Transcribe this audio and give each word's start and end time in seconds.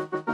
thank 0.00 0.28
you 0.28 0.29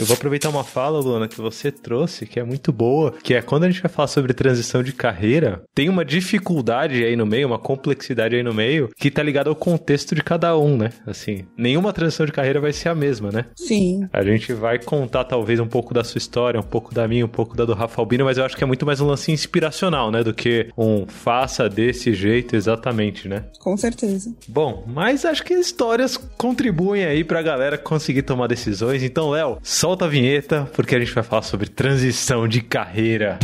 Eu 0.00 0.06
vou 0.06 0.14
aproveitar 0.14 0.48
uma 0.48 0.64
fala, 0.64 0.98
Luana, 0.98 1.28
que 1.28 1.38
você 1.38 1.70
trouxe, 1.70 2.24
que 2.24 2.40
é 2.40 2.42
muito 2.42 2.72
boa, 2.72 3.12
que 3.22 3.34
é 3.34 3.42
quando 3.42 3.64
a 3.64 3.70
gente 3.70 3.82
vai 3.82 3.90
falar 3.90 4.08
sobre 4.08 4.32
transição 4.32 4.82
de 4.82 4.94
carreira, 4.94 5.62
tem 5.74 5.90
uma 5.90 6.06
dificuldade 6.06 7.04
aí 7.04 7.14
no 7.14 7.26
meio, 7.26 7.46
uma 7.46 7.58
complexidade 7.58 8.34
aí 8.34 8.42
no 8.42 8.54
meio, 8.54 8.88
que 8.96 9.10
tá 9.10 9.22
ligada 9.22 9.50
ao 9.50 9.54
contexto 9.54 10.14
de 10.14 10.22
cada 10.22 10.56
um, 10.56 10.78
né? 10.78 10.90
Assim, 11.06 11.44
nenhuma 11.54 11.92
transição 11.92 12.24
de 12.24 12.32
carreira 12.32 12.58
vai 12.60 12.72
ser 12.72 12.88
a 12.88 12.94
mesma, 12.94 13.30
né? 13.30 13.44
Sim. 13.54 14.08
A 14.10 14.22
gente 14.22 14.54
vai 14.54 14.78
contar 14.78 15.24
talvez 15.24 15.60
um 15.60 15.66
pouco 15.66 15.92
da 15.92 16.02
sua 16.02 16.16
história, 16.16 16.58
um 16.58 16.62
pouco 16.62 16.94
da 16.94 17.06
minha, 17.06 17.26
um 17.26 17.28
pouco 17.28 17.54
da 17.54 17.66
do 17.66 17.74
Rafa 17.74 18.00
Albino, 18.00 18.24
mas 18.24 18.38
eu 18.38 18.44
acho 18.44 18.56
que 18.56 18.64
é 18.64 18.66
muito 18.66 18.86
mais 18.86 19.02
um 19.02 19.06
lance 19.06 19.30
inspiracional, 19.30 20.10
né? 20.10 20.24
Do 20.24 20.32
que 20.32 20.70
um 20.78 21.06
faça 21.06 21.68
desse 21.68 22.14
jeito 22.14 22.56
exatamente, 22.56 23.28
né? 23.28 23.44
Com 23.58 23.76
certeza. 23.76 24.34
Bom, 24.48 24.82
mas 24.86 25.26
acho 25.26 25.44
que 25.44 25.52
histórias 25.52 26.16
contribuem 26.16 27.04
aí 27.04 27.22
pra 27.22 27.42
galera 27.42 27.76
conseguir 27.76 28.22
tomar 28.22 28.46
decisões. 28.46 29.02
Então, 29.02 29.28
Léo, 29.28 29.58
só 29.62 29.89
solta 29.90 30.04
a 30.04 30.08
vinheta, 30.08 30.70
porque 30.72 30.94
a 30.94 31.00
gente 31.00 31.12
vai 31.12 31.24
falar 31.24 31.42
sobre 31.42 31.68
transição 31.68 32.46
de 32.46 32.60
carreira. 32.60 33.40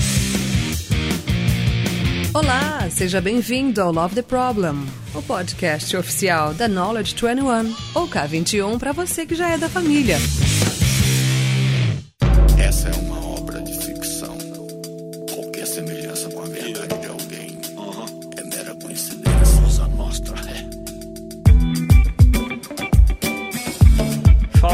Olá, 2.32 2.86
seja 2.88 3.20
bem-vindo 3.20 3.82
ao 3.82 3.90
Love 3.90 4.14
the 4.14 4.22
Problem, 4.22 4.86
o 5.12 5.20
podcast 5.22 5.96
oficial 5.96 6.54
da 6.54 6.68
Knowledge 6.68 7.16
21, 7.16 7.74
ou 7.96 8.06
K21 8.06 8.78
para 8.78 8.92
você 8.92 9.26
que 9.26 9.34
já 9.34 9.48
é 9.48 9.58
da 9.58 9.68
família. 9.68 10.18
Essa 12.56 12.90
é 12.90 12.94
uma 12.94 13.35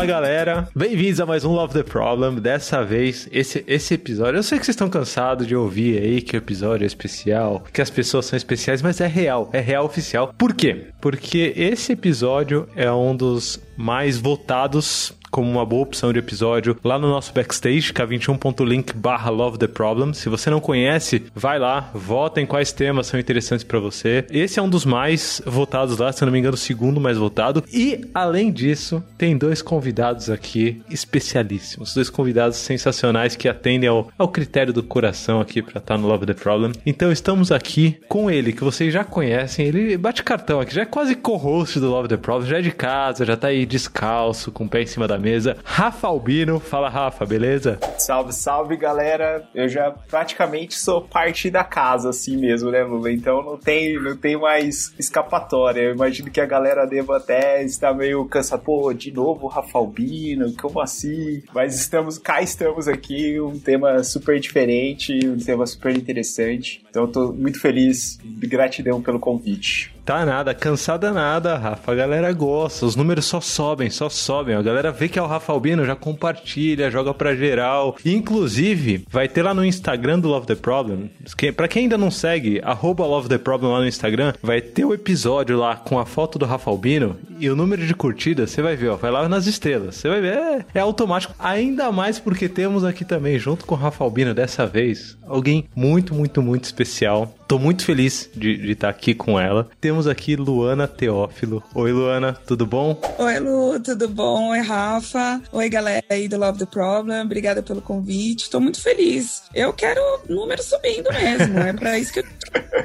Fala 0.03 0.15
galera, 0.15 0.69
bem-vindos 0.75 1.21
a 1.21 1.27
mais 1.27 1.45
um 1.45 1.53
Love 1.53 1.75
the 1.75 1.85
Problem. 1.85 2.41
Dessa 2.41 2.83
vez, 2.83 3.29
esse, 3.31 3.63
esse 3.69 3.95
episódio, 3.95 4.37
eu 4.37 4.43
sei 4.43 4.59
que 4.59 4.65
vocês 4.65 4.75
estão 4.75 4.91
cansados 4.91 5.47
de 5.47 5.55
ouvir 5.55 6.03
aí 6.03 6.21
que 6.21 6.37
o 6.37 6.39
episódio 6.39 6.83
é 6.83 6.89
especial, 6.89 7.63
que 7.73 7.81
as 7.81 7.89
pessoas 7.89 8.27
são 8.27 8.37
especiais, 8.37 8.83
mas 8.83 9.01
é 9.01 9.07
real, 9.07 9.49
é 9.53 9.61
real 9.61 9.85
oficial. 9.85 10.35
Por 10.37 10.55
quê? 10.55 10.87
Porque 11.01 11.53
esse 11.57 11.93
episódio 11.93 12.69
é 12.75 12.91
um 12.91 13.15
dos 13.15 13.61
mais 13.77 14.19
votados 14.19 15.17
como 15.33 15.51
uma 15.51 15.65
boa 15.65 15.83
opção 15.83 16.13
de 16.13 16.19
episódio 16.19 16.77
lá 16.85 16.99
no 16.99 17.09
nosso 17.09 17.33
backstage, 17.33 17.91
k21.link 17.95 18.95
barra 18.95 19.31
Love 19.31 19.57
the 19.57 19.67
Problem. 19.67 20.13
Se 20.13 20.29
você 20.29 20.51
não 20.51 20.61
conhece, 20.61 21.25
vai 21.35 21.59
lá, 21.59 21.91
vota 21.95 22.39
em 22.39 22.45
quais 22.45 22.71
temas 22.71 23.07
são 23.07 23.19
interessantes 23.19 23.65
para 23.65 23.81
você. 23.81 24.27
Esse 24.31 24.61
é 24.61 24.63
um 24.63 24.69
dos 24.69 24.85
mais 24.85 25.41
votados 25.47 25.97
lá, 25.97 26.13
se 26.13 26.23
eu 26.23 26.27
não 26.27 26.33
me 26.33 26.39
engano, 26.39 26.55
o 26.55 26.59
segundo 26.59 27.01
mais 27.01 27.17
votado. 27.17 27.65
E, 27.73 28.03
além 28.13 28.53
disso, 28.53 29.03
tem 29.17 29.37
dois 29.37 29.63
convidados 29.63 30.29
aqui 30.29 30.83
especialíssimos, 30.91 31.95
dois 31.95 32.11
convidados 32.11 32.59
sensacionais 32.59 33.35
que 33.35 33.49
atendem 33.49 33.89
ao, 33.89 34.09
ao 34.19 34.29
critério 34.29 34.73
do 34.73 34.83
coração 34.83 35.41
aqui 35.41 35.63
para 35.63 35.79
estar 35.79 35.95
tá 35.95 35.99
no 35.99 36.09
Love 36.09 36.27
the 36.27 36.35
Problem. 36.35 36.73
Então, 36.85 37.11
estamos 37.11 37.51
aqui 37.51 37.99
com 38.07 38.31
ele, 38.31 38.53
que 38.53 38.63
vocês 38.63 38.93
já 38.93 39.03
conhecem, 39.03 39.65
ele 39.65 39.97
bate 39.97 40.23
cartão 40.23 40.61
aqui, 40.61 40.75
já 40.75 40.83
é 40.83 40.87
quase 40.87 41.15
co-host 41.15 41.81
do 41.81 41.89
Love 41.89 42.09
the 42.09 42.19
Problem, 42.19 42.51
já 42.51 42.59
é 42.59 42.63
de 42.63 42.71
casa, 42.71 43.25
já 43.25 43.35
tá 43.35 43.47
aí 43.47 43.65
descalço, 43.65 44.53
com 44.53 44.65
o 44.65 44.69
pé 44.69 44.83
em 44.83 44.87
cima 44.87 45.09
da 45.09 45.22
mesa. 45.23 45.57
Rafa 45.65 46.09
Albino, 46.09 46.61
fala 46.61 46.89
Rafa, 46.89 47.25
beleza? 47.25 47.79
Salve, 47.97 48.33
salve 48.33 48.77
galera. 48.77 49.49
Eu 49.55 49.69
já 49.69 49.91
praticamente 49.91 50.75
sou 50.75 51.01
parte 51.01 51.49
da 51.49 51.65
casa 51.65 52.11
assim 52.11 52.37
mesmo, 52.37 52.71
né, 52.71 52.83
Lula? 52.83 53.11
Então 53.11 53.43
não 53.43 53.57
tem, 53.57 53.99
não 53.99 54.17
tem 54.17 54.37
mais 54.37 54.93
escapatória. 54.99 55.81
Eu 55.81 55.95
imagino 55.95 56.31
que 56.31 56.41
a 56.41 56.47
galera 56.47 56.85
deva 56.85 57.17
até 57.17 57.63
estar 57.63 57.95
meio 57.95 58.25
cansada. 58.27 58.63
Pô, 58.63 58.93
de 58.93 59.13
novo 59.13 59.47
Rafa 59.47 59.79
Albino, 59.79 60.53
como 60.55 60.81
assim? 60.81 61.43
Mas 61.55 61.75
estamos, 61.75 62.19
cá 62.19 62.43
estamos 62.43 62.89
aqui, 62.89 63.41
um 63.41 63.59
tema 63.59 64.03
super 64.03 64.41
diferente, 64.41 65.19
um 65.27 65.39
tema 65.39 65.65
super 65.67 65.97
interessante. 65.97 66.85
Então 66.91 67.05
eu 67.05 67.09
tô 67.09 67.33
muito 67.33 67.61
feliz, 67.61 68.19
gratidão 68.25 69.01
pelo 69.01 69.21
convite. 69.21 69.95
Tá 70.05 70.27
nada, 70.27 70.53
cansada 70.53 71.13
nada, 71.13 71.57
Rafa. 71.57 71.93
A 71.93 71.95
galera 71.95 72.33
gosta, 72.33 72.85
os 72.85 72.97
números 72.97 73.25
só 73.25 73.41
sobem, 73.41 73.89
só 73.89 74.09
sobem. 74.09 74.57
A 74.57 74.63
galera 74.63 74.91
vê 74.91 75.09
que 75.09 75.17
é 75.19 75.23
o 75.23 75.27
Rafa 75.27 75.53
Albino, 75.53 75.87
já 75.87 75.95
compartilha, 75.95 76.91
joga 76.91 77.15
pra 77.15 77.37
geral. 77.37 77.97
E, 78.05 78.13
inclusive, 78.13 79.05
vai 79.09 79.29
ter 79.29 79.43
lá 79.43 79.55
no 79.55 79.65
Instagram 79.65 80.19
do 80.19 80.29
Love 80.29 80.47
the 80.47 80.57
Problem. 80.57 81.09
Pra 81.57 81.69
quem 81.69 81.85
ainda 81.85 81.97
não 81.97 82.11
segue, 82.11 82.61
arroba 82.65 83.07
Love 83.07 83.29
the 83.29 83.39
Problem 83.39 83.71
lá 83.71 83.79
no 83.79 83.87
Instagram, 83.87 84.33
vai 84.43 84.61
ter 84.61 84.85
o 84.85 84.93
episódio 84.93 85.57
lá 85.57 85.77
com 85.77 85.99
a 86.01 86.05
foto 86.05 86.37
do 86.37 86.47
Rafa 86.47 86.69
Albino 86.69 87.17
e 87.39 87.49
o 87.49 87.55
número 87.55 87.87
de 87.87 87.95
curtidas, 87.95 88.51
você 88.51 88.61
vai 88.61 88.75
ver, 88.75 88.89
ó, 88.89 88.97
vai 88.97 89.11
lá 89.11 89.29
nas 89.29 89.47
estrelas. 89.47 89.97
Você 89.97 90.09
vai 90.09 90.21
ver, 90.21 90.35
é, 90.35 90.67
é 90.75 90.81
automático. 90.81 91.35
Ainda 91.39 91.93
mais 91.93 92.19
porque 92.19 92.49
temos 92.49 92.85
aqui 92.85 93.05
também, 93.05 93.39
junto 93.39 93.65
com 93.65 93.77
o 93.77 93.79
Rafa 93.79 94.03
Albino 94.03 94.35
dessa 94.35 94.67
vez, 94.67 95.17
alguém 95.27 95.69
muito, 95.77 96.13
muito, 96.13 96.43
muito 96.43 96.65
especial. 96.65 97.33
Tô 97.53 97.59
muito 97.59 97.85
feliz 97.85 98.31
de 98.35 98.71
estar 98.73 98.87
tá 98.87 98.89
aqui 98.89 99.13
com 99.13 99.39
ela. 99.39 99.69
Temos 99.79 100.07
aqui 100.07 100.37
Luana 100.37 100.89
Teófilo. 100.89 101.63
Oi, 101.75 101.93
Luana, 101.93 102.33
tudo 102.33 102.65
bom? 102.65 102.99
Oi, 103.19 103.39
Lu, 103.41 103.79
tudo 103.79 104.09
bom? 104.09 104.53
Oi, 104.53 104.61
Rafa. 104.61 105.39
Oi, 105.53 105.69
galera 105.69 106.03
aí 106.09 106.29
do 106.29 106.39
Love 106.39 106.61
the 106.61 106.65
Problem. 106.65 107.21
Obrigada 107.21 107.63
pelo 107.63 107.83
convite. 107.83 108.49
Tô 108.49 108.59
muito 108.59 108.81
feliz. 108.81 109.43
Eu 109.55 109.71
quero 109.75 110.01
número 110.31 110.63
subindo 110.63 111.13
mesmo. 111.13 111.59
É 111.59 111.75
pra 111.75 111.99
isso 111.99 112.15
que 112.15 112.21
eu. 112.21 112.25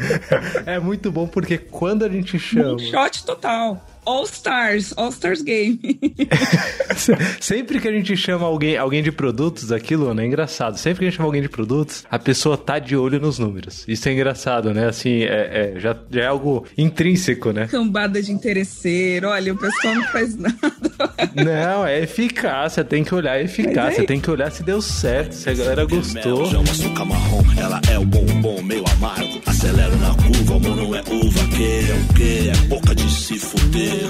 é 0.68 0.78
muito 0.80 1.14
bom 1.14 1.28
porque 1.28 1.58
quando 1.58 2.04
a 2.04 2.10
gente 2.10 2.38
chama. 2.38 2.74
Um 2.74 2.80
shot 2.80 3.24
total. 3.24 3.82
All 4.08 4.24
Stars, 4.24 4.94
All 4.96 5.10
Stars 5.10 5.42
Game. 5.42 5.78
Sempre 7.42 7.82
que 7.82 7.90
a 7.90 7.92
gente 7.92 8.16
chama 8.16 8.46
alguém, 8.46 8.78
alguém 8.78 9.04
de 9.04 9.12
produtos, 9.12 9.70
aquilo 9.70 10.14
né, 10.14 10.24
é 10.24 10.28
engraçado. 10.28 10.78
Sempre 10.78 11.00
que 11.00 11.06
a 11.06 11.10
gente 11.10 11.18
chama 11.18 11.28
alguém 11.28 11.42
de 11.42 11.50
produtos, 11.50 12.06
a 12.10 12.18
pessoa 12.18 12.58
tá 12.58 12.80
de 12.80 12.96
olho 12.96 13.20
nos 13.20 13.38
números. 13.38 13.84
Isso 13.86 14.08
é 14.08 14.14
engraçado, 14.14 14.74
né? 14.74 14.88
Assim, 14.88 15.24
é, 15.24 15.74
é 15.76 15.80
já, 15.80 15.94
já, 16.10 16.22
é 16.22 16.26
algo 16.26 16.66
intrínseco, 16.78 17.52
né? 17.52 17.68
Cambada 17.68 18.22
de 18.22 18.32
interesseiro. 18.32 19.28
Olha, 19.28 19.54
o 19.54 19.58
pessoal 19.58 19.96
não 19.96 20.06
faz 20.06 20.38
nada. 20.38 20.58
Não, 21.36 21.86
é 21.86 22.00
eficácia. 22.00 22.86
Tem 22.86 23.04
que 23.04 23.14
olhar 23.14 23.34
a 23.34 23.42
eficácia. 23.42 24.04
É 24.04 24.06
tem 24.06 24.22
que 24.22 24.32
olhar 24.32 24.50
se 24.52 24.64
deu 24.64 24.82
certo, 24.82 25.34
se 25.34 25.50
a 25.50 25.54
galera 25.54 25.84
gostou. 25.84 26.50
marrom, 27.06 27.44
ela 27.58 27.82
é 27.92 28.00
o 28.00 28.06
bombom 28.06 28.62
meio 28.62 28.86
amargo. 28.96 29.42
Acelero 29.68 29.98
na 29.98 30.16
curva, 30.16 30.56
amor 30.56 30.78
não 30.78 30.96
é 30.96 31.02
uva. 31.02 31.48
Que 31.50 31.92
é 31.92 31.94
o 31.94 32.14
que? 32.14 32.50
É 32.50 32.68
boca 32.68 32.96
de 32.96 33.12
se 33.12 33.38
fuder. 33.38 34.08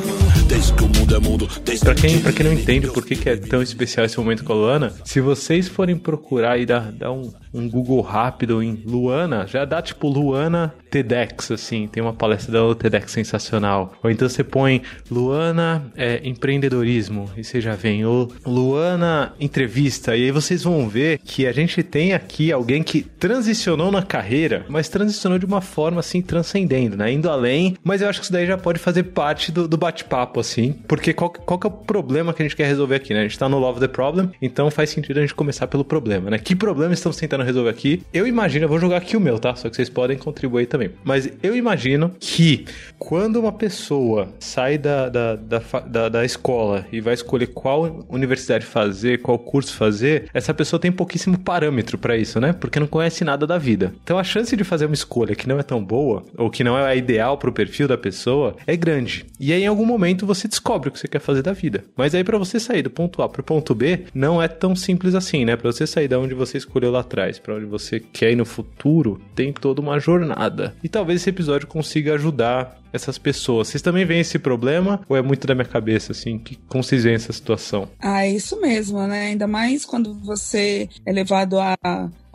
Desde 0.47 0.72
que 0.73 0.84
o 0.84 0.88
mundo 0.88 1.16
é 1.16 1.19
mundo, 1.19 1.50
desde 1.66 1.84
pra 1.84 1.95
quem, 1.95 2.22
pra 2.22 2.31
quem 2.31 2.45
não 2.45 2.53
entende 2.53 2.88
por 2.88 3.03
que, 3.03 3.16
que 3.16 3.28
é 3.28 3.35
tão 3.35 3.62
especial 3.62 4.06
esse 4.06 4.19
momento 4.19 4.44
com 4.44 4.53
a 4.53 4.56
Luana, 4.56 4.94
se 5.03 5.19
vocês 5.19 5.68
forem 5.68 5.97
procurar 5.97 6.59
e 6.59 6.66
dar, 6.66 6.91
dar 6.91 7.12
um, 7.12 7.34
um 7.51 7.68
Google 7.68 8.01
rápido 8.01 8.62
em 8.62 8.84
Luana, 8.85 9.47
já 9.47 9.66
dá 9.66 9.81
tipo 9.81 10.07
Luana 10.07 10.75
TEDx, 10.90 11.52
assim, 11.52 11.88
tem 11.88 12.02
uma 12.02 12.14
palestra 12.14 12.52
da 12.52 12.75
TEDx 12.75 13.12
sensacional. 13.12 13.94
Ou 14.03 14.09
então 14.09 14.28
você 14.28 14.44
põe 14.44 14.81
Luana 15.09 15.92
é, 15.96 16.22
empreendedorismo 16.24 17.30
e 17.38 17.44
você 17.44 17.62
já 17.62 17.75
vem, 17.75 18.06
ou 18.06 18.31
Luana 18.46 19.34
entrevista, 19.40 20.16
e 20.16 20.25
aí 20.25 20.31
vocês 20.31 20.64
vão 20.64 20.88
ver 20.88 21.20
que 21.24 21.46
a 21.46 21.52
gente 21.52 21.84
tem 21.84 22.14
aqui 22.14 22.52
alguém 22.52 22.84
que 22.84 23.02
transicionou 23.02 23.92
na 23.92 24.02
carreira, 24.02 24.66
mas 24.68 24.90
transicionou 24.90 25.40
de 25.40 25.46
uma 25.46 25.62
forma 25.62 26.00
assim, 26.00 26.22
transcendendo, 26.22 26.98
né? 26.98 27.12
Indo 27.12 27.30
além, 27.30 27.78
mas 27.84 28.02
eu 28.02 28.09
acho 28.09 28.19
que 28.19 28.25
isso 28.25 28.34
daí 28.34 28.46
já 28.46 28.58
pode 28.58 28.80
fazer 28.80 29.04
parte 29.04 29.52
do, 29.52 29.68
do 29.68 29.78
bate-papo, 29.78 30.40
assim, 30.40 30.74
porque 30.88 31.14
qual, 31.14 31.30
qual 31.30 31.59
que 31.59 31.68
é 31.68 31.69
o 31.69 31.74
problema 31.74 32.34
que 32.34 32.42
a 32.42 32.46
gente 32.46 32.56
quer 32.56 32.68
resolver 32.68 32.96
aqui, 32.96 33.14
né? 33.14 33.22
A 33.22 33.24
gente 33.24 33.38
tá 33.38 33.48
no 33.48 33.59
Love 33.59 33.80
the 33.80 33.88
Problem, 33.88 34.30
então 34.42 34.69
faz 34.72 34.90
sentido 34.90 35.18
a 35.18 35.22
gente 35.22 35.36
começar 35.36 35.68
pelo 35.68 35.86
problema, 35.86 36.30
né? 36.30 36.38
Que 36.38 36.56
problema 36.56 36.94
estamos 36.94 37.18
tentando 37.18 37.44
resolver 37.44 37.69
aqui? 37.69 38.04
Eu 38.14 38.28
imagino, 38.28 38.66
eu 38.66 38.69
vou 38.69 38.80
jogar 38.80 38.98
aqui 38.98 39.16
o 39.16 39.19
meu, 39.19 39.40
tá? 39.40 39.56
Só 39.56 39.69
que 39.69 39.75
vocês 39.75 39.90
podem 39.90 40.18
contribuir 40.18 40.66
também 40.66 40.77
também. 40.78 40.92
Mas 41.04 41.30
eu 41.42 41.56
imagino 41.56 42.12
que 42.20 42.66
quando 43.00 43.38
uma 43.38 43.52
pessoa 43.52 44.30
sai 44.40 44.78
da, 44.78 45.10
da, 45.10 45.36
da, 45.36 45.62
da, 45.86 46.10
da 46.10 46.25
escola 46.25 46.86
e 46.92 47.01
vai 47.01 47.16
escolher 47.16 47.48
qual 47.48 48.06
universidade 48.10 48.66
fazer, 48.66 49.22
qual 49.22 49.40
curso 49.40 49.74
fazer, 49.74 50.30
essa 50.34 50.54
pessoa 50.54 50.80
tem 50.80 50.92
pouquíssimo 50.92 51.40
parâmetro 51.40 51.98
para 51.98 52.16
isso, 52.16 52.40
né? 52.40 52.54
Porque 52.54 52.80
não 52.80 52.88
conhece 52.88 53.24
nada 53.24 53.48
da 53.48 53.57
vida. 53.57 53.94
Então 54.04 54.19
a 54.19 54.24
chance 54.24 54.56
de 54.56 54.63
fazer 54.63 54.86
uma 54.86 54.94
escolha 54.94 55.36
que 55.36 55.48
não 55.48 55.60
é 55.60 55.63
tão 55.63 55.84
boa, 55.84 56.24
ou 56.38 56.50
que 56.50 56.63
não 56.63 56.78
é 56.78 56.86
a 56.86 56.96
ideal 56.96 57.38
pro 57.38 57.51
perfil 57.51 57.88
da 57.88 57.98
pessoa, 57.98 58.56
é 58.68 58.75
grande. 58.75 59.25
E 59.40 59.51
aí 59.51 59.63
em 59.63 59.68
algum 59.68 59.86
momento 59.86 60.25
você 60.25 60.48
descobre 60.48 60.90
o 60.90 60.92
que 60.92 61.00
você 61.00 61.07
quer 61.07 61.19
fazer 61.19 61.42
da 61.42 61.54
vida. 61.54 61.84
Mas 61.96 62.13
aí 62.13 62.24
para 62.24 62.38
você 62.38 62.60
sair 62.60 62.84
do 62.84 62.90
ponto 62.90 63.22
A 63.22 63.30
pro 63.30 63.44
ponto 63.44 63.74
B, 63.74 64.06
não 64.13 64.42
é 64.42 64.48
tão 64.48 64.75
simples 64.75 65.16
assim, 65.16 65.46
né? 65.46 65.56
Para 65.56 65.72
você 65.72 65.88
sair 65.88 66.07
da 66.07 66.19
onde 66.19 66.34
você 66.34 66.57
escolheu 66.57 66.92
lá 66.92 67.00
atrás, 67.00 67.40
para 67.40 67.56
onde 67.56 67.66
você 67.66 68.00
quer 68.00 68.31
ir 68.31 68.36
no 68.36 68.46
futuro, 68.46 69.19
tem 69.36 69.51
toda 69.51 69.81
uma 69.81 70.00
jornada. 70.00 70.67
E 70.84 70.90
talvez 70.90 71.22
esse 71.22 71.30
episódio 71.30 71.68
consiga 71.68 72.16
ajudar 72.16 72.78
essas 72.98 73.18
pessoas. 73.18 73.70
Vocês 73.70 73.82
também 73.82 74.06
veem 74.06 74.22
esse 74.22 74.38
problema 74.38 75.02
ou 75.08 75.16
é 75.16 75.22
muito 75.22 75.48
da 75.48 75.56
minha 75.56 75.66
cabeça, 75.66 76.12
assim? 76.12 76.38
Que, 76.38 76.58
como 76.68 76.84
vocês 76.84 77.04
veem 77.04 77.16
essa 77.16 77.32
situação? 77.32 77.90
Ah, 78.00 78.26
é 78.26 78.32
isso 78.32 78.60
mesmo, 78.60 79.06
né? 79.08 79.28
Ainda 79.28 79.48
mais 79.48 79.86
quando 79.86 80.14
você 80.14 80.90
é 81.06 81.12
levado 81.12 81.60
a 81.60 81.78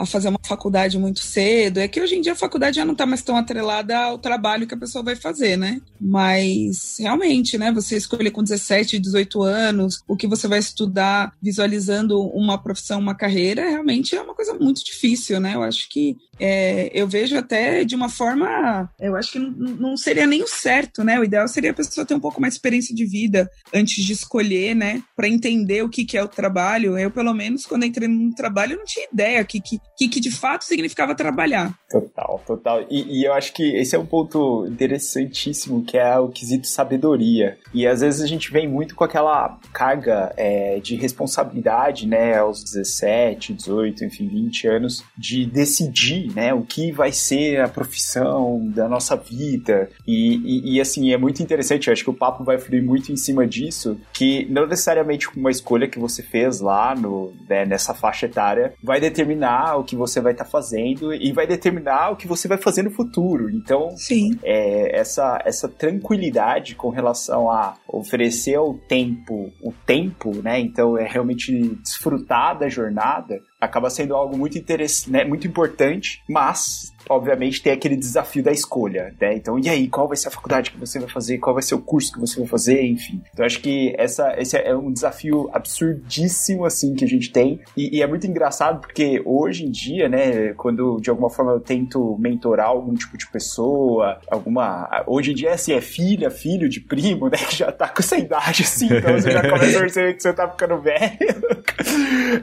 a 0.02 0.06
fazer 0.06 0.28
uma 0.28 0.40
faculdade 0.42 0.98
muito 0.98 1.20
cedo. 1.20 1.78
É 1.78 1.86
que 1.86 2.00
hoje 2.00 2.16
em 2.16 2.20
dia 2.20 2.32
a 2.32 2.36
faculdade 2.36 2.76
já 2.76 2.84
não 2.84 2.92
está 2.92 3.06
mais 3.06 3.22
tão 3.22 3.36
atrelada 3.36 3.96
ao 3.96 4.18
trabalho 4.18 4.66
que 4.66 4.74
a 4.74 4.78
pessoa 4.78 5.04
vai 5.04 5.14
fazer, 5.14 5.56
né? 5.56 5.80
Mas 6.00 6.96
realmente, 6.98 7.56
né? 7.56 7.70
Você 7.72 7.96
escolher 7.96 8.30
com 8.30 8.42
17, 8.42 8.98
18 8.98 9.42
anos 9.42 10.02
o 10.08 10.16
que 10.16 10.26
você 10.26 10.48
vai 10.48 10.58
estudar, 10.58 11.32
visualizando 11.40 12.20
uma 12.20 12.58
profissão, 12.58 12.98
uma 12.98 13.14
carreira, 13.14 13.68
realmente 13.68 14.16
é 14.16 14.20
uma 14.20 14.34
coisa 14.34 14.54
muito 14.54 14.84
difícil, 14.84 15.38
né? 15.40 15.54
Eu 15.54 15.62
acho 15.62 15.88
que 15.88 16.16
é, 16.40 16.90
eu 16.92 17.06
vejo 17.06 17.36
até 17.36 17.84
de 17.84 17.94
uma 17.94 18.08
forma, 18.08 18.90
eu 19.00 19.14
acho 19.14 19.32
que 19.32 19.38
não 19.38 19.96
seria 19.96 20.26
nem 20.26 20.42
o 20.42 20.48
certo, 20.52 21.02
né? 21.02 21.18
O 21.18 21.24
ideal 21.24 21.48
seria 21.48 21.70
a 21.70 21.74
pessoa 21.74 22.06
ter 22.06 22.14
um 22.14 22.20
pouco 22.20 22.40
mais 22.40 22.54
de 22.54 22.58
experiência 22.58 22.94
de 22.94 23.04
vida 23.04 23.50
antes 23.74 24.04
de 24.04 24.12
escolher, 24.12 24.74
né? 24.74 25.02
Para 25.16 25.28
entender 25.28 25.82
o 25.82 25.88
que, 25.88 26.04
que 26.04 26.16
é 26.16 26.22
o 26.22 26.28
trabalho. 26.28 26.98
Eu, 26.98 27.10
pelo 27.10 27.34
menos, 27.34 27.66
quando 27.66 27.84
entrei 27.84 28.08
no 28.08 28.34
trabalho, 28.34 28.76
não 28.76 28.84
tinha 28.84 29.06
ideia 29.12 29.44
que, 29.44 29.60
que, 29.60 29.78
que, 29.96 30.08
que 30.08 30.20
de 30.20 30.30
fato 30.30 30.64
significava 30.64 31.14
trabalhar. 31.14 31.74
Total, 31.90 32.42
total. 32.46 32.86
E, 32.90 33.20
e, 33.20 33.24
eu 33.24 33.32
acho 33.32 33.52
que 33.52 33.76
esse 33.76 33.94
é 33.94 33.98
um 33.98 34.06
ponto 34.06 34.66
interessantíssimo, 34.66 35.84
que 35.84 35.98
é 35.98 36.18
o 36.18 36.28
quesito 36.28 36.66
sabedoria. 36.66 37.58
E 37.74 37.86
às 37.86 38.00
vezes 38.00 38.20
a 38.20 38.26
gente 38.26 38.50
vem 38.50 38.68
muito 38.68 38.94
com 38.94 39.04
aquela 39.04 39.58
carga 39.72 40.32
é, 40.36 40.80
de 40.80 40.96
responsabilidade, 40.96 42.06
né, 42.06 42.38
aos 42.38 42.64
17, 42.64 43.52
18, 43.52 44.04
enfim, 44.04 44.28
20 44.28 44.66
anos, 44.68 45.04
de 45.16 45.44
decidir, 45.44 46.32
né, 46.34 46.54
o 46.54 46.62
que 46.62 46.90
vai 46.90 47.12
ser 47.12 47.60
a 47.60 47.68
profissão 47.68 48.66
da 48.70 48.88
nossa 48.88 49.16
vida. 49.16 49.90
E, 50.06 50.31
e, 50.36 50.74
e 50.74 50.80
assim, 50.80 51.12
é 51.12 51.16
muito 51.16 51.42
interessante, 51.42 51.88
eu 51.88 51.92
acho 51.92 52.04
que 52.04 52.10
o 52.10 52.14
papo 52.14 52.44
vai 52.44 52.58
fluir 52.58 52.82
muito 52.82 53.12
em 53.12 53.16
cima 53.16 53.46
disso, 53.46 53.98
que 54.12 54.46
não 54.50 54.66
necessariamente 54.66 55.28
uma 55.36 55.50
escolha 55.50 55.88
que 55.88 55.98
você 55.98 56.22
fez 56.22 56.60
lá 56.60 56.94
no, 56.94 57.32
né, 57.48 57.64
nessa 57.64 57.94
faixa 57.94 58.26
etária 58.26 58.74
vai 58.82 59.00
determinar 59.00 59.76
o 59.76 59.84
que 59.84 59.96
você 59.96 60.20
vai 60.20 60.32
estar 60.32 60.44
tá 60.44 60.50
fazendo 60.50 61.12
e 61.12 61.32
vai 61.32 61.46
determinar 61.46 62.10
o 62.10 62.16
que 62.16 62.26
você 62.26 62.48
vai 62.48 62.58
fazer 62.58 62.82
no 62.82 62.90
futuro. 62.90 63.50
Então, 63.50 63.96
Sim. 63.96 64.38
É, 64.42 64.98
essa, 64.98 65.40
essa 65.44 65.68
tranquilidade 65.68 66.74
com 66.74 66.90
relação 66.90 67.50
a 67.50 67.76
oferecer 67.88 68.56
ao 68.56 68.74
tempo 68.74 69.52
o 69.60 69.72
tempo, 69.86 70.34
né? 70.42 70.60
Então, 70.60 70.96
é 70.96 71.06
realmente 71.06 71.76
desfrutar 71.82 72.58
da 72.58 72.68
jornada 72.68 73.40
acaba 73.62 73.88
sendo 73.88 74.16
algo 74.16 74.36
muito 74.36 74.58
interessante, 74.58 75.10
né, 75.10 75.24
muito 75.24 75.46
importante, 75.46 76.20
mas 76.28 76.92
obviamente 77.12 77.62
tem 77.62 77.72
aquele 77.72 77.96
desafio 77.96 78.42
da 78.42 78.52
escolha, 78.52 79.14
né? 79.20 79.34
Então, 79.34 79.58
e 79.58 79.68
aí, 79.68 79.88
qual 79.88 80.08
vai 80.08 80.16
ser 80.16 80.28
a 80.28 80.30
faculdade 80.30 80.70
que 80.70 80.78
você 80.78 80.98
vai 80.98 81.08
fazer? 81.08 81.38
Qual 81.38 81.54
vai 81.54 81.62
ser 81.62 81.74
o 81.74 81.80
curso 81.80 82.12
que 82.12 82.20
você 82.20 82.38
vai 82.38 82.48
fazer? 82.48 82.84
Enfim. 82.84 83.20
Então, 83.32 83.44
acho 83.44 83.60
que 83.60 83.94
essa, 83.98 84.34
esse 84.38 84.56
é 84.56 84.74
um 84.74 84.92
desafio 84.92 85.48
absurdíssimo, 85.52 86.64
assim, 86.64 86.94
que 86.94 87.04
a 87.04 87.08
gente 87.08 87.30
tem. 87.30 87.60
E, 87.76 87.98
e, 87.98 88.02
é 88.02 88.06
muito 88.06 88.26
engraçado 88.26 88.80
porque 88.80 89.22
hoje 89.24 89.64
em 89.64 89.70
dia, 89.70 90.08
né, 90.08 90.52
quando 90.54 90.98
de 91.00 91.10
alguma 91.10 91.30
forma 91.30 91.52
eu 91.52 91.60
tento 91.60 92.16
mentorar 92.18 92.66
algum 92.66 92.94
tipo 92.94 93.16
de 93.16 93.26
pessoa, 93.30 94.18
alguma. 94.30 95.04
Hoje 95.06 95.32
em 95.32 95.34
dia, 95.34 95.52
assim, 95.52 95.72
é 95.72 95.80
filha, 95.80 96.30
filho 96.30 96.68
de 96.68 96.80
primo, 96.80 97.28
né, 97.28 97.38
que 97.38 97.56
já 97.56 97.70
tá 97.70 97.88
com 97.88 98.00
essa 98.00 98.16
idade, 98.16 98.62
assim, 98.62 98.86
então 98.86 99.12
você 99.12 99.30
já 99.30 99.42
começa 99.48 99.76
a 99.76 99.80
perceber 99.80 100.14
que 100.14 100.22
você 100.22 100.32
tá 100.32 100.48
ficando 100.48 100.80
velho. 100.80 101.18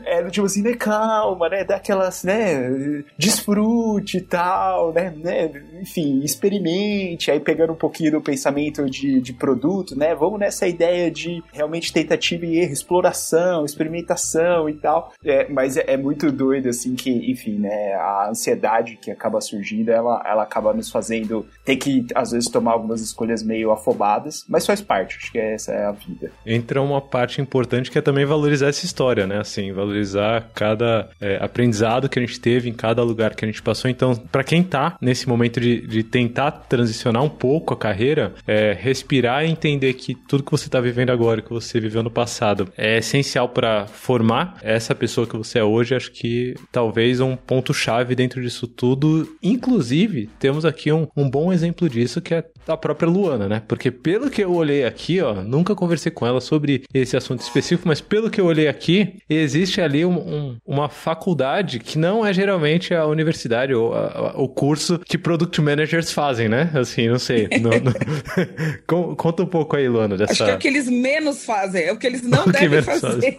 é 0.05 0.23
do 0.23 0.31
tipo 0.31 0.45
assim, 0.45 0.61
né, 0.61 0.73
calma, 0.73 1.49
né, 1.49 1.63
dá 1.63 1.75
aquelas, 1.75 2.23
né, 2.23 3.03
desfrute 3.17 4.17
e 4.17 4.21
tal 4.21 4.58
tal, 4.59 4.91
né, 4.91 5.13
né? 5.15 5.49
Enfim, 5.81 6.19
experimente, 6.19 7.31
aí 7.31 7.39
pegando 7.39 7.71
um 7.71 7.77
pouquinho 7.77 8.11
do 8.11 8.21
pensamento 8.21 8.89
de, 8.89 9.21
de 9.21 9.31
produto, 9.31 9.97
né? 9.97 10.13
Vamos 10.13 10.39
nessa 10.39 10.67
ideia 10.67 11.09
de 11.09 11.41
realmente 11.53 11.93
tentativa 11.93 12.45
e 12.45 12.59
erro, 12.59 12.73
exploração, 12.73 13.63
experimentação 13.63 14.67
e 14.67 14.73
tal. 14.73 15.13
É, 15.23 15.47
mas 15.49 15.77
é, 15.77 15.85
é, 15.87 15.97
muito 15.97 16.31
doido, 16.31 16.67
assim, 16.67 16.95
que, 16.95 17.09
enfim, 17.31 17.59
né? 17.59 17.93
A 17.93 18.29
ansiedade 18.29 18.97
que 19.01 19.09
acaba 19.09 19.39
surgindo, 19.39 19.89
ela, 19.89 20.21
ela 20.25 20.43
acaba 20.43 20.73
nos 20.73 20.91
fazendo 20.91 21.45
ter 21.63 21.77
que, 21.77 22.05
às 22.13 22.31
vezes, 22.31 22.49
tomar 22.49 22.73
algumas 22.73 23.01
escolhas 23.01 23.41
meio 23.41 23.71
afobadas, 23.71 24.45
mas 24.49 24.65
faz 24.65 24.81
parte, 24.81 25.17
acho 25.17 25.31
que 25.31 25.39
essa 25.39 25.71
é 25.71 25.85
a 25.85 25.91
vida. 25.91 26.31
Entra 26.45 26.81
uma 26.81 26.99
parte 26.99 27.39
importante 27.41 27.89
que 27.89 27.97
é 27.97 28.01
também 28.01 28.25
valorizar 28.25 28.67
essa 28.67 28.85
história, 28.85 29.25
né? 29.25 29.39
Assim, 29.39 29.71
valorizar 29.71 30.49
cada 30.53 31.09
é, 31.21 31.37
aprendizado 31.41 32.09
que 32.09 32.19
a 32.19 32.21
gente 32.21 32.39
teve 32.39 32.69
em 32.69 32.73
cada 32.73 33.01
lugar 33.03 33.35
que 33.35 33.45
a 33.45 33.47
gente 33.47 33.61
passou. 33.61 33.89
Então, 33.89 34.13
para 34.39 34.45
quem 34.45 34.63
tá 34.63 34.97
nesse 35.01 35.27
momento 35.27 35.59
de, 35.59 35.85
de 35.85 36.01
tentar 36.01 36.51
transicionar 36.51 37.21
um 37.21 37.27
pouco 37.27 37.73
a 37.73 37.77
carreira, 37.77 38.33
é, 38.47 38.71
respirar 38.71 39.43
e 39.43 39.49
entender 39.49 39.93
que 39.95 40.15
tudo 40.15 40.43
que 40.43 40.51
você 40.51 40.69
tá 40.69 40.79
vivendo 40.79 41.09
agora, 41.09 41.41
que 41.41 41.49
você 41.49 41.77
viveu 41.77 42.01
no 42.01 42.09
passado, 42.09 42.71
é 42.77 42.99
essencial 42.99 43.49
para 43.49 43.85
formar 43.87 44.57
essa 44.63 44.95
pessoa 44.95 45.27
que 45.27 45.35
você 45.35 45.59
é 45.59 45.63
hoje. 45.63 45.93
Acho 45.93 46.09
que 46.13 46.53
talvez 46.71 47.19
um 47.19 47.35
ponto-chave 47.35 48.15
dentro 48.15 48.41
disso 48.41 48.65
tudo. 48.65 49.27
Inclusive, 49.43 50.29
temos 50.39 50.63
aqui 50.63 50.89
um, 50.89 51.05
um 51.17 51.29
bom 51.29 51.51
exemplo 51.51 51.89
disso 51.89 52.21
que 52.21 52.33
é 52.33 52.45
a 52.65 52.77
própria 52.77 53.09
Luana, 53.09 53.49
né? 53.49 53.61
Porque 53.67 53.91
pelo 53.91 54.29
que 54.29 54.41
eu 54.41 54.53
olhei 54.53 54.85
aqui, 54.85 55.19
ó, 55.19 55.33
nunca 55.33 55.75
conversei 55.75 56.11
com 56.11 56.25
ela 56.25 56.39
sobre 56.39 56.83
esse 56.93 57.17
assunto 57.17 57.41
específico, 57.41 57.89
mas 57.89 57.99
pelo 57.99 58.29
que 58.29 58.39
eu 58.39 58.45
olhei 58.45 58.69
aqui, 58.69 59.15
existe 59.29 59.81
ali 59.81 60.05
um, 60.05 60.17
um, 60.17 60.57
uma 60.65 60.87
faculdade 60.87 61.79
que 61.79 61.97
não 61.97 62.25
é 62.25 62.31
geralmente 62.31 62.93
a 62.93 63.05
universidade 63.05 63.73
ou 63.73 63.93
a, 63.93 64.28
o 64.35 64.47
curso 64.47 64.99
que 64.99 65.17
product 65.17 65.61
managers 65.61 66.11
fazem, 66.11 66.49
né? 66.49 66.71
Assim, 66.73 67.07
não 67.07 67.19
sei. 67.19 67.47
Não, 67.61 67.71
não... 67.71 69.15
Conta 69.15 69.43
um 69.43 69.47
pouco 69.47 69.75
aí, 69.75 69.87
Luana, 69.87 70.17
dessa... 70.17 70.33
Acho 70.33 70.45
que 70.45 70.51
é 70.51 70.55
o 70.55 70.59
que 70.59 70.67
eles 70.67 70.89
menos 70.89 71.43
fazem, 71.45 71.83
é 71.83 71.91
o 71.91 71.97
que 71.97 72.07
eles 72.07 72.21
não 72.21 72.45
o 72.47 72.51
devem 72.51 72.81
fazer. 72.81 73.37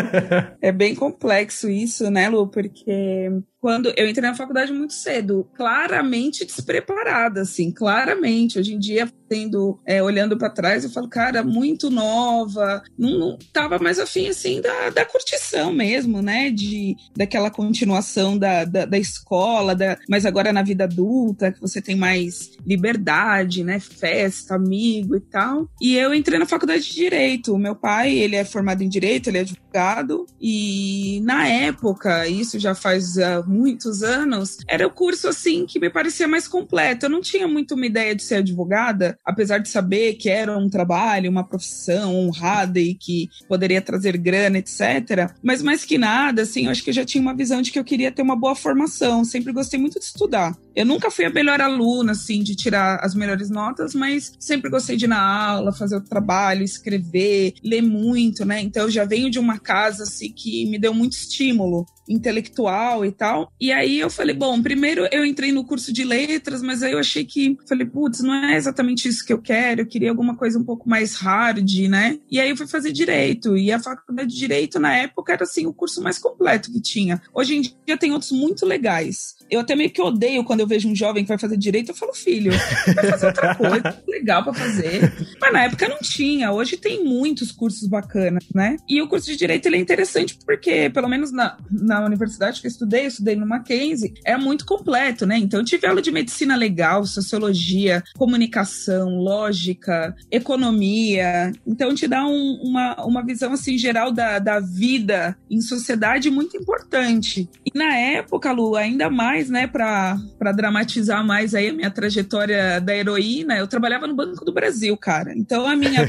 é 0.60 0.72
bem 0.72 0.94
complexo 0.94 1.68
isso, 1.68 2.10
né, 2.10 2.28
Lu? 2.28 2.48
Porque 2.48 3.30
quando 3.64 3.90
eu 3.96 4.06
entrei 4.06 4.28
na 4.28 4.36
faculdade 4.36 4.70
muito 4.74 4.92
cedo, 4.92 5.48
claramente 5.54 6.44
despreparada, 6.44 7.40
assim, 7.40 7.72
claramente. 7.72 8.58
Hoje 8.58 8.74
em 8.74 8.78
dia, 8.78 9.10
tendo, 9.26 9.80
é, 9.86 10.02
olhando 10.02 10.36
para 10.36 10.50
trás, 10.50 10.84
eu 10.84 10.90
falo, 10.90 11.08
cara, 11.08 11.42
muito 11.42 11.88
nova, 11.88 12.82
não, 12.98 13.18
não 13.18 13.38
tava 13.54 13.78
mais 13.78 13.98
afim, 13.98 14.28
assim, 14.28 14.60
da, 14.60 14.90
da 14.90 15.06
curtição 15.06 15.72
mesmo, 15.72 16.20
né? 16.20 16.50
De, 16.50 16.94
daquela 17.16 17.50
continuação 17.50 18.36
da, 18.36 18.66
da, 18.66 18.84
da 18.84 18.98
escola, 18.98 19.74
da, 19.74 19.96
mas 20.10 20.26
agora 20.26 20.52
na 20.52 20.62
vida 20.62 20.84
adulta, 20.84 21.50
que 21.50 21.58
você 21.58 21.80
tem 21.80 21.96
mais 21.96 22.50
liberdade, 22.66 23.64
né? 23.64 23.80
Festa, 23.80 24.56
amigo 24.56 25.16
e 25.16 25.20
tal. 25.20 25.70
E 25.80 25.96
eu 25.96 26.12
entrei 26.12 26.38
na 26.38 26.44
faculdade 26.44 26.84
de 26.84 26.94
Direito. 26.94 27.54
O 27.54 27.58
meu 27.58 27.74
pai, 27.74 28.12
ele 28.12 28.36
é 28.36 28.44
formado 28.44 28.82
em 28.82 28.90
Direito, 28.90 29.30
ele 29.30 29.38
é 29.38 29.40
advogado, 29.40 30.26
e 30.38 31.22
na 31.24 31.48
época, 31.48 32.28
isso 32.28 32.58
já 32.58 32.74
faz 32.74 33.16
uh, 33.16 33.53
muitos 33.54 34.02
anos, 34.02 34.58
era 34.68 34.86
o 34.86 34.90
curso 34.90 35.28
assim 35.28 35.64
que 35.66 35.78
me 35.78 35.88
parecia 35.88 36.26
mais 36.26 36.48
completo. 36.48 37.06
Eu 37.06 37.10
não 37.10 37.20
tinha 37.20 37.46
muito 37.46 37.74
uma 37.74 37.86
ideia 37.86 38.14
de 38.14 38.22
ser 38.22 38.36
advogada, 38.36 39.18
apesar 39.24 39.58
de 39.58 39.68
saber 39.68 40.14
que 40.14 40.28
era 40.28 40.56
um 40.56 40.68
trabalho, 40.68 41.30
uma 41.30 41.46
profissão 41.46 42.14
honrada 42.14 42.80
e 42.80 42.94
que 42.94 43.28
poderia 43.48 43.80
trazer 43.80 44.16
grana, 44.16 44.58
etc. 44.58 45.30
Mas 45.42 45.62
mais 45.62 45.84
que 45.84 45.96
nada, 45.96 46.42
assim, 46.42 46.64
eu 46.66 46.70
acho 46.70 46.82
que 46.82 46.90
eu 46.90 46.94
já 46.94 47.04
tinha 47.04 47.22
uma 47.22 47.36
visão 47.36 47.62
de 47.62 47.70
que 47.70 47.78
eu 47.78 47.84
queria 47.84 48.10
ter 48.10 48.22
uma 48.22 48.36
boa 48.36 48.54
formação. 48.54 49.24
Sempre 49.24 49.52
gostei 49.52 49.78
muito 49.78 49.98
de 49.98 50.04
estudar. 50.04 50.54
Eu 50.74 50.84
nunca 50.84 51.10
fui 51.10 51.24
a 51.24 51.30
melhor 51.30 51.60
aluna, 51.60 52.12
assim, 52.12 52.42
de 52.42 52.54
tirar 52.54 52.98
as 53.02 53.14
melhores 53.14 53.50
notas, 53.50 53.94
mas 53.94 54.32
sempre 54.38 54.70
gostei 54.70 54.96
de 54.96 55.04
ir 55.04 55.08
na 55.08 55.20
aula, 55.20 55.72
fazer 55.72 55.96
o 55.96 56.00
trabalho, 56.00 56.62
escrever, 56.62 57.54
ler 57.62 57.82
muito, 57.82 58.44
né? 58.44 58.60
Então 58.60 58.84
eu 58.84 58.90
já 58.90 59.04
venho 59.04 59.30
de 59.30 59.38
uma 59.38 59.58
casa, 59.58 60.02
assim, 60.02 60.32
que 60.32 60.66
me 60.66 60.78
deu 60.78 60.92
muito 60.92 61.12
estímulo 61.12 61.86
intelectual 62.08 63.04
e 63.04 63.12
tal. 63.12 63.50
E 63.60 63.72
aí 63.72 63.98
eu 63.98 64.10
falei, 64.10 64.34
bom, 64.34 64.60
primeiro 64.62 65.08
eu 65.10 65.24
entrei 65.24 65.52
no 65.52 65.64
curso 65.64 65.92
de 65.92 66.04
letras, 66.04 66.62
mas 66.62 66.82
aí 66.82 66.92
eu 66.92 66.98
achei 66.98 67.24
que, 67.24 67.56
falei, 67.68 67.86
putz, 67.86 68.20
não 68.20 68.34
é 68.34 68.56
exatamente 68.56 69.08
isso 69.08 69.24
que 69.24 69.32
eu 69.32 69.40
quero, 69.40 69.80
eu 69.80 69.86
queria 69.86 70.10
alguma 70.10 70.36
coisa 70.36 70.58
um 70.58 70.64
pouco 70.64 70.88
mais 70.88 71.14
hard, 71.14 71.70
né? 71.88 72.18
E 72.30 72.40
aí 72.40 72.50
eu 72.50 72.56
fui 72.56 72.66
fazer 72.66 72.92
direito, 72.92 73.56
e 73.56 73.72
a 73.72 73.80
faculdade 73.80 74.30
de 74.30 74.38
direito 74.38 74.78
na 74.78 74.94
época 74.94 75.32
era 75.32 75.44
assim 75.44 75.66
o 75.66 75.72
curso 75.72 76.02
mais 76.02 76.18
completo 76.18 76.72
que 76.72 76.80
tinha. 76.80 77.20
Hoje 77.32 77.56
em 77.56 77.60
dia 77.60 77.96
tem 77.98 78.12
outros 78.12 78.32
muito 78.32 78.66
legais. 78.66 79.34
Eu 79.50 79.60
até 79.60 79.74
meio 79.76 79.90
que 79.90 80.02
odeio 80.02 80.44
quando 80.44 80.60
eu 80.60 80.66
vejo 80.66 80.88
um 80.88 80.94
jovem 80.94 81.22
que 81.24 81.28
vai 81.28 81.38
fazer 81.38 81.56
direito, 81.56 81.90
eu 81.90 81.94
falo, 81.94 82.14
filho, 82.14 82.52
vai 82.94 83.06
fazer 83.10 83.26
outra 83.26 83.54
coisa, 83.56 84.02
legal 84.08 84.42
para 84.42 84.54
fazer. 84.54 85.12
Mas 85.40 85.52
na 85.52 85.64
época 85.64 85.88
não 85.88 85.98
tinha, 85.98 86.52
hoje 86.52 86.76
tem 86.76 87.04
muitos 87.04 87.52
cursos 87.52 87.88
bacanas, 87.88 88.44
né? 88.54 88.76
E 88.88 89.00
o 89.00 89.08
curso 89.08 89.26
de 89.26 89.36
direito 89.36 89.66
ele 89.66 89.76
é 89.76 89.80
interessante 89.80 90.38
porque, 90.44 90.90
pelo 90.90 91.08
menos 91.08 91.32
na, 91.32 91.56
na 91.70 92.04
universidade 92.04 92.60
que 92.60 92.66
eu 92.66 92.70
estudei, 92.70 93.04
eu 93.04 93.08
estudei 93.08 93.36
no 93.36 93.46
Mackenzie, 93.46 94.14
é 94.24 94.36
muito 94.36 94.64
completo, 94.64 95.26
né? 95.26 95.38
Então 95.38 95.60
eu 95.60 95.64
tive 95.64 95.86
aula 95.86 96.02
de 96.02 96.10
medicina 96.10 96.56
legal, 96.56 97.04
sociologia, 97.04 98.02
comunicação, 98.16 99.16
lógica, 99.18 100.14
economia. 100.30 101.52
Então 101.66 101.94
te 101.94 102.06
dá 102.06 102.24
um, 102.26 102.60
uma, 102.62 103.04
uma 103.04 103.24
visão 103.24 103.52
assim 103.52 103.76
geral 103.78 104.12
da, 104.12 104.38
da 104.38 104.60
vida 104.60 105.36
em 105.50 105.60
sociedade 105.60 106.30
muito 106.30 106.56
importante. 106.56 107.48
E 107.64 107.76
na 107.76 107.96
época, 107.96 108.52
Lu, 108.52 108.76
ainda 108.76 109.10
mais, 109.10 109.33
né, 109.48 109.66
para 109.66 110.16
dramatizar 110.54 111.24
mais 111.24 111.54
aí 111.54 111.68
a 111.68 111.72
minha 111.72 111.90
trajetória 111.90 112.80
da 112.80 112.94
heroína, 112.94 113.56
eu 113.56 113.66
trabalhava 113.66 114.06
no 114.06 114.14
Banco 114.14 114.44
do 114.44 114.52
Brasil, 114.52 114.96
cara. 114.96 115.32
Então 115.36 115.66
a 115.66 115.76
minha. 115.76 116.00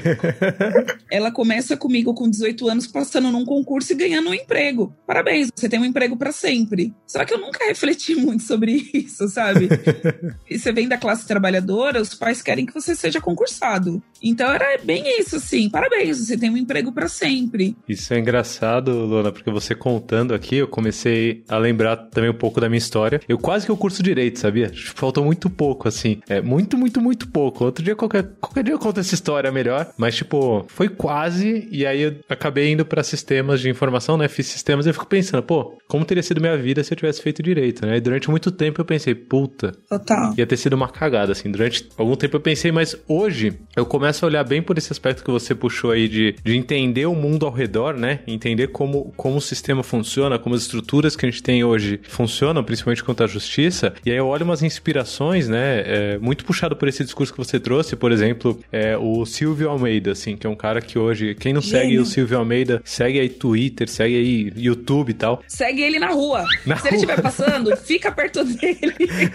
ela 1.12 1.32
começa 1.32 1.77
comigo 1.77 2.13
com 2.13 2.29
18 2.29 2.70
anos, 2.70 2.88
passando 2.88 3.32
num 3.32 3.46
concurso 3.46 3.94
e 3.94 3.96
ganhando 3.96 4.29
um 4.29 4.34
emprego. 4.34 4.94
Parabéns, 5.05 5.50
você 5.55 5.70
tem 5.70 5.79
um 5.79 5.86
emprego 5.86 6.17
para 6.17 6.32
sempre. 6.32 6.94
Só 7.08 7.24
que 7.25 7.34
eu 7.34 7.39
nunca 7.39 7.65
refleti 7.65 8.15
muito 8.15 8.44
sobre 8.44 8.89
isso, 8.94 9.27
sabe? 9.27 9.70
e 10.50 10.58
você 10.58 10.72
vem 10.72 10.88
da 10.88 10.98
classe 10.98 11.27
trabalhadora, 11.27 12.01
os 12.01 12.13
pais 12.13 12.41
querem 12.41 12.65
que 12.65 12.74
você 12.74 12.96
seja 12.96 13.22
concursado. 13.22 14.01
Então 14.22 14.51
era 14.51 14.77
bem 14.84 15.20
isso, 15.20 15.38
assim. 15.38 15.70
Parabéns, 15.70 16.20
você 16.20 16.38
tem 16.38 16.50
um 16.50 16.58
emprego 16.58 16.91
para 16.91 17.08
sempre. 17.08 17.75
Isso 17.88 18.13
é 18.13 18.20
engraçado, 18.20 18.91
Lona, 18.91 19.32
porque 19.32 19.51
você 19.51 19.75
contando 19.75 20.34
aqui, 20.34 20.58
eu 20.58 20.67
comecei 20.67 21.44
a 21.48 21.58
lembrar 21.58 21.98
também 21.98 22.29
um 22.29 22.38
pouco 22.38 22.60
da 22.60 22.67
minha 22.67 22.77
história. 22.77 23.15
Eu 23.28 23.38
quase 23.38 23.66
que 23.66 23.72
eu 23.72 23.78
curso 23.78 24.02
direito, 24.02 24.40
sabia? 24.40 24.72
Faltou 24.96 25.24
muito 25.24 25.50
pouco, 25.50 25.88
assim. 25.88 26.20
É 26.28 26.42
muito, 26.42 26.78
muito, 26.78 27.02
muito 27.02 27.28
pouco. 27.28 27.66
Outro 27.66 27.84
dia, 27.84 27.96
qualquer, 27.96 28.24
qualquer 28.40 28.64
dia 28.64 28.74
eu 28.74 28.80
conto 28.80 29.00
essa 29.00 29.14
história 29.14 29.52
melhor. 29.52 29.88
Mas, 29.98 30.16
tipo, 30.16 30.66
foi 30.68 30.90
quase. 30.90 31.68
E 31.72 31.86
aí 31.86 32.02
eu 32.02 32.16
acabei 32.30 32.72
indo 32.72 32.86
para 32.86 33.04
sistemas 33.04 33.60
de 33.62 33.70
informação, 33.70 34.18
né? 34.18 34.28
Fiz 34.28 34.48
sistemas 34.48 34.86
e 34.86 34.90
eu 34.90 34.94
fico 34.94 35.08
pensando, 35.08 35.44
pô, 35.44 35.78
como 35.88 36.06
teria 36.06 36.24
sido 36.24 36.42
minha 36.42 36.58
vida 36.58 36.84
se 36.84 36.94
eu 36.94 36.98
tivesse 36.98 37.22
feito 37.22 37.42
direito, 37.42 37.86
né? 37.86 37.98
E 37.98 38.02
durante 38.02 38.30
muito 38.30 38.52
tempo 38.52 38.82
eu 38.82 38.86
pensei, 38.86 39.16
puta. 39.16 39.72
Total. 39.90 40.34
Ia 40.38 40.46
ter 40.46 40.58
sido 40.58 40.74
uma 40.74 40.88
cagada, 40.88 41.32
assim. 41.32 41.52
Durante 41.52 41.90
algum 41.98 42.16
tempo 42.16 42.36
eu 42.36 42.42
pensei, 42.42 42.72
mas 42.72 42.96
hoje 43.08 43.54
eu 43.76 43.86
começo 43.86 44.26
a 44.26 44.28
olhar 44.28 44.44
bem 44.44 44.62
por 44.62 44.78
esse 44.78 44.92
aspecto 44.92 45.24
que 45.24 45.32
você 45.32 45.54
puxou 45.54 45.92
aí 45.92 46.08
de, 46.08 46.36
de 46.44 46.56
entender 46.56 47.06
o 47.06 47.16
mundo 47.16 47.46
ao 47.46 47.52
redor, 47.52 47.96
né? 47.96 48.20
Entender 48.28 48.68
como, 48.68 49.14
como 49.16 49.38
o 49.38 49.42
sistema 49.42 49.84
funciona, 49.84 50.40
como 50.40 50.56
as 50.56 50.62
estruturas 50.62 51.16
que 51.16 51.26
a 51.26 51.30
gente 51.30 51.44
tem 51.44 51.64
hoje 51.64 52.00
funcionam, 52.04 52.64
principalmente 52.64 53.04
quanto 53.06 53.24
à 53.24 53.28
justiça. 53.28 53.94
E 54.06 54.12
aí 54.12 54.18
eu 54.18 54.28
olho 54.28 54.44
umas 54.44 54.62
inspirações, 54.64 55.48
né? 55.48 55.84
É, 55.86 56.18
muito 56.18 56.44
puxado 56.46 56.76
por 56.76 56.88
esse 56.88 57.04
discurso 57.04 57.32
que 57.32 57.38
você 57.38 57.60
trouxe, 57.60 57.96
por 57.96 58.12
exemplo, 58.12 58.60
é, 58.72 58.98
o 58.98 59.26
Silvio 59.26 59.70
Almeida, 59.70 60.12
assim, 60.12 60.36
que 60.36 60.46
é 60.46 60.50
um 60.50 60.56
cara 60.56 60.82
que 60.82 60.98
hoje, 60.98 61.36
quem 61.36 61.54
não 61.54 61.62
Gênio. 61.62 61.80
segue 61.82 62.00
o 62.00 62.06
Silvio 62.06 62.38
Almeida, 62.38 62.82
segue 62.84 63.20
aí 63.20 63.30
Twitter, 63.30 63.88
segue 63.90 64.16
aí 64.16 64.54
YouTube 64.56 65.10
e 65.10 65.14
tal. 65.14 65.42
Segue 65.48 65.82
ele 65.82 66.00
na 66.00 66.10
rua. 66.10 66.44
Na 66.66 66.76
Se 66.76 66.82
rua. 66.84 66.90
ele 66.90 66.96
estiver 66.98 67.22
passando, 67.22 67.76
fica 67.78 68.12
perto 68.12 68.44
dele. 68.44 68.94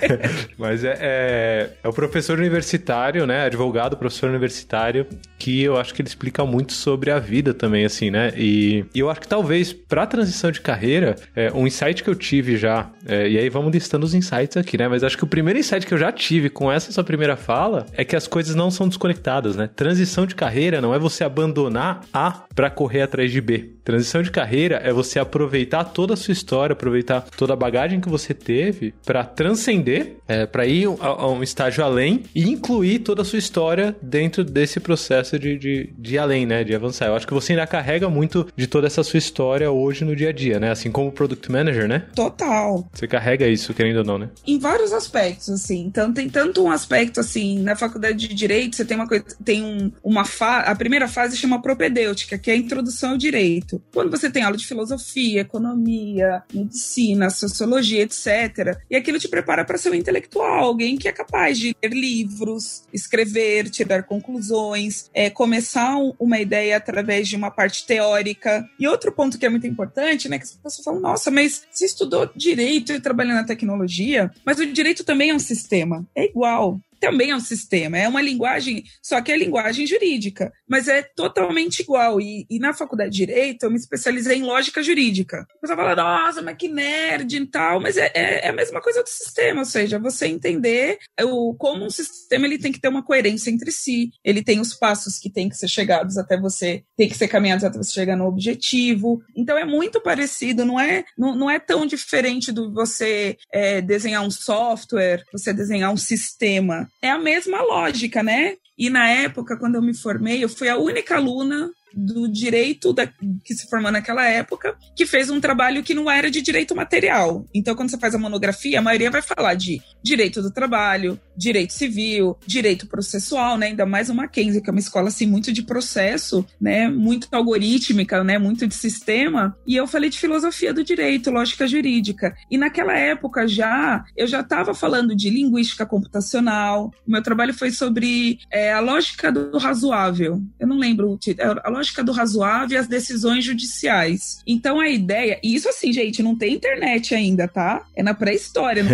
Mas 0.59 0.85
é, 0.85 0.97
é, 1.01 1.71
é 1.83 1.89
o 1.89 1.93
professor 1.93 2.39
universitário, 2.39 3.27
né? 3.27 3.45
Advogado, 3.45 3.97
professor 3.97 4.29
universitário, 4.31 5.07
que 5.39 5.63
eu 5.63 5.77
acho 5.79 5.95
que 5.95 6.03
ele 6.03 6.09
explica 6.09 6.45
muito 6.45 6.73
sobre 6.73 7.11
a 7.11 7.19
vida 7.19 7.53
também, 7.55 7.85
assim, 7.85 8.11
né? 8.11 8.33
E, 8.37 8.85
e 8.95 8.99
eu 9.01 9.11
acho 9.11 9.21
que 9.21 9.29
talvez 9.29 9.73
para 9.73 10.07
transição 10.07 10.51
de 10.51 10.61
carreira, 10.61 11.17
é, 11.35 11.51
um 11.53 11.67
insight 11.67 12.03
que 12.03 12.11
eu 12.11 12.15
tive 12.15 12.57
já, 12.57 12.91
é, 13.07 13.29
e 13.29 13.39
aí 13.39 13.49
vamos 13.49 13.60
listando 13.69 14.07
os 14.07 14.15
insights 14.15 14.57
aqui, 14.57 14.79
né? 14.79 14.89
Mas 14.89 15.03
acho 15.03 15.17
que 15.17 15.25
o 15.25 15.27
primeiro 15.27 15.59
insight 15.59 15.85
que 15.85 15.93
eu 15.93 15.99
já 15.99 16.13
tive 16.13 16.49
com 16.49 16.71
essa 16.71 16.93
sua 16.93 17.05
primeira 17.05 17.37
fala 17.37 17.87
é 17.93 18.05
que 18.05 18.17
as 18.17 18.27
coisas 18.27 18.55
não 18.55 18.71
são 18.71 18.89
desconectadas, 18.89 19.57
né? 19.57 19.69
Transição 19.75 20.25
de 20.25 20.35
carreira 20.35 20.81
não 20.81 20.95
é 20.95 20.99
você 20.99 21.25
abandonar 21.25 22.03
A 22.13 22.45
para 22.55 22.71
correr 22.71 23.03
atrás 23.03 23.31
de 23.31 23.41
B. 23.41 23.73
Transição 23.91 24.23
de 24.23 24.31
carreira 24.31 24.77
é 24.85 24.93
você 24.93 25.19
aproveitar 25.19 25.83
toda 25.83 26.15
a 26.15 26.17
sua 26.17 26.31
história, 26.31 26.75
aproveitar 26.75 27.23
toda 27.37 27.55
a 27.55 27.57
bagagem 27.57 28.01
que 28.01 28.09
você 28.09 28.33
teve 28.33 28.95
para 29.05 29.25
transcender, 29.25 30.15
é, 30.29 30.47
para 30.47 30.65
ir 30.65 30.87
a, 31.01 31.07
a, 31.09 31.29
um 31.29 31.43
estágio 31.43 31.83
além 31.83 32.23
e 32.33 32.49
incluir 32.49 33.01
toda 33.01 33.23
a 33.23 33.25
sua 33.25 33.41
história 33.41 33.97
dentro 34.01 34.45
desse 34.45 34.79
processo 34.79 35.37
de, 35.41 35.59
de, 35.59 35.93
de 35.99 36.17
além, 36.17 36.47
né? 36.47 36.63
De 36.63 36.73
avançar. 36.73 37.07
Eu 37.07 37.17
acho 37.17 37.27
que 37.27 37.35
você 37.35 37.53
ainda 37.53 37.67
carrega 37.67 38.09
muito 38.09 38.47
de 38.55 38.69
toda 38.69 38.87
essa 38.87 39.03
sua 39.03 39.19
história 39.19 39.69
hoje 39.73 40.05
no 40.05 40.15
dia 40.15 40.29
a 40.29 40.33
dia, 40.33 40.61
né? 40.61 40.71
Assim 40.71 40.93
como 40.93 41.11
Product 41.11 41.51
Manager, 41.51 41.89
né? 41.89 42.05
Total. 42.15 42.89
Você 42.93 43.09
carrega 43.09 43.49
isso, 43.49 43.75
querendo 43.75 43.97
ou 43.97 44.05
não, 44.05 44.19
né? 44.19 44.29
Em 44.47 44.57
vários 44.57 44.93
aspectos, 44.93 45.49
assim. 45.49 45.81
Então 45.81 46.13
tem 46.13 46.31
tanto 46.31 46.63
um 46.63 46.71
aspecto 46.71 47.19
assim, 47.19 47.59
na 47.59 47.75
faculdade 47.75 48.29
de 48.29 48.35
Direito, 48.35 48.77
você 48.77 48.85
tem 48.85 48.97
uma 48.97 49.09
coisa, 49.09 49.25
tem 49.45 49.65
um, 49.65 49.91
uma 50.05 50.25
fase. 50.25 50.69
A 50.69 50.77
primeira 50.77 51.09
fase 51.09 51.37
chama 51.37 51.61
propedêutica, 51.61 52.39
que 52.39 52.53
é 52.53 52.55
a 52.55 52.57
introdução 52.57 53.11
ao 53.11 53.19
direito. 53.19 53.80
Quando 53.93 54.11
você 54.11 54.31
tem 54.31 54.43
aula 54.43 54.57
de 54.57 54.67
filosofia, 54.67 55.41
economia, 55.41 56.43
medicina, 56.53 57.31
sociologia, 57.31 58.03
etc. 58.03 58.79
E 58.91 58.97
aquilo 58.97 59.19
te 59.19 59.29
prepara 59.29 59.65
para 59.65 59.79
ser 59.79 59.91
um 59.91 59.95
intelectual, 59.95 60.65
alguém 60.65 60.97
que 60.97 61.09
é 61.09 61.13
capaz 61.13 61.59
de 61.59 61.75
ler 61.83 61.93
livros, 61.93 62.85
escrever, 62.93 63.71
tirar 63.71 64.03
conclusões, 64.05 65.11
é, 65.15 65.31
começar 65.31 65.97
um, 65.97 66.13
uma 66.19 66.39
ideia 66.39 66.77
através 66.77 67.29
de 67.29 67.37
uma 67.37 67.51
parte 67.51 67.87
teórica. 67.87 68.69
E 68.79 68.87
outro 68.87 69.13
ponto 69.13 69.39
que 69.39 69.47
é 69.47 69.49
muito 69.49 69.67
importante, 69.67 70.29
né, 70.29 70.39
que 70.39 70.45
as 70.45 70.53
pessoas 70.53 70.85
falam, 70.85 71.01
nossa, 71.01 71.31
mas 71.31 71.67
você 71.71 71.87
estudou 71.87 72.31
direito 72.35 72.93
e 72.93 73.01
trabalha 73.01 73.35
na 73.35 73.45
tecnologia, 73.45 74.31
mas 74.45 74.59
o 74.59 74.67
direito 74.67 75.05
também 75.05 75.31
é 75.31 75.35
um 75.35 75.39
sistema. 75.39 76.07
É 76.15 76.25
igual 76.25 76.81
também 77.01 77.31
é 77.31 77.37
um 77.37 77.41
sistema, 77.41 77.97
é 77.97 78.07
uma 78.07 78.21
linguagem, 78.21 78.85
só 79.03 79.21
que 79.21 79.33
é 79.33 79.37
linguagem 79.37 79.87
jurídica, 79.87 80.53
mas 80.69 80.87
é 80.87 81.03
totalmente 81.03 81.81
igual. 81.81 82.21
E, 82.21 82.47
e 82.49 82.59
na 82.59 82.75
faculdade 82.75 83.11
de 83.11 83.21
Direito 83.21 83.65
eu 83.65 83.71
me 83.71 83.77
especializei 83.77 84.39
em 84.39 84.43
lógica 84.43 84.83
jurídica. 84.83 85.47
Você 85.61 85.75
fala, 85.75 85.95
nossa, 85.95 86.43
mas 86.43 86.57
que 86.57 86.69
nerd 86.69 87.37
e 87.37 87.47
tal, 87.47 87.81
mas 87.81 87.97
é, 87.97 88.11
é, 88.15 88.47
é, 88.47 88.49
a 88.49 88.53
mesma 88.53 88.81
coisa 88.81 89.03
do 89.03 89.09
sistema, 89.09 89.61
ou 89.61 89.65
seja, 89.65 89.99
você 89.99 90.27
entender 90.27 90.99
o, 91.23 91.55
como 91.55 91.85
um 91.85 91.91
sistema 91.91 92.47
ele 92.47 92.59
tem 92.59 92.73
que 92.73 92.81
ter 92.81 92.89
uma 92.89 93.03
coerência 93.03 93.51
entre 93.51 93.71
si, 93.71 94.11
ele 94.25 94.43
tem 94.43 94.61
os 94.61 94.75
passos 94.75 95.19
que 95.19 95.31
tem 95.31 95.49
que 95.49 95.57
ser 95.57 95.69
chegados 95.69 96.19
até 96.19 96.39
você, 96.39 96.85
tem 96.97 97.09
que 97.09 97.17
ser 97.17 97.29
caminhados 97.29 97.65
até 97.65 97.79
você 97.79 97.93
chegar 97.93 98.17
no 98.17 98.27
objetivo. 98.27 99.23
Então 99.37 99.57
é 99.57 99.65
muito 99.65 100.01
parecido, 100.01 100.65
não 100.65 100.79
é, 100.79 101.05
não, 101.17 101.35
não 101.35 101.51
é 101.51 101.59
tão 101.59 101.87
diferente 101.87 102.53
do 102.53 102.73
você 102.73 103.37
é, 103.53 103.81
desenhar 103.81 104.23
um 104.23 104.31
software, 104.31 105.25
você 105.33 105.53
desenhar 105.53 105.93
um 105.93 105.97
sistema 105.97 106.90
é 107.03 107.11
a 107.11 107.19
mesma 107.19 107.63
lógica, 107.63 108.23
né? 108.23 108.57
E 108.77 108.89
na 108.89 109.09
época, 109.09 109.57
quando 109.59 109.75
eu 109.75 109.83
me 109.83 109.95
formei, 109.95 110.43
eu 110.43 110.49
fui 110.49 110.69
a 110.69 110.77
única 110.77 111.17
aluna 111.17 111.71
do 111.95 112.29
direito 112.29 112.93
da, 112.93 113.07
que 113.07 113.55
se 113.55 113.69
formou 113.69 113.91
naquela 113.91 114.27
época, 114.27 114.77
que 114.97 115.07
fez 115.07 115.31
um 115.31 115.41
trabalho 115.41 115.83
que 115.83 115.95
não 115.95 116.11
era 116.11 116.31
de 116.31 116.41
direito 116.43 116.75
material. 116.75 117.45
Então, 117.55 117.75
quando 117.75 117.91
você 117.91 117.99
faz 117.99 118.15
a 118.15 118.19
monografia, 118.19 118.79
a 118.79 118.83
maioria 118.83 119.11
vai 119.11 119.23
falar 119.23 119.55
de 119.55 119.81
direito 120.03 120.43
do 120.43 120.51
trabalho, 120.51 121.19
direito 121.37 121.73
civil, 121.73 122.37
direito 122.47 122.87
processual, 122.87 123.57
né? 123.57 123.67
Ainda 123.67 123.87
mais 123.87 124.11
o 124.11 124.15
Mackenzie, 124.15 124.61
que 124.61 124.71
é 124.71 124.73
uma 124.73 124.81
escola 124.81 125.09
assim 125.09 125.27
muito 125.27 125.53
de 125.53 125.63
processo, 125.63 126.45
né? 126.61 126.89
Muito 126.89 127.29
algorítmica, 127.33 128.23
né? 128.23 128.39
Muito 128.39 128.67
de 128.67 128.75
sistema. 128.75 129.57
E 129.67 129.77
eu 129.77 129.87
falei 129.87 130.11
de 130.11 130.19
filosofia 130.19 130.73
do 130.73 130.85
direito, 130.85 131.31
lógica 131.31 131.67
jurídica. 131.67 132.35
E 132.51 132.59
naquela 132.59 132.97
época 132.97 133.47
já 133.47 134.05
eu 134.17 134.27
já 134.27 134.41
estava 134.41 134.75
falando 134.75 135.15
de 135.15 135.31
linguística 135.31 135.87
computacional. 135.87 136.93
O 137.07 137.11
meu 137.11 137.23
trabalho 137.23 137.55
foi 137.55 137.71
sobre 137.71 138.39
é, 138.51 138.73
a 138.73 138.81
lógica 138.81 139.31
do 139.33 139.57
razoável. 139.59 140.41
Eu 140.59 140.67
não 140.67 140.79
lembro 140.79 141.11
o 141.11 141.19
título. 141.19 141.51
É, 141.51 141.61
a 141.65 141.71
lógica 141.81 142.05
do 142.05 142.13
razoável 142.13 142.77
e 142.77 142.79
as 142.79 142.87
decisões 142.87 143.43
judiciais. 143.43 144.43
Então 144.47 144.79
a 144.79 144.89
ideia, 144.89 145.41
e 145.43 145.55
isso 145.55 145.69
assim, 145.69 145.93
gente, 145.93 146.23
não 146.23 146.37
tem 146.37 146.55
internet 146.55 147.15
ainda, 147.15 147.49
tá? 147.49 147.87
É 147.97 148.03
na 148.03 148.13
pré-história, 148.13 148.83
não 148.83 148.91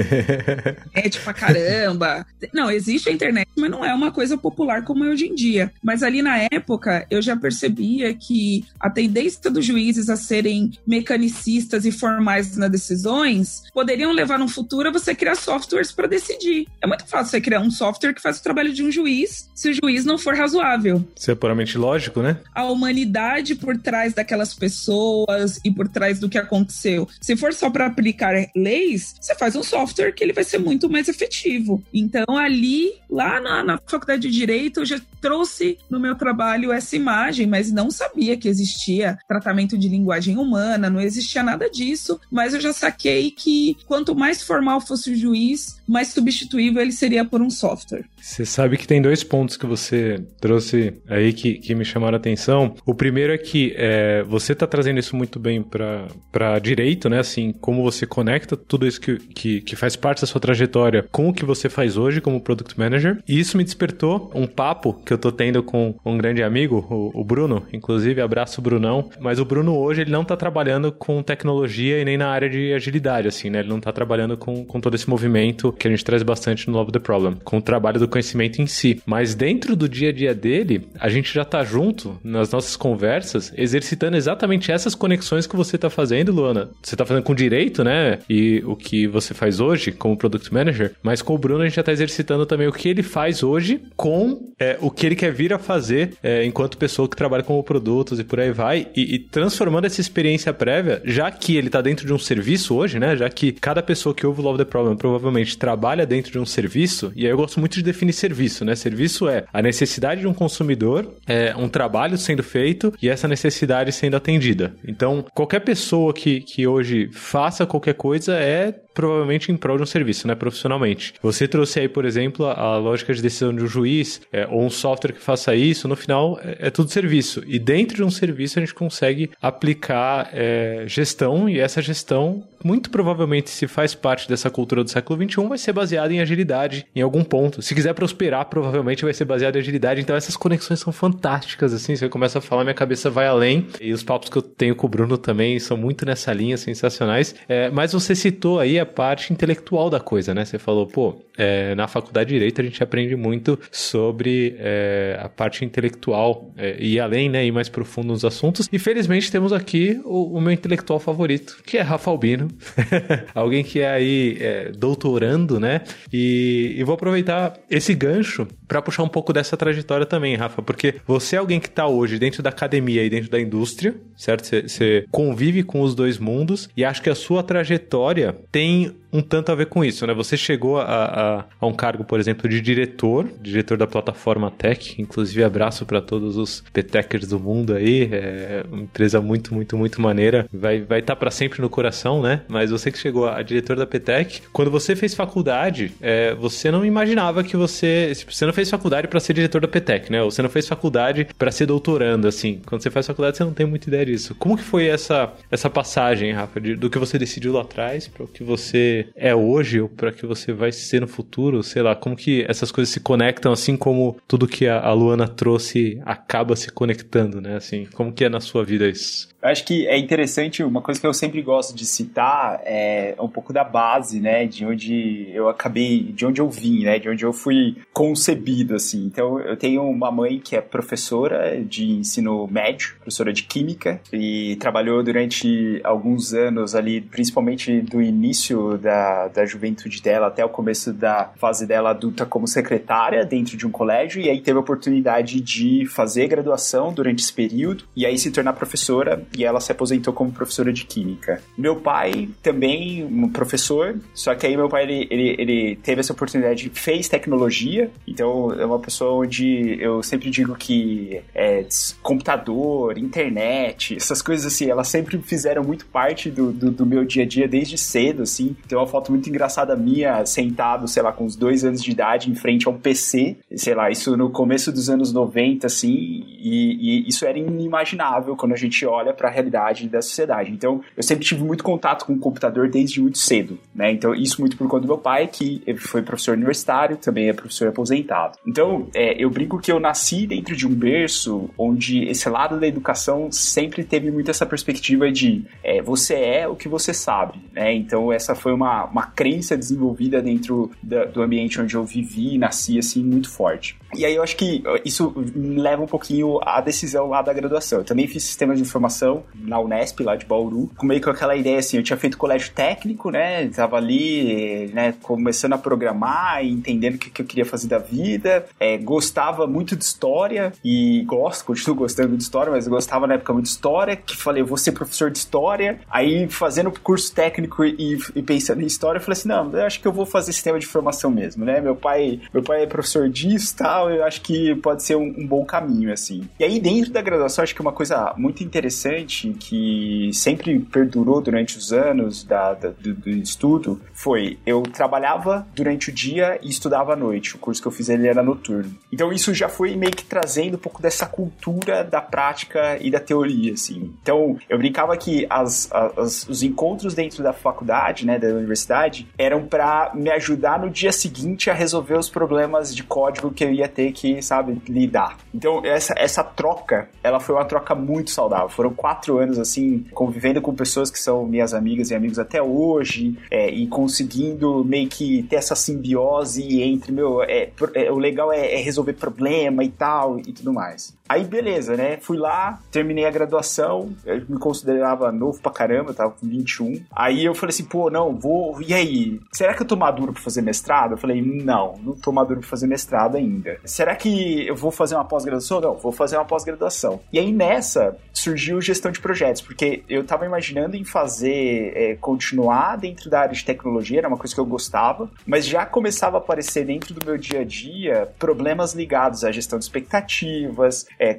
é 0.95 1.03
tipo 1.11 1.25
pra 1.25 1.35
caramba. 1.35 2.25
Não, 2.55 2.71
existe 2.71 3.09
a 3.09 3.13
internet, 3.13 3.49
mas 3.59 3.71
não 3.71 3.85
é 3.85 3.93
uma 3.93 4.13
coisa 4.13 4.39
popular 4.39 4.85
como 4.85 5.05
é 5.05 5.09
hoje 5.09 5.27
em 5.27 5.35
dia. 5.35 5.73
Mas 5.83 6.05
ali 6.05 6.23
na 6.23 6.39
época, 6.53 7.05
eu 7.11 7.21
já 7.21 7.37
percebia 7.37 8.15
que 8.15 8.65
a 8.79 8.89
tendência 8.89 9.51
dos 9.51 9.65
juízes 9.65 10.09
a 10.09 10.17
serem 10.17 10.71
mecanicistas 10.87 11.85
e 11.85 11.91
formais 11.91 12.57
nas 12.57 12.71
decisões 12.71 13.65
poderiam 13.75 14.13
levar 14.13 14.39
no 14.39 14.47
futuro 14.47 14.89
a 14.89 14.93
você 14.93 15.15
criar 15.15 15.35
softwares 15.35 15.91
para 15.91 16.07
decidir. 16.07 16.69
É 16.81 16.87
muito 16.87 17.05
fácil 17.07 17.33
você 17.33 17.41
criar 17.41 17.61
um 17.61 17.71
software 17.71 18.15
que 18.15 18.23
faz 18.23 18.39
o 18.39 18.43
trabalho 18.43 18.73
de 18.73 18.85
um 18.85 18.93
juiz 18.93 19.51
se 19.55 19.71
o 19.71 19.75
juiz 19.75 20.05
não 20.05 20.17
for 20.17 20.37
razoável. 20.37 21.05
Isso 21.17 21.31
é 21.31 21.35
puramente 21.35 21.77
lógico, 21.77 22.23
né? 22.23 22.39
A 22.55 22.63
humanidade 22.77 23.55
por 23.55 23.77
trás 23.79 24.15
daquelas 24.15 24.55
pessoas 24.55 25.59
e 25.65 25.71
por 25.71 25.89
trás 25.89 26.21
do 26.21 26.29
que 26.29 26.39
aconteceu. 26.39 27.09
Se 27.21 27.37
for 27.37 27.53
só 27.53 27.69
para 27.71 27.87
aplicar 27.87 28.35
leis, 28.55 29.15
você 29.21 29.35
faz 29.35 29.57
um 29.57 29.63
software 29.63 30.13
que 30.13 30.23
ele 30.23 30.33
vai 30.33 30.45
ser 30.45 30.59
muito 30.59 30.89
mais 30.89 31.09
efetivo. 31.09 31.83
Então, 31.93 32.37
ali, 32.37 32.93
lá 33.11 33.41
na, 33.41 33.65
na 33.65 33.79
faculdade 33.87 34.23
de 34.23 34.37
Direito, 34.37 34.81
eu 34.81 34.87
já 34.87 35.01
trouxe 35.21 35.79
no 35.91 35.99
meu 35.99 36.15
trabalho 36.15 36.71
essa 36.71 36.95
imagem, 36.95 37.47
mas 37.47 37.73
não 37.73 37.91
sabia 37.91 38.37
que 38.37 38.49
existia 38.49 39.19
tratamento 39.27 39.77
de 39.77 39.89
linguagem 39.89 40.37
humana, 40.37 40.91
não 40.91 41.01
existia 41.01 41.43
nada 41.43 41.69
disso, 41.71 42.21
mas 42.31 42.55
eu 42.55 42.61
já 42.61 42.73
saquei 42.73 43.31
que 43.31 43.77
quanto 43.87 44.15
mais 44.15 44.43
formal 44.43 44.81
fosse 44.81 45.11
o 45.11 45.17
juiz, 45.17 45.76
mais 45.87 46.09
substituível 46.09 46.83
ele 46.83 46.93
seria 46.93 47.25
por 47.25 47.41
um 47.41 47.51
software. 47.51 48.05
Você 48.21 48.45
sabe 48.45 48.77
que 48.77 48.87
tem 48.87 49.01
dois 49.01 49.23
pontos 49.23 49.57
que 49.57 49.67
você 49.67 50.23
trouxe 50.41 50.95
aí 51.09 51.33
que, 51.33 51.55
que 51.55 51.75
me 51.75 51.85
chamaram 51.85 52.17
a 52.17 52.19
atenção. 52.19 52.75
O 52.85 52.95
primeiro 52.95 53.33
é 53.33 53.39
que 53.39 53.75
é, 53.77 54.23
você 54.25 54.53
está 54.53 54.67
trazendo 54.67 54.99
isso 54.99 55.15
muito 55.15 55.39
bem 55.39 55.63
para 55.63 56.59
direito, 56.59 57.09
né? 57.09 57.21
Assim, 57.21 57.53
como 57.53 57.83
você 57.83 58.07
conecta 58.07 58.57
tudo 58.57 58.87
isso 58.87 59.01
que, 59.01 59.17
que, 59.19 59.61
que 59.61 59.77
faz 59.77 59.97
parte 59.97 60.21
da 60.21 60.27
sua 60.27 60.41
trajetória 60.41 61.05
com 61.11 61.29
o 61.29 61.33
que 61.33 61.45
você 61.45 61.69
faz 61.69 61.97
hoje 61.97 62.21
como 62.21 62.41
Product 62.41 62.79
Manager. 62.79 63.23
E 63.29 63.39
isso 63.39 63.57
me 63.57 63.65
despertou 63.65 64.31
um 64.35 64.47
papo 64.47 64.95
que 65.05 65.13
eu 65.13 65.19
tô 65.19 65.31
tendo 65.31 65.63
com 65.63 65.95
um 66.05 66.17
grande 66.17 66.43
amigo, 66.43 66.87
o, 66.91 67.21
o 67.21 67.25
Bruno, 67.25 67.65
inclusive, 67.73 68.21
abraço 68.21 68.61
Brunão. 68.61 69.11
Mas 69.21 69.39
o 69.39 69.45
Bruno 69.45 69.77
hoje, 69.77 70.03
ele 70.03 70.11
não 70.11 70.25
tá 70.25 70.37
trabalhando 70.37 70.91
com 70.91 71.23
tecnologia 71.23 72.01
e 72.01 72.05
nem 72.05 72.17
na 72.17 72.29
área 72.29 72.49
de 72.49 72.73
agilidade, 72.73 73.29
assim, 73.29 73.51
né? 73.51 73.61
Ele 73.61 73.69
não 73.69 73.81
tá 73.81 73.93
trabalhando 73.93 74.37
com, 74.37 74.65
com 74.65 74.81
todo 74.81 74.95
esse 74.95 75.09
movimento 75.09 75.73
que 75.79 75.87
a 75.87 75.91
gente 75.91 76.05
traz 76.05 76.23
bastante 76.23 76.69
no 76.69 76.77
Love 76.77 76.93
the 76.93 76.99
Problem, 76.99 77.37
com 77.45 77.59
o 77.59 77.63
trabalho 77.63 77.99
do 77.99 78.09
conhecimento 78.09 78.61
em 78.61 78.67
si. 78.67 79.01
Mas 79.07 79.35
dentro 79.35 79.77
do 79.77 79.89
dia 79.89 80.11
a 80.11 80.13
dia 80.13 80.35
dele, 80.35 80.89
a 80.99 81.09
gente 81.09 81.33
já 81.33 81.45
tá 81.45 81.63
junto 81.65 82.19
nas 82.23 82.51
nossas 82.51 82.77
conversas, 82.77 83.53
exercitando 83.57 84.17
exatamente 84.17 84.73
essas 84.73 84.95
conexões 84.95 85.47
que 85.47 85.57
você 85.57 85.77
tá 85.77 85.91
fazendo, 85.91 86.33
Luana. 86.33 86.71
Você 86.83 86.97
tá 86.97 87.05
fazendo 87.05 87.25
com 87.25 87.35
direito, 87.35 87.85
né? 87.85 88.19
E 88.29 88.63
o 88.67 88.77
que 88.77 89.07
você 89.07 89.35
faz 89.35 89.61
hoje 89.61 89.93
como 89.93 90.17
Product 90.17 90.53
Manager, 90.53 90.95
mas 91.03 91.23
com 91.23 91.35
o 91.35 91.39
Bruno 91.39 91.63
a 91.63 91.67
gente 91.67 91.77
já 91.77 91.83
tá 91.83 91.93
exercitando 91.93 92.47
também 92.47 92.69
o 92.69 92.73
que 92.73 92.89
ele 92.89 93.03
faz 93.03 93.43
hoje 93.43 93.81
com 93.97 94.53
é, 94.59 94.77
o 94.81 94.91
que 94.91 95.07
ele 95.07 95.17
quer 95.17 95.33
vir 95.33 95.53
a 95.53 95.59
fazer 95.59 96.15
é, 96.23 96.45
enquanto 96.45 96.79
pessoa 96.79 97.09
que 97.09 97.17
trabalha 97.17 97.43
com 97.43 97.61
produtos 97.63 98.19
e 98.19 98.25
por 98.25 98.41
aí 98.41 98.53
vai, 98.53 98.89
e, 98.95 99.15
e 99.15 99.19
transformando 99.19 99.87
essa 99.87 100.01
experiência 100.01 100.53
prévia, 100.53 101.03
já 101.05 101.31
que 101.31 101.57
ele 101.57 101.69
tá 101.69 101.81
dentro 101.81 102.07
de 102.07 102.13
um 102.13 102.19
serviço 102.19 102.75
hoje, 102.75 102.99
né? 102.99 103.17
Já 103.17 103.29
que 103.29 103.53
cada 103.53 103.83
pessoa 103.83 104.15
que 104.15 104.27
ouve 104.27 104.41
o 104.41 104.45
Love 104.45 104.59
the 104.59 104.65
Problem 104.65 104.97
provavelmente 104.97 105.59
trabalha 105.67 106.07
dentro 106.07 106.31
de 106.31 106.39
um 106.39 106.47
serviço, 106.47 107.13
e 107.17 107.25
aí 107.25 107.33
eu 107.33 107.37
gosto 107.37 107.59
muito 107.59 107.75
de 107.75 107.83
definir 107.83 108.13
serviço, 108.13 108.65
né? 108.65 108.77
Serviço 108.77 109.29
é 109.29 109.47
a 109.53 109.61
necessidade 109.61 110.21
de 110.21 110.29
um 110.29 110.33
consumidor, 110.33 111.13
é 111.27 111.53
um 111.57 111.69
trabalho 111.69 112.17
sendo 112.17 112.41
feito 112.41 112.95
e 113.03 113.09
essa 113.09 113.27
necessidade 113.27 113.91
sendo 113.91 114.17
atendida. 114.17 114.77
Então, 114.87 115.25
qualquer 115.35 115.59
pessoa 115.59 116.15
que, 116.15 116.41
que 116.41 116.69
hoje 116.69 117.11
faça 117.13 117.67
qualquer 117.67 117.95
coisa 117.95 118.37
é 118.37 118.77
provavelmente 118.97 119.53
em 119.53 119.57
prol 119.59 119.77
de 119.77 119.83
um 119.83 119.87
serviço, 119.87 120.27
né, 120.27 120.35
profissionalmente. 120.35 121.13
Você 121.23 121.47
trouxe 121.47 121.79
aí, 121.79 121.89
por 121.89 122.07
exemplo, 122.07 122.47
a, 122.47 122.79
lógica 122.79 123.13
de 123.13 123.21
decisão 123.21 123.55
de 123.55 123.63
um 123.63 123.67
juiz 123.67 124.23
é, 124.33 124.47
ou 124.51 124.65
um 124.65 124.71
software 124.71 125.13
que 125.13 125.21
faça 125.21 125.55
isso, 125.55 125.87
no 125.87 125.95
final 125.95 126.41
é, 126.43 126.69
é, 126.69 126.71
tudo 126.71 126.91
serviço. 126.91 127.43
E 127.47 127.59
dentro 127.59 127.97
de 127.97 128.03
um 128.03 128.11
serviço 128.11 128.59
a 128.59 128.61
gente 128.61 128.75
consegue 128.75 129.31
aplicar 129.41 130.31
é, 130.33 130.85
gestão 130.87 131.47
e 131.47 131.61
essa 131.61 131.83
gestão 131.83 132.43
muito 132.65 132.91
provavelmente 132.91 133.51
se 133.51 133.67
faz 133.67 133.95
parte 133.95 134.29
dessa 134.29 134.51
cultura 134.51 134.83
do 134.83 134.91
século 134.91 135.23
XXI 135.23 135.47
vai 135.47 135.59
ser 135.59 135.73
baseada 135.73 136.13
em 136.13 136.21
agilidade 136.21 136.87
em 136.95 137.01
algum 137.01 137.23
ponto. 137.23 137.63
Se 137.63 137.75
quiser 137.75 137.95
prosperar, 137.95 138.47
provavelmente 138.47 139.05
vai 139.05 139.15
ser 139.15 139.25
baseada 139.25 139.59
em 139.59 139.61
agilidade. 139.61 140.01
Então 140.01 140.17
essas 140.17 140.37
conexões 140.37 140.81
são 140.81 140.93
fantásticas, 140.93 141.73
assim. 141.73 141.95
Você 141.95 142.09
começa 142.09 142.39
a 142.39 142.43
falar, 142.43 142.65
minha 142.65 142.75
cabeça 142.75 143.11
vai 143.11 143.27
além. 143.27 143.67
E 143.81 143.93
os 143.93 144.03
papos 144.03 144.29
que 144.29 144.37
eu 144.37 144.43
tenho 144.43 144.75
com 144.75 144.87
o 144.87 144.91
Bruno 144.91 145.19
também 145.19 145.59
são 145.59 145.77
muito 145.77 146.05
nessa 146.07 146.33
linha, 146.33 146.57
sensacionais. 146.57 147.35
É, 147.49 147.71
mas 147.71 147.93
você 147.93 148.15
citou 148.15 148.59
aí 148.59 148.81
a 148.81 148.86
parte 148.87 149.33
intelectual 149.33 149.91
da 149.91 150.01
coisa, 150.01 150.35
né? 150.35 150.45
Você 150.45 150.59
falou, 150.59 150.87
pô, 150.87 151.17
é, 151.37 151.75
na 151.75 151.87
faculdade 151.87 152.29
de 152.29 152.35
Direito 152.37 152.61
a 152.61 152.65
gente 152.65 152.83
aprende 152.83 153.15
muito 153.17 153.59
sobre 153.71 154.57
é, 154.59 155.19
a 155.23 155.29
parte 155.29 155.65
intelectual 155.65 156.53
é, 156.57 156.77
e 156.79 156.99
além, 156.99 157.29
né, 157.29 157.45
ir 157.45 157.53
mais 157.53 157.69
profundo 157.69 158.09
nos 158.09 158.25
assuntos. 158.25 158.69
E 158.73 158.79
felizmente 158.79 159.31
temos 159.31 159.53
aqui 159.53 160.01
o, 160.05 160.37
o 160.37 160.41
meu 160.41 160.53
intelectual 160.53 160.99
favorito, 160.99 161.59
que 161.65 161.79
é 161.79 161.83
Rafa 161.83 162.11
Albino. 162.11 162.49
Alguém 163.35 163.63
que 163.65 163.81
é 163.81 163.91
aí 163.91 164.37
é, 164.41 164.73
doutorando, 164.73 165.61
né? 165.61 165.83
E, 166.13 166.75
e 166.77 166.85
vou 166.85 166.95
aproveitar 166.95 167.55
esse 167.71 167.95
gancho 167.95 168.47
para 168.67 168.83
puxar 168.83 169.03
um 169.03 169.09
pouco 169.09 169.33
dessa 169.33 169.57
trajetória 169.57 170.07
também, 170.07 170.37
Rafa, 170.37 170.63
porque 170.63 170.97
você 171.07 171.37
é 171.37 171.39
alguém 171.39 171.61
que 171.61 171.69
está 171.69 171.87
hoje 171.87 172.19
dentro 172.19 172.43
da 172.43 172.51
academia 172.51 173.03
e 173.05 173.11
dentro 173.11 173.31
da 173.31 173.41
indústria, 173.41 173.95
certo? 174.17 174.47
Você 174.47 175.05
convive 175.11 175.63
com 175.63 175.81
os 175.81 175.95
dois 175.95 176.19
mundos 176.19 176.69
e 176.77 176.85
acho 176.85 177.03
que 177.03 177.11
a 177.11 177.15
sua 177.15 177.43
trajetória 177.43 178.37
tem 178.51 178.76
tem 178.77 178.97
um 179.17 179.23
tanto 179.23 179.53
a 179.53 179.55
ver 179.55 179.67
com 179.67 179.85
isso, 179.85 180.07
né? 180.07 180.15
Você 180.15 180.37
chegou 180.37 180.79
a, 180.79 180.85
a, 180.85 181.45
a 181.61 181.67
um 181.67 181.73
cargo, 181.73 182.05
por 182.05 182.21
exemplo, 182.21 182.49
de 182.49 182.61
diretor, 182.61 183.29
diretor 183.41 183.77
da 183.77 183.87
plataforma 183.87 184.51
Tech, 184.51 185.01
inclusive 185.01 185.43
abraço 185.43 185.85
para 185.87 186.01
todos 186.01 186.37
os 186.37 186.63
Petechers 186.73 187.29
do 187.29 187.41
mundo 187.41 187.75
aí, 187.75 188.09
é 188.13 188.65
uma 188.71 188.83
empresa 188.83 189.21
muito, 189.21 189.55
muito, 189.55 189.77
muito 189.77 190.01
maneira, 190.01 190.47
vai 190.53 190.81
vai 190.81 191.01
estar 191.01 191.15
tá 191.15 191.19
para 191.19 191.31
sempre 191.31 191.61
no 191.61 191.69
coração, 191.69 192.23
né? 192.23 192.43
Mas 192.49 192.71
você 192.71 192.91
que 192.91 192.99
chegou 192.99 193.29
a 193.29 193.43
diretor 193.43 193.77
da 193.77 193.87
Petech, 193.87 194.43
quando 194.53 194.71
você 194.71 194.95
fez 194.95 195.15
faculdade, 195.15 195.93
é, 196.01 196.35
você 196.35 196.71
não 196.71 196.85
imaginava 196.85 197.43
que 197.43 197.57
você, 197.57 198.13
você 198.29 198.45
não 198.47 198.53
fez 198.53 198.71
faculdade 198.71 199.09
para 199.09 199.21
ser 199.21 199.33
diretor 199.33 199.61
da 199.61 199.69
Petech, 199.69 200.11
né? 200.11 200.23
Ou 200.23 200.31
você 200.31 200.43
não 200.43 200.51
fez 200.51 200.67
faculdade 200.67 201.27
para 201.39 201.51
ser 201.51 201.67
doutorando, 201.67 202.29
assim. 202.29 202.61
Quando 202.67 202.83
você 202.83 202.91
faz 202.91 203.07
faculdade, 203.07 203.37
você 203.37 203.45
não 203.45 203.53
tem 203.53 203.67
muita 203.67 203.89
ideia 203.89 204.07
disso. 204.07 204.35
Como 204.35 204.57
que 204.57 204.63
foi 204.63 204.87
essa 204.87 205.33
essa 205.51 205.71
passagem, 205.71 206.33
Rafa, 206.33 206.61
de, 206.61 206.75
do 206.77 206.91
que 206.91 206.99
você 206.99 207.19
decidiu 207.19 207.53
lá 207.53 207.63
atrás 207.63 208.09
para 208.09 208.25
o 208.25 208.29
que 208.29 208.45
você 208.45 209.06
é 209.15 209.35
hoje 209.35 209.81
ou 209.81 209.89
para 209.89 210.13
que 210.13 210.27
você 210.27 210.53
vai 210.53 210.73
ser 210.73 211.01
no 211.01 211.09
futuro, 211.09 211.63
sei 211.63 211.83
lá, 211.83 211.95
como 211.95 212.17
que 212.17 212.45
essas 212.49 212.73
coisas 212.73 212.93
se 212.93 213.01
conectam, 213.01 213.53
assim 213.53 213.77
como 213.77 214.17
tudo 214.27 214.47
que 214.49 214.67
a, 214.67 214.93
Luana 214.93 215.29
trouxe 215.29 216.01
acaba 216.05 216.57
se 216.57 216.71
conectando, 216.71 217.41
né? 217.41 217.57
Assim, 217.57 217.87
como 217.93 218.13
que 218.13 218.25
é 218.25 218.29
na 218.29 218.41
sua 218.41 218.65
vida 218.65 218.89
isso? 218.89 219.29
Eu 219.47 219.53
acho 219.53 219.65
que 219.65 219.87
é 219.87 219.97
interessante, 219.97 220.65
uma 220.65 220.83
coisa 220.83 221.01
que 221.01 221.07
eu 221.07 221.15
sempre 221.15 221.41
gosto 221.41 221.73
de 221.73 221.87
citar 221.87 222.61
é 222.65 223.15
um 223.21 223.29
pouco 223.29 223.53
da 223.53 223.63
base, 223.63 224.19
né, 224.19 224.45
de 224.45 224.67
onde 224.67 225.31
eu 225.33 225.49
acabei, 225.49 226.03
de 226.03 226.27
onde 226.27 226.41
eu 226.41 226.51
vim, 226.51 226.83
né, 226.83 226.99
de 226.99 227.09
onde 227.09 227.25
eu 227.25 227.33
fui 227.33 227.77
concebido, 227.93 228.75
assim. 228.75 229.05
Então, 229.05 229.39
eu 229.39 229.57
tenho 229.57 229.85
uma 229.85 230.11
mãe 230.11 230.41
que 230.41 230.57
é 230.57 230.61
professora 230.61 231.63
de 231.65 231.89
ensino 231.89 232.49
médio, 232.49 232.97
professora 232.97 233.33
de 233.33 233.45
química, 233.45 234.01
e 234.13 234.57
trabalhou 234.57 235.01
durante 235.05 235.81
alguns 235.85 236.35
anos 236.35 236.75
ali, 236.75 237.01
principalmente 237.01 237.81
do 237.83 238.03
início 238.03 238.77
da, 238.79 239.29
da 239.29 239.47
juventude 239.47 240.03
dela 240.03 240.27
até 240.27 240.45
o 240.45 240.49
começo 240.49 240.93
da 240.93 241.31
fase 241.37 241.69
dela 241.69 241.91
adulta 241.91 242.27
como 242.27 242.49
secretária 242.49 243.25
dentro 243.25 243.57
de 243.57 243.65
um 243.65 243.71
colégio, 243.71 244.21
e 244.21 244.29
aí 244.29 244.41
teve 244.41 244.59
a 244.59 244.61
oportunidade 244.61 245.41
de 245.41 245.87
fazer 245.87 246.27
graduação 246.27 246.93
durante 246.93 247.23
esse 247.23 247.33
período, 247.33 247.85
e 247.95 248.05
aí 248.05 248.19
se 248.19 248.33
tornar 248.33 248.53
professora 248.55 249.23
e 249.37 249.45
ela 249.45 249.61
se 249.61 249.71
aposentou 249.71 250.13
como 250.13 250.33
professora 250.33 250.73
de 250.73 250.85
química. 250.85 251.43
Meu 251.57 251.77
pai 251.77 252.29
também, 252.43 253.05
um 253.05 253.29
professor, 253.29 253.97
só 254.15 254.35
que 254.35 254.47
aí 254.47 254.57
meu 254.57 254.69
pai 254.69 254.85
ele, 254.85 255.07
ele, 255.11 255.37
ele 255.39 255.77
teve 255.77 256.01
essa 256.01 256.13
oportunidade, 256.13 256.71
fez 256.75 257.09
tecnologia, 257.09 257.91
então 258.07 258.53
é 258.53 258.65
uma 258.65 258.79
pessoa 258.79 259.25
onde 259.25 259.77
eu 259.81 260.03
sempre 260.03 260.31
digo 260.31 260.55
que 260.55 261.21
é, 261.35 261.67
computador, 262.03 262.99
internet, 262.99 263.97
essas 263.97 264.23
coisas 264.23 264.47
assim, 264.47 264.71
elas 264.71 264.89
sempre 264.89 265.19
fizeram 265.19 265.63
muito 265.63 265.87
parte 265.87 266.31
do, 266.31 266.53
do, 266.53 266.71
do, 266.71 266.87
meu 266.87 267.05
dia 267.05 267.25
a 267.25 267.27
dia 267.27 267.47
desde 267.47 267.77
cedo, 267.77 268.23
assim. 268.23 268.57
Tem 268.69 268.77
uma 268.77 268.87
foto 268.87 269.11
muito 269.11 269.29
engraçada 269.29 269.77
minha 269.77 270.25
sentado, 270.25 270.89
sei 270.89 271.03
lá, 271.03 271.13
com 271.13 271.25
uns 271.25 271.37
dois 271.37 271.65
anos 271.65 271.83
de 271.83 271.91
idade 271.91 272.31
em 272.31 272.35
frente 272.35 272.67
a 272.67 272.71
um 272.71 272.79
PC, 272.79 273.37
sei 273.55 273.75
lá, 273.75 273.91
isso 273.91 274.17
no 274.17 274.31
começo 274.31 274.73
dos 274.73 274.89
anos 274.89 275.13
90, 275.13 275.67
assim, 275.67 276.25
e, 276.39 277.05
e 277.05 277.09
isso 277.09 277.27
era 277.27 277.39
inimaginável 277.39 278.37
quando 278.37 278.53
a 278.53 278.57
gente 278.57 278.85
olha 278.87 279.13
para 279.13 279.26
a 279.29 279.31
realidade 279.31 279.89
da 279.89 280.03
sociedade. 280.03 280.51
Então, 280.51 280.81
eu 280.97 281.03
sempre 281.03 281.25
tive 281.25 281.43
muito 281.43 281.65
contato 281.65 282.05
com 282.05 282.15
o 282.15 282.19
computador 282.19 282.69
desde 282.69 283.01
muito 283.01 283.19
cedo, 283.19 283.59
né? 283.75 283.91
Então, 283.93 284.15
isso 284.15 284.41
muito 284.41 284.57
por 284.57 284.69
conta 284.69 284.83
do 284.83 284.89
meu 284.89 284.99
pai, 284.99 285.27
que 285.27 285.63
foi 285.79 286.03
professor 286.03 286.35
universitário, 286.37 286.97
também 286.97 287.29
é 287.29 287.33
professor 287.33 287.69
aposentado. 287.69 288.39
Então, 288.47 288.89
é, 288.95 289.23
eu 289.23 289.31
brinco 289.31 289.59
que 289.59 289.71
eu 289.71 289.81
nasci 289.81 290.27
dentro 290.27 290.57
de 290.57 290.67
um 290.67 290.75
berço 290.75 291.51
onde 291.59 292.05
esse 292.05 292.29
lado 292.29 292.59
da 292.59 292.67
educação 292.67 293.31
sempre 293.31 293.85
teve 293.85 294.11
muito 294.11 294.31
essa 294.31 294.47
perspectiva 294.47 295.11
de 295.11 295.45
é, 295.63 295.83
você 295.83 296.15
é 296.15 296.49
o 296.49 296.57
que 296.57 296.69
você 296.69 296.93
sabe, 296.93 297.39
né? 297.53 297.75
Então, 297.75 298.13
essa 298.13 298.35
foi 298.35 298.53
uma, 298.53 298.85
uma 298.85 299.07
crença 299.07 299.57
desenvolvida 299.57 300.23
dentro 300.23 300.71
da, 300.83 301.05
do 301.05 301.23
ambiente 301.23 301.61
onde 301.61 301.75
eu 301.75 301.85
vivi 301.85 302.35
e 302.35 302.39
nasci, 302.39 302.79
assim, 302.79 303.03
muito 303.03 303.31
forte. 303.31 303.77
E 303.95 304.05
aí 304.05 304.15
eu 304.15 304.23
acho 304.23 304.37
que 304.37 304.63
isso 304.85 305.13
me 305.35 305.61
leva 305.61 305.83
um 305.83 305.87
pouquinho 305.87 306.39
à 306.43 306.61
decisão 306.61 307.09
lá 307.09 307.23
da 307.23 307.33
graduação. 307.33 307.79
Eu 307.81 307.85
também 307.85 308.07
fiz 308.07 308.23
sistema 308.25 308.55
de 308.55 308.63
informação 308.63 309.23
na 309.35 309.59
Unesp, 309.61 310.01
lá 310.01 310.17
de 310.17 310.27
Bauru, 310.27 310.71
com 310.77 310.87
meio 310.87 311.01
com 311.01 311.11
aquela 311.11 311.37
ideia 311.37 311.59
assim, 311.59 311.77
eu 311.77 311.83
tinha 311.83 311.97
feito 311.97 312.19
colégio 312.19 312.53
técnico, 312.53 313.11
né? 313.11 313.49
Tava 313.49 313.77
ali, 313.77 314.71
né, 314.73 314.95
começando 315.03 315.53
a 315.53 315.59
programar 315.59 316.45
e 316.45 316.51
entendendo 316.51 316.97
o 316.97 316.99
que, 316.99 317.11
que 317.11 317.23
eu 317.23 317.27
queria 317.27 317.45
fazer 317.45 317.69
da 317.69 317.79
vida. 317.79 318.47
É, 318.59 318.77
gostava 318.77 319.47
muito 319.47 319.77
de 319.77 319.85
história 319.85 320.53
e 320.65 321.05
gosto, 321.07 321.45
continuo 321.45 321.77
gostando 321.77 322.17
de 322.17 322.23
história, 322.23 322.51
mas 322.51 322.67
gostava 322.67 323.07
na 323.07 323.15
época 323.15 323.33
muito 323.33 323.47
de 323.47 323.51
história, 323.51 323.97
que 323.97 324.17
falei, 324.17 324.43
eu 324.43 324.47
vou 324.47 324.57
ser 324.57 324.73
professor 324.73 325.11
de 325.11 325.19
história. 325.19 325.81
Aí 325.91 326.29
fazendo 326.29 326.71
curso 326.71 327.15
técnico 327.15 327.65
e, 327.65 327.99
e 328.15 328.23
pensando 328.23 328.63
em 328.63 328.67
história, 328.67 328.99
eu 328.99 329.03
falei 329.03 329.19
assim, 329.19 329.29
não, 329.29 329.51
eu 329.53 329.65
acho 329.65 329.81
que 329.81 329.87
eu 329.87 329.93
vou 329.93 330.07
fazer 330.07 330.33
sistema 330.33 330.59
de 330.59 330.67
informação 330.67 331.11
mesmo, 331.11 331.45
né? 331.45 331.61
Meu 331.61 331.77
pai, 331.77 332.21
meu 332.33 332.43
pai 332.43 332.63
é 332.63 332.67
professor 332.67 333.09
disso, 333.09 333.55
tal, 333.57 333.86
eu 333.91 334.05
acho 334.05 334.21
que 334.23 334.55
pode 334.57 334.83
ser 334.83 334.97
um, 334.97 335.15
um 335.19 335.27
bom 335.27 335.45
caminho, 335.45 335.93
assim. 335.93 336.29
E 336.39 336.45
aí, 336.45 336.61
dentro 336.61 336.93
da 336.93 337.03
graduação, 337.03 337.43
acho 337.43 337.55
que 337.55 337.61
uma 337.61 337.73
coisa 337.73 338.15
muito 338.17 338.43
interessante 338.45 339.31
que 339.39 340.11
sempre 340.13 340.59
perdurou 340.59 341.21
durante 341.21 341.57
os 341.57 341.73
anos 341.73 342.25
da, 342.25 342.55
da 342.55 342.69
do, 342.69 342.95
do, 342.95 343.11
estudo 343.11 343.81
foi 343.93 344.39
eu 344.47 344.63
trabalhava 344.63 345.47
durante 345.55 345.91
o 345.91 345.93
dia 345.93 346.39
e 346.43 346.49
estudava 346.49 346.93
à 346.93 346.97
noite. 346.97 347.37
O 347.37 347.39
curso 347.39 347.61
que 347.61 347.69
eu 347.69 347.73
fiz 347.73 347.89
ele 347.89 348.07
era 348.07 348.23
noturno. 348.23 348.77
Então 348.93 349.13
isso 349.13 349.33
já 349.35 349.49
foi 349.49 349.77
meio 349.77 349.93
que 349.93 350.05
trazendo 350.05 350.57
um 350.57 350.61
pouco 350.61 350.83
dessa 350.83 351.07
cultura 351.07 351.83
da 351.83 352.01
prática 352.01 352.79
e 352.81 352.91
da 352.91 353.01
teoria, 353.01 353.53
assim. 353.53 353.95
Então 354.03 354.39
eu 354.49 354.59
brincava 354.59 354.97
que 354.97 355.27
as, 355.29 355.71
as 355.73 356.27
os 356.29 356.43
encontros 356.43 356.95
dentro 356.95 357.23
da 357.23 357.33
faculdade, 357.33 358.07
né, 358.07 358.19
da 358.19 358.29
universidade, 358.29 359.09
eram 359.19 359.47
para 359.47 359.91
me 359.95 360.11
ajudar 360.11 360.61
no 360.61 360.71
dia 360.71 360.93
seguinte 360.93 361.51
a 361.51 361.55
resolver 361.55 361.99
os 361.99 362.11
problemas 362.11 362.75
de 362.75 362.83
código 362.83 363.31
que 363.31 363.45
eu 363.45 363.53
ia 363.53 363.66
ter 363.69 363.93
que, 363.93 364.23
sabe, 364.23 364.61
lidar. 364.69 365.17
Então 365.35 365.65
essa, 365.65 365.95
essa 365.97 366.25
troca, 366.25 366.89
ela 367.03 367.21
foi 367.21 367.35
uma 367.35 367.45
troca 367.45 367.75
muito 367.75 368.11
saudável. 368.11 368.49
Foram 368.49 368.73
quatro 368.73 369.19
anos, 369.19 369.39
assim, 369.39 369.85
convivendo 369.93 370.41
com 370.41 370.55
pessoas 370.55 370.91
que 370.91 370.99
são 370.99 371.27
minhas 371.27 371.55
amigas 371.55 371.91
e 371.91 371.95
amigos 371.95 372.19
até 372.19 372.43
hoje, 372.43 373.19
é, 373.31 373.51
e 373.51 373.67
conseguindo 373.67 374.65
meio 374.65 374.89
que 374.89 375.23
ter 375.25 375.37
essa 375.37 375.55
simbiose 375.55 376.63
entre, 376.63 376.93
meu, 376.93 377.23
é, 377.23 377.51
é 377.75 377.91
o 377.91 377.99
legal 377.99 378.33
é, 378.33 378.55
é 378.55 378.57
resolver 378.57 378.95
problema 378.95 379.63
e 379.65 379.69
tal, 379.69 380.19
e 380.19 380.33
tudo 380.33 380.53
mais. 380.53 380.96
Aí, 381.09 381.25
beleza, 381.25 381.77
né? 381.77 381.99
Fui 382.01 382.17
lá, 382.17 382.59
terminei 382.71 383.07
a 383.07 383.11
graduação, 383.11 383.95
eu 384.05 384.23
me 384.29 384.39
considerava 384.39 385.11
novo 385.13 385.41
pra 385.41 385.53
caramba, 385.53 385.95
tava 385.95 386.11
com 386.13 386.27
21. 386.27 386.85
Aí 386.91 387.25
eu 387.25 387.35
falei 387.35 387.51
assim, 387.51 387.65
pô, 387.65 387.91
não, 387.91 388.15
vou. 388.15 388.61
E 388.61 388.75
aí? 388.75 389.21
Será 389.33 389.55
que 389.55 389.63
eu 389.63 389.67
tô 389.67 389.77
maduro 389.77 390.13
pra 390.13 390.23
fazer 390.23 390.43
mestrado? 390.43 390.93
Eu 390.93 390.99
falei, 390.99 391.23
não, 391.23 391.75
não 391.83 391.95
tô 391.95 392.13
maduro 392.13 392.41
pra 392.41 392.49
fazer 392.49 392.67
mestrado 392.67 393.17
ainda. 393.17 393.59
Será 393.65 393.95
que 393.95 394.47
eu 394.47 394.57
vou 394.57 394.71
fazer 394.71 394.95
uma 394.95 395.05
pós-graduação? 395.05 395.61
Não, 395.61 395.77
vou 395.77 395.93
fazer 395.93 396.17
uma 396.17 396.25
pós-graduação. 396.25 397.01
E 397.13 397.19
aí 397.19 397.33
nessa 397.33 397.97
surgiu 398.13 398.61
gestão 398.61 398.91
de 398.91 399.01
projetos, 399.01 399.43
porque 399.43 399.85
eu 399.89 400.05
tava 400.05 400.25
imaginando 400.25 400.77
em 400.77 400.85
fazer, 400.85 401.73
é, 401.77 401.97
continuar 401.97 402.77
dentro 402.77 403.09
da 403.11 403.21
área 403.21 403.35
de 403.35 403.45
tecnologia, 403.45 403.99
era 403.99 404.09
uma 404.09 404.17
coisa 404.17 404.35
que 404.35 404.41
eu 404.41 404.47
gostava, 404.47 405.11
mas 405.27 405.47
já 405.47 405.65
começava 405.67 406.17
a 406.17 406.21
aparecer 406.21 406.65
dentro 406.65 406.95
do 406.95 407.05
meu 407.05 407.17
dia 407.17 407.41
a 407.41 407.45
dia 407.45 408.09
problemas 408.19 408.75
ligados 408.75 409.25
à 409.25 409.31
gestão 409.31 409.59
de 409.59 409.65
expectativas, 409.65 410.87
é, 410.99 411.19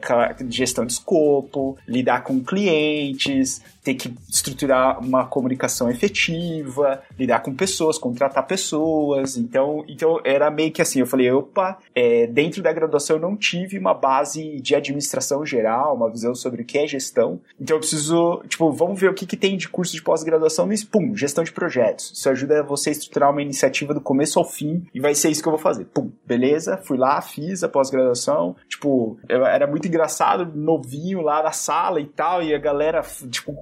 gestão 0.49 0.85
de 0.85 0.93
escopo, 0.93 1.77
lidar 1.87 2.23
com 2.23 2.43
clientes, 2.43 3.61
ter 3.83 3.93
que 3.93 4.13
estruturar 4.29 4.99
uma 4.99 5.25
comunicação 5.25 5.89
efetiva, 5.89 7.01
lidar 7.17 7.39
com 7.39 7.53
pessoas, 7.53 7.97
contratar 7.97 8.45
pessoas. 8.45 9.37
Então, 9.37 9.85
então 9.87 10.19
era 10.25 10.51
meio 10.51 10.71
que 10.71 10.81
assim, 10.81 10.99
eu 10.99 11.07
falei, 11.07 11.31
opa, 11.31 11.77
é, 11.95 12.27
dentro 12.27 12.61
da 12.61 12.73
graduação 12.73 13.15
eu 13.15 13.21
não 13.21 13.35
tive 13.35 13.77
uma 13.79 13.93
base 13.93 14.59
de 14.59 14.75
administração 14.75 15.45
geral, 15.45 15.95
uma 15.95 16.09
visão 16.09 16.35
sobre 16.35 16.63
o 16.63 16.65
que 16.65 16.77
é 16.77 16.87
gestão. 16.87 17.39
Então 17.59 17.77
eu 17.77 17.79
preciso, 17.79 18.43
tipo, 18.47 18.71
vamos 18.71 18.99
ver 18.99 19.09
o 19.09 19.13
que, 19.13 19.25
que 19.25 19.37
tem 19.37 19.55
de 19.55 19.69
curso 19.69 19.93
de 19.93 20.01
pós-graduação 20.01 20.71
e 20.71 20.85
pum, 20.85 21.15
gestão 21.15 21.43
de 21.43 21.51
projetos. 21.51 22.11
Isso 22.13 22.29
ajuda 22.29 22.63
você 22.63 22.89
a 22.89 22.91
estruturar 22.91 23.31
uma 23.31 23.41
iniciativa 23.41 23.93
do 23.93 24.01
começo 24.01 24.37
ao 24.39 24.45
fim 24.45 24.85
e 24.93 24.99
vai 24.99 25.15
ser 25.15 25.29
isso 25.29 25.41
que 25.41 25.47
eu 25.47 25.53
vou 25.53 25.61
fazer. 25.61 25.85
Pum, 25.85 26.11
beleza, 26.25 26.77
fui 26.77 26.97
lá, 26.97 27.21
fiz 27.21 27.63
a 27.63 27.69
pós-graduação. 27.69 28.55
Tipo, 28.67 29.17
eu, 29.29 29.45
era 29.45 29.66
muito 29.67 29.88
engraçado, 29.88 30.51
novinho 30.56 31.21
lá 31.21 31.43
na 31.43 31.51
sala 31.51 31.99
e 31.99 32.08
tal, 32.08 32.41
e 32.41 32.53
a 32.53 32.58
galera, 32.58 33.01
tipo, 33.30 33.53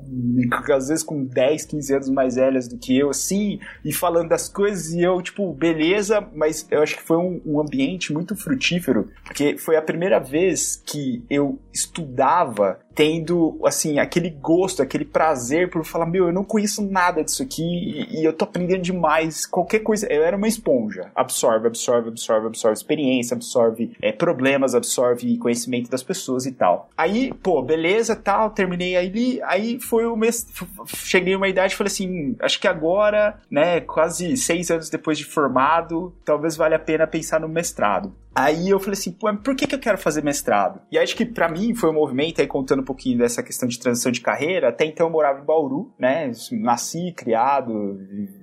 às 0.71 0.87
vezes 0.87 1.03
com 1.03 1.23
10, 1.23 1.65
15 1.65 1.93
anos 1.93 2.09
mais 2.09 2.35
velhas 2.35 2.67
do 2.67 2.77
que 2.77 2.97
eu, 2.97 3.09
assim, 3.09 3.59
e 3.83 3.91
falando 3.91 4.29
das 4.29 4.47
coisas, 4.47 4.93
e 4.93 5.01
eu, 5.01 5.21
tipo, 5.21 5.51
beleza, 5.53 6.25
mas 6.33 6.67
eu 6.71 6.81
acho 6.81 6.97
que 6.97 7.03
foi 7.03 7.17
um, 7.17 7.41
um 7.45 7.59
ambiente 7.59 8.13
muito 8.13 8.35
frutífero, 8.35 9.09
porque 9.23 9.57
foi 9.57 9.75
a 9.75 9.81
primeira 9.81 10.19
vez 10.19 10.81
que 10.85 11.23
eu 11.29 11.59
estudava 11.73 12.79
tendo, 12.95 13.59
assim, 13.65 13.99
aquele 13.99 14.29
gosto, 14.29 14.81
aquele 14.81 15.03
prazer 15.03 15.69
por 15.69 15.83
falar, 15.83 16.05
meu, 16.05 16.27
eu 16.27 16.33
não 16.33 16.45
conheço 16.45 16.81
nada 16.81 17.23
disso 17.23 17.43
aqui 17.43 17.61
e, 17.61 18.21
e, 18.21 18.23
eu 18.23 18.31
tô 18.31 18.45
aprendendo 18.45 18.81
demais. 18.81 19.45
Qualquer 19.45 19.79
coisa, 19.79 20.07
eu 20.11 20.23
era 20.23 20.37
uma 20.37 20.47
esponja. 20.47 21.11
Absorve, 21.13 21.67
absorve, 21.67 22.07
absorve, 22.07 22.47
absorve 22.47 22.73
experiência, 22.73 23.35
absorve 23.35 23.91
é, 24.01 24.13
problemas, 24.13 24.73
absorve 24.73 25.37
conhecimento 25.37 25.91
das 25.91 26.01
pessoas 26.01 26.45
e 26.45 26.53
tal. 26.53 26.89
Aí, 26.97 27.33
pô, 27.43 27.61
beleza, 27.61 28.15
tal, 28.15 28.49
terminei 28.51 28.95
aí, 28.95 29.41
aí 29.43 29.79
foi 29.79 30.05
o 30.05 30.15
mês, 30.15 30.47
cheguei 30.87 31.35
uma 31.35 31.49
idade 31.49 31.73
e 31.73 31.75
falei 31.75 31.91
assim, 31.91 32.35
acho 32.39 32.59
que 32.59 32.67
agora, 32.67 33.37
né, 33.51 33.81
quase 33.81 34.37
seis 34.37 34.71
anos 34.71 34.89
depois 34.89 35.17
de 35.17 35.25
formado, 35.25 36.13
talvez 36.23 36.55
valha 36.55 36.77
a 36.77 36.79
pena 36.79 37.05
pensar 37.05 37.41
no 37.41 37.49
mestrado. 37.49 38.13
Aí 38.35 38.69
eu 38.69 38.79
falei 38.79 38.93
assim, 38.93 39.13
pô, 39.13 39.33
por 39.37 39.55
que, 39.55 39.65
que 39.65 39.73
eu 39.73 39.79
quero 39.79 39.97
fazer 39.97 40.21
mestrado? 40.21 40.81
E 40.91 40.97
acho 40.97 41.15
que 41.15 41.25
para 41.25 41.47
mim 41.47 41.73
foi 41.73 41.89
um 41.89 41.93
movimento 41.93 42.41
aí 42.41 42.47
contando 42.47 42.81
um 42.81 42.85
pouquinho 42.85 43.17
dessa 43.19 43.41
questão 43.41 43.67
de 43.67 43.79
transição 43.79 44.11
de 44.11 44.19
carreira. 44.19 44.69
Até 44.69 44.85
então 44.85 45.07
eu 45.07 45.11
morava 45.11 45.39
em 45.39 45.45
Bauru, 45.45 45.93
né? 45.97 46.29
Nasci, 46.51 47.13
criado, 47.15 47.97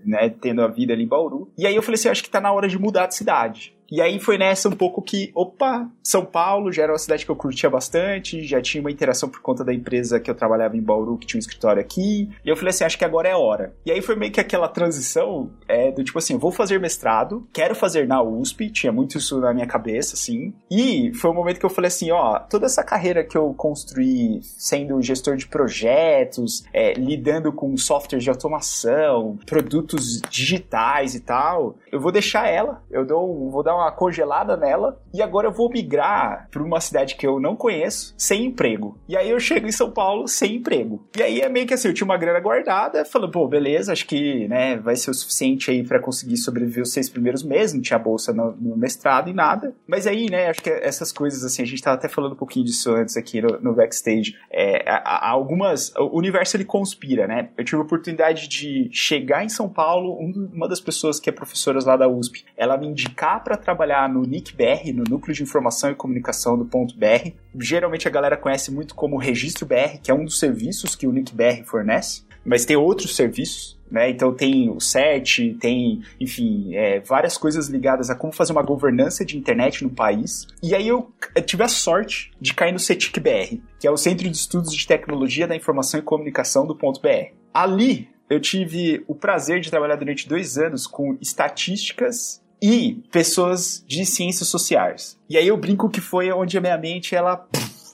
né? 0.04 0.30
Tendo 0.30 0.62
a 0.62 0.68
vida 0.68 0.94
ali 0.94 1.04
em 1.04 1.08
Bauru. 1.08 1.52
E 1.58 1.66
aí 1.66 1.76
eu 1.76 1.82
falei 1.82 1.96
assim, 1.96 2.08
acho 2.08 2.22
que 2.22 2.30
tá 2.30 2.40
na 2.40 2.52
hora 2.52 2.66
de 2.66 2.78
mudar 2.78 3.06
de 3.06 3.14
cidade. 3.14 3.76
E 3.92 4.00
aí 4.00 4.18
foi 4.18 4.38
nessa 4.38 4.70
um 4.70 4.72
pouco 4.72 5.02
que, 5.02 5.30
opa, 5.34 5.86
São 6.02 6.24
Paulo 6.24 6.72
já 6.72 6.84
era 6.84 6.92
uma 6.92 6.98
cidade 6.98 7.26
que 7.26 7.30
eu 7.30 7.36
curtia 7.36 7.68
bastante, 7.68 8.42
já 8.42 8.58
tinha 8.58 8.80
uma 8.80 8.90
interação 8.90 9.28
por 9.28 9.42
conta 9.42 9.62
da 9.62 9.74
empresa 9.74 10.18
que 10.18 10.30
eu 10.30 10.34
trabalhava 10.34 10.74
em 10.78 10.80
Bauru, 10.80 11.18
que 11.18 11.26
tinha 11.26 11.36
um 11.36 11.44
escritório 11.44 11.82
aqui. 11.82 12.30
E 12.42 12.48
eu 12.48 12.56
falei 12.56 12.70
assim, 12.70 12.84
acho 12.84 12.96
que 12.96 13.04
agora 13.04 13.28
é 13.28 13.36
hora. 13.36 13.76
E 13.84 13.92
aí 13.92 14.00
foi 14.00 14.16
meio 14.16 14.32
que 14.32 14.40
aquela 14.40 14.66
transição 14.66 15.50
é, 15.68 15.92
do 15.92 16.02
tipo 16.02 16.18
assim, 16.18 16.38
vou 16.38 16.50
fazer 16.50 16.80
mestrado, 16.80 17.46
quero 17.52 17.74
fazer 17.74 18.08
na 18.08 18.22
USP, 18.22 18.70
tinha 18.70 18.90
muito 18.90 19.18
isso 19.18 19.38
na 19.40 19.52
minha 19.52 19.66
cabeça, 19.66 20.14
assim. 20.14 20.54
E 20.70 21.12
foi 21.12 21.30
um 21.30 21.34
momento 21.34 21.60
que 21.60 21.66
eu 21.66 21.70
falei 21.70 21.88
assim, 21.88 22.10
ó, 22.10 22.38
toda 22.38 22.64
essa 22.64 22.82
carreira 22.82 23.22
que 23.22 23.36
eu 23.36 23.52
construí 23.52 24.40
sendo 24.42 25.02
gestor 25.02 25.36
de 25.36 25.46
projetos, 25.46 26.64
é, 26.72 26.94
lidando 26.94 27.52
com 27.52 27.76
softwares 27.76 28.24
de 28.24 28.30
automação, 28.30 29.38
produtos 29.44 30.22
digitais 30.30 31.14
e 31.14 31.20
tal, 31.20 31.76
eu 31.92 32.00
vou 32.00 32.10
deixar 32.10 32.48
ela, 32.48 32.82
eu 32.90 33.04
dou, 33.04 33.50
vou 33.50 33.62
dar 33.62 33.74
uma 33.74 33.81
uma 33.82 33.92
congelada 33.92 34.56
nela 34.56 35.00
e 35.12 35.20
agora 35.20 35.48
eu 35.48 35.52
vou 35.52 35.70
migrar 35.70 36.48
para 36.50 36.62
uma 36.62 36.80
cidade 36.80 37.16
que 37.16 37.26
eu 37.26 37.38
não 37.38 37.54
conheço, 37.54 38.14
sem 38.16 38.46
emprego. 38.46 38.98
E 39.08 39.16
aí 39.16 39.30
eu 39.30 39.38
chego 39.38 39.66
em 39.66 39.72
São 39.72 39.90
Paulo 39.90 40.26
sem 40.26 40.56
emprego. 40.56 41.06
E 41.16 41.22
aí 41.22 41.40
é 41.40 41.48
meio 41.48 41.66
que 41.66 41.74
assim, 41.74 41.88
eu 41.88 41.94
tinha 41.94 42.04
uma 42.04 42.16
grana 42.16 42.40
guardada, 42.40 43.04
falando, 43.04 43.30
pô, 43.30 43.46
beleza, 43.46 43.92
acho 43.92 44.06
que, 44.06 44.48
né, 44.48 44.76
vai 44.76 44.96
ser 44.96 45.10
o 45.10 45.14
suficiente 45.14 45.70
aí 45.70 45.82
para 45.82 46.00
conseguir 46.00 46.36
sobreviver 46.36 46.82
os 46.82 46.92
seis 46.92 47.08
primeiros 47.08 47.42
meses, 47.42 47.74
não 47.74 47.82
tinha 47.82 47.98
bolsa 47.98 48.32
no, 48.32 48.52
no, 48.52 48.76
mestrado 48.76 49.28
e 49.28 49.34
nada. 49.34 49.74
Mas 49.86 50.06
aí, 50.06 50.30
né, 50.30 50.48
acho 50.48 50.62
que 50.62 50.70
essas 50.70 51.12
coisas, 51.12 51.44
assim, 51.44 51.62
a 51.62 51.66
gente 51.66 51.82
tava 51.82 51.96
até 51.96 52.08
falando 52.08 52.32
um 52.32 52.36
pouquinho 52.36 52.64
disso 52.64 52.94
antes 52.94 53.16
aqui 53.16 53.40
no, 53.40 53.60
no 53.60 53.74
backstage. 53.74 54.36
É, 54.50 54.84
algumas, 55.04 55.92
o 55.96 56.16
universo 56.16 56.56
ele 56.56 56.64
conspira, 56.64 57.26
né? 57.26 57.50
Eu 57.56 57.64
tive 57.64 57.78
a 57.78 57.84
oportunidade 57.84 58.48
de 58.48 58.88
chegar 58.92 59.44
em 59.44 59.48
São 59.48 59.68
Paulo, 59.68 60.16
uma 60.18 60.68
das 60.68 60.80
pessoas 60.80 61.20
que 61.20 61.28
é 61.28 61.32
professora 61.32 61.78
lá 61.84 61.96
da 61.96 62.08
USP, 62.08 62.44
ela 62.56 62.76
me 62.76 62.86
indicar 62.86 63.42
para 63.42 63.56
trabalhar 63.56 63.71
no 64.08 64.22
NIC-BR, 64.22 64.92
no 64.94 65.04
Núcleo 65.08 65.34
de 65.34 65.42
Informação 65.42 65.90
e 65.90 65.94
Comunicação 65.94 66.56
do 66.56 66.64
Ponto 66.64 66.96
BR. 66.96 67.32
Geralmente 67.60 68.06
a 68.06 68.10
galera 68.10 68.36
conhece 68.36 68.70
muito 68.70 68.94
como 68.94 69.16
Registro 69.16 69.66
BR, 69.66 69.98
que 70.02 70.10
é 70.10 70.14
um 70.14 70.24
dos 70.24 70.38
serviços 70.38 70.94
que 70.94 71.06
o 71.06 71.12
NIC-BR 71.12 71.64
fornece, 71.64 72.24
mas 72.44 72.64
tem 72.64 72.76
outros 72.76 73.14
serviços 73.14 73.80
né? 73.92 74.08
Então 74.08 74.34
tem 74.34 74.70
o 74.70 74.80
CERT, 74.80 75.54
tem, 75.60 76.00
enfim, 76.18 76.74
é, 76.74 77.00
várias 77.00 77.36
coisas 77.36 77.68
ligadas 77.68 78.08
a 78.08 78.14
como 78.14 78.32
fazer 78.32 78.52
uma 78.52 78.62
governança 78.62 79.22
de 79.22 79.36
internet 79.36 79.84
no 79.84 79.90
país. 79.90 80.48
E 80.62 80.74
aí 80.74 80.88
eu 80.88 81.12
tive 81.44 81.62
a 81.62 81.68
sorte 81.68 82.32
de 82.40 82.54
cair 82.54 82.72
no 82.72 82.78
CETIC-BR, 82.78 83.60
que 83.78 83.86
é 83.86 83.90
o 83.90 83.96
Centro 83.98 84.28
de 84.28 84.34
Estudos 84.34 84.74
de 84.74 84.86
Tecnologia 84.86 85.46
da 85.46 85.54
Informação 85.54 86.00
e 86.00 86.02
Comunicação 86.02 86.66
do 86.66 86.74
ponto 86.74 87.02
.br. 87.02 87.34
Ali 87.52 88.08
eu 88.30 88.40
tive 88.40 89.04
o 89.06 89.14
prazer 89.14 89.60
de 89.60 89.70
trabalhar 89.70 89.96
durante 89.96 90.26
dois 90.26 90.56
anos 90.56 90.86
com 90.86 91.18
estatísticas 91.20 92.41
e 92.62 93.02
pessoas 93.10 93.84
de 93.88 94.06
ciências 94.06 94.48
sociais. 94.48 95.18
E 95.28 95.36
aí 95.36 95.48
eu 95.48 95.56
brinco 95.56 95.90
que 95.90 96.00
foi 96.00 96.30
onde 96.30 96.56
a 96.56 96.60
minha 96.60 96.78
mente 96.78 97.16
ela 97.16 97.44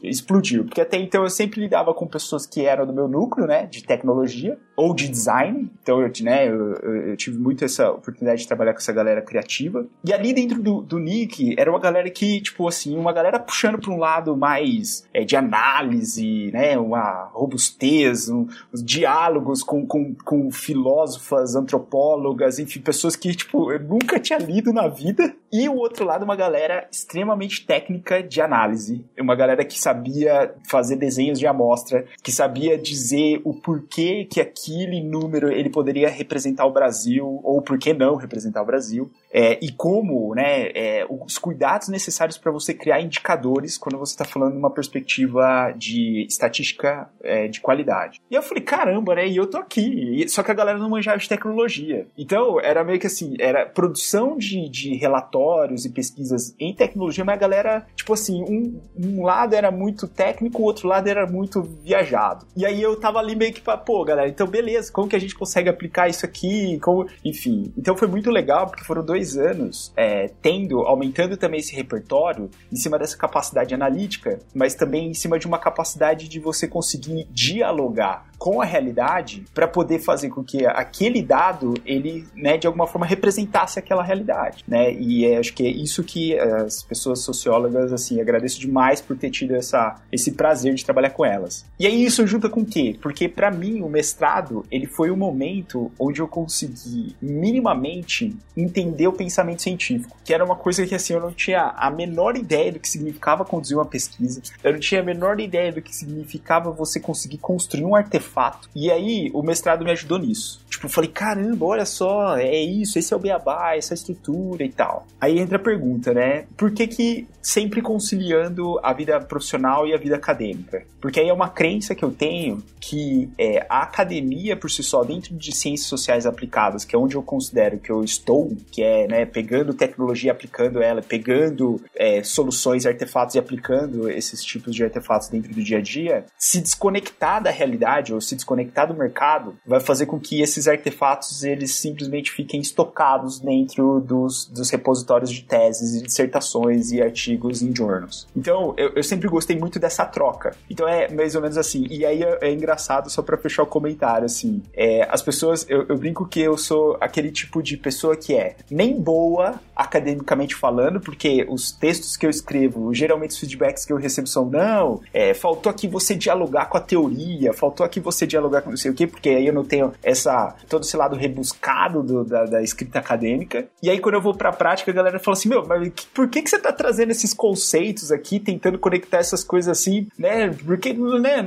explodiu. 0.02 0.64
Porque 0.64 0.82
até 0.82 0.98
então 0.98 1.22
eu 1.22 1.30
sempre 1.30 1.62
lidava 1.62 1.94
com 1.94 2.06
pessoas 2.06 2.44
que 2.44 2.66
eram 2.66 2.86
do 2.86 2.92
meu 2.92 3.08
núcleo, 3.08 3.46
né, 3.46 3.66
de 3.66 3.82
tecnologia 3.82 4.58
ou 4.78 4.94
de 4.94 5.08
design. 5.08 5.68
Então 5.82 6.00
eu, 6.00 6.10
né, 6.22 6.48
eu, 6.48 6.72
eu 6.74 7.16
tive 7.16 7.36
muito 7.36 7.64
essa 7.64 7.90
oportunidade 7.90 8.42
de 8.42 8.46
trabalhar 8.46 8.72
com 8.72 8.78
essa 8.78 8.92
galera 8.92 9.20
criativa. 9.20 9.84
E 10.04 10.12
ali 10.12 10.32
dentro 10.32 10.62
do, 10.62 10.80
do 10.82 11.00
Nick 11.00 11.56
era 11.58 11.68
uma 11.68 11.80
galera 11.80 12.08
que, 12.08 12.40
tipo 12.40 12.68
assim, 12.68 12.96
uma 12.96 13.12
galera 13.12 13.40
puxando 13.40 13.76
para 13.80 13.92
um 13.92 13.98
lado 13.98 14.36
mais 14.36 15.04
é, 15.12 15.24
de 15.24 15.34
análise, 15.34 16.52
né, 16.52 16.78
uma 16.78 17.28
robustez, 17.32 18.28
um, 18.28 18.46
os 18.72 18.80
diálogos 18.80 19.64
com, 19.64 19.84
com, 19.84 20.14
com 20.24 20.48
filósofas, 20.52 21.56
antropólogas, 21.56 22.60
enfim, 22.60 22.80
pessoas 22.80 23.16
que, 23.16 23.34
tipo, 23.34 23.72
eu 23.72 23.80
nunca 23.80 24.20
tinha 24.20 24.38
lido 24.38 24.72
na 24.72 24.86
vida. 24.86 25.34
E 25.50 25.68
o 25.68 25.76
outro 25.76 26.04
lado, 26.04 26.24
uma 26.24 26.36
galera 26.36 26.86
extremamente 26.92 27.66
técnica 27.66 28.22
de 28.22 28.40
análise. 28.40 29.04
Uma 29.18 29.34
galera 29.34 29.64
que 29.64 29.80
sabia 29.80 30.54
fazer 30.68 30.96
desenhos 30.96 31.38
de 31.38 31.46
amostra, 31.46 32.04
que 32.22 32.30
sabia 32.30 32.78
dizer 32.78 33.40
o 33.44 33.54
porquê 33.54 34.26
que 34.30 34.40
aquele 34.68 35.00
número 35.00 35.50
ele 35.50 35.70
poderia 35.70 36.08
representar 36.08 36.66
o 36.66 36.72
Brasil, 36.72 37.40
ou 37.42 37.62
por 37.62 37.78
que 37.78 37.94
não 37.94 38.16
representar 38.16 38.62
o 38.62 38.66
Brasil. 38.66 39.10
É, 39.32 39.58
e 39.62 39.70
como, 39.72 40.34
né, 40.34 40.68
é, 40.74 41.06
os 41.08 41.38
cuidados 41.38 41.88
necessários 41.88 42.38
para 42.38 42.50
você 42.50 42.72
criar 42.74 43.00
indicadores 43.00 43.76
quando 43.76 43.98
você 43.98 44.12
está 44.12 44.24
falando 44.24 44.54
numa 44.54 44.70
perspectiva 44.70 45.72
de 45.76 46.26
estatística 46.28 47.08
é, 47.22 47.48
de 47.48 47.60
qualidade. 47.60 48.20
E 48.30 48.34
eu 48.34 48.42
falei, 48.42 48.62
caramba, 48.62 49.14
né, 49.14 49.26
e 49.26 49.36
eu 49.36 49.46
tô 49.46 49.58
aqui, 49.58 50.24
só 50.28 50.42
que 50.42 50.50
a 50.50 50.54
galera 50.54 50.78
não 50.78 50.90
manjava 50.90 51.18
de 51.18 51.28
tecnologia. 51.28 52.06
Então, 52.16 52.60
era 52.60 52.82
meio 52.84 52.98
que 52.98 53.06
assim, 53.06 53.34
era 53.38 53.66
produção 53.66 54.36
de, 54.36 54.68
de 54.68 54.94
relatórios 54.94 55.84
e 55.84 55.90
pesquisas 55.90 56.54
em 56.58 56.74
tecnologia, 56.74 57.24
mas 57.24 57.34
a 57.34 57.38
galera, 57.38 57.86
tipo 57.94 58.12
assim, 58.12 58.42
um, 58.42 58.80
um 58.96 59.24
lado 59.24 59.54
era 59.54 59.70
muito 59.70 60.08
técnico, 60.08 60.62
o 60.62 60.64
outro 60.64 60.88
lado 60.88 61.08
era 61.08 61.26
muito 61.26 61.62
viajado. 61.62 62.46
E 62.56 62.64
aí 62.64 62.80
eu 62.80 62.98
tava 62.98 63.18
ali 63.18 63.34
meio 63.36 63.52
que 63.52 63.60
pra, 63.60 63.76
pô, 63.76 64.04
galera, 64.04 64.28
então 64.28 64.46
beleza, 64.46 64.92
como 64.92 65.08
que 65.08 65.16
a 65.16 65.20
gente 65.20 65.34
consegue 65.34 65.68
aplicar 65.68 66.08
isso 66.08 66.24
aqui? 66.24 66.78
Como... 66.80 67.06
Enfim, 67.24 67.72
então 67.76 67.96
foi 67.96 68.08
muito 68.08 68.30
legal, 68.30 68.66
porque 68.66 68.84
foram 68.84 69.04
dois 69.04 69.17
anos 69.36 69.92
é, 69.96 70.28
tendo, 70.40 70.80
aumentando 70.80 71.36
também 71.36 71.60
esse 71.60 71.74
repertório 71.74 72.50
em 72.72 72.76
cima 72.76 72.98
dessa 72.98 73.16
capacidade 73.16 73.74
analítica, 73.74 74.38
mas 74.54 74.74
também 74.74 75.08
em 75.10 75.14
cima 75.14 75.38
de 75.38 75.46
uma 75.46 75.58
capacidade 75.58 76.28
de 76.28 76.38
você 76.38 76.68
conseguir 76.68 77.26
dialogar 77.30 78.27
com 78.38 78.62
a 78.62 78.64
realidade 78.64 79.44
para 79.52 79.66
poder 79.66 79.98
fazer 79.98 80.30
com 80.30 80.44
que 80.44 80.64
aquele 80.64 81.22
dado 81.22 81.74
ele 81.84 82.26
né, 82.34 82.56
de 82.56 82.66
alguma 82.66 82.86
forma 82.86 83.04
representasse 83.04 83.78
aquela 83.78 84.02
realidade 84.02 84.64
né? 84.66 84.92
E 84.92 85.26
é, 85.26 85.38
acho 85.38 85.52
que 85.52 85.66
é 85.66 85.70
isso 85.70 86.04
que 86.04 86.38
as 86.38 86.82
pessoas 86.82 87.20
sociólogas 87.20 87.92
assim 87.92 88.20
agradeço 88.20 88.60
demais 88.60 89.00
por 89.00 89.16
ter 89.16 89.30
tido 89.30 89.54
essa, 89.54 90.00
esse 90.12 90.32
prazer 90.32 90.74
de 90.74 90.84
trabalhar 90.84 91.10
com 91.10 91.24
elas. 91.24 91.64
E 91.78 91.86
aí 91.86 92.04
isso 92.04 92.26
junta 92.26 92.48
com 92.48 92.60
o 92.60 92.66
quê? 92.66 92.96
Porque 93.00 93.28
para 93.28 93.50
mim 93.50 93.80
o 93.82 93.88
mestrado 93.88 94.64
ele 94.70 94.86
foi 94.86 95.10
o 95.10 95.16
momento 95.16 95.90
onde 95.98 96.20
eu 96.20 96.28
consegui 96.28 97.16
minimamente 97.20 98.36
entender 98.56 99.08
o 99.08 99.12
pensamento 99.12 99.62
científico 99.62 100.16
que 100.24 100.32
era 100.32 100.44
uma 100.44 100.56
coisa 100.56 100.86
que 100.86 100.94
assim 100.94 101.14
eu 101.14 101.20
não 101.20 101.32
tinha 101.32 101.74
a 101.76 101.90
menor 101.90 102.36
ideia 102.36 102.72
do 102.72 102.78
que 102.78 102.88
significava 102.88 103.44
conduzir 103.44 103.76
uma 103.76 103.86
pesquisa 103.86 104.42
eu 104.62 104.72
não 104.72 104.80
tinha 104.80 105.00
a 105.00 105.04
menor 105.04 105.40
ideia 105.40 105.72
do 105.72 105.80
que 105.80 105.94
significava 105.94 106.70
você 106.70 107.00
conseguir 107.00 107.38
construir 107.38 107.84
um 107.84 107.94
artefato 107.94 108.27
fato. 108.28 108.68
E 108.74 108.90
aí, 108.90 109.30
o 109.34 109.42
mestrado 109.42 109.84
me 109.84 109.90
ajudou 109.90 110.18
nisso. 110.18 110.60
Tipo, 110.68 110.88
falei, 110.88 111.10
caramba, 111.10 111.66
olha 111.66 111.84
só, 111.84 112.36
é 112.36 112.60
isso, 112.60 112.98
esse 112.98 113.12
é 113.12 113.16
o 113.16 113.20
beabá, 113.20 113.74
essa 113.74 113.94
é 113.94 113.96
estrutura 113.96 114.62
e 114.62 114.68
tal. 114.68 115.06
Aí 115.20 115.38
entra 115.38 115.56
a 115.56 115.60
pergunta, 115.60 116.12
né? 116.14 116.44
Por 116.56 116.70
que 116.70 116.86
que 116.86 117.26
sempre 117.42 117.80
conciliando 117.80 118.78
a 118.82 118.92
vida 118.92 119.18
profissional 119.20 119.86
e 119.86 119.94
a 119.94 119.96
vida 119.96 120.16
acadêmica? 120.16 120.84
Porque 121.00 121.18
aí 121.18 121.28
é 121.28 121.32
uma 121.32 121.48
crença 121.48 121.94
que 121.94 122.04
eu 122.04 122.10
tenho 122.10 122.62
que 122.80 123.28
é, 123.36 123.66
a 123.68 123.82
academia 123.82 124.56
por 124.56 124.70
si 124.70 124.82
só, 124.82 125.02
dentro 125.04 125.34
de 125.34 125.52
ciências 125.52 125.88
sociais 125.88 126.26
aplicadas, 126.26 126.84
que 126.84 126.94
é 126.94 126.98
onde 126.98 127.16
eu 127.16 127.22
considero 127.22 127.78
que 127.78 127.90
eu 127.90 128.02
estou, 128.02 128.56
que 128.70 128.82
é, 128.82 129.06
né, 129.06 129.26
pegando 129.26 129.74
tecnologia, 129.74 130.32
aplicando 130.32 130.80
ela, 130.80 131.02
pegando 131.02 131.80
é, 131.94 132.22
soluções, 132.22 132.86
artefatos 132.86 133.34
e 133.34 133.38
aplicando 133.38 134.08
esses 134.08 134.42
tipos 134.42 134.74
de 134.74 134.84
artefatos 134.84 135.28
dentro 135.28 135.52
do 135.52 135.62
dia 135.62 135.78
a 135.78 135.82
dia, 135.82 136.24
se 136.38 136.60
desconectar 136.60 137.42
da 137.42 137.50
realidade 137.50 138.12
ou 138.18 138.20
se 138.20 138.34
desconectar 138.34 138.86
do 138.86 138.94
mercado, 138.94 139.56
vai 139.64 139.80
fazer 139.80 140.06
com 140.06 140.18
que 140.18 140.42
esses 140.42 140.68
artefatos 140.68 141.44
eles 141.44 141.74
simplesmente 141.74 142.30
fiquem 142.30 142.60
estocados 142.60 143.38
dentro 143.38 144.00
dos, 144.00 144.46
dos 144.46 144.70
repositórios 144.70 145.30
de 145.30 145.42
teses 145.42 145.94
e 145.94 146.02
dissertações 146.04 146.90
e 146.92 147.00
artigos 147.00 147.62
em 147.62 147.74
journals. 147.74 148.26
Então, 148.36 148.74
eu, 148.76 148.92
eu 148.96 149.02
sempre 149.02 149.28
gostei 149.28 149.56
muito 149.56 149.78
dessa 149.78 150.04
troca. 150.04 150.54
Então, 150.68 150.86
é 150.86 151.08
mais 151.08 151.34
ou 151.34 151.42
menos 151.42 151.56
assim. 151.56 151.86
E 151.90 152.04
aí 152.04 152.22
é, 152.22 152.38
é 152.42 152.52
engraçado, 152.52 153.08
só 153.08 153.22
para 153.22 153.36
fechar 153.38 153.62
o 153.62 153.66
comentário, 153.66 154.26
assim, 154.26 154.62
é, 154.74 155.06
as 155.10 155.22
pessoas, 155.22 155.64
eu, 155.68 155.86
eu 155.88 155.96
brinco 155.96 156.26
que 156.26 156.40
eu 156.40 156.56
sou 156.56 156.96
aquele 157.00 157.30
tipo 157.30 157.62
de 157.62 157.76
pessoa 157.76 158.16
que 158.16 158.34
é 158.34 158.56
nem 158.70 159.00
boa 159.00 159.60
academicamente 159.74 160.54
falando, 160.54 161.00
porque 161.00 161.46
os 161.48 161.70
textos 161.70 162.16
que 162.16 162.26
eu 162.26 162.30
escrevo, 162.30 162.92
geralmente 162.92 163.30
os 163.30 163.38
feedbacks 163.38 163.84
que 163.84 163.92
eu 163.92 163.96
recebo 163.96 164.26
são 164.26 164.44
não, 164.44 165.00
é, 165.12 165.32
faltou 165.34 165.70
aqui 165.70 165.86
você 165.86 166.14
dialogar 166.14 166.66
com 166.66 166.76
a 166.76 166.80
teoria, 166.80 167.52
faltou 167.52 167.86
aqui 167.86 168.00
você 168.10 168.26
dialogar 168.26 168.62
com 168.62 168.70
não 168.70 168.76
sei 168.76 168.90
o 168.90 168.94
quê, 168.94 169.06
porque 169.06 169.30
aí 169.30 169.46
eu 169.46 169.52
não 169.52 169.64
tenho 169.64 169.92
essa 170.02 170.54
todo 170.68 170.84
esse 170.84 170.96
lado 170.96 171.16
rebuscado 171.16 172.02
do, 172.02 172.24
da, 172.24 172.44
da, 172.44 172.62
escrita 172.62 172.98
acadêmica. 172.98 173.68
E 173.82 173.90
aí 173.90 173.98
quando 173.98 174.16
eu 174.16 174.22
vou 174.22 174.34
pra 174.34 174.52
prática, 174.52 174.90
a 174.90 174.94
galera 174.94 175.18
fala 175.18 175.36
assim, 175.36 175.48
meu, 175.48 175.66
mas 175.66 175.90
por 176.14 176.28
que, 176.28 176.42
que 176.42 176.50
você 176.50 176.58
tá 176.58 176.72
trazendo 176.72 177.10
esses 177.10 177.34
conceitos 177.34 178.10
aqui, 178.10 178.38
tentando 178.38 178.78
conectar 178.78 179.18
essas 179.18 179.44
coisas 179.44 179.78
assim, 179.78 180.06
né? 180.18 180.50
Porque, 180.64 180.92
né, 180.92 181.42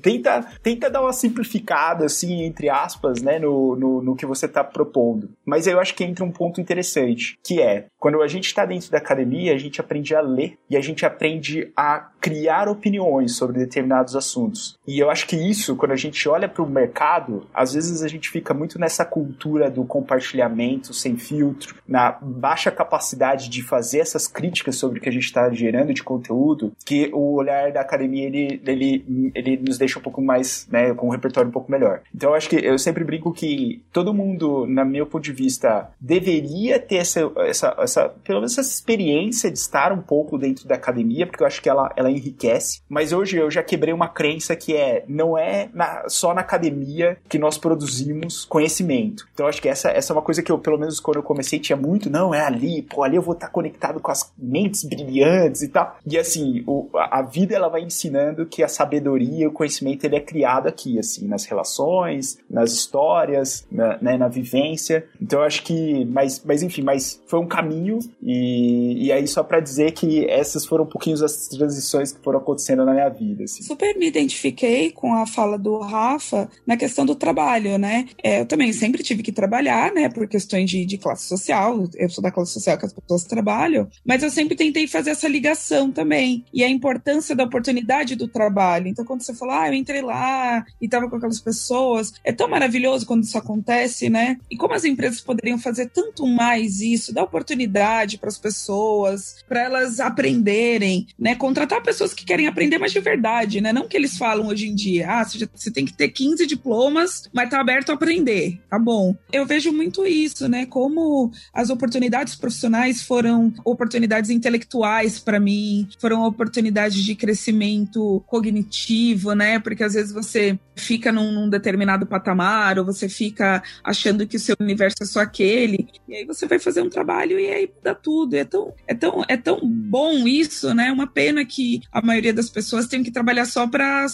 tenta, 0.00 0.46
tenta 0.62 0.90
dar 0.90 1.02
uma 1.02 1.12
simplificada, 1.12 2.06
assim, 2.06 2.42
entre 2.42 2.68
aspas, 2.68 3.22
né, 3.22 3.38
no, 3.38 3.76
no, 3.76 4.02
no 4.02 4.16
que 4.16 4.26
você 4.26 4.48
tá 4.48 4.62
propondo. 4.62 5.30
Mas 5.44 5.66
eu 5.66 5.80
acho 5.80 5.94
que 5.94 6.04
entra 6.04 6.24
um 6.24 6.30
ponto 6.30 6.60
interessante, 6.60 7.38
que 7.44 7.60
é, 7.60 7.86
quando 7.98 8.20
a 8.22 8.28
gente 8.28 8.46
está 8.46 8.64
dentro 8.64 8.90
da 8.90 8.98
academia, 8.98 9.54
a 9.54 9.58
gente 9.58 9.80
aprende 9.80 10.14
a 10.14 10.20
ler 10.20 10.58
e 10.68 10.76
a 10.76 10.80
gente 10.80 11.04
aprende 11.04 11.70
a 11.76 12.08
criar 12.20 12.68
opiniões 12.68 13.36
sobre 13.36 13.58
determinados 13.58 14.14
assuntos. 14.14 14.78
E 14.86 14.98
eu 14.98 15.10
acho 15.10 15.26
que 15.26 15.36
isso, 15.36 15.71
quando 15.76 15.92
a 15.92 15.96
gente 15.96 16.28
olha 16.28 16.48
para 16.48 16.62
o 16.62 16.68
mercado, 16.68 17.46
às 17.52 17.74
vezes 17.74 18.02
a 18.02 18.08
gente 18.08 18.30
fica 18.30 18.54
muito 18.54 18.78
nessa 18.78 19.04
cultura 19.04 19.70
do 19.70 19.84
compartilhamento 19.84 20.92
sem 20.94 21.16
filtro, 21.16 21.76
na 21.86 22.16
baixa 22.20 22.70
capacidade 22.70 23.48
de 23.48 23.62
fazer 23.62 23.98
essas 24.00 24.26
críticas 24.26 24.76
sobre 24.76 24.98
o 24.98 25.02
que 25.02 25.08
a 25.08 25.12
gente 25.12 25.24
está 25.24 25.50
gerando 25.50 25.92
de 25.92 26.02
conteúdo, 26.02 26.72
que 26.84 27.10
o 27.12 27.34
olhar 27.34 27.72
da 27.72 27.80
academia 27.80 28.26
ele, 28.26 28.60
ele, 28.66 29.32
ele 29.34 29.56
nos 29.56 29.78
deixa 29.78 29.98
um 29.98 30.02
pouco 30.02 30.20
mais, 30.20 30.66
né, 30.70 30.94
com 30.94 31.08
um 31.08 31.10
repertório 31.10 31.48
um 31.48 31.52
pouco 31.52 31.70
melhor. 31.70 32.00
Então 32.14 32.30
eu 32.30 32.36
acho 32.36 32.48
que 32.48 32.56
eu 32.56 32.78
sempre 32.78 33.04
brinco 33.04 33.32
que 33.32 33.82
todo 33.92 34.14
mundo, 34.14 34.66
na 34.66 34.84
meu 34.84 35.06
ponto 35.06 35.22
de 35.22 35.32
vista, 35.32 35.90
deveria 36.00 36.78
ter 36.78 36.96
essa, 36.96 37.30
essa, 37.38 37.76
essa 37.78 38.08
pelo 38.08 38.40
menos 38.40 38.56
essa 38.58 38.70
experiência 38.70 39.50
de 39.50 39.58
estar 39.58 39.92
um 39.92 40.00
pouco 40.00 40.38
dentro 40.38 40.66
da 40.66 40.74
academia, 40.74 41.26
porque 41.26 41.42
eu 41.42 41.46
acho 41.46 41.62
que 41.62 41.68
ela, 41.68 41.92
ela 41.96 42.10
enriquece. 42.10 42.80
Mas 42.88 43.12
hoje 43.12 43.36
eu 43.36 43.50
já 43.50 43.62
quebrei 43.62 43.92
uma 43.92 44.08
crença 44.08 44.54
que 44.56 44.76
é 44.76 45.04
não 45.08 45.36
é 45.36 45.61
na, 45.72 46.08
só 46.08 46.34
na 46.34 46.40
academia 46.40 47.18
que 47.28 47.38
nós 47.38 47.58
produzimos 47.58 48.44
conhecimento. 48.44 49.26
Então 49.34 49.46
acho 49.46 49.60
que 49.60 49.68
essa, 49.68 49.90
essa 49.90 50.12
é 50.12 50.14
uma 50.14 50.22
coisa 50.22 50.42
que 50.42 50.50
eu, 50.50 50.58
pelo 50.58 50.78
menos 50.78 51.00
quando 51.00 51.16
eu 51.16 51.22
comecei, 51.22 51.58
tinha 51.58 51.76
muito, 51.76 52.10
não, 52.10 52.34
é 52.34 52.40
ali, 52.40 52.82
pô, 52.82 53.02
ali 53.02 53.16
eu 53.16 53.22
vou 53.22 53.34
estar 53.34 53.48
conectado 53.48 54.00
com 54.00 54.10
as 54.10 54.32
mentes 54.36 54.84
brilhantes 54.84 55.62
e 55.62 55.68
tal. 55.68 55.96
E 56.06 56.18
assim, 56.18 56.62
o, 56.66 56.88
a 56.94 57.22
vida 57.22 57.54
ela 57.54 57.68
vai 57.68 57.82
ensinando 57.82 58.46
que 58.46 58.62
a 58.62 58.68
sabedoria, 58.68 59.48
o 59.48 59.52
conhecimento, 59.52 60.04
ele 60.04 60.16
é 60.16 60.20
criado 60.20 60.66
aqui, 60.66 60.98
assim, 60.98 61.26
nas 61.26 61.44
relações, 61.44 62.38
nas 62.48 62.72
histórias, 62.72 63.66
na, 63.70 63.98
né, 64.00 64.16
na 64.16 64.28
vivência. 64.28 65.06
Então 65.20 65.42
acho 65.42 65.62
que, 65.62 66.04
mas, 66.06 66.42
mas 66.44 66.62
enfim, 66.62 66.82
mas 66.82 67.20
foi 67.26 67.40
um 67.40 67.46
caminho 67.46 67.98
e, 68.22 69.06
e 69.06 69.12
aí 69.12 69.26
só 69.26 69.42
para 69.42 69.60
dizer 69.60 69.92
que 69.92 70.28
essas 70.28 70.66
foram 70.66 70.84
um 70.84 70.88
pouquinho 70.88 71.22
as 71.24 71.48
transições 71.48 72.12
que 72.12 72.20
foram 72.20 72.38
acontecendo 72.38 72.84
na 72.84 72.92
minha 72.92 73.08
vida. 73.08 73.44
Assim. 73.44 73.62
Super 73.62 73.96
me 73.96 74.06
identifiquei 74.06 74.90
com 74.90 75.14
a 75.14 75.26
fala 75.26 75.51
do 75.58 75.78
Rafa 75.78 76.48
na 76.66 76.76
questão 76.76 77.04
do 77.04 77.14
trabalho, 77.14 77.78
né? 77.78 78.06
É, 78.22 78.40
eu 78.40 78.46
também 78.46 78.72
sempre 78.72 79.02
tive 79.02 79.22
que 79.22 79.32
trabalhar, 79.32 79.92
né? 79.92 80.08
Por 80.08 80.26
questões 80.26 80.68
de, 80.70 80.84
de 80.84 80.98
classe 80.98 81.26
social. 81.26 81.88
Eu 81.94 82.08
sou 82.10 82.22
da 82.22 82.30
classe 82.30 82.52
social 82.52 82.78
que 82.78 82.86
as 82.86 82.92
pessoas 82.92 83.24
trabalham, 83.24 83.88
mas 84.04 84.22
eu 84.22 84.30
sempre 84.30 84.56
tentei 84.56 84.86
fazer 84.86 85.10
essa 85.10 85.28
ligação 85.28 85.90
também. 85.90 86.44
E 86.52 86.62
a 86.62 86.68
importância 86.68 87.34
da 87.34 87.44
oportunidade 87.44 88.16
do 88.16 88.28
trabalho. 88.28 88.88
Então, 88.88 89.04
quando 89.04 89.22
você 89.22 89.34
falou, 89.34 89.54
ah, 89.54 89.68
eu 89.68 89.74
entrei 89.74 90.02
lá 90.02 90.64
e 90.80 90.88
tava 90.88 91.08
com 91.08 91.16
aquelas 91.16 91.40
pessoas, 91.40 92.12
é 92.24 92.32
tão 92.32 92.48
maravilhoso 92.48 93.06
quando 93.06 93.24
isso 93.24 93.38
acontece, 93.38 94.08
né? 94.08 94.38
E 94.50 94.56
como 94.56 94.74
as 94.74 94.84
empresas 94.84 95.20
poderiam 95.20 95.58
fazer 95.58 95.90
tanto 95.90 96.26
mais 96.26 96.80
isso, 96.80 97.12
dar 97.12 97.24
oportunidade 97.24 98.18
para 98.18 98.28
as 98.28 98.38
pessoas, 98.38 99.36
para 99.48 99.62
elas 99.62 100.00
aprenderem, 100.00 101.06
né? 101.18 101.34
Contratar 101.34 101.82
pessoas 101.82 102.14
que 102.14 102.24
querem 102.24 102.46
aprender, 102.46 102.78
mas 102.78 102.92
de 102.92 103.00
verdade, 103.00 103.60
né? 103.60 103.72
Não 103.72 103.88
que 103.88 103.96
eles 103.96 104.16
falam 104.16 104.46
hoje 104.46 104.68
em 104.68 104.74
dia, 104.74 105.10
ah, 105.10 105.24
você, 105.54 105.70
tem 105.70 105.84
que 105.84 105.92
ter 105.92 106.08
15 106.08 106.46
diplomas, 106.46 107.28
mas 107.32 107.50
tá 107.50 107.60
aberto 107.60 107.90
a 107.90 107.94
aprender, 107.94 108.60
tá 108.68 108.78
bom. 108.78 109.14
Eu 109.32 109.46
vejo 109.46 109.72
muito 109.72 110.06
isso, 110.06 110.48
né? 110.48 110.66
Como 110.66 111.30
as 111.52 111.70
oportunidades 111.70 112.34
profissionais 112.34 113.02
foram 113.02 113.52
oportunidades 113.64 114.30
intelectuais 114.30 115.18
para 115.18 115.40
mim, 115.40 115.88
foram 115.98 116.24
oportunidades 116.24 117.02
de 117.02 117.14
crescimento 117.14 118.22
cognitivo, 118.26 119.34
né? 119.34 119.58
Porque 119.58 119.84
às 119.84 119.94
vezes 119.94 120.12
você 120.12 120.58
fica 120.74 121.12
num, 121.12 121.32
num, 121.32 121.48
determinado 121.48 122.06
patamar, 122.06 122.78
ou 122.78 122.84
você 122.84 123.08
fica 123.08 123.62
achando 123.84 124.26
que 124.26 124.36
o 124.36 124.40
seu 124.40 124.56
universo 124.58 124.96
é 125.02 125.04
só 125.04 125.20
aquele, 125.20 125.88
e 126.08 126.16
aí 126.16 126.24
você 126.24 126.46
vai 126.46 126.58
fazer 126.58 126.82
um 126.82 126.88
trabalho 126.88 127.38
e 127.38 127.48
aí 127.48 127.70
muda 127.74 127.94
tudo. 127.94 128.34
É 128.34 128.44
tão, 128.44 128.74
é 128.86 128.94
tão, 128.94 129.24
é 129.28 129.36
tão 129.36 129.60
bom 129.62 130.26
isso, 130.26 130.74
né? 130.74 130.90
Uma 130.90 131.06
pena 131.06 131.44
que 131.44 131.82
a 131.92 132.00
maioria 132.00 132.32
das 132.32 132.48
pessoas 132.48 132.86
tem 132.86 133.02
que 133.02 133.10
trabalhar 133.10 133.44
só 133.44 133.66
para 133.66 134.06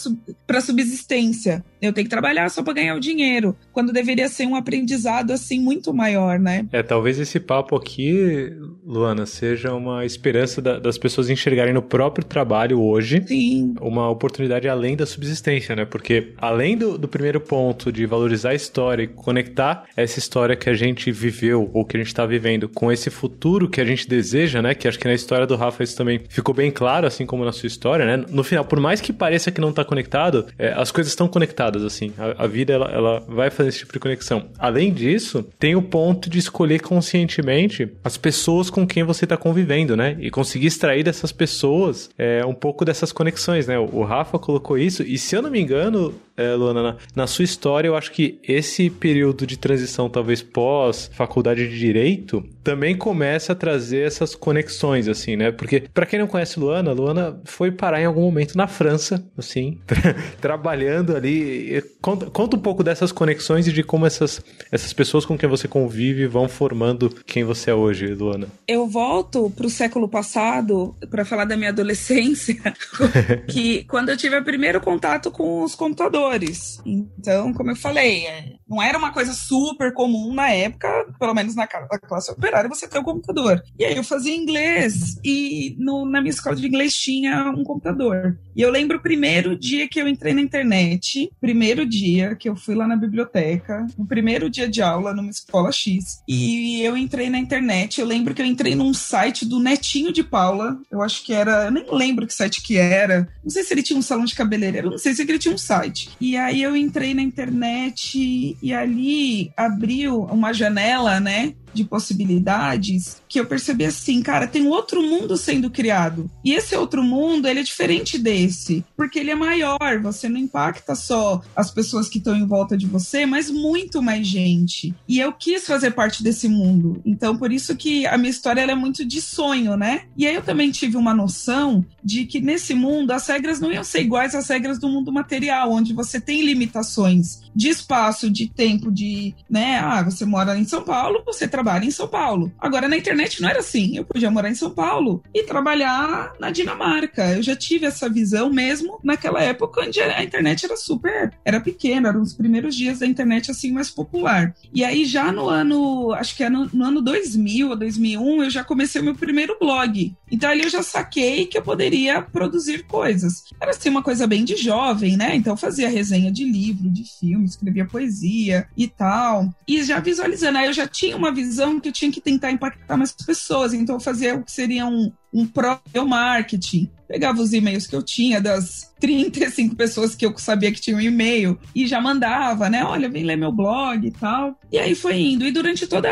para 0.47 0.61
subsistência. 1.09 1.65
Eu 1.81 1.93
tenho 1.93 2.07
que 2.07 2.11
trabalhar 2.11 2.49
só 2.51 2.63
para 2.63 2.75
ganhar 2.75 2.95
o 2.95 3.01
dinheiro, 3.01 3.57
quando 3.73 3.93
deveria 3.93 4.29
ser 4.29 4.47
um 4.47 4.57
aprendizado 4.57 5.31
assim 5.31 5.61
muito 5.61 5.95
maior, 5.95 6.39
né? 6.39 6.67
É, 6.73 6.83
talvez 6.83 7.19
esse 7.19 7.39
papo 7.39 7.77
aqui, 7.77 8.53
Luana, 8.85 9.25
seja 9.27 9.73
uma 9.73 10.05
esperança 10.05 10.61
da, 10.61 10.79
das 10.79 10.99
pessoas 10.99 11.31
enxergarem 11.31 11.73
no 11.73 11.81
próprio 11.81 12.25
trabalho 12.25 12.81
hoje 12.81 13.23
Sim. 13.27 13.75
uma 13.81 14.11
oportunidade 14.11 14.69
além 14.69 14.97
da 14.97 15.07
subsistência, 15.07 15.75
né? 15.77 15.85
Porque 15.85 16.33
além 16.37 16.77
do, 16.77 16.99
do 16.99 17.07
primeiro 17.07 17.41
ponto 17.41 17.93
de 17.93 18.05
valorizar 18.07 18.51
a 18.51 18.55
história 18.55 19.05
e 19.05 19.07
conectar 19.07 19.85
essa 19.97 20.19
história 20.19 20.57
que 20.57 20.69
a 20.69 20.75
gente 20.75 21.13
viveu 21.13 21.71
ou 21.73 21.85
que 21.85 21.97
a 21.97 22.01
gente 22.01 22.09
está 22.09 22.27
vivendo 22.27 22.69
com 22.69 22.91
esse 22.91 23.09
futuro 23.09 23.69
que 23.69 23.81
a 23.81 23.85
gente 23.85 24.09
deseja, 24.09 24.61
né? 24.61 24.75
Que 24.75 24.89
acho 24.89 24.99
que 24.99 25.07
na 25.07 25.15
história 25.15 25.47
do 25.47 25.55
Rafa 25.55 25.85
isso 25.85 25.97
também 25.97 26.21
ficou 26.29 26.53
bem 26.53 26.73
claro, 26.73 27.07
assim 27.07 27.25
como 27.25 27.45
na 27.45 27.53
sua 27.53 27.69
história, 27.69 28.05
né? 28.05 28.25
No 28.29 28.43
final, 28.43 28.65
por 28.65 28.81
mais 28.81 29.01
que 29.01 29.13
pareça 29.13 29.53
que 29.53 29.61
não 29.61 29.71
está 29.71 29.85
conectado, 29.85 30.47
é, 30.59 30.73
as 30.73 30.91
coisas 30.99 31.13
estão 31.13 31.29
conectadas, 31.29 31.85
assim. 31.85 32.13
A, 32.19 32.45
a 32.45 32.47
vida, 32.49 32.73
ela, 32.73 32.91
ela, 32.91 33.21
vai 33.29 33.51
fazer 33.51 33.69
esse 33.69 33.79
tipo 33.79 33.93
de 33.93 34.01
conexão. 34.01 34.47
Além 34.59 34.93
disso, 34.93 35.47
tem 35.57 35.77
o 35.77 35.83
ponto 35.83 36.29
de 36.29 36.41
escolher 36.41 36.81
conscientemente 36.81 37.89
as 38.03 38.17
pessoas 38.17 38.69
com 38.69 38.85
quem 38.85 39.05
você 39.05 39.25
está 39.25 39.37
convivendo, 39.37 39.97
né? 39.97 40.17
E 40.19 40.29
conseguir 40.29 40.67
extrair 40.67 41.05
dessas 41.05 41.31
pessoas 41.31 42.11
é, 42.19 42.45
um 42.45 42.55
pouco 42.55 42.85
dessas 42.85 43.13
conexões, 43.13 43.69
né? 43.69 43.79
O, 43.79 43.99
o 43.99 44.05
Rafa 44.05 44.41
colocou 44.41 44.77
isso, 44.77 45.05
e 45.05 45.17
se 45.17 45.37
eu 45.37 45.43
não 45.43 45.51
me 45.51 45.61
engano, 45.61 46.13
é, 46.37 46.55
Luana, 46.55 46.83
na, 46.83 46.97
na, 47.15 47.27
sua 47.27 47.45
história, 47.45 47.89
eu 47.89 47.97
acho 47.97 48.13
que 48.13 48.39
esse 48.43 48.89
período 48.89 49.47
de 49.47 49.57
transição, 49.57 50.09
talvez 50.09 50.41
pós 50.41 51.11
faculdade 51.13 51.69
de 51.69 51.79
direito, 51.79 52.45
também 52.69 52.95
começa 52.95 53.53
a 53.53 53.57
trazer 53.57 54.07
essas 54.07 54.35
conexões, 54.35 55.09
assim, 55.09 55.37
né? 55.37 55.51
Porque, 55.51 55.81
para 55.81 56.05
quem 56.05 56.19
não 56.19 56.27
conhece 56.27 56.61
Luana, 56.61 56.93
Luana 56.93 57.41
foi 57.45 57.71
parar 57.71 58.01
em 58.01 58.05
algum 58.05 58.21
momento 58.21 58.57
na 58.57 58.67
França, 58.67 59.25
assim, 59.39 59.79
tra 59.87 60.15
trabalhando 60.39 61.17
ali. 61.17 61.83
Conta, 62.03 62.27
conta, 62.27 62.57
um 62.57 62.61
pouco 62.61 62.85
dessas 62.85 63.11
conexões 63.11 63.67
e 63.67 63.73
de 63.73 63.83
como 63.83 64.05
essas, 64.05 64.43
essas 64.71 64.93
pessoas 64.93 65.25
com 65.25 65.39
quem 65.39 65.49
você 65.49 65.67
convive 65.67 66.27
vão 66.27 66.49
formando 66.49 67.09
quem 67.27 67.43
você 67.43 67.71
é 67.71 67.75
hoje, 67.75 68.07
Luana. 68.09 68.49
Eu 68.67 68.87
volto 68.87 69.51
pro 69.51 69.71
século 69.71 70.09
passado 70.09 70.95
para 71.11 71.25
falar 71.25 71.47
da 71.47 71.57
minha 71.57 71.71
adolescência, 71.71 72.57
que 73.49 73.85
quando 73.85 74.11
eu 74.11 74.17
tive 74.17 74.37
o 74.37 74.45
primeiro 74.45 74.81
contato 74.81 75.31
com 75.31 75.63
os 75.63 75.75
computadores 75.75 76.79
então, 76.85 77.53
como 77.53 77.71
eu 77.71 77.77
falei, 77.77 78.27
é, 78.27 78.53
não 78.69 78.83
era 78.83 78.99
uma 78.99 79.13
coisa 79.13 79.33
super 79.33 79.93
comum 79.93 80.35
na 80.35 80.51
época, 80.51 80.89
pelo 81.19 81.35
menos 81.35 81.55
na, 81.55 81.67
classe 81.67 82.31
operária, 82.31 82.69
você 82.69 82.87
ter 82.87 82.99
um 82.99 83.05
computador. 83.05 83.63
E 83.79 83.85
aí 83.85 83.97
eu 83.97 84.05
fazia 84.05 84.35
inglês 84.35 85.19
e 85.25 85.75
no, 85.79 86.05
na 86.05 86.21
minha 86.21 86.31
escola 86.31 86.57
de 86.57 86.67
inglês 86.67 86.95
tinha 86.95 87.51
um 87.51 87.65
computador. 87.65 88.39
E 88.55 88.61
eu 88.61 88.71
lembro 88.71 88.99
o 88.99 89.03
primeiro 89.03 89.57
dia 89.57 89.89
que 89.89 90.01
eu 90.01 90.09
entrei 90.09 90.35
na 90.35 90.41
internet, 90.41 91.31
primeiro 91.41 91.87
dia 91.87 92.35
que 92.35 92.49
eu 92.49 92.57
fui 92.57 92.75
lá 92.75 92.87
na 92.87 92.97
biblioteca, 92.97 93.87
o 93.97 94.05
primeiro 94.05 94.51
dia 94.51 94.69
de 94.69 94.83
aula 94.83 95.15
numa 95.15 95.31
escola 95.31 95.73
X. 95.73 96.23
E 96.29 96.83
eu 96.83 96.97
entrei 96.97 97.31
na 97.31 97.39
internet, 97.39 98.01
eu 98.01 98.07
lembro 98.07 98.35
que 98.35 98.43
eu 98.43 98.47
entrei 98.47 98.75
num 98.75 98.93
site 98.93 99.47
do 99.47 99.61
Netinho 99.61 100.13
de 100.13 100.23
Paula, 100.23 100.79
eu 100.91 101.01
acho 101.03 101.25
que 101.25 101.33
era, 101.33 101.67
eu 101.67 101.71
nem 101.71 101.87
lembro 101.91 102.27
que 102.27 102.35
site 102.35 102.63
que 102.63 102.77
era. 102.77 103.29
Não 103.43 103.51
sei 103.51 103.63
se 103.63 103.73
ele 103.73 103.83
tinha 103.83 103.99
um 103.99 104.03
salão 104.03 104.25
de 104.25 104.35
cabeleireiro, 104.35 104.91
não 104.91 104.99
sei 104.99 105.15
se 105.15 105.23
ele 105.23 105.39
tinha 105.39 105.55
um 105.55 105.59
site. 105.59 106.11
E 106.21 106.37
aí 106.37 106.63
eu 106.63 106.77
entrei 106.77 107.15
na 107.15 107.23
internet 107.23 108.58
e 108.63 108.75
ali 108.75 109.53
abriu 109.57 110.23
uma 110.23 110.53
janela, 110.53 111.21
né? 111.21 111.55
De 111.73 111.85
possibilidades 111.85 113.23
que 113.29 113.39
eu 113.39 113.47
percebi 113.47 113.85
assim, 113.85 114.23
cara, 114.23 114.47
tem 114.47 114.67
outro 114.67 115.03
mundo 115.03 115.37
sendo 115.37 115.71
criado. 115.71 116.31
E 116.45 116.53
esse 116.53 116.75
outro 116.77 117.03
mundo, 117.03 117.47
ele 117.47 117.61
é 117.61 117.63
diferente 117.63 118.19
desse, 118.19 118.85
porque 118.97 119.19
ele 119.19 119.31
é 119.31 119.35
maior, 119.35 120.01
você 120.03 120.29
não 120.29 120.39
impacta 120.39 120.95
só 120.95 121.43
as 121.55 121.71
pessoas 121.71 122.09
que 122.09 122.19
estão 122.19 122.37
em 122.37 122.47
volta 122.47 122.77
de 122.77 122.87
você, 122.87 123.27
mas 123.27 123.51
muito 123.51 124.03
mais 124.03 124.27
gente. 124.27 124.95
E 125.09 125.19
eu 125.19 125.33
quis 125.33 125.67
fazer 125.67 125.93
parte 125.93 126.23
desse 126.23 126.49
mundo. 126.49 127.01
Então, 127.05 127.37
por 127.37 127.53
isso 127.53 127.77
que 127.77 128.07
a 128.07 128.17
minha 128.17 128.31
história 128.31 128.61
é 128.61 128.75
muito 128.75 129.05
de 129.05 129.21
sonho, 129.21 129.77
né? 129.77 130.03
E 130.17 130.27
aí 130.27 130.35
eu 130.35 130.43
também 130.43 130.71
tive 130.71 130.97
uma 130.97 131.15
noção 131.15 131.85
de 132.03 132.25
que 132.25 132.41
nesse 132.41 132.75
mundo 132.75 133.13
as 133.13 133.27
regras 133.27 133.61
não 133.61 133.73
iam 133.73 133.85
ser 133.85 134.01
iguais 134.01 134.35
às 134.35 134.49
regras 134.49 134.79
do 134.79 134.89
mundo 134.89 135.13
material, 135.13 135.73
onde 135.73 135.93
você 135.93 136.21
tem 136.21 136.43
limitações 136.45 137.41
de 137.55 137.69
espaço, 137.69 138.31
de 138.31 138.49
tempo, 138.49 138.91
de, 138.91 139.35
né, 139.49 139.79
ah, 139.79 140.03
você 140.03 140.25
mora 140.25 140.59
em 140.59 140.65
São 140.65 140.83
Paulo, 140.83 141.23
você 141.27 141.49
trabalha 141.59 141.85
em 141.85 141.91
São 141.91 142.07
Paulo. 142.07 142.53
Agora, 142.57 142.87
na 142.87 142.97
internet 142.97 143.43
não 143.43 143.49
era 143.49 143.59
assim. 143.59 143.97
Eu 143.97 144.05
podia 144.05 144.31
morar 144.31 144.49
em 144.49 144.55
São 144.55 144.71
Paulo 144.71 145.25
e 145.35 145.43
trabalhar 145.43 146.33
na 146.39 146.53
Dinamarca. 146.53 147.35
Eu 147.35 147.43
já 147.43 147.57
tive 147.57 147.85
essa 147.85 148.09
visão 148.09 148.49
mesmo 148.49 149.01
naquela 149.03 149.43
época 149.43 149.81
onde 149.81 150.01
a 150.01 150.23
internet 150.23 150.65
era 150.65 150.77
super, 150.77 151.33
era 151.45 151.61
pequena, 151.61 152.11
eram 152.11 152.23
os 152.23 152.33
primeiros 152.33 152.77
dias 152.77 153.01
da 153.01 153.07
internet 153.07 153.51
assim 153.51 153.73
mais 153.73 153.91
popular. 153.91 154.55
E 154.73 154.85
aí 154.85 155.05
já 155.05 155.33
no 155.33 155.49
ano, 155.49 156.13
acho 156.13 156.37
que 156.37 156.45
é 156.45 156.49
no, 156.49 156.71
no 156.73 156.85
ano 156.85 157.03
2000 157.03 157.71
ou 157.71 157.77
2001, 157.77 158.45
eu 158.45 158.51
já 158.51 158.63
comecei 158.63 159.01
o 159.01 159.05
meu 159.05 159.17
primeiro 159.17 159.57
blog. 159.59 160.15
Então 160.31 160.51
ali 160.51 160.63
eu 160.63 160.71
já 160.71 160.83
saquei 160.83 161.47
que 161.47 161.59
eu 161.59 161.63
poderia 161.63 162.23
produzir 162.23 162.85
coisas. 162.85 163.45
Era 163.61 163.71
assim 163.71 163.89
uma 163.89 164.03
coisa 164.03 164.27
bem 164.27 164.45
de 164.45 164.57
jovem, 164.57 165.17
né? 165.17 165.35
Então 165.35 165.53
eu 165.53 165.57
fazia 165.57 165.89
resenha 165.89 166.31
de 166.31 166.45
livro, 166.45 166.91
de 166.91 167.05
filme, 167.19 167.45
escrevia 167.45 167.87
poesia 167.87 168.69
e 168.77 168.87
tal. 168.87 169.53
E 169.67 169.83
já 169.83 170.01
visualizando, 170.01 170.59
aí 170.59 170.67
eu 170.67 170.73
já 170.73 170.87
tinha 170.87 171.17
uma 171.17 171.33
visão 171.33 171.81
que 171.81 171.89
eu 171.89 171.93
tinha 171.93 172.11
que 172.11 172.21
tentar 172.21 172.51
impactar 172.51 172.97
mais 172.97 173.13
pessoas. 173.13 173.73
Então, 173.73 173.97
eu 173.97 174.01
fazia 174.01 174.35
o 174.35 174.43
que 174.43 174.53
seria 174.53 174.87
um, 174.87 175.13
um 175.33 175.47
próprio 175.47 176.07
marketing. 176.07 176.91
Pegava 177.07 177.41
os 177.41 177.55
e-mails 177.55 177.87
que 177.87 177.97
eu 177.97 178.03
tinha 178.03 178.39
das 178.39 178.93
35 179.01 179.75
pessoas 179.75 180.15
que 180.15 180.27
eu 180.27 180.37
sabia 180.37 180.71
que 180.71 180.81
tinham 180.81 180.99
um 180.99 181.03
e-mail 181.03 181.59
e 181.75 181.87
já 181.87 182.03
mandava, 182.03 182.69
né? 182.69 182.85
Olha, 182.85 183.09
vem 183.09 183.25
ler 183.25 183.37
meu 183.37 183.51
blog 183.51 184.07
e 184.07 184.11
tal. 184.11 184.59
E 184.71 184.79
aí 184.79 184.95
foi 184.95 185.19
indo. 185.19 185.47
E 185.47 185.51
durante 185.51 185.87
todo 185.87 186.07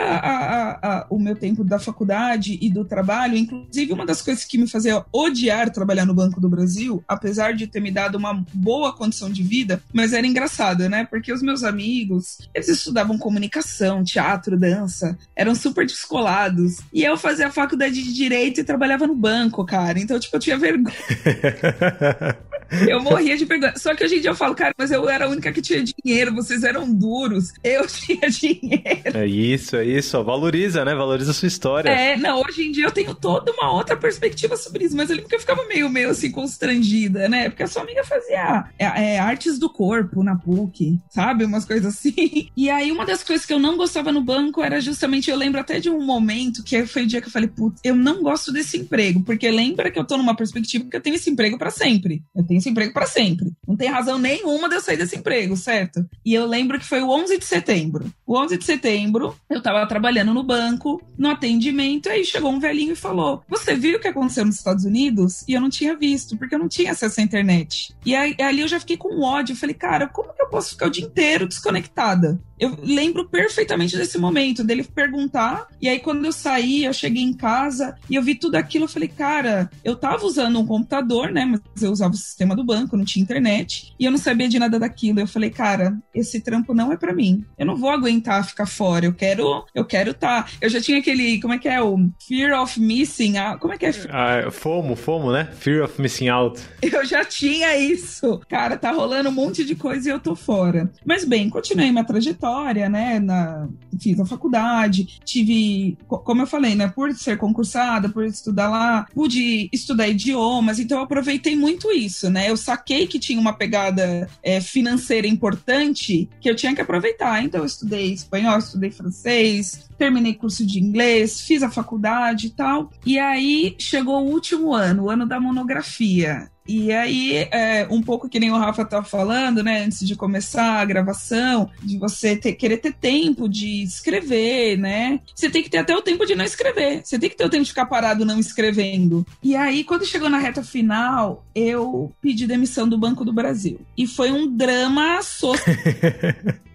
o 1.11 1.19
meu 1.19 1.37
tempo 1.37 1.63
da 1.63 1.79
faculdade 1.79 2.59
e 2.63 2.71
do 2.71 2.83
trabalho, 2.83 3.37
inclusive 3.37 3.93
uma 3.93 4.07
das 4.07 4.23
coisas 4.23 4.45
que 4.45 4.57
me 4.57 4.67
fazia 4.67 5.05
odiar 5.13 5.69
trabalhar 5.69 6.07
no 6.07 6.15
Banco 6.15 6.41
do 6.41 6.49
Brasil, 6.49 7.05
apesar 7.07 7.53
de 7.53 7.67
ter 7.67 7.81
me 7.81 7.91
dado 7.91 8.17
uma 8.17 8.43
boa 8.55 8.91
condição 8.95 9.29
de 9.29 9.43
vida, 9.43 9.83
mas 9.93 10.15
era 10.15 10.27
engraçado, 10.27 10.89
né? 10.89 11.05
Porque 11.05 11.31
os 11.31 11.43
meus 11.43 11.63
amigos, 11.63 12.39
eles 12.55 12.69
estudavam 12.69 13.19
comunicação, 13.19 14.03
teatro, 14.03 14.59
dança, 14.59 15.19
eram 15.35 15.55
super 15.55 15.85
descolados. 15.85 16.79
E 16.91 17.05
eu 17.05 17.19
fazia 17.19 17.49
a 17.49 17.53
faculdade 17.53 18.03
de 18.03 18.15
direito 18.15 18.61
e 18.61 18.65
trabalhava 18.65 19.06
no 19.07 19.15
banco, 19.15 19.65
cara. 19.65 19.99
Então, 19.99 20.19
tipo, 20.19 20.37
eu 20.37 20.41
tinha 20.41 20.59
vergonha. 20.59 20.95
Eu 22.89 23.03
morria 23.03 23.37
de 23.37 23.45
vergonha. 23.45 23.75
Só 23.77 23.95
que 23.95 24.05
hoje 24.05 24.17
em 24.17 24.21
dia 24.21 24.31
eu 24.31 24.35
falo, 24.35 24.55
cara, 24.55 24.75
mas 24.77 24.91
eu 24.91 25.09
era 25.09 25.27
a 25.27 25.29
única 25.29 25.53
que 25.53 25.63
tinha 25.63 25.83
dinheiro, 25.83 26.35
vocês 26.35 26.63
eram 26.63 26.93
duros, 26.93 27.53
eu 27.63 27.87
tinha 27.89 28.29
dinheiro. 28.31 29.17
É 29.17 29.27
isso, 29.27 29.77
é 29.77 29.85
isso. 29.85 30.23
Valoriza, 30.25 30.85
né? 30.85 30.95
Valoriza 30.95 31.31
a 31.31 31.35
sua 31.35 31.49
história. 31.49 31.91
É, 31.91 32.17
não, 32.17 32.43
hoje 32.43 32.67
em 32.67 32.73
dia 32.73 32.85
eu 32.85 32.91
tenho 32.91 33.15
toda 33.15 33.53
uma 33.53 33.73
outra 33.73 33.97
perspectiva 33.97 34.57
sobre 34.57 34.85
isso, 34.85 34.97
mas 34.97 35.11
eu 35.11 35.17
lembro 35.17 35.29
que 35.29 35.37
eu 35.37 35.41
ficava 35.41 35.65
meio, 35.67 35.89
meio 35.89 36.11
assim, 36.11 36.31
constrangida, 36.31 37.29
né? 37.29 37.49
Porque 37.49 37.63
a 37.63 37.67
sua 37.67 37.83
amiga 37.83 38.05
fazia 38.05 38.65
é, 38.79 39.15
é, 39.15 39.19
artes 39.19 39.59
do 39.59 39.71
corpo 39.71 40.23
na 40.23 40.37
PUC, 40.37 40.99
sabe? 41.11 41.45
Umas 41.45 41.65
coisas 41.65 41.95
assim. 41.95 42.15
E 42.57 42.71
aí, 42.71 42.91
uma 42.91 43.05
das 43.05 43.23
coisas 43.23 43.45
que 43.45 43.53
eu 43.53 43.59
não 43.59 43.77
gostava 43.77 44.11
no 44.11 44.23
banco 44.23 44.63
era 44.63 44.81
justamente, 44.81 45.31
eu 45.31 45.37
lembro 45.37 45.61
até 45.61 45.79
de 45.79 45.91
um 45.91 46.05
momento 46.05 46.63
que 46.63 46.87
foi 46.87 47.03
o 47.03 47.07
dia 47.07 47.21
que 47.21 47.29
eu 47.29 47.33
falei, 47.33 47.49
putz, 47.49 47.81
eu 47.85 47.95
não 47.95 48.23
gosto 48.23 48.53
desse 48.53 48.79
emprego, 48.79 49.23
porque 49.23 49.51
lembra 49.51 49.91
que 49.91 49.99
eu 49.99 50.05
tô 50.05 50.17
numa 50.17 50.35
perspectiva 50.35 50.85
que 50.89 50.97
eu 50.97 51.01
tenho 51.01 51.17
esse 51.17 51.29
emprego 51.29 51.59
para 51.59 51.71
sempre. 51.71 52.23
Eu 52.35 52.45
tenho 52.45 52.56
esse 52.57 52.69
emprego 52.69 52.93
para 52.93 53.07
sempre. 53.07 53.53
Não 53.67 53.77
tem 53.77 53.89
razão 53.89 54.19
nenhuma 54.19 54.69
de 54.69 54.77
eu 54.77 54.81
sair 54.81 54.97
desse 54.97 55.17
emprego, 55.17 55.57
certo? 55.57 56.07
E 56.25 56.35
eu 56.35 56.47
lembro 56.47 56.79
que 56.79 56.85
foi 56.85 57.01
o 57.03 57.11
11 57.11 57.39
de 57.39 57.45
setembro. 57.45 58.11
O 58.27 58.39
11 58.39 58.59
de 58.59 58.65
setembro, 58.65 59.37
eu 59.49 59.63
tava 59.63 59.87
trabalhando 59.87 60.35
no 60.35 60.43
banco, 60.43 61.03
no 61.17 61.31
atendimento, 61.31 62.09
aí 62.09 62.25
chegou 62.25 62.51
um 62.51 62.61
velhinho 62.61 62.93
e 62.93 62.97
falou: 62.97 63.43
Você 63.49 63.75
viu 63.75 63.99
o 63.99 64.01
que 64.01 64.09
aconteceu 64.09 64.45
nos 64.45 64.57
Estados 64.57 64.85
Unidos? 64.85 65.45
E 65.49 65.53
eu 65.53 65.61
não 65.61 65.71
tinha 65.71 65.97
visto, 65.97 66.37
porque 66.37 66.55
eu 66.55 66.59
não 66.59 66.69
tinha 66.69 66.93
acesso 66.93 67.21
à 67.21 67.23
internet. 67.23 67.95
E 68.05 68.15
aí, 68.15 68.37
ali 68.41 68.61
eu 68.61 68.69
já 68.69 68.81
fiquei 68.81 68.97
com 68.97 69.23
ódio. 69.23 69.53
Eu 69.53 69.57
falei, 69.57 69.75
cara, 69.75 70.09
como 70.09 70.33
que 70.33 70.43
eu 70.43 70.49
posso 70.49 70.71
ficar 70.71 70.87
o 70.87 70.91
dia 70.91 71.05
inteiro 71.05 71.47
desconectada? 71.47 72.41
Eu 72.59 72.77
lembro 72.83 73.29
perfeitamente 73.29 73.97
desse 73.97 74.19
momento, 74.19 74.65
dele 74.65 74.83
perguntar. 74.83 75.67
E 75.81 75.89
aí, 75.89 75.99
quando 75.99 76.25
eu 76.25 76.33
saí, 76.33 76.85
eu 76.85 76.93
cheguei 76.93 77.23
em 77.23 77.33
casa 77.33 77.95
e 78.09 78.15
eu 78.15 78.23
vi 78.23 78.35
tudo 78.35 78.57
aquilo. 78.57 78.85
Eu 78.85 78.89
falei, 78.89 79.09
cara, 79.09 79.71
eu 79.85 79.95
tava 79.95 80.25
usando 80.25 80.59
um 80.59 80.67
computador, 80.67 81.31
né? 81.31 81.45
Mas 81.45 81.61
eu 81.83 81.91
usava 81.91 82.15
o 82.15 82.17
sistema 82.17 82.57
do 82.57 82.65
banco, 82.65 82.97
não 82.97 83.05
tinha 83.05 83.23
internet. 83.23 83.95
E 83.99 84.05
eu 84.05 84.11
não 84.11 84.19
sabia 84.19 84.49
de 84.49 84.59
nada 84.59 84.79
daquilo. 84.79 85.21
Eu 85.21 85.27
falei, 85.27 85.51
cara, 85.51 85.97
esse 86.15 86.41
trampo 86.41 86.73
não 86.73 86.93
é 86.93 86.97
para 86.97 87.13
mim. 87.13 87.45
Eu 87.59 87.67
não 87.67 87.77
vou 87.77 87.91
aguentar 87.91 88.47
ficar 88.47 88.67
fora. 88.67 89.05
Eu 89.05 89.13
quero, 89.13 89.65
eu 89.75 89.85
quero 89.85 90.15
tá. 90.15 90.47
Eu 90.61 90.71
já 90.71 90.81
tinha 90.81 90.99
aquele, 90.99 91.41
como 91.41 91.55
é 91.55 91.59
que 91.59 91.69
é? 91.69 91.83
O 91.83 92.11
Fear 92.27 92.61
of 92.61 92.81
Missing 92.81 93.37
out. 93.37 93.61
Como 93.61 93.75
é 93.75 93.79
que 93.79 93.87
é? 93.87 93.91
Ah, 94.11 94.51
FOMO, 94.51 94.97
FOMO, 94.97 95.31
né? 95.31 95.49
Fear 95.59 95.85
of 95.85 96.01
Missing 96.01 96.29
Out. 96.29 96.63
Eu 96.81 97.05
já 97.05 97.25
tinha 97.25 97.77
isso. 97.77 98.41
Cara, 98.49 98.77
tá 98.77 98.91
rolando 98.93 99.29
um 99.29 99.33
monte 99.33 99.65
de 99.65 99.75
coisa 99.75 100.09
e 100.09 100.13
eu 100.13 100.21
tô 100.21 100.35
fora. 100.35 100.91
Mas 101.05 101.25
bem, 101.25 101.51
continuei 101.51 101.91
minha 101.91 102.05
trajetória 102.05 102.46
trajetória, 102.47 102.89
né? 102.89 103.19
Na, 103.19 103.69
fiz 104.01 104.19
a 104.21 104.25
faculdade, 104.25 105.21
tive, 105.25 105.99
como 106.07 106.43
eu 106.43 106.47
falei, 106.47 106.75
né? 106.75 106.89
Por 106.89 107.13
ser 107.15 107.37
concursada, 107.37 108.09
por 108.09 108.25
estudar 108.25 108.69
lá, 108.69 109.07
pude 109.15 109.69
estudar 109.73 110.09
idiomas, 110.09 110.79
então 110.79 110.99
eu 110.99 111.05
aproveitei 111.05 111.57
muito 111.57 111.91
isso, 111.91 112.31
né? 112.31 112.51
Eu 112.51 112.57
saquei 112.57 113.07
que 113.07 113.19
tinha 113.19 113.41
uma 113.41 113.53
pegada 113.53 114.29
é, 114.43 114.61
financeira 114.61 115.27
importante 115.27 116.29
que 116.41 116.49
eu 116.49 116.55
tinha 116.55 116.75
que 116.75 116.81
aproveitar. 116.81 117.43
Então 117.43 117.61
eu 117.61 117.67
estudei 117.67 118.13
espanhol, 118.13 118.59
estudei 118.59 118.91
francês, 118.91 119.89
terminei 119.99 120.35
curso 120.35 120.65
de 120.65 120.79
inglês, 120.79 121.41
fiz 121.41 121.63
a 121.63 121.71
faculdade 121.71 122.49
e 122.49 122.51
tal. 122.51 122.91
E 123.05 123.19
aí 123.19 123.75
chegou 123.79 124.23
o 124.23 124.31
último 124.31 124.75
ano, 124.75 125.05
o 125.05 125.11
ano 125.11 125.27
da 125.27 125.41
monografia. 125.41 126.49
E 126.67 126.93
aí, 126.93 127.49
é, 127.51 127.87
um 127.91 128.03
pouco 128.03 128.29
que 128.29 128.41
nem 128.41 128.51
o 128.51 128.57
Rafa 128.57 128.85
tá 128.85 129.03
falando, 129.03 129.63
né, 129.63 129.85
antes 129.85 130.07
de 130.07 130.17
começar 130.17 130.81
a 130.81 130.85
gravação, 130.85 131.71
de 131.83 131.99
você 131.99 132.37
ter, 132.37 132.53
querer 132.53 132.79
ter 132.79 132.93
tempo 132.93 133.49
de 133.49 133.83
escrever, 133.83 134.77
né? 134.77 135.21
Você 135.35 135.49
tem 135.49 135.63
que 135.63 135.71
ter 135.71 135.79
até 135.79 135.95
o 135.97 136.03
tempo 136.03 136.27
de 136.27 136.35
não 136.35 136.45
escrever. 136.45 137.03
Você 137.05 137.19
tem 137.19 137.31
que 137.31 137.37
ter 137.37 137.45
o 137.45 137.51
tempo 137.51 137.65
de 137.65 137.71
ficar 137.71 137.87
parado 137.87 138.25
não 138.25 138.39
escrevendo. 138.39 139.27
E 139.43 139.55
aí, 139.55 139.85
quando 139.85 140.07
chegou 140.07 140.29
na 140.29 140.39
reta 140.39 140.63
final, 140.63 141.45
eu 141.55 142.13
pedi 142.21 142.47
demissão 142.47 142.89
do 142.89 142.99
Banco 142.99 143.25
do 143.25 143.33
Brasil. 143.33 143.81
E 143.97 144.07
foi 144.07 144.31
um 144.31 144.55
drama 144.55 145.23
social. 145.23 145.77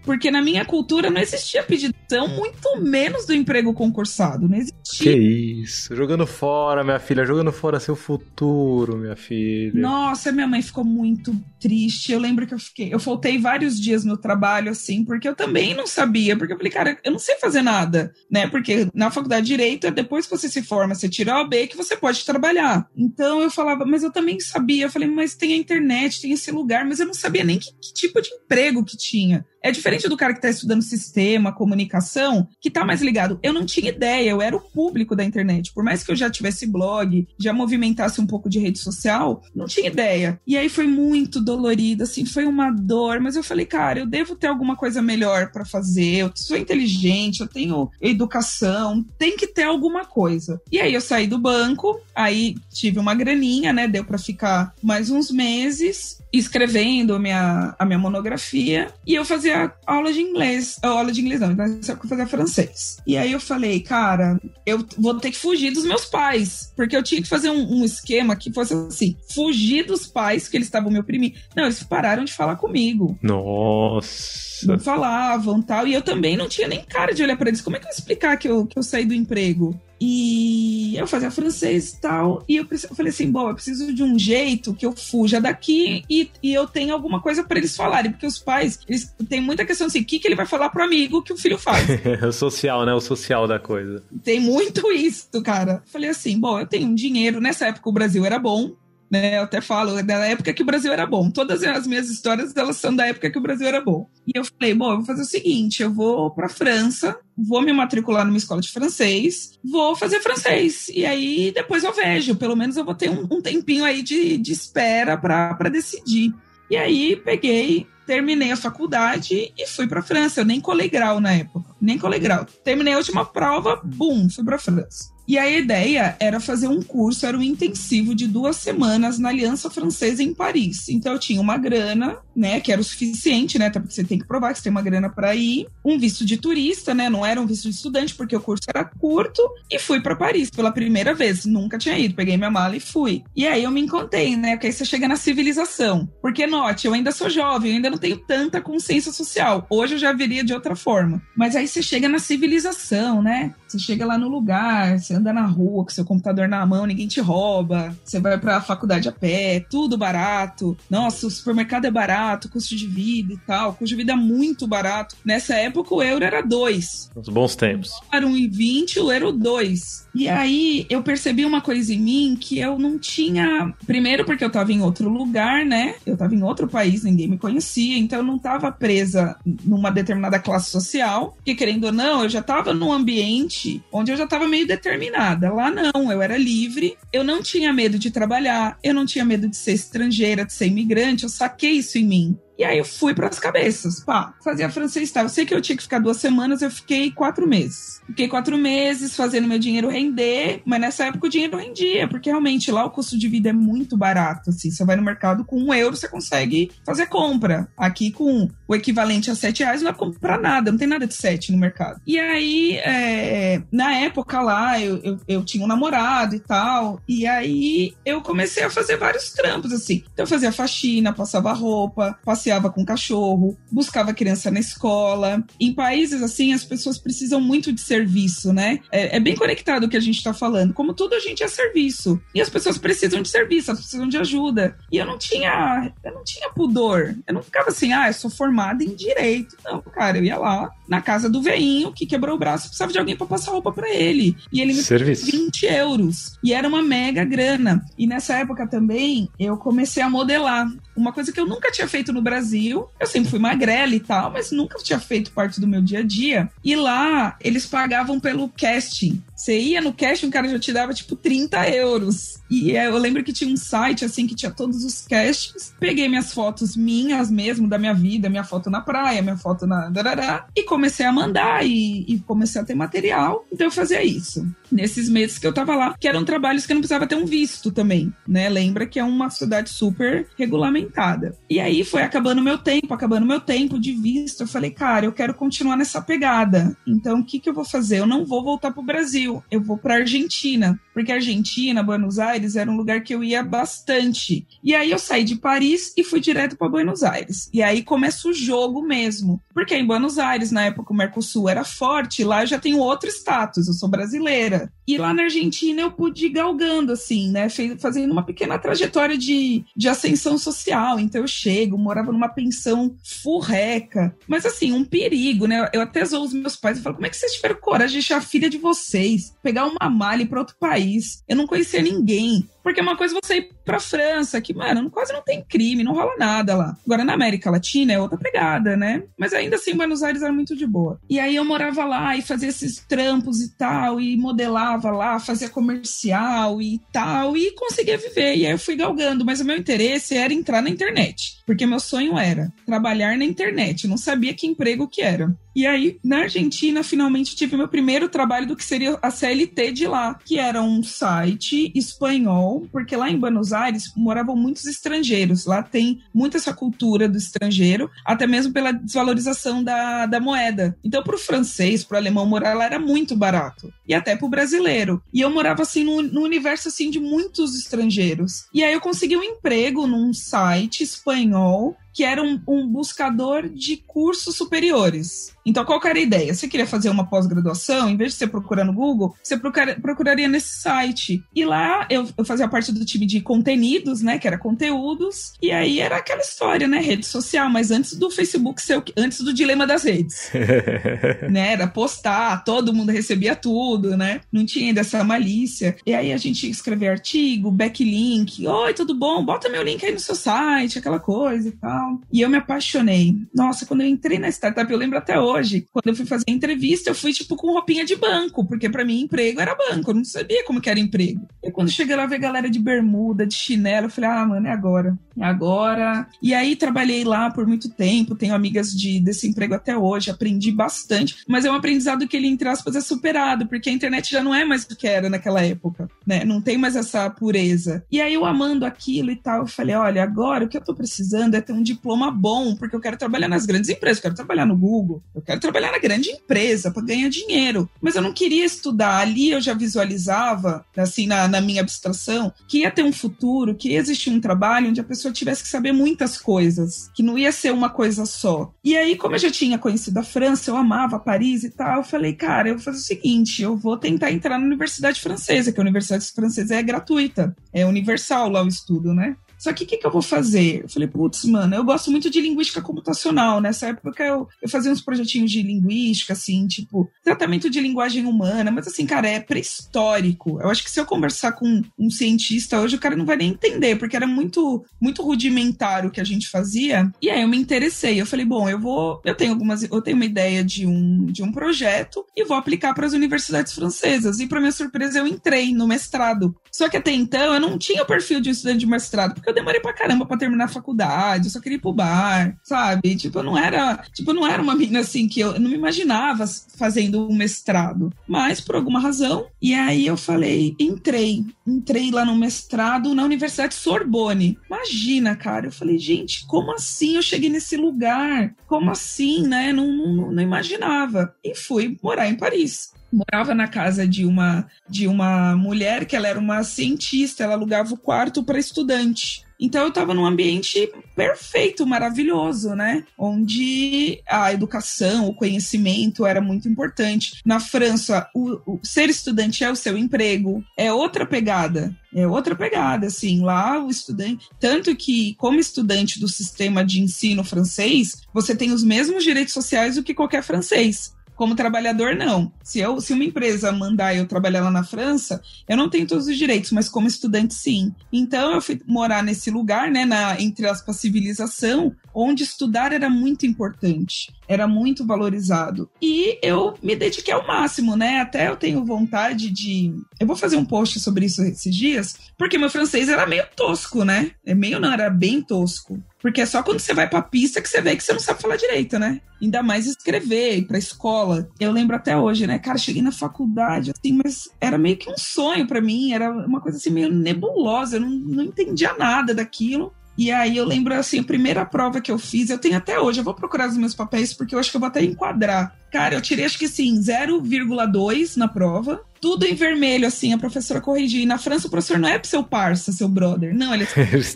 Porque 0.04 0.30
na 0.30 0.42
minha 0.42 0.64
cultura 0.64 1.10
não 1.10 1.20
existia 1.20 1.62
pedição, 1.62 2.28
muito 2.28 2.80
menos 2.80 3.24
do 3.24 3.32
emprego 3.32 3.72
concursado. 3.72 4.48
Não 4.48 4.56
existia. 4.56 5.12
Que 5.12 5.18
isso. 5.62 5.94
Jogando 5.94 6.26
fora, 6.26 6.82
minha 6.82 6.98
filha. 6.98 7.24
Jogando 7.24 7.52
fora 7.52 7.78
seu 7.78 7.94
futuro, 7.94 8.96
minha 8.96 9.16
filha. 9.16 9.80
Nossa, 9.80 10.32
minha 10.32 10.46
mãe 10.46 10.60
ficou 10.60 10.84
muito 10.84 11.34
triste. 11.60 12.12
Eu 12.12 12.18
lembro 12.18 12.46
que 12.46 12.54
eu 12.54 12.58
fiquei. 12.58 12.92
Eu 12.92 12.98
faltei 12.98 13.38
vários 13.38 13.80
dias 13.80 14.04
no 14.04 14.16
trabalho, 14.16 14.70
assim, 14.70 15.04
porque 15.04 15.28
eu 15.28 15.34
também 15.34 15.74
não 15.74 15.86
sabia. 15.86 16.36
Porque 16.36 16.52
eu 16.52 16.56
falei, 16.56 16.72
cara, 16.72 16.98
eu 17.04 17.12
não 17.12 17.18
sei 17.18 17.36
fazer 17.36 17.62
nada, 17.62 18.12
né? 18.30 18.46
Porque 18.48 18.88
na 18.92 19.10
faculdade 19.10 19.46
de 19.46 19.52
Direito, 19.52 19.90
depois 19.90 20.24
que 20.24 20.30
você 20.30 20.48
se 20.48 20.62
forma, 20.62 20.94
você 20.94 21.10
tira 21.10 21.34
a 21.34 21.42
OAB 21.42 21.68
que 21.68 21.76
você 21.76 21.94
pode 21.94 22.24
trabalhar. 22.24 22.88
Então 22.96 23.42
eu 23.42 23.50
falava, 23.50 23.84
mas 23.84 24.02
eu 24.02 24.10
também 24.10 24.40
sabia. 24.40 24.86
Eu 24.86 24.90
falei, 24.90 25.06
mas 25.06 25.34
tem 25.34 25.52
a 25.52 25.56
internet, 25.56 26.22
tem 26.22 26.32
esse 26.32 26.50
lugar, 26.50 26.86
mas 26.86 26.98
eu 26.98 27.06
não 27.06 27.12
sabia 27.12 27.44
nem 27.44 27.58
que, 27.58 27.70
que 27.72 27.92
tipo 27.92 28.20
de 28.22 28.30
emprego 28.30 28.82
que 28.82 28.96
tinha. 28.96 29.44
É 29.62 29.70
diferente 29.70 30.08
do 30.08 30.16
cara 30.16 30.32
que 30.32 30.38
está 30.38 30.50
estudando 30.50 30.82
sistema, 30.82 31.52
comunicação, 31.52 32.48
que 32.60 32.68
está 32.68 32.84
mais 32.84 33.00
ligado. 33.00 33.38
Eu 33.42 33.52
não 33.52 33.64
tinha 33.64 33.90
ideia, 33.90 34.30
eu 34.30 34.42
era 34.42 34.56
o 34.56 34.60
público 34.60 35.14
da 35.14 35.24
internet. 35.24 35.72
Por 35.72 35.84
mais 35.84 36.02
que 36.02 36.10
eu 36.10 36.16
já 36.16 36.28
tivesse 36.28 36.66
blog, 36.66 37.26
já 37.38 37.52
movimentasse 37.52 38.20
um 38.20 38.26
pouco 38.26 38.48
de 38.48 38.58
rede 38.58 38.78
social, 38.78 39.42
não 39.54 39.66
tinha 39.66 39.86
ideia. 39.88 40.40
E 40.46 40.56
aí 40.56 40.68
foi 40.68 40.86
muito 40.86 41.40
dolorido, 41.40 42.02
assim, 42.02 42.24
foi 42.24 42.44
uma 42.44 42.70
dor, 42.70 43.20
mas 43.20 43.36
eu 43.36 43.42
falei, 43.42 43.64
cara, 43.64 44.00
eu 44.00 44.06
devo 44.06 44.34
ter 44.34 44.48
alguma 44.48 44.74
coisa 44.74 45.00
melhor 45.00 45.52
para 45.52 45.64
fazer. 45.64 46.16
Eu 46.16 46.32
sou 46.34 46.56
inteligente, 46.56 47.40
eu 47.40 47.46
tenho 47.46 47.90
educação, 48.00 49.04
tem 49.18 49.36
que 49.36 49.46
ter 49.46 49.64
alguma 49.64 50.04
coisa. 50.04 50.60
E 50.70 50.80
aí 50.80 50.92
eu 50.92 51.00
saí 51.00 51.26
do 51.26 51.38
banco, 51.38 52.00
aí 52.14 52.56
tive 52.72 52.98
uma 52.98 53.14
graninha, 53.14 53.72
né? 53.72 53.86
Deu 53.86 54.04
para 54.04 54.18
ficar 54.18 54.74
mais 54.82 55.10
uns 55.10 55.30
meses 55.30 56.21
escrevendo 56.32 57.14
a 57.14 57.18
minha, 57.18 57.74
a 57.78 57.84
minha 57.84 57.98
monografia 57.98 58.88
e 59.06 59.14
eu 59.14 59.24
fazia 59.24 59.72
aula 59.86 60.12
de 60.12 60.20
inglês, 60.20 60.78
aula 60.82 61.12
de 61.12 61.20
inglês 61.20 61.40
não, 61.40 61.50
época 61.50 62.06
eu 62.06 62.08
fazia 62.08 62.26
francês. 62.26 62.96
E 63.06 63.16
aí 63.16 63.32
eu 63.32 63.40
falei, 63.40 63.80
cara, 63.80 64.40
eu 64.64 64.84
vou 64.98 65.14
ter 65.18 65.30
que 65.30 65.38
fugir 65.38 65.72
dos 65.72 65.84
meus 65.84 66.04
pais, 66.04 66.72
porque 66.74 66.96
eu 66.96 67.02
tinha 67.02 67.20
que 67.20 67.28
fazer 67.28 67.50
um, 67.50 67.80
um 67.80 67.84
esquema 67.84 68.34
que 68.36 68.52
fosse 68.52 68.74
assim, 68.74 69.16
fugir 69.34 69.84
dos 69.86 70.06
pais, 70.06 70.48
que 70.48 70.56
eles 70.56 70.68
estavam 70.68 70.90
me 70.90 70.98
oprimindo. 70.98 71.38
Não, 71.54 71.64
eles 71.64 71.82
pararam 71.82 72.24
de 72.24 72.32
falar 72.32 72.56
comigo. 72.56 73.18
Nossa 73.22 74.52
não 74.66 74.78
falavam 74.78 75.60
tal. 75.60 75.86
E 75.86 75.94
eu 75.94 76.02
também 76.02 76.36
não 76.36 76.48
tinha 76.48 76.68
nem 76.68 76.84
cara 76.84 77.12
de 77.12 77.22
olhar 77.22 77.36
para 77.36 77.48
eles. 77.48 77.60
Como 77.60 77.76
é 77.76 77.78
que 77.78 77.86
eu 77.86 77.90
ia 77.90 77.94
explicar 77.94 78.36
que 78.36 78.48
eu, 78.48 78.66
que 78.66 78.78
eu 78.78 78.82
saí 78.82 79.04
do 79.04 79.14
emprego? 79.14 79.78
E 80.04 80.96
eu 80.96 81.06
fazia 81.06 81.30
francês 81.30 81.92
e 81.92 82.00
tal. 82.00 82.44
E 82.48 82.56
eu, 82.56 82.66
eu, 82.68 82.96
falei 82.96 83.10
assim: 83.10 83.30
bom, 83.30 83.48
eu 83.48 83.54
preciso 83.54 83.94
de 83.94 84.02
um 84.02 84.18
jeito 84.18 84.74
que 84.74 84.84
eu 84.84 84.90
fuja 84.90 85.40
daqui 85.40 86.02
e, 86.10 86.28
e 86.42 86.52
eu 86.52 86.66
tenha 86.66 86.92
alguma 86.92 87.20
coisa 87.20 87.44
para 87.44 87.56
eles 87.56 87.76
falarem. 87.76 88.10
Porque 88.10 88.26
os 88.26 88.36
pais, 88.36 88.80
eles 88.88 89.14
têm 89.28 89.40
muita 89.40 89.64
questão 89.64 89.86
assim: 89.86 90.00
o 90.00 90.04
que, 90.04 90.18
que 90.18 90.26
ele 90.26 90.34
vai 90.34 90.44
falar 90.44 90.70
pro 90.70 90.82
amigo 90.82 91.22
que 91.22 91.32
o 91.32 91.36
filho 91.36 91.56
faz? 91.56 91.86
o 92.20 92.32
social, 92.32 92.84
né? 92.84 92.92
O 92.92 93.00
social 93.00 93.46
da 93.46 93.60
coisa. 93.60 94.02
Tem 94.24 94.40
muito 94.40 94.90
isso, 94.90 95.40
cara. 95.40 95.84
Falei 95.86 96.10
assim: 96.10 96.36
bom, 96.36 96.58
eu 96.58 96.66
tenho 96.66 96.88
um 96.88 96.94
dinheiro. 96.96 97.40
Nessa 97.40 97.68
época 97.68 97.88
o 97.88 97.92
Brasil 97.92 98.24
era 98.24 98.40
bom 98.40 98.72
né? 99.12 99.36
Eu 99.36 99.42
até 99.42 99.60
falo, 99.60 99.98
é 99.98 100.02
da 100.02 100.24
época 100.24 100.54
que 100.54 100.62
o 100.62 100.64
Brasil 100.64 100.90
era 100.90 101.04
bom. 101.04 101.30
Todas 101.30 101.62
as 101.62 101.86
minhas 101.86 102.08
histórias, 102.08 102.56
elas 102.56 102.78
são 102.78 102.96
da 102.96 103.06
época 103.06 103.30
que 103.30 103.38
o 103.38 103.42
Brasil 103.42 103.68
era 103.68 103.78
bom. 103.78 104.08
E 104.26 104.32
eu 104.34 104.42
falei, 104.42 104.72
bom, 104.72 104.90
eu 104.90 104.96
vou 104.96 105.04
fazer 105.04 105.20
o 105.20 105.26
seguinte, 105.26 105.82
eu 105.82 105.92
vou 105.92 106.30
para 106.30 106.48
França, 106.48 107.18
vou 107.36 107.60
me 107.60 107.74
matricular 107.74 108.24
numa 108.24 108.38
escola 108.38 108.62
de 108.62 108.72
francês, 108.72 109.58
vou 109.62 109.94
fazer 109.94 110.20
francês. 110.20 110.88
E 110.88 111.04
aí 111.04 111.52
depois 111.52 111.84
eu 111.84 111.92
vejo, 111.92 112.36
pelo 112.36 112.56
menos 112.56 112.78
eu 112.78 112.86
vou 112.86 112.94
ter 112.94 113.10
um, 113.10 113.28
um 113.30 113.42
tempinho 113.42 113.84
aí 113.84 114.02
de, 114.02 114.38
de 114.38 114.50
espera 114.50 115.18
para 115.18 115.68
decidir. 115.68 116.32
E 116.70 116.76
aí 116.78 117.14
peguei, 117.14 117.86
terminei 118.06 118.50
a 118.50 118.56
faculdade 118.56 119.52
e 119.58 119.66
fui 119.66 119.86
para 119.86 120.00
França. 120.00 120.40
Eu 120.40 120.46
nem 120.46 120.58
colei 120.58 120.88
grau 120.88 121.20
na 121.20 121.34
época, 121.34 121.68
nem 121.78 121.98
colei 121.98 122.18
grau. 122.18 122.46
Terminei 122.64 122.94
a 122.94 122.96
última 122.96 123.26
prova, 123.26 123.78
bum, 123.84 124.26
fui 124.30 124.42
para 124.42 124.56
França. 124.56 125.11
E 125.26 125.38
a 125.38 125.50
ideia 125.50 126.16
era 126.18 126.40
fazer 126.40 126.68
um 126.68 126.82
curso, 126.82 127.26
era 127.26 127.36
um 127.36 127.42
intensivo 127.42 128.14
de 128.14 128.26
duas 128.26 128.56
semanas 128.56 129.18
na 129.18 129.28
Aliança 129.28 129.70
Francesa 129.70 130.22
em 130.22 130.34
Paris. 130.34 130.88
Então 130.88 131.12
eu 131.12 131.18
tinha 131.18 131.40
uma 131.40 131.56
grana, 131.56 132.18
né, 132.34 132.60
que 132.60 132.72
era 132.72 132.80
o 132.80 132.84
suficiente, 132.84 133.58
né, 133.58 133.70
porque 133.70 133.92
você 133.92 134.04
tem 134.04 134.18
que 134.18 134.26
provar 134.26 134.52
que 134.52 134.58
você 134.58 134.64
tem 134.64 134.72
uma 134.72 134.82
grana 134.82 135.08
para 135.08 135.34
ir, 135.34 135.66
um 135.84 135.98
visto 135.98 136.24
de 136.24 136.36
turista, 136.36 136.94
né, 136.94 137.08
não 137.08 137.24
era 137.24 137.40
um 137.40 137.46
visto 137.46 137.68
de 137.68 137.74
estudante 137.74 138.14
porque 138.14 138.36
o 138.36 138.40
curso 138.40 138.64
era 138.68 138.84
curto 138.84 139.42
e 139.70 139.78
fui 139.78 140.00
para 140.00 140.16
Paris 140.16 140.50
pela 140.50 140.72
primeira 140.72 141.14
vez, 141.14 141.44
nunca 141.44 141.78
tinha 141.78 141.98
ido, 141.98 142.14
peguei 142.14 142.36
minha 142.36 142.50
mala 142.50 142.76
e 142.76 142.80
fui. 142.80 143.22
E 143.34 143.46
aí 143.46 143.62
eu 143.64 143.70
me 143.70 143.80
encontrei, 143.80 144.36
né, 144.36 144.52
porque 144.52 144.66
aí 144.66 144.72
você 144.72 144.84
chega 144.84 145.06
na 145.06 145.16
civilização. 145.16 146.08
Porque 146.20 146.46
note, 146.46 146.86
eu 146.86 146.94
ainda 146.94 147.12
sou 147.12 147.30
jovem, 147.30 147.70
eu 147.70 147.76
ainda 147.76 147.90
não 147.90 147.98
tenho 147.98 148.16
tanta 148.16 148.60
consciência 148.60 149.12
social. 149.12 149.66
Hoje 149.70 149.94
eu 149.94 149.98
já 149.98 150.12
viria 150.12 150.44
de 150.44 150.52
outra 150.52 150.74
forma. 150.74 151.22
Mas 151.36 151.56
aí 151.56 151.66
você 151.66 151.82
chega 151.82 152.08
na 152.08 152.18
civilização, 152.18 153.22
né? 153.22 153.54
Você 153.72 153.78
chega 153.78 154.04
lá 154.04 154.18
no 154.18 154.28
lugar, 154.28 154.98
você 154.98 155.14
anda 155.14 155.32
na 155.32 155.46
rua 155.46 155.84
com 155.84 155.88
seu 155.88 156.04
computador 156.04 156.46
na 156.46 156.66
mão, 156.66 156.84
ninguém 156.84 157.06
te 157.06 157.22
rouba. 157.22 157.96
Você 158.04 158.20
vai 158.20 158.36
pra 158.36 158.60
faculdade 158.60 159.08
a 159.08 159.12
pé, 159.12 159.64
tudo 159.70 159.96
barato. 159.96 160.76
Nossa, 160.90 161.26
o 161.26 161.30
supermercado 161.30 161.86
é 161.86 161.90
barato, 161.90 162.50
custo 162.50 162.76
de 162.76 162.86
vida 162.86 163.32
e 163.32 163.38
tal. 163.38 163.70
Custo 163.70 163.86
de 163.86 163.96
vida 163.96 164.12
é 164.12 164.16
muito 164.16 164.66
barato. 164.66 165.16
Nessa 165.24 165.54
época 165.54 165.94
o 165.94 166.02
euro 166.02 166.22
era 166.22 166.42
dois. 166.42 167.10
Os 167.16 167.30
bons 167.30 167.56
tempos. 167.56 167.92
Era 168.12 168.26
1,20, 168.26 169.02
o 169.02 169.10
euro 169.10 169.32
dois. 169.32 170.06
E 170.14 170.28
aí 170.28 170.84
eu 170.90 171.02
percebi 171.02 171.46
uma 171.46 171.62
coisa 171.62 171.94
em 171.94 171.98
mim 171.98 172.36
que 172.38 172.58
eu 172.58 172.78
não 172.78 172.98
tinha. 172.98 173.72
Primeiro, 173.86 174.26
porque 174.26 174.44
eu 174.44 174.50
tava 174.50 174.70
em 174.70 174.82
outro 174.82 175.08
lugar, 175.08 175.64
né? 175.64 175.94
Eu 176.04 176.14
tava 176.14 176.34
em 176.34 176.42
outro 176.42 176.68
país, 176.68 177.04
ninguém 177.04 177.26
me 177.26 177.38
conhecia, 177.38 177.96
então 177.96 178.18
eu 178.18 178.24
não 178.24 178.38
tava 178.38 178.70
presa 178.70 179.34
numa 179.64 179.90
determinada 179.90 180.38
classe 180.38 180.68
social. 180.68 181.32
Porque, 181.36 181.54
querendo 181.54 181.84
ou 181.84 181.92
não, 181.92 182.24
eu 182.24 182.28
já 182.28 182.42
tava 182.42 182.74
num 182.74 182.92
ambiente 182.92 183.61
onde 183.90 184.12
eu 184.12 184.16
já 184.16 184.24
estava 184.24 184.48
meio 184.48 184.66
determinada. 184.66 185.52
Lá 185.52 185.70
não, 185.70 186.10
eu 186.10 186.20
era 186.20 186.36
livre, 186.36 186.96
eu 187.12 187.22
não 187.22 187.42
tinha 187.42 187.72
medo 187.72 187.98
de 187.98 188.10
trabalhar, 188.10 188.78
eu 188.82 188.94
não 188.94 189.06
tinha 189.06 189.24
medo 189.24 189.48
de 189.48 189.56
ser 189.56 189.72
estrangeira, 189.72 190.44
de 190.44 190.52
ser 190.52 190.66
imigrante, 190.66 191.24
eu 191.24 191.28
saquei 191.28 191.72
isso 191.72 191.98
em 191.98 192.04
mim. 192.04 192.38
E 192.58 192.64
aí 192.64 192.78
eu 192.78 192.84
fui 192.84 193.14
para 193.14 193.28
as 193.28 193.38
cabeças, 193.38 194.00
pá, 194.00 194.34
fazia 194.42 194.70
francês 194.70 195.10
tal. 195.10 195.24
Eu 195.24 195.28
sei 195.28 195.44
que 195.44 195.54
eu 195.54 195.60
tinha 195.60 195.76
que 195.76 195.82
ficar 195.82 195.98
duas 195.98 196.18
semanas, 196.18 196.62
eu 196.62 196.70
fiquei 196.70 197.10
quatro 197.10 197.46
meses. 197.46 198.00
Fiquei 198.06 198.28
quatro 198.28 198.56
meses 198.58 199.16
fazendo 199.16 199.48
meu 199.48 199.58
dinheiro 199.58 199.88
render, 199.88 200.62
mas 200.64 200.80
nessa 200.80 201.06
época 201.06 201.26
o 201.26 201.30
dinheiro 201.30 201.56
rendia, 201.56 202.06
porque 202.06 202.30
realmente 202.30 202.70
lá 202.70 202.84
o 202.84 202.90
custo 202.90 203.18
de 203.18 203.28
vida 203.28 203.48
é 203.50 203.52
muito 203.52 203.96
barato. 203.96 204.50
Assim, 204.50 204.70
você 204.70 204.84
vai 204.84 204.96
no 204.96 205.02
mercado 205.02 205.44
com 205.44 205.56
um 205.58 205.72
euro, 205.72 205.96
você 205.96 206.08
consegue 206.08 206.70
fazer 206.84 207.06
compra. 207.06 207.68
Aqui 207.76 208.10
com 208.10 208.48
o 208.68 208.74
equivalente 208.74 209.30
a 209.30 209.34
sete 209.34 209.62
reais 209.62 209.82
não 209.82 209.90
vai 209.90 209.98
comprar 209.98 210.38
nada, 210.38 210.70
não 210.70 210.78
tem 210.78 210.88
nada 210.88 211.06
de 211.06 211.14
sete 211.14 211.50
no 211.50 211.58
mercado. 211.58 212.00
E 212.06 212.18
aí, 212.18 212.76
é, 212.76 213.62
na 213.72 213.94
época 213.94 214.40
lá, 214.40 214.80
eu, 214.80 215.00
eu, 215.02 215.20
eu, 215.26 215.44
tinha 215.44 215.64
um 215.64 215.68
namorado 215.68 216.36
e 216.36 216.40
tal, 216.40 217.00
e 217.08 217.26
aí 217.26 217.94
eu 218.04 218.20
comecei 218.20 218.62
a 218.62 218.70
fazer 218.70 218.96
vários 218.96 219.32
trampos, 219.32 219.72
assim. 219.72 220.04
Então 220.12 220.24
eu 220.24 220.28
fazia 220.28 220.52
faxina, 220.52 221.12
passava 221.12 221.52
roupa, 221.52 222.18
passeava 222.24 222.41
passeava 222.42 222.70
com 222.70 222.84
cachorro, 222.84 223.56
buscava 223.70 224.12
criança 224.12 224.50
na 224.50 224.58
escola. 224.58 225.44
Em 225.60 225.72
países 225.72 226.22
assim, 226.22 226.52
as 226.52 226.64
pessoas 226.64 226.98
precisam 226.98 227.40
muito 227.40 227.72
de 227.72 227.80
serviço, 227.80 228.52
né? 228.52 228.80
É, 228.90 229.16
é 229.16 229.20
bem 229.20 229.36
conectado 229.36 229.84
o 229.84 229.88
que 229.88 229.96
a 229.96 230.00
gente 230.00 230.16
está 230.16 230.34
falando. 230.34 230.74
Como 230.74 230.92
tudo, 230.92 231.14
a 231.14 231.20
gente 231.20 231.44
é 231.44 231.48
serviço. 231.48 232.20
E 232.34 232.40
as 232.40 232.50
pessoas 232.50 232.78
precisam 232.78 233.22
de 233.22 233.28
serviço, 233.28 233.70
elas 233.70 233.80
precisam 233.80 234.08
de 234.08 234.16
ajuda. 234.16 234.76
E 234.90 234.98
eu 234.98 235.06
não 235.06 235.16
tinha, 235.16 235.92
eu 236.02 236.12
não 236.12 236.24
tinha 236.24 236.50
pudor. 236.50 237.14
Eu 237.26 237.34
não 237.34 237.42
ficava 237.42 237.68
assim, 237.68 237.92
ah, 237.92 238.08
eu 238.08 238.14
sou 238.14 238.30
formada 238.30 238.82
em 238.82 238.94
direito. 238.94 239.56
Não, 239.64 239.80
cara, 239.80 240.18
eu 240.18 240.24
ia 240.24 240.36
lá 240.36 240.68
na 240.92 241.00
casa 241.00 241.30
do 241.30 241.40
veinho 241.40 241.90
que 241.90 242.04
quebrou 242.04 242.36
o 242.36 242.38
braço, 242.38 242.66
precisava 242.66 242.92
de 242.92 242.98
alguém 242.98 243.16
para 243.16 243.26
passar 243.26 243.52
roupa 243.52 243.72
para 243.72 243.88
ele. 243.88 244.36
E 244.52 244.60
ele 244.60 244.74
me 244.74 244.82
Serviço. 244.82 245.24
20 245.24 245.62
euros. 245.64 246.38
E 246.44 246.52
era 246.52 246.68
uma 246.68 246.82
mega 246.82 247.24
grana. 247.24 247.82
E 247.96 248.06
nessa 248.06 248.36
época 248.36 248.66
também 248.66 249.30
eu 249.38 249.56
comecei 249.56 250.02
a 250.02 250.10
modelar. 250.10 250.70
Uma 250.94 251.14
coisa 251.14 251.32
que 251.32 251.40
eu 251.40 251.46
nunca 251.46 251.72
tinha 251.72 251.88
feito 251.88 252.12
no 252.12 252.20
Brasil 252.20 252.42
Brasil. 252.42 252.88
Eu 253.00 253.06
sempre 253.06 253.30
fui 253.30 253.38
magrela 253.38 253.94
e 253.94 254.00
tal, 254.00 254.30
mas 254.30 254.50
nunca 254.50 254.78
tinha 254.78 254.98
feito 254.98 255.32
parte 255.32 255.60
do 255.60 255.66
meu 255.66 255.80
dia 255.80 256.00
a 256.00 256.02
dia. 256.02 256.50
E 256.62 256.76
lá 256.76 257.36
eles 257.40 257.64
pagavam 257.64 258.20
pelo 258.20 258.48
casting. 258.48 259.22
Você 259.42 259.58
ia 259.58 259.80
no 259.80 259.92
casting, 259.92 260.28
o 260.28 260.30
cara 260.30 260.48
já 260.48 260.56
te 260.56 260.72
dava 260.72 260.94
tipo 260.94 261.16
30 261.16 261.68
euros. 261.70 262.40
E 262.48 262.76
é, 262.76 262.86
eu 262.86 262.96
lembro 262.96 263.24
que 263.24 263.32
tinha 263.32 263.52
um 263.52 263.56
site 263.56 264.04
assim 264.04 264.24
que 264.24 264.36
tinha 264.36 264.52
todos 264.52 264.84
os 264.84 265.04
castings. 265.04 265.74
Peguei 265.80 266.08
minhas 266.08 266.32
fotos 266.32 266.76
minhas 266.76 267.28
mesmo, 267.28 267.68
da 267.68 267.76
minha 267.76 267.92
vida, 267.92 268.30
minha 268.30 268.44
foto 268.44 268.70
na 268.70 268.80
praia, 268.80 269.20
minha 269.20 269.36
foto 269.36 269.66
na. 269.66 269.90
Darará, 269.90 270.46
e 270.54 270.62
comecei 270.62 271.04
a 271.04 271.10
mandar 271.10 271.66
e, 271.66 272.04
e 272.06 272.20
comecei 272.20 272.60
a 272.60 272.64
ter 272.64 272.76
material. 272.76 273.44
Então 273.52 273.66
eu 273.66 273.72
fazia 273.72 274.04
isso. 274.04 274.46
Nesses 274.72 275.08
meses 275.08 275.38
que 275.38 275.46
eu 275.46 275.52
tava 275.52 275.76
lá, 275.76 275.94
que 276.00 276.08
eram 276.08 276.24
trabalhos 276.24 276.64
que 276.64 276.72
eu 276.72 276.74
não 276.74 276.80
precisava 276.80 277.06
ter 277.06 277.14
um 277.14 277.26
visto 277.26 277.70
também, 277.70 278.12
né? 278.26 278.48
Lembra 278.48 278.86
que 278.86 278.98
é 278.98 279.04
uma 279.04 279.28
cidade 279.28 279.68
super 279.68 280.26
regulamentada. 280.36 281.36
E 281.48 281.60
aí 281.60 281.84
foi 281.84 282.02
acabando 282.02 282.42
meu 282.42 282.56
tempo, 282.56 282.94
acabando 282.94 283.26
meu 283.26 283.40
tempo 283.40 283.78
de 283.78 283.92
visto. 283.92 284.44
Eu 284.44 284.46
falei, 284.46 284.70
cara, 284.70 285.04
eu 285.04 285.12
quero 285.12 285.34
continuar 285.34 285.76
nessa 285.76 286.00
pegada. 286.00 286.76
Então 286.86 287.20
o 287.20 287.24
que, 287.24 287.38
que 287.38 287.48
eu 287.48 287.54
vou 287.54 287.64
fazer? 287.64 287.98
Eu 287.98 288.06
não 288.06 288.24
vou 288.24 288.42
voltar 288.42 288.72
pro 288.72 288.82
Brasil, 288.82 289.44
eu 289.50 289.60
vou 289.60 289.76
pra 289.76 289.96
Argentina. 289.96 290.80
Porque 290.92 291.12
Argentina, 291.12 291.82
Buenos 291.82 292.18
Aires, 292.18 292.56
era 292.56 292.70
um 292.70 292.76
lugar 292.76 293.02
que 293.02 293.14
eu 293.14 293.24
ia 293.24 293.42
bastante. 293.42 294.46
E 294.62 294.74
aí 294.74 294.90
eu 294.90 294.98
saí 294.98 295.24
de 295.24 295.36
Paris 295.36 295.92
e 295.96 296.04
fui 296.04 296.20
direto 296.20 296.56
para 296.56 296.68
Buenos 296.68 297.02
Aires. 297.02 297.48
E 297.52 297.62
aí 297.62 297.82
começa 297.82 298.28
o 298.28 298.32
jogo 298.32 298.82
mesmo. 298.82 299.40
Porque 299.54 299.74
em 299.74 299.86
Buenos 299.86 300.18
Aires, 300.18 300.50
na 300.50 300.64
época, 300.64 300.92
o 300.92 300.96
Mercosul 300.96 301.48
era 301.48 301.64
forte, 301.64 302.24
lá 302.24 302.42
eu 302.42 302.46
já 302.46 302.58
tenho 302.58 302.78
outro 302.78 303.08
status, 303.08 303.68
eu 303.68 303.74
sou 303.74 303.88
brasileira. 303.88 304.72
E 304.86 304.98
lá 304.98 305.14
na 305.14 305.24
Argentina 305.24 305.82
eu 305.82 305.92
pude 305.92 306.26
ir 306.26 306.30
galgando, 306.30 306.92
assim, 306.92 307.30
né? 307.30 307.48
Fazendo 307.78 308.10
uma 308.10 308.24
pequena 308.24 308.58
trajetória 308.58 309.16
de, 309.16 309.64
de 309.76 309.88
ascensão 309.88 310.36
social. 310.36 310.98
Então 310.98 311.20
eu 311.20 311.28
chego, 311.28 311.78
morava 311.78 312.12
numa 312.12 312.28
pensão 312.28 312.94
furreca. 313.22 314.14
Mas 314.26 314.44
assim, 314.44 314.72
um 314.72 314.84
perigo, 314.84 315.46
né? 315.46 315.68
Eu 315.72 315.80
até 315.80 316.04
zoo 316.04 316.22
os 316.22 316.32
meus 316.32 316.56
pais 316.56 316.78
e 316.78 316.82
falo: 316.82 316.96
como 316.96 317.06
é 317.06 317.10
que 317.10 317.16
vocês 317.16 317.32
tiveram 317.32 317.56
coragem 317.56 317.88
de 317.88 317.94
deixar 317.94 318.18
a 318.18 318.22
filha 318.22 318.50
de 318.50 318.58
vocês 318.58 319.34
pegar 319.42 319.66
uma 319.66 319.88
malha 319.88 320.26
para 320.26 320.40
outro 320.40 320.56
país? 320.58 320.81
Eu 321.28 321.36
não 321.36 321.46
conhecia 321.46 321.82
ninguém. 321.82 322.48
Porque 322.62 322.80
uma 322.80 322.96
coisa 322.96 323.16
é 323.16 323.20
você 323.22 323.36
ir 323.38 323.50
pra 323.64 323.80
França, 323.80 324.40
que, 324.40 324.54
mano, 324.54 324.90
quase 324.90 325.12
não 325.12 325.22
tem 325.22 325.42
crime, 325.42 325.84
não 325.84 325.94
rola 325.94 326.16
nada 326.18 326.56
lá. 326.56 326.76
Agora, 326.84 327.04
na 327.04 327.14
América 327.14 327.50
Latina 327.50 327.92
é 327.92 328.00
outra 328.00 328.18
pegada, 328.18 328.76
né? 328.76 329.02
Mas 329.16 329.32
ainda 329.32 329.56
assim, 329.56 329.74
Buenos 329.74 330.02
Aires 330.02 330.22
era 330.22 330.32
muito 330.32 330.56
de 330.56 330.66
boa. 330.66 330.98
E 331.08 331.18
aí 331.18 331.36
eu 331.36 331.44
morava 331.44 331.84
lá 331.84 332.16
e 332.16 332.22
fazia 332.22 332.48
esses 332.48 332.78
trampos 332.88 333.40
e 333.40 333.56
tal, 333.56 334.00
e 334.00 334.16
modelava 334.16 334.90
lá, 334.90 335.18
fazia 335.18 335.48
comercial 335.48 336.60
e 336.60 336.80
tal, 336.92 337.36
e 337.36 337.52
conseguia 337.52 337.98
viver. 337.98 338.36
E 338.36 338.46
aí 338.46 338.52
eu 338.52 338.58
fui 338.58 338.76
galgando, 338.76 339.24
mas 339.24 339.40
o 339.40 339.44
meu 339.44 339.56
interesse 339.56 340.16
era 340.16 340.32
entrar 340.32 340.62
na 340.62 340.70
internet. 340.70 341.42
Porque 341.46 341.66
meu 341.66 341.80
sonho 341.80 342.18
era 342.18 342.52
trabalhar 342.64 343.16
na 343.16 343.24
internet. 343.24 343.84
Eu 343.84 343.90
não 343.90 343.96
sabia 343.96 344.34
que 344.34 344.46
emprego 344.46 344.88
que 344.88 345.02
era. 345.02 345.34
E 345.54 345.66
aí, 345.66 345.98
na 346.02 346.20
Argentina, 346.20 346.82
finalmente 346.82 347.36
tive 347.36 347.56
meu 347.56 347.68
primeiro 347.68 348.08
trabalho 348.08 348.46
do 348.46 348.56
que 348.56 348.64
seria 348.64 348.98
a 349.02 349.10
CLT 349.10 349.72
de 349.72 349.86
lá, 349.86 350.18
que 350.24 350.38
era 350.38 350.62
um 350.62 350.82
site 350.82 351.70
espanhol, 351.74 352.51
porque 352.60 352.96
lá 352.96 353.10
em 353.10 353.18
Buenos 353.18 353.52
Aires 353.52 353.92
moravam 353.96 354.36
muitos 354.36 354.66
estrangeiros. 354.66 355.46
Lá 355.46 355.62
tem 355.62 356.02
muita 356.12 356.36
essa 356.36 356.52
cultura 356.52 357.08
do 357.08 357.16
estrangeiro, 357.16 357.90
até 358.04 358.26
mesmo 358.26 358.52
pela 358.52 358.72
desvalorização 358.72 359.62
da, 359.62 360.06
da 360.06 360.20
moeda. 360.20 360.76
Então, 360.84 361.02
para 361.02 361.14
o 361.14 361.18
francês, 361.18 361.84
para 361.84 361.96
o 361.96 361.98
alemão 361.98 362.26
morar 362.26 362.54
lá 362.54 362.64
era 362.64 362.78
muito 362.78 363.16
barato. 363.16 363.72
E 363.86 363.94
até 363.94 364.16
para 364.16 364.26
o 364.26 364.30
brasileiro. 364.30 365.02
E 365.12 365.20
eu 365.20 365.30
morava 365.30 365.62
assim 365.62 365.84
no, 365.84 366.02
no 366.02 366.22
universo 366.22 366.68
assim 366.68 366.90
de 366.90 367.00
muitos 367.00 367.56
estrangeiros. 367.56 368.46
E 368.52 368.62
aí 368.62 368.72
eu 368.72 368.80
consegui 368.80 369.16
um 369.16 369.22
emprego 369.22 369.86
num 369.86 370.12
site 370.12 370.82
espanhol 370.82 371.76
que 371.92 372.04
era 372.04 372.22
um, 372.22 372.40
um, 372.48 372.66
buscador 372.66 373.48
de 373.48 373.76
cursos 373.76 374.36
superiores. 374.36 375.34
Então, 375.44 375.64
qual 375.64 375.80
era 375.84 375.98
a 375.98 376.02
ideia? 376.02 376.32
Você 376.32 376.48
queria 376.48 376.66
fazer 376.66 376.88
uma 376.88 377.06
pós-graduação, 377.06 377.88
em 377.88 377.96
vez 377.96 378.12
de 378.12 378.18
você 378.18 378.26
procurar 378.26 378.64
no 378.64 378.72
Google, 378.72 379.14
você 379.22 379.36
procura, 379.36 379.78
procuraria 379.80 380.28
nesse 380.28 380.60
site. 380.60 381.22
E 381.34 381.44
lá 381.44 381.86
eu, 381.90 382.08
eu, 382.16 382.24
fazia 382.24 382.48
parte 382.48 382.72
do 382.72 382.84
time 382.84 383.06
de 383.06 383.20
contenidos, 383.20 384.02
né? 384.02 384.18
Que 384.18 384.26
era 384.26 384.38
conteúdos. 384.38 385.32
E 385.42 385.50
aí 385.50 385.80
era 385.80 385.96
aquela 385.96 386.20
história, 386.20 386.68
né? 386.68 386.78
Rede 386.78 387.06
social, 387.06 387.48
mas 387.50 387.70
antes 387.70 387.94
do 387.94 388.10
Facebook 388.10 388.62
ser 388.62 388.78
o, 388.78 388.84
antes 388.96 389.20
do 389.20 389.32
dilema 389.32 389.66
das 389.66 389.84
redes. 389.84 390.30
né? 391.30 391.52
Era 391.52 391.66
postar, 391.66 392.44
todo 392.44 392.72
mundo 392.72 392.92
recebia 392.92 393.34
tudo, 393.34 393.96
né? 393.96 394.20
Não 394.32 394.44
tinha 394.46 394.68
ainda 394.68 394.80
essa 394.80 395.02
malícia. 395.02 395.76
E 395.86 395.94
aí 395.94 396.12
a 396.12 396.16
gente 396.16 396.48
escrevia 396.48 396.90
artigo, 396.90 397.50
backlink. 397.50 398.46
Oi, 398.46 398.74
tudo 398.74 398.94
bom? 398.94 399.24
Bota 399.24 399.48
meu 399.48 399.62
link 399.62 399.84
aí 399.84 399.92
no 399.92 400.00
seu 400.00 400.14
site, 400.14 400.78
aquela 400.78 401.00
coisa 401.00 401.48
e 401.48 401.52
tal. 401.52 402.00
E 402.12 402.20
eu 402.20 402.30
me 402.30 402.36
apaixonei. 402.36 403.16
Nossa, 403.34 403.66
quando 403.66 403.82
eu 403.82 403.88
entrei 403.88 404.18
na 404.18 404.28
startup, 404.28 404.70
eu 404.70 404.78
lembro 404.78 404.98
até 404.98 405.18
hoje, 405.18 405.31
quando 405.72 405.88
eu 405.88 405.94
fui 405.94 406.06
fazer 406.06 406.24
entrevista, 406.28 406.90
eu 406.90 406.94
fui 406.94 407.12
tipo 407.12 407.36
com 407.36 407.52
roupinha 407.52 407.84
de 407.84 407.96
banco, 407.96 408.44
porque 408.44 408.68
para 408.68 408.84
mim 408.84 409.00
emprego 409.02 409.40
era 409.40 409.54
banco, 409.54 409.90
eu 409.90 409.94
não 409.94 410.04
sabia 410.04 410.44
como 410.44 410.60
que 410.60 410.70
era 410.70 410.78
emprego. 410.78 411.26
E 411.42 411.50
quando 411.50 411.70
cheguei 411.70 411.96
lá 411.96 412.06
ver 412.06 412.18
galera 412.18 412.48
de 412.48 412.58
bermuda, 412.58 413.26
de 413.26 413.34
chinelo, 413.34 413.86
eu 413.86 413.90
falei: 413.90 414.10
"Ah, 414.10 414.26
mano, 414.26 414.46
é 414.46 414.50
agora. 414.50 414.98
É 415.18 415.24
agora". 415.24 416.06
E 416.22 416.34
aí 416.34 416.56
trabalhei 416.56 417.04
lá 417.04 417.30
por 417.30 417.46
muito 417.46 417.68
tempo, 417.70 418.14
tenho 418.14 418.34
amigas 418.34 418.72
de 418.72 419.00
desse 419.00 419.28
emprego 419.28 419.54
até 419.54 419.76
hoje, 419.76 420.10
aprendi 420.10 420.52
bastante, 420.52 421.16
mas 421.28 421.44
é 421.44 421.50
um 421.50 421.54
aprendizado 421.54 422.06
que 422.06 422.16
ele 422.16 422.28
entre 422.28 422.48
aspas 422.48 422.76
é 422.76 422.80
superado, 422.80 423.46
porque 423.46 423.70
a 423.70 423.72
internet 423.72 424.10
já 424.10 424.22
não 424.22 424.34
é 424.34 424.44
mais 424.44 424.64
o 424.64 424.76
que 424.76 424.86
era 424.86 425.08
naquela 425.08 425.42
época, 425.42 425.88
né? 426.06 426.24
Não 426.24 426.40
tem 426.40 426.56
mais 426.56 426.76
essa 426.76 427.08
pureza. 427.10 427.84
E 427.90 428.00
aí 428.00 428.14
eu 428.14 428.24
amando 428.24 428.64
aquilo 428.64 429.10
e 429.10 429.16
tal, 429.16 429.40
eu 429.40 429.46
falei: 429.46 429.74
"Olha, 429.74 430.02
agora 430.02 430.44
o 430.44 430.48
que 430.48 430.56
eu 430.56 430.64
tô 430.64 430.74
precisando 430.74 431.34
é 431.34 431.40
ter 431.40 431.52
um 431.52 431.62
diploma 431.62 432.10
bom, 432.10 432.54
porque 432.56 432.76
eu 432.76 432.80
quero 432.80 432.96
trabalhar 432.96 433.28
nas 433.28 433.46
grandes 433.46 433.70
empresas, 433.70 433.98
eu 433.98 434.02
quero 434.02 434.14
trabalhar 434.14 434.46
no 434.46 434.56
Google, 434.56 435.02
eu 435.14 435.21
quero 435.24 435.40
trabalhar 435.40 435.72
na 435.72 435.78
grande 435.78 436.10
empresa 436.10 436.70
para 436.70 436.84
ganhar 436.84 437.08
dinheiro. 437.08 437.68
Mas 437.80 437.94
eu 437.94 438.02
não 438.02 438.12
queria 438.12 438.44
estudar. 438.44 438.98
Ali 438.98 439.30
eu 439.30 439.40
já 439.40 439.54
visualizava, 439.54 440.64
assim, 440.76 441.06
na, 441.06 441.28
na 441.28 441.40
minha 441.40 441.62
abstração, 441.62 442.32
que 442.48 442.58
ia 442.60 442.70
ter 442.70 442.82
um 442.82 442.92
futuro, 442.92 443.54
que 443.54 443.70
ia 443.70 443.78
existir 443.78 444.10
um 444.10 444.20
trabalho 444.20 444.68
onde 444.68 444.80
a 444.80 444.84
pessoa 444.84 445.12
tivesse 445.12 445.42
que 445.42 445.48
saber 445.48 445.72
muitas 445.72 446.16
coisas, 446.18 446.90
que 446.94 447.02
não 447.02 447.18
ia 447.18 447.32
ser 447.32 447.52
uma 447.52 447.70
coisa 447.70 448.06
só. 448.06 448.52
E 448.64 448.76
aí, 448.76 448.96
como 448.96 449.14
eu 449.14 449.18
já 449.18 449.30
tinha 449.30 449.58
conhecido 449.58 449.98
a 449.98 450.02
França, 450.02 450.50
eu 450.50 450.56
amava 450.56 450.98
Paris 450.98 451.44
e 451.44 451.50
tal, 451.50 451.78
eu 451.78 451.84
falei, 451.84 452.14
cara, 452.14 452.48
eu 452.48 452.54
vou 452.56 452.64
fazer 452.64 452.78
o 452.78 452.82
seguinte, 452.82 453.42
eu 453.42 453.56
vou 453.56 453.76
tentar 453.76 454.10
entrar 454.10 454.38
na 454.38 454.46
Universidade 454.46 455.00
Francesa, 455.00 455.52
que 455.52 455.60
a 455.60 455.62
Universidade 455.62 456.10
Francesa 456.10 456.54
é 456.54 456.62
gratuita, 456.62 457.34
é 457.52 457.64
universal 457.64 458.28
lá 458.28 458.42
o 458.42 458.48
estudo, 458.48 458.92
né? 458.94 459.16
Só 459.42 459.52
que 459.52 459.64
o 459.64 459.66
que, 459.66 459.76
que, 459.76 459.84
eu 459.84 459.90
vou 459.90 460.00
fazer? 460.00 460.62
Eu 460.62 460.68
falei, 460.68 460.86
putz, 460.86 461.24
mano, 461.24 461.52
eu 461.52 461.64
gosto 461.64 461.90
muito 461.90 462.08
de 462.08 462.20
linguística 462.20 462.62
computacional. 462.62 463.40
Nessa 463.40 463.70
época 463.70 464.04
eu, 464.04 464.28
eu 464.40 464.48
fazia 464.48 464.70
uns 464.70 464.80
projetinhos 464.80 465.32
de 465.32 465.42
linguística, 465.42 466.12
assim, 466.12 466.46
tipo, 466.46 466.88
tratamento 467.02 467.50
de 467.50 467.60
linguagem 467.60 468.06
humana, 468.06 468.52
mas 468.52 468.68
assim, 468.68 468.86
cara, 468.86 469.08
é 469.08 469.18
pré-histórico. 469.18 470.40
Eu 470.40 470.48
acho 470.48 470.62
que 470.62 470.70
se 470.70 470.78
eu 470.78 470.86
conversar 470.86 471.32
com 471.32 471.60
um 471.76 471.90
cientista 471.90 472.60
hoje, 472.60 472.76
o 472.76 472.78
cara 472.78 472.94
não 472.94 473.04
vai 473.04 473.16
nem 473.16 473.30
entender, 473.30 473.76
porque 473.76 473.96
era 473.96 474.06
muito, 474.06 474.64
muito 474.80 475.02
rudimentar 475.02 475.84
o 475.84 475.90
que 475.90 476.00
a 476.00 476.04
gente 476.04 476.28
fazia. 476.28 476.88
E 477.02 477.10
aí 477.10 477.22
eu 477.22 477.28
me 477.28 477.36
interessei. 477.36 478.00
Eu 478.00 478.06
falei, 478.06 478.24
bom, 478.24 478.48
eu 478.48 478.60
vou. 478.60 479.00
Eu 479.04 479.16
tenho 479.16 479.32
algumas. 479.32 479.64
Eu 479.64 479.82
tenho 479.82 479.96
uma 479.96 480.06
ideia 480.06 480.44
de 480.44 480.68
um, 480.68 481.06
de 481.06 481.20
um 481.20 481.32
projeto 481.32 482.06
e 482.16 482.24
vou 482.24 482.36
aplicar 482.36 482.74
para 482.74 482.86
as 482.86 482.92
universidades 482.92 483.52
francesas. 483.52 484.20
E, 484.20 484.28
para 484.28 484.38
minha 484.38 484.52
surpresa, 484.52 485.00
eu 485.00 485.06
entrei 485.08 485.52
no 485.52 485.66
mestrado. 485.66 486.32
Só 486.52 486.68
que 486.68 486.76
até 486.76 486.92
então 486.92 487.34
eu 487.34 487.40
não 487.40 487.58
tinha 487.58 487.82
o 487.82 487.86
perfil 487.86 488.20
de 488.20 488.30
estudante 488.30 488.58
de 488.58 488.66
mestrado, 488.66 489.14
porque 489.14 489.31
eu 489.32 489.34
demorei 489.34 489.60
pra 489.60 489.72
caramba 489.72 490.06
pra 490.06 490.16
terminar 490.16 490.44
a 490.44 490.48
faculdade, 490.48 491.26
eu 491.26 491.30
só 491.30 491.40
queria 491.40 491.56
ir 491.56 491.60
pro 491.60 491.72
bar, 491.72 492.36
sabe? 492.42 492.94
Tipo, 492.94 493.18
eu 493.18 493.22
não 493.22 493.36
era, 493.36 493.82
tipo, 493.92 494.10
eu 494.10 494.14
não 494.14 494.26
era 494.26 494.42
uma 494.42 494.54
menina 494.54 494.80
assim 494.80 495.08
que 495.08 495.20
eu, 495.20 495.32
eu 495.32 495.40
não 495.40 495.50
me 495.50 495.56
imaginava 495.56 496.24
fazendo 496.56 497.08
um 497.08 497.14
mestrado. 497.14 497.92
Mas 498.06 498.40
por 498.40 498.54
alguma 498.54 498.78
razão, 498.78 499.26
e 499.40 499.54
aí 499.54 499.86
eu 499.86 499.96
falei, 499.96 500.54
entrei, 500.58 501.24
entrei 501.46 501.90
lá 501.90 502.04
no 502.04 502.14
mestrado 502.14 502.94
na 502.94 503.04
Universidade 503.04 503.54
Sorbonne. 503.54 504.38
Imagina, 504.46 505.16
cara, 505.16 505.46
eu 505.46 505.52
falei, 505.52 505.78
gente, 505.78 506.26
como 506.26 506.52
assim 506.52 506.96
eu 506.96 507.02
cheguei 507.02 507.30
nesse 507.30 507.56
lugar? 507.56 508.34
Como 508.46 508.70
assim, 508.70 509.26
né? 509.26 509.52
Não, 509.52 509.66
não, 509.66 510.12
não 510.12 510.22
imaginava. 510.22 511.14
E 511.24 511.34
fui 511.34 511.78
morar 511.82 512.08
em 512.08 512.16
Paris 512.16 512.72
morava 512.92 513.34
na 513.34 513.48
casa 513.48 513.86
de 513.86 514.04
uma 514.04 514.46
de 514.68 514.86
uma 514.86 515.34
mulher 515.34 515.86
que 515.86 515.96
ela 515.96 516.08
era 516.08 516.18
uma 516.18 516.42
cientista, 516.44 517.24
ela 517.24 517.34
alugava 517.34 517.72
o 517.72 517.78
quarto 517.78 518.22
para 518.22 518.38
estudante. 518.38 519.24
Então 519.42 519.62
eu 519.62 519.68
estava 519.70 519.92
num 519.92 520.06
ambiente 520.06 520.70
perfeito, 520.94 521.66
maravilhoso, 521.66 522.54
né? 522.54 522.84
Onde 522.96 524.00
a 524.08 524.32
educação, 524.32 525.08
o 525.08 525.14
conhecimento 525.14 526.06
era 526.06 526.20
muito 526.20 526.48
importante. 526.48 527.20
Na 527.24 527.40
França, 527.40 528.08
o, 528.14 528.38
o 528.46 528.60
ser 528.62 528.88
estudante 528.88 529.42
é 529.42 529.50
o 529.50 529.56
seu 529.56 529.76
emprego, 529.76 530.44
é 530.56 530.72
outra 530.72 531.04
pegada. 531.04 531.76
É 531.92 532.06
outra 532.06 532.36
pegada, 532.36 532.86
assim, 532.86 533.20
lá 533.20 533.58
o 533.62 533.68
estudante. 533.68 534.28
Tanto 534.38 534.74
que, 534.76 535.14
como 535.16 535.40
estudante 535.40 535.98
do 535.98 536.08
sistema 536.08 536.64
de 536.64 536.80
ensino 536.80 537.24
francês, 537.24 538.00
você 538.14 538.36
tem 538.36 538.52
os 538.52 538.62
mesmos 538.62 539.02
direitos 539.02 539.34
sociais 539.34 539.74
do 539.74 539.82
que 539.82 539.92
qualquer 539.92 540.22
francês 540.22 540.94
Como 541.14 541.34
trabalhador, 541.34 541.94
não. 541.94 542.32
Se, 542.42 542.58
eu, 542.58 542.80
se 542.80 542.92
uma 542.92 543.04
empresa 543.04 543.52
mandar 543.52 543.94
eu 543.94 544.06
trabalhar 544.06 544.42
lá 544.42 544.50
na 544.50 544.64
França, 544.64 545.22
eu 545.48 545.56
não 545.56 545.68
tenho 545.68 545.86
todos 545.86 546.06
os 546.06 546.16
direitos, 546.16 546.52
mas 546.52 546.68
como 546.68 546.88
estudante, 546.88 547.34
sim. 547.34 547.74
Então, 547.92 548.32
eu 548.32 548.40
fui 548.40 548.60
morar 548.66 549.02
nesse 549.02 549.30
lugar, 549.30 549.70
né, 549.70 549.84
na, 549.84 550.20
entre 550.20 550.46
aspas, 550.46 550.76
civilização, 550.76 551.74
onde 551.94 552.22
estudar 552.22 552.72
era 552.72 552.88
muito 552.88 553.26
importante, 553.26 554.12
era 554.26 554.46
muito 554.48 554.86
valorizado. 554.86 555.70
E 555.80 556.18
eu 556.22 556.54
me 556.62 556.74
dediquei 556.74 557.12
ao 557.12 557.26
máximo, 557.26 557.76
né? 557.76 558.00
Até 558.00 558.28
eu 558.28 558.36
tenho 558.36 558.64
vontade 558.64 559.30
de. 559.30 559.74
Eu 560.00 560.06
vou 560.06 560.16
fazer 560.16 560.36
um 560.36 560.44
post 560.44 560.80
sobre 560.80 561.06
isso 561.06 561.22
esses 561.22 561.54
dias, 561.54 561.96
porque 562.16 562.38
meu 562.38 562.50
francês 562.50 562.88
era 562.88 563.06
meio 563.06 563.24
tosco, 563.36 563.84
né? 563.84 564.12
É 564.24 564.34
meio 564.34 564.58
não, 564.58 564.72
era 564.72 564.88
bem 564.88 565.20
tosco. 565.20 565.82
Porque 566.02 566.20
é 566.20 566.26
só 566.26 566.42
quando 566.42 566.58
você 566.58 566.74
vai 566.74 566.90
pra 566.90 567.00
pista 567.00 567.40
que 567.40 567.48
você 567.48 567.60
vê 567.60 567.76
que 567.76 567.84
você 567.84 567.92
não 567.92 568.00
sabe 568.00 568.20
falar 568.20 568.36
direito, 568.36 568.76
né? 568.76 569.00
Ainda 569.22 569.40
mais 569.40 569.66
escrever, 569.66 570.38
ir 570.38 570.46
pra 570.46 570.58
escola. 570.58 571.30
Eu 571.38 571.52
lembro 571.52 571.76
até 571.76 571.96
hoje, 571.96 572.26
né? 572.26 572.40
Cara, 572.40 572.58
cheguei 572.58 572.82
na 572.82 572.90
faculdade, 572.90 573.70
assim, 573.70 574.00
mas 574.04 574.28
era 574.40 574.58
meio 574.58 574.76
que 574.76 574.90
um 574.90 574.98
sonho 574.98 575.46
para 575.46 575.60
mim, 575.60 575.92
era 575.92 576.10
uma 576.10 576.40
coisa 576.40 576.58
assim 576.58 576.70
meio 576.70 576.92
nebulosa, 576.92 577.76
eu 577.76 577.80
não, 577.80 577.88
não 577.88 578.24
entendia 578.24 578.74
nada 578.76 579.14
daquilo. 579.14 579.72
E 579.96 580.10
aí 580.10 580.36
eu 580.36 580.44
lembro 580.44 580.74
assim, 580.74 581.00
a 581.00 581.04
primeira 581.04 581.44
prova 581.44 581.80
que 581.80 581.92
eu 581.92 581.98
fiz, 581.98 582.30
eu 582.30 582.38
tenho 582.38 582.56
até 582.56 582.80
hoje, 582.80 583.00
eu 583.00 583.04
vou 583.04 583.14
procurar 583.14 583.48
os 583.48 583.56
meus 583.56 583.74
papéis 583.74 584.12
porque 584.12 584.34
eu 584.34 584.38
acho 584.38 584.50
que 584.50 584.56
eu 584.56 584.60
vou 584.60 584.68
até 584.68 584.82
enquadrar. 584.82 585.54
Cara, 585.70 585.94
eu 585.94 586.00
tirei 586.00 586.24
acho 586.24 586.38
que 586.38 586.48
sim, 586.48 586.80
0,2 586.80 588.16
na 588.16 588.26
prova. 588.26 588.82
Tudo 589.02 589.26
em 589.26 589.34
vermelho, 589.34 589.86
assim, 589.86 590.12
a 590.12 590.18
professora 590.18 590.60
corrigiu. 590.60 591.02
E 591.02 591.06
na 591.06 591.18
França 591.18 591.48
o 591.48 591.50
professor 591.50 591.76
não 591.76 591.88
é 591.88 592.00
seu 592.04 592.22
parça, 592.22 592.70
seu 592.70 592.88
brother. 592.88 593.34
Não, 593.34 593.52
ele... 593.52 593.66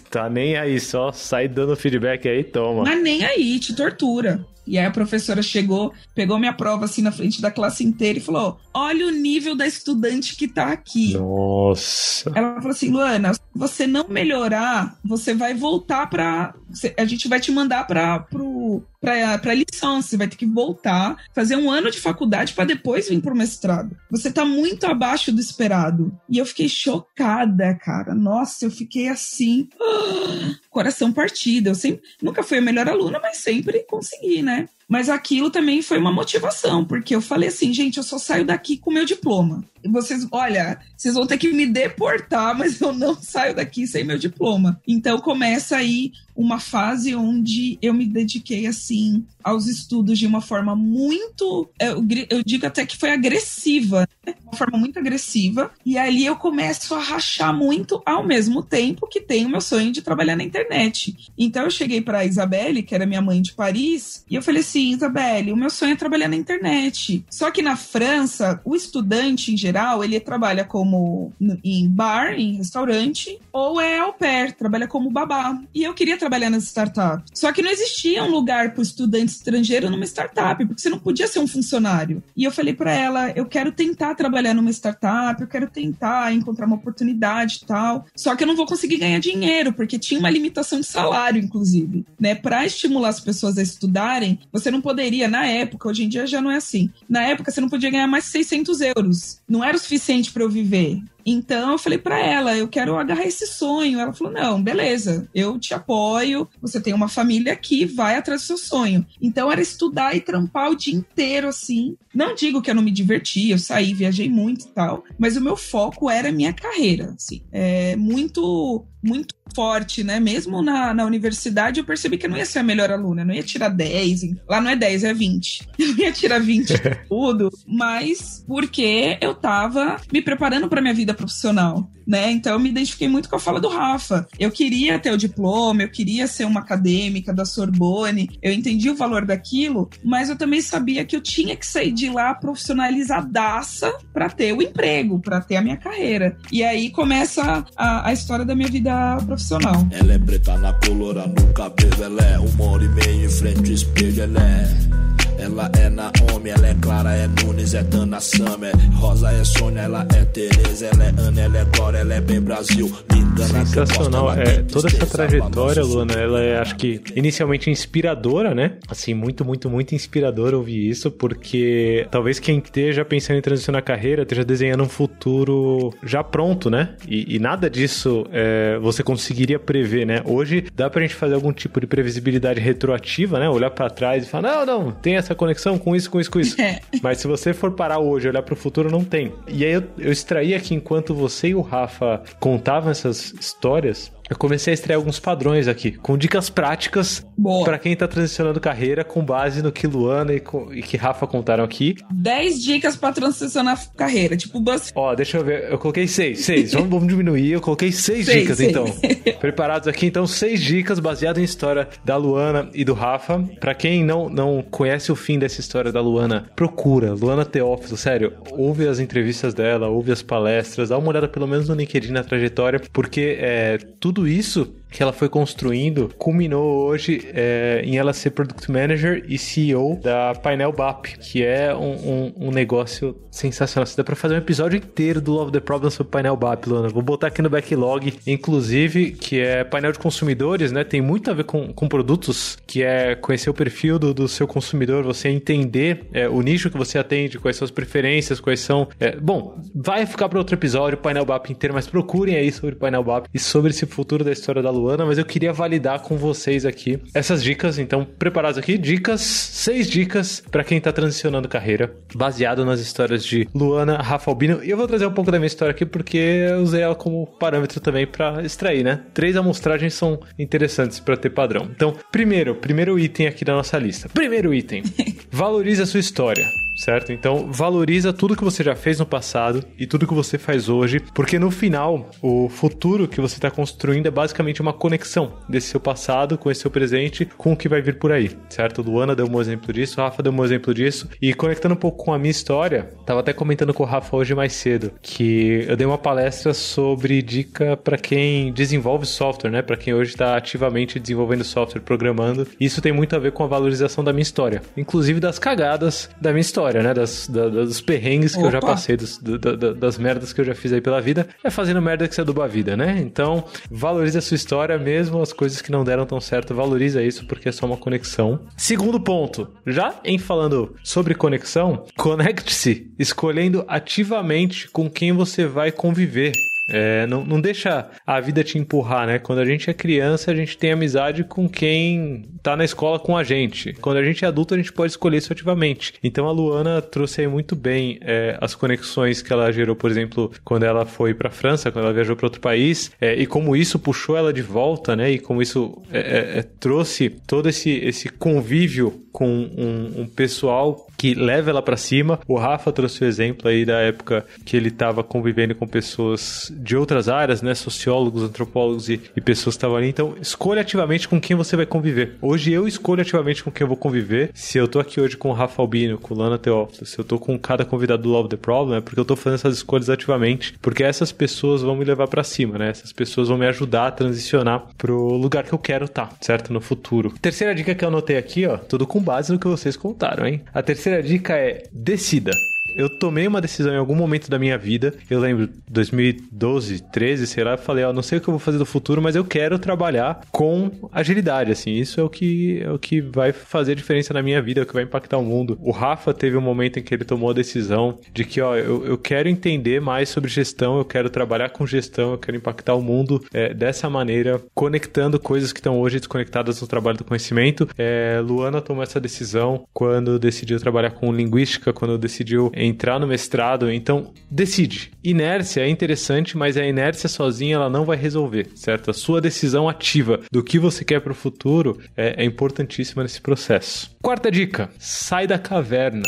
tá 0.09 0.30
nem 0.30 0.57
aí, 0.57 0.78
só 0.78 1.11
sai 1.11 1.49
dando 1.49 1.76
feedback 1.76 2.28
aí, 2.28 2.45
toma. 2.45 2.84
Mas 2.84 3.03
nem 3.03 3.24
aí, 3.24 3.59
te 3.59 3.74
tortura. 3.74 4.47
E 4.66 4.76
aí 4.76 4.84
a 4.84 4.91
professora 4.91 5.43
chegou, 5.43 5.93
pegou 6.14 6.39
minha 6.39 6.53
prova 6.53 6.87
assim 6.87 7.01
na 7.01 7.12
frente 7.12 7.41
da 7.41 7.51
classe 7.51 7.84
inteira 7.84 8.18
e 8.18 8.22
falou: 8.22 8.59
Olha 8.74 9.07
o 9.07 9.11
nível 9.11 9.55
da 9.55 9.66
estudante 9.66 10.34
que 10.34 10.49
tá 10.49 10.72
aqui. 10.72 11.14
Nossa. 11.14 12.32
Ela 12.34 12.57
falou 12.57 12.70
assim: 12.70 12.91
Luana, 12.91 13.34
se 13.34 13.41
você 13.55 13.87
não 13.87 14.07
melhorar, 14.09 14.99
você 15.05 15.34
vai 15.34 15.55
voltar 15.55 16.11
pra. 16.11 16.53
A 16.97 17.05
gente 17.05 17.28
vai 17.28 17.39
te 17.39 17.53
mandar 17.53 17.87
pra, 17.87 18.18
pro, 18.18 18.82
pra 19.01 19.55
lição. 19.55 20.01
Você 20.03 20.16
vai 20.16 20.28
ter 20.28 20.36
que 20.36 20.47
voltar, 20.47 21.16
fazer 21.34 21.57
um 21.57 21.70
ano 21.70 21.90
de 21.90 22.01
faculdade 22.01 22.53
para 22.53 22.64
depois 22.64 23.09
vir 23.09 23.20
pro 23.20 23.34
mestrado. 23.34 23.97
Você 24.11 24.30
tá 24.30 24.44
muito 24.44 24.84
abaixo 24.84 25.32
do 25.32 25.40
esperado. 25.40 26.16
E 26.28 26.38
eu 26.38 26.47
fiquei 26.47 26.68
chocada, 26.68 27.74
cara. 27.74 28.14
Nossa, 28.14 28.64
eu 28.64 28.70
fiquei 28.70 29.09
assim. 29.09 29.68
coração 30.70 31.12
partido. 31.12 31.68
Eu 31.68 31.74
sempre, 31.74 32.03
nunca 32.22 32.42
fui 32.42 32.59
a 32.59 32.62
melhor 32.62 32.88
aluna, 32.88 33.18
mas 33.20 33.38
sempre 33.38 33.84
consegui, 33.88 34.42
né? 34.42 34.68
Mas 34.89 35.09
aquilo 35.09 35.51
também 35.51 35.82
foi 35.82 35.99
uma 35.99 36.12
motivação, 36.12 36.84
porque 36.84 37.14
eu 37.14 37.20
falei 37.20 37.49
assim, 37.49 37.72
gente, 37.72 37.97
eu 37.97 38.05
só 38.05 38.18
saio 38.18 38.45
daqui 38.45 38.76
com 38.76 38.93
meu 38.93 39.05
diploma. 39.05 39.64
E 39.82 39.89
vocês, 39.89 40.26
olha, 40.30 40.78
vocês 40.97 41.14
vão 41.14 41.26
ter 41.26 41.39
que 41.39 41.53
me 41.53 41.66
deportar, 41.66 42.57
mas 42.57 42.80
eu 42.80 42.93
não 42.93 43.14
saio 43.20 43.55
daqui 43.55 43.87
sem 43.87 44.05
meu 44.05 44.18
diploma. 44.18 44.80
Então 44.87 45.18
começa 45.18 45.76
aí 45.76 46.12
uma 46.37 46.61
fase 46.61 47.16
onde 47.16 47.78
eu 47.82 47.93
me 47.93 48.07
dediquei 48.07 48.66
assim 48.66 49.24
aos 49.47 49.68
estudos 49.68 50.18
de 50.18 50.26
uma 50.26 50.40
forma 50.40 50.74
muito, 50.74 51.70
eu, 51.78 52.05
eu 52.28 52.42
digo 52.44 52.66
até 52.66 52.84
que 52.84 52.97
foi 52.97 53.12
agressiva, 53.12 54.09
né? 54.26 54.34
uma 54.42 54.55
forma 54.55 54.76
muito 54.76 54.99
agressiva. 54.99 55.70
E 55.84 55.97
ali 55.97 56.26
eu 56.26 56.34
começo 56.34 56.92
a 56.97 56.99
rachar 56.99 57.57
muito 57.57 58.03
ao 58.05 58.26
mesmo 58.26 58.61
tempo 58.61 59.07
que 59.07 59.20
tenho 59.20 59.47
o 59.47 59.51
meu 59.53 59.61
sonho 59.61 59.92
de 59.92 60.03
trabalhar 60.03 60.34
na 60.34 60.42
internet. 60.42 61.30
Então 61.38 61.62
eu 61.62 61.70
cheguei 61.70 62.01
para 62.01 62.24
Isabelle, 62.24 62.82
que 62.82 62.92
era 62.92 63.07
minha 63.07 63.22
mãe 63.22 63.40
de 63.40 63.53
Paris, 63.53 64.24
e 64.28 64.34
eu 64.34 64.42
falei 64.42 64.62
assim, 64.62 64.90
Isabelle, 64.94 65.53
o 65.53 65.57
meu 65.57 65.70
sonho 65.70 65.92
é 65.92 65.97
trabalhar 65.97 66.26
na 66.26 66.34
internet. 66.34 67.24
Só 67.30 67.49
que 67.53 67.62
na 67.62 67.76
França, 67.76 68.61
o 68.64 68.74
estudante 68.74 69.55
em 69.55 69.57
geral, 69.57 70.03
ele 70.03 70.18
trabalha 70.18 70.64
como 70.64 71.32
em 71.62 71.88
bar, 71.88 72.32
em 72.32 72.57
restaurante, 72.57 73.38
ou 73.53 73.80
é 73.80 74.01
au 74.01 74.12
pair, 74.12 74.55
trabalha 74.55 74.88
como 74.88 75.09
babá. 75.09 75.57
E 75.72 75.84
eu 75.84 75.94
queria 75.94 76.16
trabalhar 76.16 76.51
nas 76.51 76.64
startups. 76.64 77.30
Só 77.32 77.53
que 77.53 77.62
não 77.62 77.70
existia 77.70 78.24
um 78.24 78.30
lugar 78.30 78.72
para 78.72 78.80
o 78.80 78.82
estudante 78.82 79.36
estrangeiro 79.37 79.91
numa 79.91 80.05
startup, 80.05 80.64
porque 80.64 80.80
você 80.80 80.89
não 80.89 80.99
podia 80.99 81.26
ser 81.26 81.39
um 81.39 81.47
funcionário. 81.47 82.22
E 82.37 82.45
eu 82.45 82.51
falei 82.51 82.74
para 82.74 82.93
ela, 82.93 83.30
eu 83.30 83.47
quero 83.47 83.72
tentar 83.72 84.14
trabalhar 84.14 84.55
numa 84.55 84.70
startup, 84.70 85.41
eu 85.41 85.49
quero 85.49 85.68
tentar 85.68 86.32
encontrar 86.32 86.66
uma 86.66 86.76
oportunidade 86.76 87.61
e 87.62 87.66
tal. 87.66 88.07
Só 88.14 88.34
que 88.34 88.43
eu 88.43 88.47
não 88.47 88.57
vou 88.57 88.66
conseguir 88.66 88.99
ganhar 88.99 89.18
dinheiro, 89.18 89.72
porque 89.72 89.99
tinha 89.99 90.18
uma 90.18 90.30
limitação 90.30 90.80
de 90.80 90.87
salário, 90.87 91.43
inclusive, 91.43 92.05
né? 92.18 92.34
Para 92.34 92.66
estimular 92.66 93.09
as 93.09 93.20
pessoas 93.20 93.59
a 93.59 93.62
estudarem, 93.62 94.39
você 94.53 94.70
não 94.70 94.80
poderia, 94.80 95.28
na 95.28 95.47
época, 95.47 95.89
hoje 95.89 96.05
em 96.05 96.09
dia 96.09 96.26
já 96.26 96.41
não 96.41 96.51
é 96.51 96.57
assim. 96.57 96.91
Na 97.09 97.22
época, 97.22 97.51
você 97.51 97.61
não 97.61 97.68
podia 97.68 97.91
ganhar 97.91 98.07
mais 98.07 98.24
600 98.24 98.80
euros. 98.80 99.41
Não 99.49 99.64
era 99.64 99.76
o 99.76 99.80
suficiente 99.80 100.32
para 100.32 100.43
eu 100.43 100.51
viver. 100.51 101.03
Então 101.26 101.72
eu 101.72 101.78
falei 101.78 101.98
para 101.98 102.18
ela, 102.18 102.56
eu 102.56 102.68
quero 102.68 102.96
agarrar 102.96 103.26
esse 103.26 103.46
sonho. 103.46 103.98
Ela 103.98 104.12
falou: 104.12 104.32
"Não, 104.32 104.62
beleza, 104.62 105.28
eu 105.34 105.58
te 105.58 105.74
apoio. 105.74 106.48
Você 106.62 106.80
tem 106.80 106.94
uma 106.94 107.08
família 107.08 107.52
aqui, 107.52 107.84
vai 107.84 108.16
atrás 108.16 108.42
do 108.42 108.46
seu 108.46 108.56
sonho". 108.56 109.04
Então 109.20 109.50
era 109.50 109.60
estudar 109.60 110.14
e 110.14 110.20
trampar 110.20 110.70
o 110.70 110.76
dia 110.76 110.94
inteiro 110.94 111.48
assim. 111.48 111.96
Não 112.14 112.34
digo 112.34 112.62
que 112.62 112.70
eu 112.70 112.74
não 112.74 112.82
me 112.82 112.90
diverti, 112.90 113.50
eu 113.50 113.58
saí, 113.58 113.92
viajei 113.92 114.30
muito 114.30 114.66
e 114.66 114.68
tal, 114.68 115.04
mas 115.18 115.36
o 115.36 115.40
meu 115.40 115.56
foco 115.56 116.08
era 116.08 116.32
minha 116.32 116.52
carreira, 116.52 117.14
assim. 117.16 117.42
É 117.50 117.96
muito 117.96 118.86
muito 119.03 119.34
forte, 119.55 120.03
né? 120.03 120.18
Mesmo 120.20 120.62
na, 120.62 120.92
na 120.92 121.05
universidade, 121.05 121.80
eu 121.80 121.84
percebi 121.84 122.18
que 122.18 122.26
eu 122.26 122.30
não 122.30 122.36
ia 122.36 122.47
ser 122.47 122.61
a 122.61 122.62
melhor 122.62 122.90
aluna, 122.90 123.22
eu 123.22 123.26
não 123.26 123.34
ia 123.34 123.42
tirar 123.42 123.68
10. 123.68 124.36
Lá 124.49 124.61
não 124.61 124.70
é 124.70 124.76
10, 124.76 125.05
é 125.05 125.14
20. 125.14 125.68
Eu 125.78 125.88
não 125.88 125.99
ia 125.99 126.12
tirar 126.12 126.40
20 126.40 126.74
tudo, 127.09 127.51
mas 127.66 128.44
porque 128.47 129.18
eu 129.20 129.34
tava 129.34 130.01
me 130.12 130.20
preparando 130.20 130.68
para 130.68 130.82
minha 130.82 130.94
vida 130.94 131.14
profissional, 131.14 131.88
né? 132.07 132.30
Então 132.30 132.52
eu 132.52 132.59
me 132.59 132.68
identifiquei 132.70 133.09
muito 133.09 133.28
com 133.28 133.36
a 133.36 133.40
fala 133.40 133.61
do 133.61 133.68
Rafa. 133.68 134.26
Eu 134.38 134.50
queria 134.50 134.98
ter 134.98 135.11
o 135.11 135.16
diploma, 135.16 135.82
eu 135.82 135.88
queria 135.88 136.26
ser 136.26 136.44
uma 136.44 136.61
acadêmica 136.61 137.32
da 137.32 137.44
Sorbonne, 137.44 138.30
eu 138.40 138.52
entendi 138.52 138.88
o 138.88 138.94
valor 138.94 139.24
daquilo, 139.24 139.90
mas 140.04 140.28
eu 140.28 140.36
também 140.36 140.61
sabia 140.61 141.04
que 141.04 141.16
eu 141.16 141.20
tinha 141.20 141.57
que 141.57 141.66
sair 141.66 141.92
de 141.92 142.09
lá 142.09 142.34
profissionalizadaça 142.34 143.92
para 144.12 144.28
ter 144.28 144.52
o 144.52 144.62
emprego, 144.62 145.18
para 145.18 145.40
ter 145.40 145.57
a 145.57 145.62
minha 145.62 145.76
carreira. 145.76 146.36
E 146.52 146.62
aí 146.62 146.90
começa 146.90 147.64
a, 147.76 148.09
a 148.09 148.12
história 148.12 148.44
da 148.44 148.54
minha 148.54 148.68
vida 148.68 149.16
profissional. 149.26 149.86
Ela 149.90 150.14
é 150.14 150.18
preta 150.18 150.57
na 150.59 150.72
colora 150.72 151.26
no 151.26 151.52
cabelo, 151.52 152.02
ela 152.02 152.22
é 152.22 152.38
uma 152.38 152.64
hora 152.64 152.84
e 152.84 152.88
meia 152.88 153.26
em 153.26 153.28
frente 153.28 153.68
ao 153.68 153.74
espelho, 153.74 154.22
ela 154.22 154.40
é 154.40 155.25
ela 155.47 155.70
é 155.78 155.88
Naomi, 155.88 156.51
ela 156.51 156.68
é 156.68 156.74
Clara, 156.74 157.14
é 157.14 157.28
Nunes, 157.28 157.74
é 157.74 157.82
Dana 157.84 158.20
Summer. 158.20 158.72
Rosa 158.97 159.30
é 159.30 159.44
Sônia, 159.44 159.82
ela 159.82 160.07
é 160.14 160.24
Tereza, 160.24 160.86
ela 160.86 161.05
é 161.05 161.09
Ana, 161.16 161.40
ela 161.40 161.59
é 161.59 161.64
Glória, 161.64 161.99
ela 161.99 162.14
é 162.14 162.20
bem 162.20 162.40
Brasil. 162.40 162.92
Linda 163.12 163.44
Sensacional. 163.44 164.32
é, 164.32 164.62
toda 164.62 164.88
essa 164.88 165.07
trajetória, 165.07 165.82
Luana, 165.84 166.14
ela 166.14 166.42
é, 166.42 166.59
acho 166.59 166.74
que, 166.76 167.01
inicialmente 167.14 167.70
inspiradora, 167.70 168.55
né? 168.55 168.72
Assim, 168.88 169.14
muito, 169.14 169.44
muito, 169.44 169.70
muito 169.70 169.94
inspiradora 169.94 170.57
ouvir 170.57 170.88
isso, 170.88 171.11
porque 171.12 172.07
talvez 172.11 172.40
quem 172.40 172.59
esteja 172.59 173.05
pensando 173.05 173.38
em 173.38 173.42
transicionar 173.42 173.78
a 173.78 173.82
carreira 173.82 174.22
esteja 174.22 174.44
desenhando 174.44 174.82
um 174.82 174.88
futuro 174.88 175.94
já 176.03 176.24
pronto, 176.24 176.68
né? 176.68 176.97
E, 177.07 177.36
e 177.36 177.38
nada 177.38 177.70
disso 177.70 178.26
é, 178.32 178.78
você 178.80 179.03
conseguiria 179.03 179.61
prever, 179.61 180.07
né? 180.07 180.22
Hoje 180.24 180.64
dá 180.74 180.90
pra 180.90 181.03
gente 181.03 181.14
fazer 181.14 181.34
algum 181.34 181.53
tipo 181.53 181.80
de 181.80 181.86
previsibilidade 181.86 182.61
retroativa, 182.61 183.38
né? 183.38 183.49
Olhar 183.49 183.70
para 183.70 183.88
trás 183.88 184.24
e 184.24 184.28
falar, 184.28 184.66
não, 184.66 184.66
não, 184.66 184.90
tem 184.90 185.16
essa 185.16 185.36
conexão 185.37 185.78
com 185.78 185.95
isso, 185.95 186.11
com 186.11 186.20
isso, 186.20 186.30
com 186.30 186.41
isso. 186.41 186.57
É. 186.66 186.80
Mas 187.03 187.18
se 187.18 187.26
você 187.28 187.53
for 187.53 187.72
parar 187.72 187.99
hoje, 187.99 188.28
olhar 188.28 188.43
para 188.43 188.55
o 188.55 188.57
futuro, 188.57 188.91
não 188.91 189.05
tem. 189.05 189.32
E 189.47 189.64
aí 189.64 189.72
eu, 189.72 189.84
eu 189.99 190.11
extraí 190.11 190.55
aqui, 190.55 190.74
enquanto 190.74 191.14
você 191.14 191.49
e 191.49 191.55
o 191.55 191.61
Rafa 191.61 192.22
contavam 192.41 192.91
essas 192.91 193.32
histórias, 193.39 194.11
eu 194.28 194.36
comecei 194.36 194.72
a 194.72 194.74
estrear 194.74 194.98
alguns 194.98 195.18
padrões 195.18 195.68
aqui, 195.68 195.92
com 195.92 196.18
dicas 196.18 196.50
práticas 196.50 197.24
para 197.64 197.78
quem 197.78 197.94
tá 197.94 198.08
transicionando 198.08 198.60
carreira 198.60 199.04
com 199.04 199.24
base 199.24 199.62
no 199.62 199.70
que 199.70 199.86
Luana 199.86 200.32
e, 200.32 200.42
e 200.72 200.82
que 200.82 200.96
Rafa 200.96 201.26
contaram 201.26 201.64
aqui. 201.64 201.96
10 202.12 202.62
dicas 202.62 202.96
para 202.96 203.12
transicionar 203.12 203.80
carreira, 203.94 204.36
tipo 204.36 204.60
bus. 204.60 204.92
Ó, 204.94 205.14
deixa 205.14 205.38
eu 205.38 205.44
ver, 205.44 205.70
eu 205.70 205.78
coloquei 205.78 206.08
seis, 206.08 206.44
seis. 206.44 206.72
vamos, 206.72 206.90
vamos 206.90 207.08
diminuir, 207.08 207.52
eu 207.52 207.60
coloquei 207.60 207.92
seis, 207.92 208.26
seis 208.26 208.42
dicas 208.42 208.56
seis. 208.56 208.70
então. 208.70 208.86
Preparados 209.40 209.86
aqui, 209.86 210.06
então, 210.06 210.26
seis 210.26 210.60
dicas 210.60 210.98
baseadas 210.98 211.40
em 211.40 211.44
história 211.44 211.88
da 212.04 212.16
Luana 212.16 212.68
e 212.74 212.84
do 212.84 212.94
Rafa. 212.94 213.42
Para 213.60 213.74
quem 213.74 214.04
não, 214.04 214.28
não 214.28 214.62
conhece 214.62 215.12
o 215.12 215.16
fim 215.16 215.38
dessa 215.38 215.60
história 215.60 215.92
da 215.92 216.00
Luana, 216.00 216.50
procura 216.56 217.12
Luana 217.12 217.44
Teófilo, 217.44 217.96
sério, 217.96 218.32
ouve 218.52 218.88
as 218.88 218.98
entrevistas 218.98 219.54
dela, 219.54 219.88
ouve 219.88 220.12
as 220.12 220.22
palestras, 220.22 220.88
dá 220.88 220.98
uma 220.98 221.08
olhada 221.08 221.28
pelo 221.28 221.46
menos 221.46 221.68
no 221.68 221.74
LinkedIn 221.74 222.12
na 222.12 222.24
trajetória, 222.24 222.80
porque 222.92 223.36
é 223.38 223.78
tudo 224.00 224.15
tudo 224.16 224.26
isso 224.26 224.74
que 224.91 225.03
ela 225.03 225.12
foi 225.12 225.28
construindo 225.28 226.11
culminou 226.16 226.87
hoje 226.87 227.28
é, 227.34 227.82
em 227.84 227.99
ela 227.99 228.12
ser 228.12 228.30
Product 228.30 228.70
Manager 228.70 229.24
e 229.28 229.39
CEO 229.39 229.99
da 230.03 230.34
Painel 230.34 230.72
BAP, 230.72 231.16
que 231.18 231.45
é 231.45 231.74
um, 231.74 231.93
um, 231.95 232.32
um 232.49 232.51
negócio 232.51 233.16
sensacional. 233.30 233.87
Você 233.87 233.97
dá 233.97 234.05
pra 234.05 234.16
fazer 234.16 234.34
um 234.34 234.39
episódio 234.39 234.76
inteiro 234.76 235.20
do 235.20 235.32
Love 235.32 235.53
the 235.53 235.61
Problem 235.61 235.91
sobre 235.91 236.11
Painel 236.11 236.37
BAP, 236.37 236.66
Luana. 236.66 236.89
Vou 236.89 237.03
botar 237.03 237.26
aqui 237.28 237.43
no 237.43 237.51
backlog, 237.51 238.14
inclusive, 238.26 239.12
que 239.12 239.41
é 239.41 239.64
painel 239.64 239.93
de 239.93 239.99
consumidores, 239.99 240.72
né? 240.72 240.84
Tem 240.84 241.01
muito 241.01 241.30
a 241.30 241.34
ver 241.34 241.45
com, 241.45 241.72
com 241.72 241.89
produtos, 241.89 242.57
que 242.66 242.82
é 242.82 243.14
conhecer 243.14 243.51
o 243.51 243.55
perfil 243.55 243.99
do, 243.99 244.14
do 244.14 244.28
seu 244.28 244.47
consumidor, 244.47 245.05
você 245.05 245.28
entender 245.28 246.07
é, 246.12 246.28
o 246.28 246.41
nicho 246.41 246.70
que 246.70 246.78
você 246.78 246.99
atende, 246.99 247.39
quais 247.39 247.57
são 247.57 247.64
as 247.64 247.70
preferências, 247.70 248.41
quais 248.41 248.61
são. 248.61 248.89
É, 248.99 249.16
bom, 249.16 249.61
vai 249.74 250.07
ficar 250.07 250.28
para 250.28 250.39
outro 250.39 250.55
episódio, 250.55 250.99
painel 250.99 251.24
BAP 251.24 251.51
inteiro, 251.51 251.74
mas 251.74 251.87
procurem 251.87 252.37
aí 252.37 252.51
sobre 252.51 252.74
painel 252.74 253.05
BAP 253.05 253.26
e 253.34 253.39
sobre 253.39 253.70
esse 253.70 253.87
futuro 253.87 254.24
da 254.24 254.32
história 254.32 254.62
da 254.62 254.70
Luana. 254.76 255.04
Mas 255.04 255.18
eu 255.18 255.24
queria 255.24 255.52
validar 255.52 256.00
com 256.00 256.16
vocês 256.16 256.64
aqui 256.64 257.00
essas 257.14 257.42
dicas. 257.42 257.78
Então, 257.78 258.06
preparados 258.18 258.58
aqui, 258.58 258.78
dicas, 258.78 259.20
seis 259.20 259.88
dicas 259.88 260.42
para 260.50 260.64
quem 260.64 260.80
tá 260.80 260.92
transicionando 260.92 261.48
carreira, 261.48 261.94
baseado 262.14 262.64
nas 262.64 262.80
histórias 262.80 263.24
de 263.24 263.48
Luana, 263.54 263.96
Rafa 263.96 264.30
Albino. 264.30 264.62
E 264.62 264.70
eu 264.70 264.76
vou 264.76 264.86
trazer 264.86 265.06
um 265.06 265.12
pouco 265.12 265.30
da 265.30 265.38
minha 265.38 265.46
história 265.46 265.72
aqui 265.72 265.86
porque 265.86 266.18
eu 266.18 266.60
usei 266.60 266.82
ela 266.82 266.94
como 266.94 267.26
parâmetro 267.38 267.80
também 267.80 268.06
para 268.06 268.42
extrair, 268.42 268.84
né? 268.84 269.00
Três 269.14 269.36
amostragens 269.36 269.94
são 269.94 270.20
interessantes 270.38 271.00
para 271.00 271.16
ter 271.16 271.30
padrão. 271.30 271.68
Então, 271.74 271.94
primeiro, 272.10 272.54
primeiro 272.54 272.98
item 272.98 273.26
aqui 273.26 273.44
da 273.44 273.54
nossa 273.54 273.78
lista. 273.78 274.08
Primeiro 274.08 274.54
item: 274.54 274.82
valorize 275.30 275.82
a 275.82 275.86
sua 275.86 276.00
história 276.00 276.65
certo? 276.76 277.10
Então, 277.10 277.50
valoriza 277.50 278.12
tudo 278.12 278.36
que 278.36 278.44
você 278.44 278.62
já 278.62 278.76
fez 278.76 278.98
no 278.98 279.06
passado 279.06 279.64
e 279.78 279.86
tudo 279.86 280.06
que 280.06 280.14
você 280.14 280.36
faz 280.36 280.68
hoje, 280.68 281.00
porque 281.14 281.38
no 281.38 281.50
final, 281.50 282.10
o 282.20 282.48
futuro 282.48 283.08
que 283.08 283.20
você 283.20 283.36
está 283.36 283.50
construindo 283.50 284.06
é 284.06 284.10
basicamente 284.10 284.60
uma 284.60 284.72
conexão 284.72 285.32
desse 285.48 285.68
seu 285.68 285.80
passado 285.80 286.36
com 286.36 286.50
esse 286.50 286.60
seu 286.60 286.70
presente, 286.70 287.24
com 287.24 287.52
o 287.52 287.56
que 287.56 287.68
vai 287.68 287.80
vir 287.80 287.98
por 287.98 288.12
aí, 288.12 288.30
certo? 288.50 288.82
Luana 288.82 289.16
deu 289.16 289.26
um 289.26 289.40
exemplo 289.40 289.72
disso, 289.72 290.00
Rafa 290.00 290.22
deu 290.22 290.32
um 290.32 290.44
exemplo 290.44 290.74
disso, 290.74 291.08
e 291.20 291.32
conectando 291.32 291.74
um 291.74 291.78
pouco 291.78 292.04
com 292.04 292.12
a 292.12 292.18
minha 292.18 292.30
história, 292.30 292.90
tava 293.06 293.20
até 293.20 293.32
comentando 293.32 293.72
com 293.72 293.82
o 293.82 293.86
Rafa 293.86 294.14
hoje 294.14 294.34
mais 294.34 294.52
cedo, 294.52 294.92
que 295.00 295.64
eu 295.66 295.76
dei 295.76 295.86
uma 295.86 295.98
palestra 295.98 296.52
sobre 296.52 297.22
dica 297.22 297.76
para 297.76 297.96
quem 297.96 298.52
desenvolve 298.52 299.06
software, 299.06 299.50
né? 299.50 299.62
Para 299.62 299.76
quem 299.76 299.94
hoje 299.94 300.10
está 300.10 300.36
ativamente 300.36 301.00
desenvolvendo 301.00 301.44
software, 301.44 301.80
programando. 301.80 302.46
Isso 302.60 302.82
tem 302.82 302.92
muito 302.92 303.16
a 303.16 303.18
ver 303.18 303.32
com 303.32 303.44
a 303.44 303.46
valorização 303.46 304.04
da 304.04 304.12
minha 304.12 304.22
história, 304.22 304.62
inclusive 304.76 305.20
das 305.20 305.38
cagadas 305.38 306.10
da 306.20 306.30
minha 306.30 306.40
história 306.40 306.65
história, 306.66 306.82
né? 306.82 306.94
Das, 306.94 307.28
da, 307.28 307.48
dos 307.48 307.80
perrengues 307.80 308.32
que 308.32 308.38
Opa. 308.38 308.48
eu 308.48 308.52
já 308.52 308.60
passei, 308.60 308.96
dos, 308.96 309.18
da, 309.18 309.72
das 309.72 309.98
merdas 309.98 310.32
que 310.32 310.40
eu 310.40 310.44
já 310.44 310.54
fiz 310.54 310.72
aí 310.72 310.80
pela 310.80 311.00
vida. 311.00 311.28
É 311.42 311.50
fazendo 311.50 311.80
merda 311.80 312.08
que 312.08 312.14
você 312.14 312.20
aduba 312.20 312.44
a 312.44 312.48
vida, 312.48 312.76
né? 312.76 312.98
Então, 313.00 313.44
valorize 313.70 314.18
a 314.18 314.20
sua 314.20 314.34
história, 314.34 314.78
mesmo 314.78 315.20
as 315.20 315.32
coisas 315.32 315.62
que 315.62 315.70
não 315.70 315.84
deram 315.84 316.06
tão 316.06 316.20
certo. 316.20 316.54
Valoriza 316.54 317.02
isso 317.02 317.26
porque 317.26 317.48
é 317.48 317.52
só 317.52 317.66
uma 317.66 317.76
conexão. 317.76 318.40
Segundo 318.56 319.00
ponto, 319.00 319.48
já 319.66 319.94
em 320.04 320.18
falando 320.18 320.74
sobre 320.82 321.14
conexão, 321.14 321.84
conecte-se 321.96 322.90
escolhendo 322.98 323.64
ativamente 323.68 324.68
com 324.70 324.90
quem 324.90 325.12
você 325.12 325.46
vai 325.46 325.70
conviver. 325.70 326.32
É, 326.68 327.06
não, 327.06 327.24
não 327.24 327.40
deixa 327.40 327.88
a 328.06 328.20
vida 328.20 328.42
te 328.42 328.58
empurrar, 328.58 329.06
né? 329.06 329.18
Quando 329.18 329.38
a 329.38 329.44
gente 329.44 329.70
é 329.70 329.74
criança, 329.74 330.30
a 330.30 330.34
gente 330.34 330.58
tem 330.58 330.72
amizade 330.72 331.24
com 331.24 331.48
quem 331.48 332.24
tá 332.42 332.56
na 332.56 332.64
escola 332.64 332.98
com 332.98 333.16
a 333.16 333.22
gente. 333.22 333.72
Quando 333.74 333.98
a 333.98 334.04
gente 334.04 334.24
é 334.24 334.28
adulto, 334.28 334.54
a 334.54 334.56
gente 334.56 334.72
pode 334.72 334.92
escolher 334.92 335.18
isso 335.18 335.32
ativamente. 335.32 335.94
Então 336.02 336.26
a 336.26 336.32
Luana 336.32 336.82
trouxe 336.82 337.20
aí 337.20 337.28
muito 337.28 337.54
bem 337.54 337.98
é, 338.02 338.36
as 338.40 338.54
conexões 338.54 339.22
que 339.22 339.32
ela 339.32 339.50
gerou, 339.52 339.76
por 339.76 339.90
exemplo, 339.90 340.32
quando 340.44 340.64
ela 340.64 340.84
foi 340.84 341.14
para 341.14 341.30
França, 341.30 341.70
quando 341.70 341.84
ela 341.84 341.94
viajou 341.94 342.16
para 342.16 342.26
outro 342.26 342.40
país, 342.40 342.90
é, 343.00 343.14
e 343.14 343.26
como 343.26 343.54
isso 343.54 343.78
puxou 343.78 344.16
ela 344.16 344.32
de 344.32 344.42
volta, 344.42 344.96
né? 344.96 345.10
E 345.10 345.18
como 345.18 345.40
isso 345.40 345.80
é, 345.92 345.98
é, 345.98 346.38
é, 346.38 346.42
trouxe 346.42 347.10
todo 347.10 347.48
esse, 347.48 347.70
esse 347.70 348.08
convívio 348.08 349.02
com 349.12 349.28
um, 349.28 350.02
um 350.02 350.06
pessoal 350.06 350.86
que 350.97 351.14
leva 351.14 351.51
ela 351.51 351.62
para 351.62 351.76
cima. 351.76 352.18
O 352.26 352.36
Rafa 352.36 352.72
trouxe 352.72 353.05
o 353.05 353.07
exemplo 353.07 353.49
aí 353.49 353.64
da 353.64 353.78
época 353.78 354.24
que 354.44 354.57
ele 354.57 354.68
estava 354.68 355.03
convivendo 355.03 355.55
com 355.55 355.66
pessoas 355.66 356.53
de 356.57 356.76
outras 356.76 357.09
áreas, 357.09 357.42
né? 357.42 357.55
Sociólogos, 357.55 358.22
antropólogos 358.22 358.88
e, 358.88 359.01
e 359.16 359.20
pessoas 359.20 359.55
que 359.55 359.59
estavam 359.59 359.76
ali. 359.76 359.88
Então, 359.88 360.14
escolha 360.20 360.61
ativamente 360.61 361.09
com 361.09 361.20
quem 361.20 361.36
você 361.36 361.57
vai 361.57 361.66
conviver. 361.66 362.16
Hoje 362.20 362.53
eu 362.53 362.66
escolho 362.66 363.03
ativamente 363.03 363.42
com 363.42 363.51
quem 363.51 363.64
eu 363.64 363.68
vou 363.68 363.76
conviver. 363.76 364.30
Se 364.34 364.59
eu 364.59 364.68
tô 364.68 364.78
aqui 364.78 365.01
hoje 365.01 365.16
com 365.16 365.30
o 365.30 365.32
Rafa 365.32 365.61
Albino, 365.61 365.99
com 365.99 366.14
o 366.14 366.18
Lana 366.18 366.38
Teófilo, 366.38 366.86
se 366.86 366.99
eu 366.99 367.05
tô 367.05 367.18
com 367.18 367.38
cada 367.38 367.64
convidado 367.64 368.03
do 368.03 368.09
Love 368.09 368.28
the 368.28 368.36
Problem, 368.36 368.78
é 368.78 368.80
porque 368.80 368.99
eu 368.99 369.05
tô 369.05 369.16
fazendo 369.16 369.36
essas 369.36 369.57
escolhas 369.57 369.90
ativamente, 369.90 370.55
porque 370.61 370.82
essas 370.82 371.12
pessoas 371.12 371.62
vão 371.62 371.76
me 371.76 371.84
levar 371.84 372.09
para 372.09 372.22
cima, 372.22 372.59
né? 372.59 372.70
Essas 372.70 372.92
pessoas 372.92 373.28
vão 373.28 373.38
me 373.38 373.47
ajudar 373.47 373.88
a 373.88 373.90
transicionar 373.90 374.66
pro 374.78 375.14
lugar 375.14 375.44
que 375.44 375.53
eu 375.53 375.59
quero 375.59 375.86
estar, 375.86 376.07
tá, 376.07 376.16
certo? 376.20 376.53
No 376.53 376.61
futuro. 376.61 377.12
Terceira 377.20 377.55
dica 377.55 377.74
que 377.74 377.84
eu 377.84 377.88
anotei 377.88 378.16
aqui, 378.16 378.47
ó, 378.47 378.57
tudo 378.57 378.86
com 378.86 379.01
base 379.01 379.32
no 379.32 379.38
que 379.38 379.49
vocês 379.49 379.76
contaram, 379.76 380.26
hein? 380.26 380.42
A 380.55 380.62
terceira 380.62 380.86
dica 381.03 381.34
é 381.37 381.64
decida 381.72 382.32
eu 382.76 382.88
tomei 382.88 383.26
uma 383.26 383.40
decisão 383.40 383.72
em 383.72 383.78
algum 383.78 383.94
momento 383.94 384.30
da 384.30 384.38
minha 384.38 384.58
vida. 384.58 384.94
Eu 385.08 385.18
lembro 385.18 385.48
2012, 385.68 386.82
13, 386.92 387.26
sei 387.26 387.44
lá, 387.44 387.52
eu 387.52 387.58
falei, 387.58 387.84
ó, 387.84 387.92
não 387.92 388.02
sei 388.02 388.18
o 388.18 388.20
que 388.20 388.28
eu 388.28 388.32
vou 388.32 388.38
fazer 388.38 388.58
no 388.58 388.66
futuro, 388.66 389.00
mas 389.00 389.16
eu 389.16 389.24
quero 389.24 389.58
trabalhar 389.58 390.20
com 390.30 390.70
agilidade, 390.92 391.50
assim. 391.50 391.72
Isso 391.72 392.00
é 392.00 392.04
o 392.04 392.08
que 392.08 392.60
é 392.62 392.70
o 392.70 392.78
que 392.78 393.00
vai 393.00 393.32
fazer 393.32 393.74
diferença 393.74 394.12
na 394.12 394.22
minha 394.22 394.40
vida, 394.42 394.60
é 394.60 394.62
o 394.62 394.66
que 394.66 394.74
vai 394.74 394.82
impactar 394.82 395.18
o 395.18 395.24
mundo. 395.24 395.58
O 395.62 395.70
Rafa 395.70 396.12
teve 396.12 396.36
um 396.36 396.40
momento 396.40 396.78
em 396.78 396.82
que 396.82 396.94
ele 396.94 397.04
tomou 397.04 397.30
a 397.30 397.32
decisão 397.32 397.98
de 398.12 398.24
que, 398.24 398.40
ó, 398.40 398.54
eu, 398.56 398.84
eu 398.86 398.98
quero 398.98 399.28
entender 399.28 399.80
mais 399.80 400.08
sobre 400.08 400.28
gestão, 400.28 400.78
eu 400.78 400.84
quero 400.84 401.08
trabalhar 401.08 401.50
com 401.50 401.66
gestão, 401.66 402.12
eu 402.12 402.18
quero 402.18 402.36
impactar 402.36 402.74
o 402.74 402.82
mundo 402.82 403.24
é, 403.32 403.54
dessa 403.54 403.88
maneira, 403.88 404.40
conectando 404.54 405.18
coisas 405.18 405.52
que 405.52 405.60
estão 405.60 405.78
hoje 405.80 405.98
desconectadas 405.98 406.60
no 406.60 406.66
trabalho 406.66 406.98
do 406.98 407.04
conhecimento. 407.04 407.68
É, 407.78 408.20
Luana 408.22 408.60
tomou 408.60 408.82
essa 408.82 409.00
decisão 409.00 409.64
quando 409.72 410.18
decidiu 410.18 410.58
trabalhar 410.60 410.90
com 410.90 411.12
linguística, 411.12 411.72
quando 411.72 411.96
decidiu 411.96 412.50
entrar 412.66 412.98
no 412.98 413.06
mestrado. 413.06 413.70
Então, 413.70 414.12
decide. 414.30 414.90
Inércia 415.02 415.62
é 415.62 415.68
interessante, 415.68 416.36
mas 416.36 416.56
a 416.56 416.66
inércia 416.66 417.08
sozinha 417.08 417.56
ela 417.56 417.70
não 417.70 417.84
vai 417.84 417.96
resolver, 417.96 418.48
certo? 418.54 418.90
A 418.90 418.94
sua 418.94 419.20
decisão 419.20 419.68
ativa 419.68 420.20
do 420.32 420.42
que 420.42 420.58
você 420.58 420.84
quer 420.84 421.00
para 421.00 421.12
o 421.12 421.14
futuro 421.14 421.78
é, 421.96 422.22
é 422.22 422.24
importantíssima 422.24 423.02
nesse 423.02 423.20
processo. 423.20 423.94
Quarta 424.02 424.30
dica: 424.30 424.70
sai 424.78 425.26
da 425.26 425.38
caverna. 425.38 426.02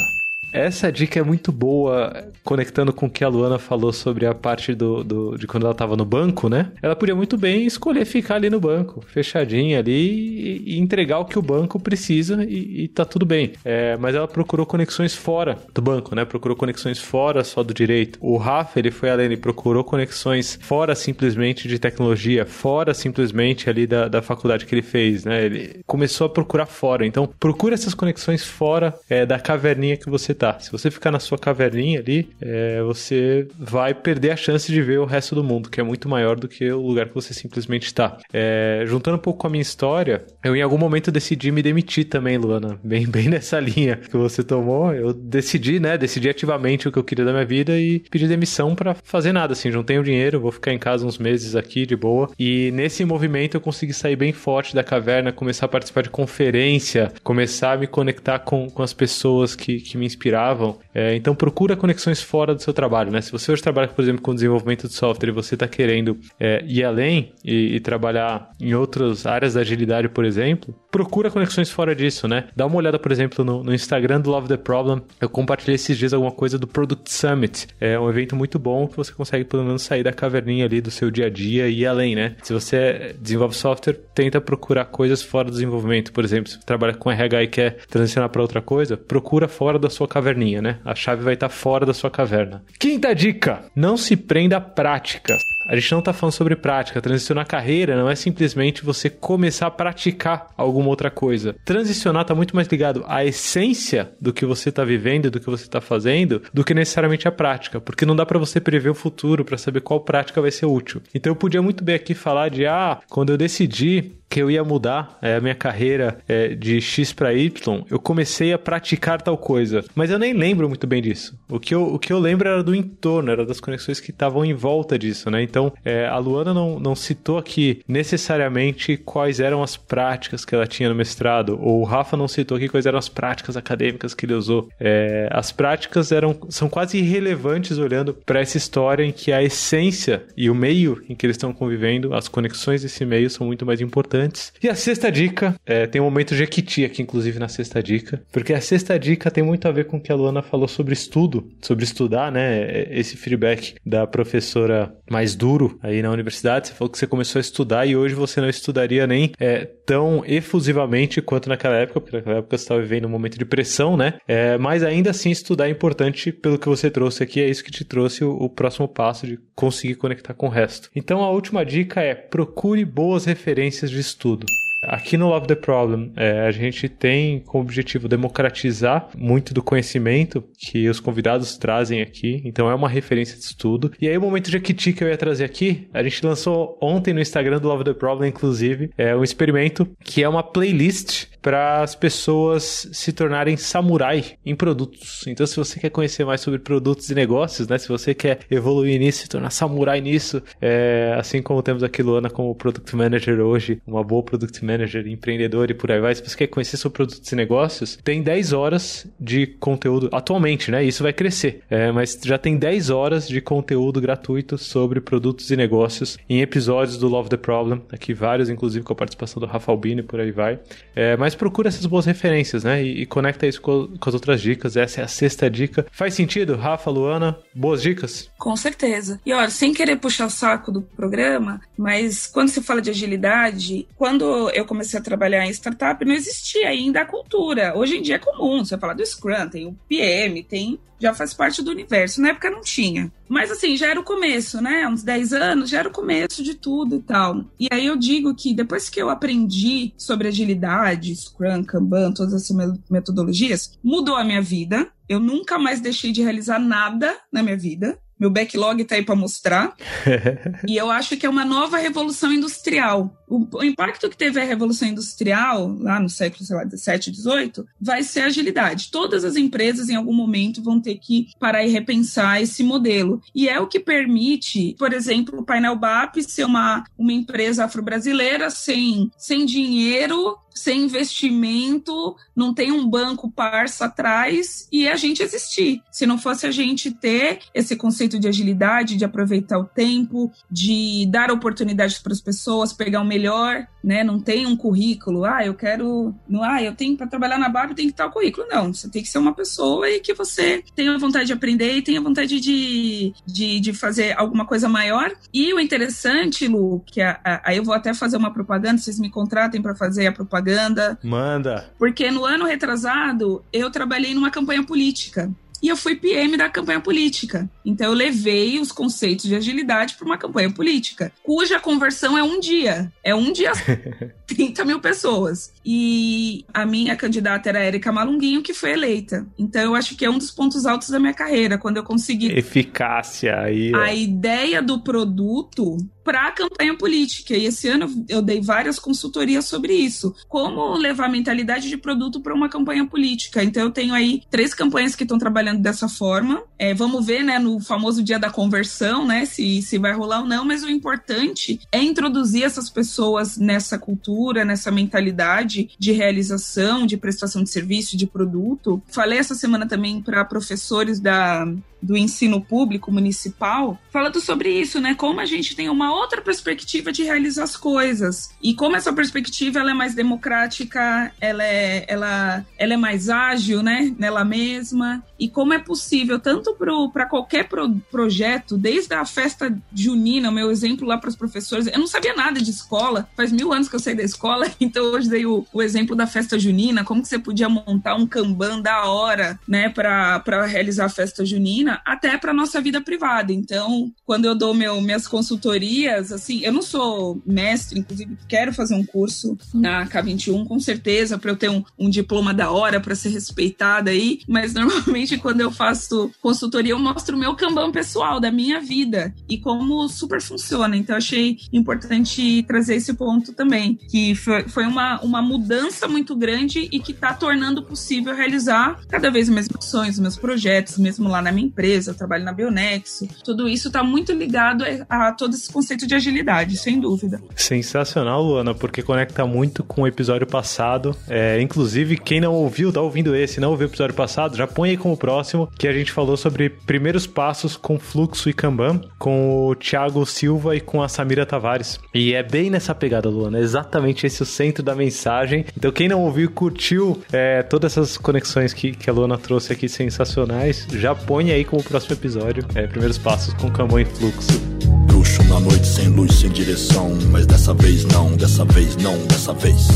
Essa 0.53 0.91
dica 0.91 1.19
é 1.19 1.23
muito 1.23 1.53
boa, 1.53 2.25
conectando 2.43 2.93
com 2.93 3.07
o 3.07 3.11
que 3.11 3.23
a 3.23 3.29
Luana 3.29 3.59
falou 3.59 3.93
sobre 3.93 4.27
a 4.27 4.35
parte 4.35 4.75
do, 4.75 5.05
do 5.05 5.37
de 5.37 5.47
quando 5.47 5.65
ela 5.65 5.73
estava 5.73 5.97
no 5.97 6.05
banco, 6.05 6.49
né? 6.49 6.73
Ela 6.83 6.97
podia 6.97 7.15
muito 7.15 7.37
bem 7.37 7.67
escolher 7.67 8.05
ficar 8.05 8.37
ali 8.37 8.49
no 8.49 8.61
banco, 8.61 9.05
fechadinha 9.07 9.79
ali 9.79 9.93
e, 9.93 10.75
e 10.75 10.79
entregar 10.79 11.19
o 11.19 11.25
que 11.25 11.39
o 11.39 11.43
banco 11.43 11.79
precisa 11.79 12.45
e, 12.45 12.85
e 12.85 12.89
tá 12.89 13.05
tudo 13.05 13.27
bem. 13.27 13.53
É, 13.65 13.97
mas 13.99 14.15
ela 14.15 14.27
procurou 14.27 14.65
conexões 14.65 15.15
fora 15.15 15.59
do 15.75 15.83
banco, 15.83 16.15
né? 16.15 16.25
Procurou 16.25 16.57
conexões 16.57 16.99
fora 16.99 17.45
só 17.45 17.63
do 17.63 17.75
direito. 17.75 18.19
O 18.23 18.37
Rafa, 18.37 18.79
ele 18.79 18.91
foi 18.91 19.11
além, 19.11 19.27
ele 19.27 19.37
procurou 19.37 19.85
conexões 19.85 20.59
fora 20.63 20.95
simplesmente 20.95 21.69
de 21.69 21.79
tecnologia, 21.79 22.47
fora 22.47 22.95
simplesmente 22.95 23.69
ali 23.69 23.87
da, 23.87 24.09
da 24.09 24.23
faculdade 24.23 24.65
que 24.65 24.75
ele 24.75 24.83
fez, 24.83 25.25
né? 25.25 25.45
Ele 25.45 25.81
começou 25.87 26.27
a 26.27 26.31
procurar 26.31 26.67
fora. 26.67 27.07
Então, 27.07 27.29
procura 27.39 27.75
essas 27.75 27.95
conexões 27.95 28.45
fora 28.45 28.95
é, 29.11 29.27
da 29.27 29.39
caverninha 29.39 29.97
que 29.97 30.09
você 30.09 30.35
tá. 30.39 30.59
Se 30.59 30.71
você 30.71 30.91
ficar 30.91 31.11
na 31.11 31.19
sua 31.19 31.39
caverninha 31.39 32.01
ali, 32.01 32.31
é, 32.41 32.81
você 32.83 33.49
vai 33.59 33.93
perder 33.93 34.31
a 34.31 34.37
chance 34.37 34.71
de 34.71 34.81
ver 34.81 34.99
o 34.99 35.05
resto 35.05 35.35
do 35.35 35.45
mundo, 35.45 35.69
que 35.69 35.81
é 35.81 35.85
muito 35.85 36.09
maior 36.09 36.37
do 36.37 36.49
que 36.49 36.71
o 36.71 36.81
lugar 36.81 37.09
que 37.09 37.15
você 37.15 37.35
simplesmente 37.35 37.87
está. 37.87 38.17
É, 38.33 38.85
juntando 38.87 39.17
um 39.17 39.21
pouco 39.21 39.41
com 39.41 39.47
a 39.47 39.51
minha 39.51 39.63
história, 39.63 40.25
eu 40.43 40.55
em 40.55 40.63
algum 40.63 40.79
momento 40.79 41.11
decidi 41.11 41.51
me 41.51 41.63
demitir 41.63 42.05
também, 42.07 42.39
Luana. 42.39 42.79
Bem, 42.83 43.07
bem 43.11 43.29
nessa 43.29 43.59
linha 43.59 43.97
que 43.97 44.17
você 44.17 44.43
tomou. 44.43 44.95
Eu 44.95 45.13
decidi, 45.13 45.81
né? 45.81 45.99
Decidi 45.99 46.29
ativamente 46.29 46.89
o 46.89 46.93
que 46.93 46.99
eu 46.99 47.05
queria 47.05 47.25
da 47.25 47.33
minha 47.33 47.45
vida 47.45 47.79
e 47.79 48.01
pedi 48.11 48.27
demissão 48.29 48.75
para 48.75 48.95
fazer 48.95 49.33
nada, 49.33 49.53
assim. 49.53 49.71
Juntei 49.71 49.99
o 49.99 50.05
dinheiro, 50.05 50.41
vou 50.41 50.53
ficar 50.53 50.73
em 50.73 50.79
casa 50.79 51.07
uns 51.07 51.19
meses 51.19 51.57
aqui 51.57 51.85
de 51.85 51.97
boa. 51.97 52.31
E 52.39 52.71
nesse 52.73 53.05
movimento 53.05 53.57
eu 53.57 53.61
consegui 53.61 53.93
sair 53.93 54.17
bem 54.17 54.33
forte 54.33 54.75
da 54.75 54.85
caverna, 54.85 55.33
começar 55.33 55.67
a 55.67 55.69
participar 55.69 56.03
de 56.03 56.11
conferência, 56.11 57.13
começar 57.23 57.73
a 57.73 57.77
me 57.77 57.87
conectar 57.87 58.39
com, 58.39 58.71
com 58.71 58.83
as 58.83 58.93
pessoas 58.93 59.55
que, 59.55 59.81
que 59.81 59.97
me 59.97 60.07
inspiraram 60.07 60.28
inspiravam. 60.29 60.79
É, 60.95 61.15
então 61.15 61.35
procura 61.35 61.77
conexões 61.77 62.23
fora 62.23 62.55
do 62.55 62.63
seu 62.63 62.73
trabalho, 62.73 63.11
né? 63.11 63.21
Se 63.21 63.33
você 63.33 63.51
hoje 63.51 63.63
trabalha, 63.63 63.89
por 63.89 64.03
exemplo, 64.03 64.21
com 64.21 64.35
desenvolvimento 64.35 64.87
de 64.87 64.95
software 64.95 65.31
e 65.31 65.33
você 65.33 65.55
está 65.55 65.67
querendo 65.67 66.19
é, 66.39 66.63
ir 66.67 66.85
além 66.85 67.33
e, 67.45 67.77
e, 67.77 67.81
trabalhar 67.81 68.51
em 68.61 68.75
outras 68.75 69.27
áreas 69.27 69.55
da 69.55 69.61
agilidade, 69.61 70.09
por 70.09 70.25
exemplo, 70.25 70.75
procura 70.91 71.31
conexões 71.31 71.71
fora 71.71 71.95
disso, 71.95 72.29
né? 72.29 72.49
Dá 72.55 72.67
uma 72.67 72.77
olhada, 72.77 72.99
por 72.99 73.11
exemplo, 73.11 73.45
no, 73.45 73.63
no 73.63 73.75
Instagram 73.75 74.21
do 74.21 74.31
Love 74.31 74.49
the 74.49 74.57
Problem. 74.57 75.03
Eu 75.21 75.29
compartilhei 75.29 75.77
esses 75.77 75.97
dias 75.97 76.13
alguma 76.13 76.33
coisa 76.33 76.59
do 76.59 76.67
Product 76.67 77.11
Summit. 77.11 77.69
É 77.81 77.99
um 77.99 78.09
evento 78.09 78.37
muito 78.37 78.59
bom 78.59 78.87
que 78.87 78.97
você 78.97 79.13
consegue 79.13 79.45
pelo 79.45 79.65
menos 79.65 79.83
sair 79.83 80.03
da 80.03 80.13
caverninha 80.13 80.67
ali 80.67 80.81
do 80.81 80.91
seu 80.91 81.11
dia 81.11 81.27
a 81.27 81.31
dia 81.31 81.69
e 81.69 81.81
ir 81.81 81.87
além, 81.87 82.15
né? 82.15 82.37
Se 82.43 82.53
você 82.53 83.15
desenvolve 83.21 83.55
software, 83.55 83.95
tenta 84.15 84.41
procurar 84.41 84.87
coisas 84.87 85.23
fora 85.23 85.47
do 85.47 85.53
desenvolvimento. 85.53 86.13
Por 86.13 86.25
exemplo, 86.25 86.51
se 86.51 86.57
você 86.57 86.67
trabalha 86.67 86.95
com 86.95 87.11
RH 87.11 87.43
e 87.43 87.49
quer 87.49 87.77
transicionar 87.87 88.29
para 88.31 88.43
outra 88.43 88.61
coisa, 88.61 88.97
procura 88.97 89.47
fora 89.47 89.79
da 89.79 89.89
sua 89.89 90.09
caverninha, 90.09 90.18
né? 90.63 90.79
A 90.85 90.95
chave 90.95 91.23
vai 91.23 91.35
estar 91.35 91.49
fora 91.49 91.87
da 91.87 91.95
sua 91.95 92.11
caverna. 92.11 92.63
Quinta 92.79 93.15
dica: 93.15 93.63
não 93.75 93.97
se 93.97 94.17
prenda 94.17 94.57
a 94.57 94.61
práticas. 94.61 95.43
A 95.69 95.77
gente 95.77 95.93
não 95.93 96.01
tá 96.01 96.15
falando 96.15 96.33
sobre 96.33 96.57
prática. 96.57 97.01
Transicionar 97.01 97.47
carreira 97.47 97.95
não 97.95 98.09
é 98.09 98.15
simplesmente 98.15 98.83
você 98.83 99.11
começar 99.11 99.67
a 99.67 99.71
praticar 99.71 100.49
alguma 100.57 100.89
outra 100.89 101.11
coisa. 101.11 101.55
Transicionar 101.65 102.25
tá 102.25 102.35
muito 102.35 102.57
mais 102.57 102.67
ligado 102.69 103.05
à 103.07 103.25
essência 103.25 104.11
do 104.19 104.33
que 104.33 104.47
você 104.47 104.73
tá 104.73 104.83
vivendo, 104.83 105.31
do 105.31 105.39
que 105.39 105.51
você 105.51 105.69
tá 105.69 105.81
fazendo, 105.81 106.43
do 106.55 106.65
que 106.65 106.73
necessariamente 106.73 107.29
a 107.29 107.33
prática, 107.33 107.81
porque 107.81 108.07
não 108.07 108.17
dá 108.17 108.25
para 108.25 108.39
você 108.39 108.61
prever 108.61 108.89
o 108.89 108.95
futuro 108.95 109.45
para 109.45 109.59
saber 109.59 109.83
qual 109.83 110.01
prática 110.01 110.41
vai 110.41 110.51
ser 110.51 110.65
útil. 110.65 111.03
Então 111.15 111.31
eu 111.31 111.37
podia 111.37 111.61
muito 111.61 111.85
bem 111.85 111.95
aqui 111.95 112.15
falar 112.15 112.49
de 112.49 112.67
ah, 112.67 112.99
quando 113.09 113.31
eu 113.31 113.37
decidi 113.37 114.19
que 114.29 114.43
eu 114.43 114.51
ia 114.51 114.63
mudar 114.63 115.19
é, 115.23 115.37
a 115.37 115.41
minha 115.41 115.55
carreira 115.55 116.19
é, 116.29 116.49
de 116.49 116.81
X 116.81 117.13
para 117.13 117.33
Y, 117.33 117.85
eu 117.91 117.99
comecei 117.99 118.53
a 118.53 118.59
praticar 118.59 119.23
tal 119.23 119.39
coisa. 119.39 119.85
Mas 119.95 120.11
eu 120.11 120.19
nem 120.19 120.33
lembro 120.33 120.69
muito 120.69 120.87
bem 120.87 121.01
disso. 121.01 121.39
O 121.49 121.59
que 121.59 121.75
eu, 121.75 121.95
o 121.95 121.99
que 121.99 122.13
eu 122.13 122.19
lembro 122.19 122.49
era 122.49 122.63
do 122.63 122.75
entorno, 122.75 123.31
era 123.31 123.47
das 123.47 123.61
conexões 123.61 124.01
que 124.01 124.11
estavam 124.11 124.45
em 124.45 124.53
volta 124.53 124.99
disso, 124.99 125.31
né? 125.31 125.43
Então, 125.43 125.58
é, 125.85 126.07
a 126.07 126.19
Luana 126.19 126.55
não, 126.55 126.79
não 126.79 126.95
citou 126.95 127.39
aqui 127.39 127.83
necessariamente 127.87 128.97
quais 128.97 129.41
eram 129.41 129.63
as 129.63 129.77
práticas 129.77 130.45
que 130.45 130.55
ela 130.55 130.67
tinha 130.67 130.89
no 130.89 130.95
mestrado, 130.95 131.59
ou 131.61 131.81
o 131.81 131.85
Rafa 131.85 132.17
não 132.17 132.29
citou 132.29 132.57
aqui 132.57 132.69
quais 132.69 132.87
eram 132.87 132.99
as 132.99 133.09
práticas 133.09 133.57
acadêmicas 133.57 134.15
que 134.15 134.27
ele 134.27 134.35
usou. 134.35 134.69
É, 134.79 135.29
as 135.31 135.53
práticas 135.53 136.13
eram, 136.13 136.39
são 136.49 136.69
quase 136.69 136.99
irrelevantes 136.99 137.79
olhando 137.79 138.15
para 138.15 138.41
essa 138.41 138.57
história 138.57 139.05
em 139.05 139.13
que 139.13 139.33
a 139.33 139.43
essência 139.43 140.23
e 140.37 140.49
o 140.49 140.55
meio 140.55 141.03
em 141.09 141.15
que 141.15 141.27
eles 141.27 141.37
estão 141.37 141.53
convivendo, 141.53 142.15
as 142.15 142.29
conexões 142.29 142.83
desse 142.83 143.05
meio 143.05 143.29
são 143.29 143.47
muito 143.47 143.67
mais 143.67 143.81
importantes. 143.81 144.53
E 144.63 144.69
a 144.69 144.75
sexta 144.75 145.11
dica, 145.11 145.55
é, 145.67 145.87
tem 145.87 146.01
um 146.01 146.05
momento 146.05 146.35
Jequiti 146.35 146.85
aqui, 146.85 147.03
inclusive, 147.03 147.39
na 147.39 147.49
sexta 147.49 147.83
dica, 147.83 148.23
porque 148.31 148.53
a 148.53 148.61
sexta 148.61 148.99
dica 148.99 149.31
tem 149.31 149.43
muito 149.43 149.67
a 149.67 149.73
ver 149.73 149.87
com 149.87 149.97
o 149.97 150.01
que 150.01 150.13
a 150.13 150.15
Luana 150.15 150.43
falou 150.43 150.69
sobre 150.69 150.93
estudo, 150.93 151.49
sobre 151.61 151.85
estudar, 151.85 152.31
né? 152.31 152.87
Esse 152.91 153.17
feedback 153.17 153.75
da 153.85 154.07
professora 154.07 154.93
mais 155.11 155.35
duro 155.49 155.79
aí 155.83 156.03
na 156.03 156.11
universidade. 156.11 156.69
Você 156.69 156.75
falou 156.75 156.91
que 156.91 156.99
você 156.99 157.07
começou 157.07 157.39
a 157.39 157.41
estudar 157.41 157.87
e 157.87 157.97
hoje 157.97 158.15
você 158.15 158.41
não 158.41 158.49
estudaria 158.49 159.07
nem 159.07 159.33
é, 159.41 159.65
tão 159.65 160.23
efusivamente 160.27 161.23
quanto 161.23 161.49
naquela 161.49 161.77
época, 161.77 162.01
porque 162.01 162.17
naquela 162.17 162.39
época 162.39 162.57
você 162.57 162.63
estava 162.63 162.81
vivendo 162.83 163.07
um 163.07 163.11
momento 163.11 163.39
de 163.39 163.45
pressão, 163.47 163.97
né? 163.97 164.15
É, 164.29 164.59
mas 164.59 164.83
ainda 164.83 165.11
assim, 165.11 165.31
estudar 165.31 165.67
é 165.67 165.71
importante 165.71 166.31
pelo 166.31 166.59
que 166.59 166.69
você 166.69 166.91
trouxe 166.91 167.23
aqui, 167.23 167.41
é 167.41 167.49
isso 167.49 167.65
que 167.65 167.71
te 167.71 167.85
trouxe 167.85 168.25
o, 168.25 168.31
o 168.33 168.51
próximo 168.51 168.87
passo 168.87 169.27
de 169.27 169.39
conseguir 169.55 169.95
conectar 169.95 170.35
com 170.35 170.47
o 170.47 170.51
resto. 170.51 170.91
Então, 170.95 171.23
a 171.23 171.31
última 171.31 171.65
dica 171.65 172.01
é 172.01 172.15
procure 172.15 172.85
boas 172.85 173.25
referências 173.25 173.91
de 173.91 173.99
estudo. 173.99 174.47
Aqui 174.83 175.17
no 175.17 175.29
Love 175.29 175.47
the 175.47 175.55
Problem, 175.55 176.13
é, 176.17 176.47
a 176.47 176.51
gente 176.51 176.89
tem 176.89 177.41
como 177.41 177.65
objetivo 177.65 178.09
democratizar 178.09 179.09
muito 179.17 179.53
do 179.53 179.63
conhecimento 179.63 180.45
que 180.57 180.89
os 180.89 181.01
convidados 181.01 181.57
trazem 181.57 182.01
aqui, 182.01 182.41
então 182.45 182.71
é 182.71 182.75
uma 182.75 182.89
referência 182.89 183.37
de 183.37 183.43
estudo. 183.43 183.93
E 184.01 184.09
aí, 184.09 184.17
o 184.17 184.21
momento 184.21 184.51
de 184.51 184.57
Akiti 184.57 184.93
que 184.93 185.03
eu 185.03 185.09
ia 185.09 185.17
trazer 185.17 185.45
aqui, 185.45 185.89
a 185.93 186.03
gente 186.03 186.25
lançou 186.25 186.79
ontem 186.81 187.13
no 187.13 187.21
Instagram 187.21 187.59
do 187.59 187.69
Love 187.69 187.85
the 187.85 187.95
Problem, 187.95 188.29
inclusive, 188.29 188.91
é 188.97 189.17
um 189.17 189.25
experimento 189.25 189.89
que 190.05 190.23
é 190.23 190.29
uma 190.29 190.43
playlist 190.43 191.27
para 191.41 191.83
as 191.83 191.95
pessoas 191.95 192.89
se 192.93 193.13
tornarem 193.13 193.57
samurai 193.57 194.25
em 194.45 194.55
produtos. 194.55 195.27
Então, 195.27 195.47
se 195.47 195.57
você 195.57 195.79
quer 195.79 195.91
conhecer 195.91 196.25
mais 196.25 196.41
sobre 196.41 196.59
produtos 196.59 197.11
e 197.11 197.15
negócios, 197.15 197.69
né? 197.69 197.79
Se 197.79 197.89
você 197.89 198.15
quer 198.15 198.41
evoluir 198.51 198.99
nisso, 198.99 199.23
se 199.23 199.29
tornar 199.29 199.51
samurai 199.51 200.01
nisso, 200.01 200.43
é, 200.61 201.15
assim 201.19 201.43
como 201.43 201.63
temos 201.63 201.83
aqui 201.83 202.03
Luana 202.03 202.31
como 202.31 202.55
Product 202.55 202.95
Manager 202.95 203.41
hoje, 203.41 203.81
uma 203.87 204.03
boa 204.03 204.23
Product 204.23 204.65
Manager, 204.65 205.07
empreendedor 205.07 205.71
e 205.71 205.75
por 205.75 205.91
aí 205.91 206.01
vai. 206.01 206.15
Se 206.15 206.23
você 206.23 206.37
quer 206.37 206.47
conhecer 206.49 206.77
sobre 206.77 206.97
produtos 206.97 207.31
e 207.31 207.37
negócios, 207.37 207.99
tem 208.03 208.23
10 208.23 208.53
horas 208.53 209.07
de 209.19 209.47
conteúdo 209.47 210.09
atualmente, 210.13 210.71
né? 210.71 210.85
Isso 210.85 211.03
vai 211.03 211.13
crescer, 211.13 211.63
é, 211.71 211.91
mas 211.93 212.19
já 212.25 212.39
tem 212.39 212.57
10 212.57 212.91
horas 212.91 213.29
de 213.29 213.41
conteúdo 213.41 214.01
gratuito 214.01 214.59
sobre 214.59 215.01
produtos 215.01 215.51
e 215.51 215.57
negócios 215.57 216.19
em 216.29 216.41
episódios 216.41 216.99
do 216.99 217.09
Love 217.09 217.29
the 217.29 217.37
Problem. 217.37 217.83
Aqui 217.93 218.13
vários, 218.13 218.49
inclusive 218.49 218.85
com 218.85 218.93
a 218.93 218.97
participação 218.97 219.41
do 219.41 219.47
Rafa 219.47 219.71
Albino 219.71 220.01
e 220.01 220.03
por 220.03 220.21
aí 220.21 220.31
vai. 220.31 220.59
É, 220.95 221.17
mas 221.17 221.28
procura 221.35 221.69
essas 221.69 221.87
boas 221.87 222.07
referências, 222.07 222.65
né? 222.65 222.83
E, 222.83 223.03
e 223.03 223.07
conecta 223.07 223.47
isso 223.47 223.61
com, 223.61 223.89
com, 223.99 224.09
as 224.09 224.15
outras 224.15 224.41
dicas. 224.41 224.77
Essa 224.77 225.01
é 225.01 225.05
a 225.05 225.09
sexta 225.09 225.51
dica. 225.51 225.87
Faz 225.91 226.15
sentido, 226.15 226.57
Rafa, 226.57 226.91
Luana? 226.91 227.39
Boas 227.55 227.83
dicas? 227.83 228.31
Com 228.39 228.57
certeza. 228.57 229.21
E 229.25 229.33
olha, 229.33 229.51
sem 229.51 229.73
querer 229.73 229.97
puxar 229.97 230.27
o 230.27 230.31
saco 230.31 230.71
do 230.71 230.83
programa, 230.83 231.61
mas 231.77 232.27
quando 232.27 232.49
se 232.49 232.63
fala 232.63 232.83
de 232.83 232.91
agilidade, 232.91 233.87
quando 233.97 234.51
eu 234.51 234.65
comecei 234.65 234.99
a 234.99 235.03
trabalhar 235.03 235.47
em 235.47 235.51
startup, 235.51 236.05
não 236.05 236.15
existia 236.15 236.69
ainda 236.69 237.03
a 237.03 237.07
cultura. 237.07 237.77
Hoje 237.77 237.97
em 237.97 238.03
dia 238.03 238.17
é 238.17 238.19
comum, 238.19 238.65
você 238.65 238.79
falar 238.79 238.95
do 238.95 239.05
Scrum, 239.05 239.49
tem 239.49 239.67
o 239.67 239.77
PM, 239.89 240.43
tem 240.43 240.79
já 241.01 241.15
faz 241.15 241.33
parte 241.35 241.63
do 241.63 241.71
universo. 241.71 242.21
Na 242.21 242.29
época 242.29 242.51
não 242.51 242.61
tinha. 242.61 243.13
Mas 243.29 243.51
assim, 243.51 243.77
já 243.77 243.89
era 243.89 244.01
o 244.01 244.05
começo, 244.05 244.61
né? 244.61 244.89
Uns 244.89 245.03
10 245.03 245.33
anos, 245.33 245.71
já 245.71 245.81
era 245.81 245.89
o 245.89 245.93
começo 245.93 246.43
de 246.43 246.55
tudo 246.55 246.97
e 246.97 247.03
tal. 247.03 247.45
E 247.59 247.69
aí 247.71 247.87
eu 247.87 247.97
digo 247.97 248.35
que 248.35 248.55
depois 248.55 248.89
que 248.89 249.01
eu 249.01 249.11
aprendi 249.11 249.93
sobre 249.97 250.29
agilidade, 250.29 251.15
Scrum, 251.15 251.65
Kanban, 251.65 252.13
todas 252.13 252.35
essas 252.35 252.57
metodologias, 252.91 253.79
mudou 253.83 254.17
a 254.17 254.25
minha 254.25 254.43
vida. 254.43 254.89
Eu 255.09 255.21
nunca 255.21 255.59
mais 255.59 255.81
deixei 255.81 256.13
de 256.13 256.23
realizar 256.23 256.59
nada 256.59 257.15
na 257.33 257.43
minha 257.43 257.57
vida. 257.57 257.99
Meu 258.19 258.31
backlog 258.31 258.85
tá 258.85 258.97
aí 258.97 259.05
para 259.05 259.15
mostrar. 259.15 259.75
e 260.67 260.77
eu 260.77 260.91
acho 260.91 261.17
que 261.17 261.25
é 261.25 261.31
uma 261.31 261.45
nova 261.45 261.79
revolução 261.79 262.33
industrial. 262.33 263.15
O, 263.29 263.63
impacto 263.63 264.09
que 264.09 264.17
teve 264.17 264.41
a 264.41 264.45
revolução 264.45 264.89
industrial, 264.89 265.77
lá 265.81 266.01
no 266.01 266.09
século, 266.09 266.45
sei 266.45 266.57
lá, 266.57 266.65
17, 266.65 267.11
18, 267.11 267.67
vai 267.81 268.03
ser 268.03 268.21
agilidade. 268.21 268.91
Todas 268.91 269.25
as 269.25 269.37
empresas, 269.37 269.89
em 269.89 269.97
algum 269.97 270.15
momento, 270.15 270.63
vão 270.63 270.81
ter 270.81 270.97
que 270.97 271.29
parar 271.39 271.65
e 271.65 271.71
repensar 271.71 272.41
esse 272.41 272.63
modelo. 272.63 273.21
E 273.35 273.49
é 273.49 273.61
o 273.61 273.67
que 273.67 273.81
permite, 273.81 274.75
por 274.79 274.93
exemplo, 274.93 275.41
o 275.41 275.45
Painel 275.45 275.77
BAP 275.77 276.23
ser 276.23 276.45
uma, 276.45 276.85
uma 276.97 277.13
empresa 277.13 277.65
afro-brasileira 277.65 278.51
sem, 278.51 279.11
sem 279.17 279.45
dinheiro, 279.45 280.39
sem 280.59 280.83
investimento, 280.83 282.17
não 282.35 282.53
tem 282.53 282.73
um 282.73 282.89
banco 282.89 283.31
parça 283.31 283.87
atrás 283.87 284.69
e 284.73 284.89
a 284.89 284.97
gente 284.97 285.23
existir. 285.23 285.81
Se 285.91 286.05
não 286.05 286.19
fosse 286.19 286.47
a 286.47 286.51
gente 286.51 286.91
ter 286.91 287.41
esse 287.55 287.77
conceito 287.77 288.19
de 288.19 288.29
agilidade, 288.29 288.97
de 288.97 289.05
aproveitar 289.05 289.59
o 289.59 289.65
tempo, 289.65 290.31
de 290.51 291.07
dar 291.07 291.31
oportunidades 291.31 291.99
para 291.99 292.13
as 292.13 292.21
pessoas, 292.21 292.73
pegar 292.73 293.01
o 293.01 293.05
melhor, 293.19 293.67
né? 293.83 294.05
Não 294.05 294.21
tem 294.21 294.47
um 294.47 294.57
currículo, 294.57 295.25
ah, 295.25 295.45
eu 295.45 295.55
quero, 295.55 296.15
não, 296.29 296.43
ah, 296.43 296.63
eu 296.63 296.75
tenho 296.75 296.97
para 296.97 297.07
trabalhar 297.07 297.39
na 297.39 297.49
BAB, 297.49 297.75
tem 297.75 297.87
que 297.87 297.93
estar 297.93 298.07
o 298.07 298.11
currículo. 298.11 298.47
Não, 298.49 298.73
você 298.73 298.89
tem 298.89 299.03
que 299.03 299.09
ser 299.09 299.19
uma 299.19 299.35
pessoa 299.35 299.91
e 299.91 300.01
que 300.01 300.15
você 300.15 300.63
tenha 300.75 300.97
vontade 300.99 301.27
de 301.27 301.33
aprender 301.33 301.77
e 301.77 301.83
tenha 301.83 302.01
vontade 302.01 302.41
de, 302.41 303.13
de, 303.27 303.61
de 303.61 303.73
fazer 303.73 304.17
alguma 304.17 304.47
coisa 304.47 304.69
maior. 304.69 305.11
E 305.35 305.53
o 305.53 305.61
interessante, 305.61 306.47
Lu, 306.47 306.83
que 306.87 307.01
aí 307.01 307.57
eu 307.57 307.65
vou 307.65 307.75
até 307.75 307.93
fazer 307.93 308.17
uma 308.17 308.33
propaganda, 308.33 308.79
vocês 308.79 308.99
me 308.99 309.11
contratem 309.11 309.61
para 309.61 309.75
fazer 309.75 310.07
a 310.07 310.13
propaganda. 310.13 310.99
Manda. 311.03 311.69
Porque 311.79 312.11
no 312.11 312.25
ano 312.25 312.45
retrasado 312.45 313.45
eu 313.53 313.71
trabalhei 313.71 314.15
numa 314.15 314.31
campanha 314.31 314.65
política 314.65 315.31
e 315.63 315.69
eu 315.69 315.77
fui 315.77 315.97
PM 315.97 316.37
da 316.37 316.49
campanha 316.49 316.81
política. 316.81 317.49
Então 317.65 317.89
eu 317.89 317.95
levei 317.95 318.59
os 318.59 318.73
conceitos 318.73 319.27
de 319.27 319.35
agilidade 319.35 319.95
para 319.95 320.07
uma 320.07 320.19
campanha 320.19 320.51
política, 320.51 321.13
cuja 321.23 321.61
conversão 321.61 322.17
é 322.17 322.23
um 322.23 322.41
dia. 322.41 322.93
É 323.03 323.15
um 323.15 323.33
dia 323.33 323.53
30 324.29 324.65
mil 324.65 324.79
pessoas. 324.79 325.53
E 325.65 326.45
a 326.53 326.65
minha 326.67 326.95
candidata 326.95 327.49
era 327.49 327.61
a 327.61 327.65
Erika 327.65 327.91
Malunguinho, 327.91 328.43
que 328.43 328.55
foi 328.55 328.73
eleita. 328.73 329.27
Então 329.39 329.63
eu 329.63 329.75
acho 329.75 329.97
que 329.97 330.05
é 330.05 330.11
um 330.11 330.19
dos 330.19 330.31
pontos 330.31 330.67
altos 330.67 330.91
da 330.91 331.01
minha 331.01 331.15
carreira, 331.15 331.59
quando 331.59 331.79
eu 331.79 331.83
consegui. 331.83 332.31
Eficácia 332.39 333.41
aí. 333.41 333.75
A 333.75 333.93
ideia 333.93 334.63
do 334.63 334.81
produto 334.81 335.79
para 336.09 336.29
a 336.29 336.33
campanha 336.33 336.75
política. 336.75 337.37
E 337.37 337.45
esse 337.45 337.69
ano 337.69 338.07
eu 338.09 338.23
dei 338.23 338.41
várias 338.41 338.79
consultorias 338.79 339.45
sobre 339.45 339.75
isso. 339.75 340.15
Como 340.27 340.75
levar 340.79 341.05
a 341.05 341.11
mentalidade 341.11 341.69
de 341.69 341.77
produto 341.77 342.21
para 342.23 342.33
uma 342.33 342.49
campanha 342.49 342.87
política. 342.87 343.45
Então 343.45 343.65
eu 343.65 343.71
tenho 343.71 343.93
aí 343.93 344.23
três 344.31 344.55
campanhas 344.55 344.95
que 344.95 345.03
estão 345.03 345.19
trabalhando 345.19 345.61
dessa 345.61 345.87
forma. 345.87 346.43
É, 346.59 346.73
vamos 346.73 347.05
ver, 347.05 347.23
né, 347.23 347.39
no 347.39 347.61
famoso 347.61 348.03
dia 348.03 348.19
da 348.19 348.31
conversão, 348.31 349.07
né, 349.07 349.27
se, 349.27 349.61
se 349.61 349.77
vai 349.77 349.93
rolar 349.93 350.21
ou 350.21 350.27
não, 350.27 350.47
mas 350.47 350.65
o 350.65 350.71
importante 350.71 351.61
é 351.71 351.79
introduzir 351.79 352.43
essas 352.43 352.71
pessoas 352.71 353.37
nessa 353.37 353.79
cultura, 353.79 354.18
nessa 354.45 354.71
mentalidade 354.71 355.71
de 355.79 355.93
realização, 355.93 356.87
de 356.87 356.97
prestação 356.97 357.43
de 357.43 357.51
serviço, 357.51 357.97
de 357.97 358.07
produto. 358.07 358.83
Falei 358.89 359.19
essa 359.19 359.35
semana 359.35 359.67
também 359.67 360.03
para 360.03 360.25
professores 360.25 361.01
da 361.01 361.47
do 361.81 361.97
ensino 361.97 362.41
público 362.41 362.91
municipal, 362.91 363.79
falando 363.91 364.21
sobre 364.21 364.51
isso, 364.51 364.81
né? 364.81 364.95
Como 364.95 365.21
a 365.21 365.25
gente 365.25 365.55
tem 365.55 365.69
uma 365.69 365.95
outra 365.95 366.21
perspectiva 366.21 366.93
de 366.93 367.05
realizar 367.05 367.45
as 367.45 367.57
coisas. 367.57 368.31
E 368.43 368.55
como 368.55 368.77
essa 368.77 368.93
perspectiva 368.93 369.61
ela 369.61 369.71
é 369.71 369.75
mais 369.75 369.95
democrática, 369.95 371.13
ela 371.21 371.45
é, 371.45 371.85
ela, 371.89 372.45
ela 372.57 372.75
é 372.75 372.77
mais 372.77 373.09
ágil, 373.09 373.63
né, 373.63 373.95
nela 373.99 374.25
mesma, 374.25 375.03
e 375.19 375.29
como 375.29 375.53
é 375.53 375.59
possível, 375.59 376.19
tanto 376.19 376.57
para 376.93 377.07
qualquer 377.07 377.49
pro, 377.49 377.71
projeto, 377.91 378.57
desde 378.57 378.95
a 378.95 379.05
festa 379.05 379.57
junina, 379.73 380.31
o 380.31 380.33
meu 380.33 380.51
exemplo 380.51 380.87
lá 380.87 380.97
para 380.97 381.09
os 381.09 381.17
professores, 381.17 381.67
eu 381.67 381.79
não 381.79 381.87
sabia 381.87 382.15
nada 382.15 382.41
de 382.41 382.51
escola, 382.51 383.09
faz 383.17 383.33
mil 383.33 383.53
anos 383.53 383.69
que 383.69 383.75
eu 383.75 383.81
saí 383.81 383.95
da 383.95 384.03
escola, 384.09 384.47
então 384.61 384.85
hoje 384.87 385.09
dei 385.09 385.27
o, 385.27 385.47
o 385.53 385.63
exemplo 385.63 385.95
da 385.95 386.07
festa 386.07 386.39
junina, 386.39 386.85
como 386.85 387.03
que 387.03 387.09
você 387.09 387.19
podia 387.19 387.49
montar 387.49 387.95
um 387.95 388.07
kanban 388.07 388.61
da 388.61 388.87
hora, 388.87 389.39
né, 389.47 389.69
para 389.69 390.47
realizar 390.47 390.87
a 390.87 390.91
festa 390.91 391.25
junina, 391.25 391.81
até 391.85 392.17
para 392.17 392.33
nossa 392.33 392.61
vida 392.61 392.81
privada. 392.81 393.33
Então, 393.33 393.93
quando 394.05 394.25
eu 394.25 394.35
dou 394.35 394.55
meu, 394.55 394.81
minhas 394.81 395.07
consultorias, 395.07 396.13
assim, 396.13 396.41
eu 396.43 396.53
não 396.53 396.63
sou 396.63 397.21
mestre, 397.27 397.79
inclusive 397.79 398.17
quero 398.29 398.53
fazer 398.53 398.75
um 398.75 398.85
curso 398.85 399.37
na 399.53 399.87
K21, 399.87 400.47
com 400.47 400.59
certeza, 400.59 401.19
para 401.19 401.31
eu 401.31 401.37
ter 401.37 401.51
um, 401.51 401.63
um 401.79 401.91
diploma 401.91 402.33
da 402.33 402.51
hora, 402.51 402.81
para 402.81 402.95
ser 402.95 403.11
respeitada 403.11 403.91
aí, 403.91 404.21
mas 404.27 404.55
normalmente 404.55 405.19
quando 405.19 405.41
eu 405.41 405.51
faço 405.51 406.11
consultoria, 406.21 406.73
eu 406.73 406.79
mostro 406.79 407.17
o 407.17 407.19
meu 407.19 407.35
Kanban 407.35 407.71
pessoal, 407.71 408.21
da 408.21 408.31
minha 408.31 408.61
vida, 408.61 409.15
e 409.29 409.39
como 409.39 409.89
super 409.89 410.21
funciona. 410.21 410.77
Então, 410.77 410.97
achei 410.97 411.39
importante 411.53 412.43
trazer 412.45 412.77
esse 412.77 412.95
ponto 412.95 413.33
também, 413.33 413.75
que 413.75 413.98
foi, 414.15 414.49
foi 414.49 414.65
uma, 414.65 415.01
uma 415.01 415.23
mudança 415.23 415.89
muito 415.89 416.15
grande 416.17 416.69
e 416.71 416.79
que 416.81 416.93
está 416.93 417.13
tornando 417.13 417.63
possível 417.63 418.15
realizar 418.15 418.81
cada 418.89 419.11
vez 419.11 419.29
mais 419.29 419.49
meus 419.49 419.65
sonhos, 419.65 419.99
meus 419.99 420.17
projetos, 420.17 420.79
mesmo 420.79 421.09
lá 421.09 421.23
na 421.23 421.33
minha 421.33 421.47
empresa, 421.47 421.91
eu 421.91 421.95
trabalho 421.95 422.25
na 422.25 422.33
Bionexo. 422.33 423.09
Tudo 423.25 423.49
isso 423.49 423.69
está 423.69 423.83
muito 423.83 424.13
ligado 424.13 424.65
a, 424.89 425.09
a 425.09 425.13
todo 425.13 425.35
esse 425.35 425.51
conceito 425.53 425.87
de 425.87 425.95
agilidade, 425.95 426.57
sem 426.57 426.81
dúvida. 426.81 427.21
Sensacional, 427.35 428.23
Luana, 428.23 428.55
porque 428.55 428.83
conecta 428.83 429.27
muito 429.27 429.63
com 429.63 429.83
o 429.83 429.87
episódio 429.87 430.27
passado. 430.27 430.97
É, 431.09 431.41
inclusive, 431.41 431.97
quem 431.97 432.21
não 432.21 432.35
ouviu, 432.35 432.73
tá 432.73 432.81
ouvindo 432.81 433.15
esse, 433.15 433.41
não 433.41 433.51
ouviu 433.51 433.67
o 433.67 433.71
episódio 433.71 433.95
passado, 433.95 434.37
já 434.37 434.47
põe 434.47 434.71
aí 434.71 434.77
como 434.77 434.97
próximo, 434.97 435.49
que 435.59 435.69
a 435.69 435.73
gente 435.73 435.93
falou 435.93 436.17
sobre 436.17 436.49
primeiros 436.51 437.07
passos 437.07 437.57
com 437.57 437.79
fluxo 437.79 438.29
e 438.29 438.33
Kanban, 438.33 438.81
com 438.99 439.47
o 439.47 439.55
Thiago 439.55 440.05
Silva 440.07 440.57
e 440.57 440.61
com 440.61 440.83
a 440.83 440.89
Samira 440.89 441.27
Tavares. 441.27 441.79
E 441.95 442.15
é 442.15 442.23
bem 442.23 442.51
nessa 442.51 442.75
pegada, 442.75 443.09
Luana, 443.09 443.39
é 443.39 443.43
exatamente 443.89 444.07
esse 444.07 444.23
o 444.23 444.27
centro 444.27 444.63
da 444.63 444.75
mensagem. 444.75 445.45
Então, 445.57 445.71
quem 445.73 445.89
não 445.89 446.03
ouviu 446.03 446.27
e 446.27 446.29
curtiu 446.29 447.01
é, 447.13 447.43
todas 447.43 447.73
essas 447.73 447.97
conexões 447.97 448.53
que, 448.53 448.73
que 448.73 448.89
a 448.89 448.93
Luana 448.93 449.19
trouxe 449.19 449.53
aqui 449.53 449.69
sensacionais, 449.69 450.67
já 450.73 450.95
põe 450.95 451.31
aí 451.33 451.45
como 451.45 451.63
próximo 451.63 451.95
episódio, 451.95 452.45
é, 452.55 452.67
primeiros 452.67 452.99
passos 452.99 453.35
com 453.35 453.51
Kanban 453.51 453.83
e 453.83 453.85
fluxo. 453.85 454.39
Bruxo 454.87 455.23
na 455.25 455.41
noite 455.41 455.67
sem 455.67 455.89
luz, 455.89 456.15
sem 456.15 456.31
direção, 456.31 456.97
mas 457.11 457.27
dessa 457.27 457.55
vez 457.55 457.85
não, 457.85 458.17
dessa 458.17 458.45
vez 458.45 458.77
não, 458.77 458.97
dessa 459.07 459.33
vez. 459.33 459.69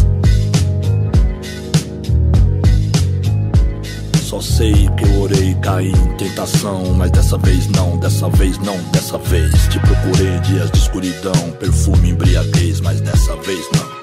Só 4.22 4.40
sei 4.40 4.72
que 4.72 5.04
eu 5.04 5.20
orei, 5.20 5.54
caí 5.60 5.90
em 5.90 6.16
tentação. 6.16 6.94
Mas 6.94 7.10
dessa 7.10 7.36
vez 7.36 7.66
não, 7.68 7.98
dessa 7.98 8.30
vez 8.30 8.56
não, 8.60 8.78
dessa 8.90 9.18
vez. 9.18 9.52
Te 9.68 9.78
procurei 9.80 10.38
dias 10.40 10.70
de 10.70 10.78
escuridão, 10.78 11.50
perfume, 11.60 12.12
embriaguez, 12.12 12.80
mas 12.80 13.02
dessa 13.02 13.36
vez 13.36 13.60
não 13.74 14.01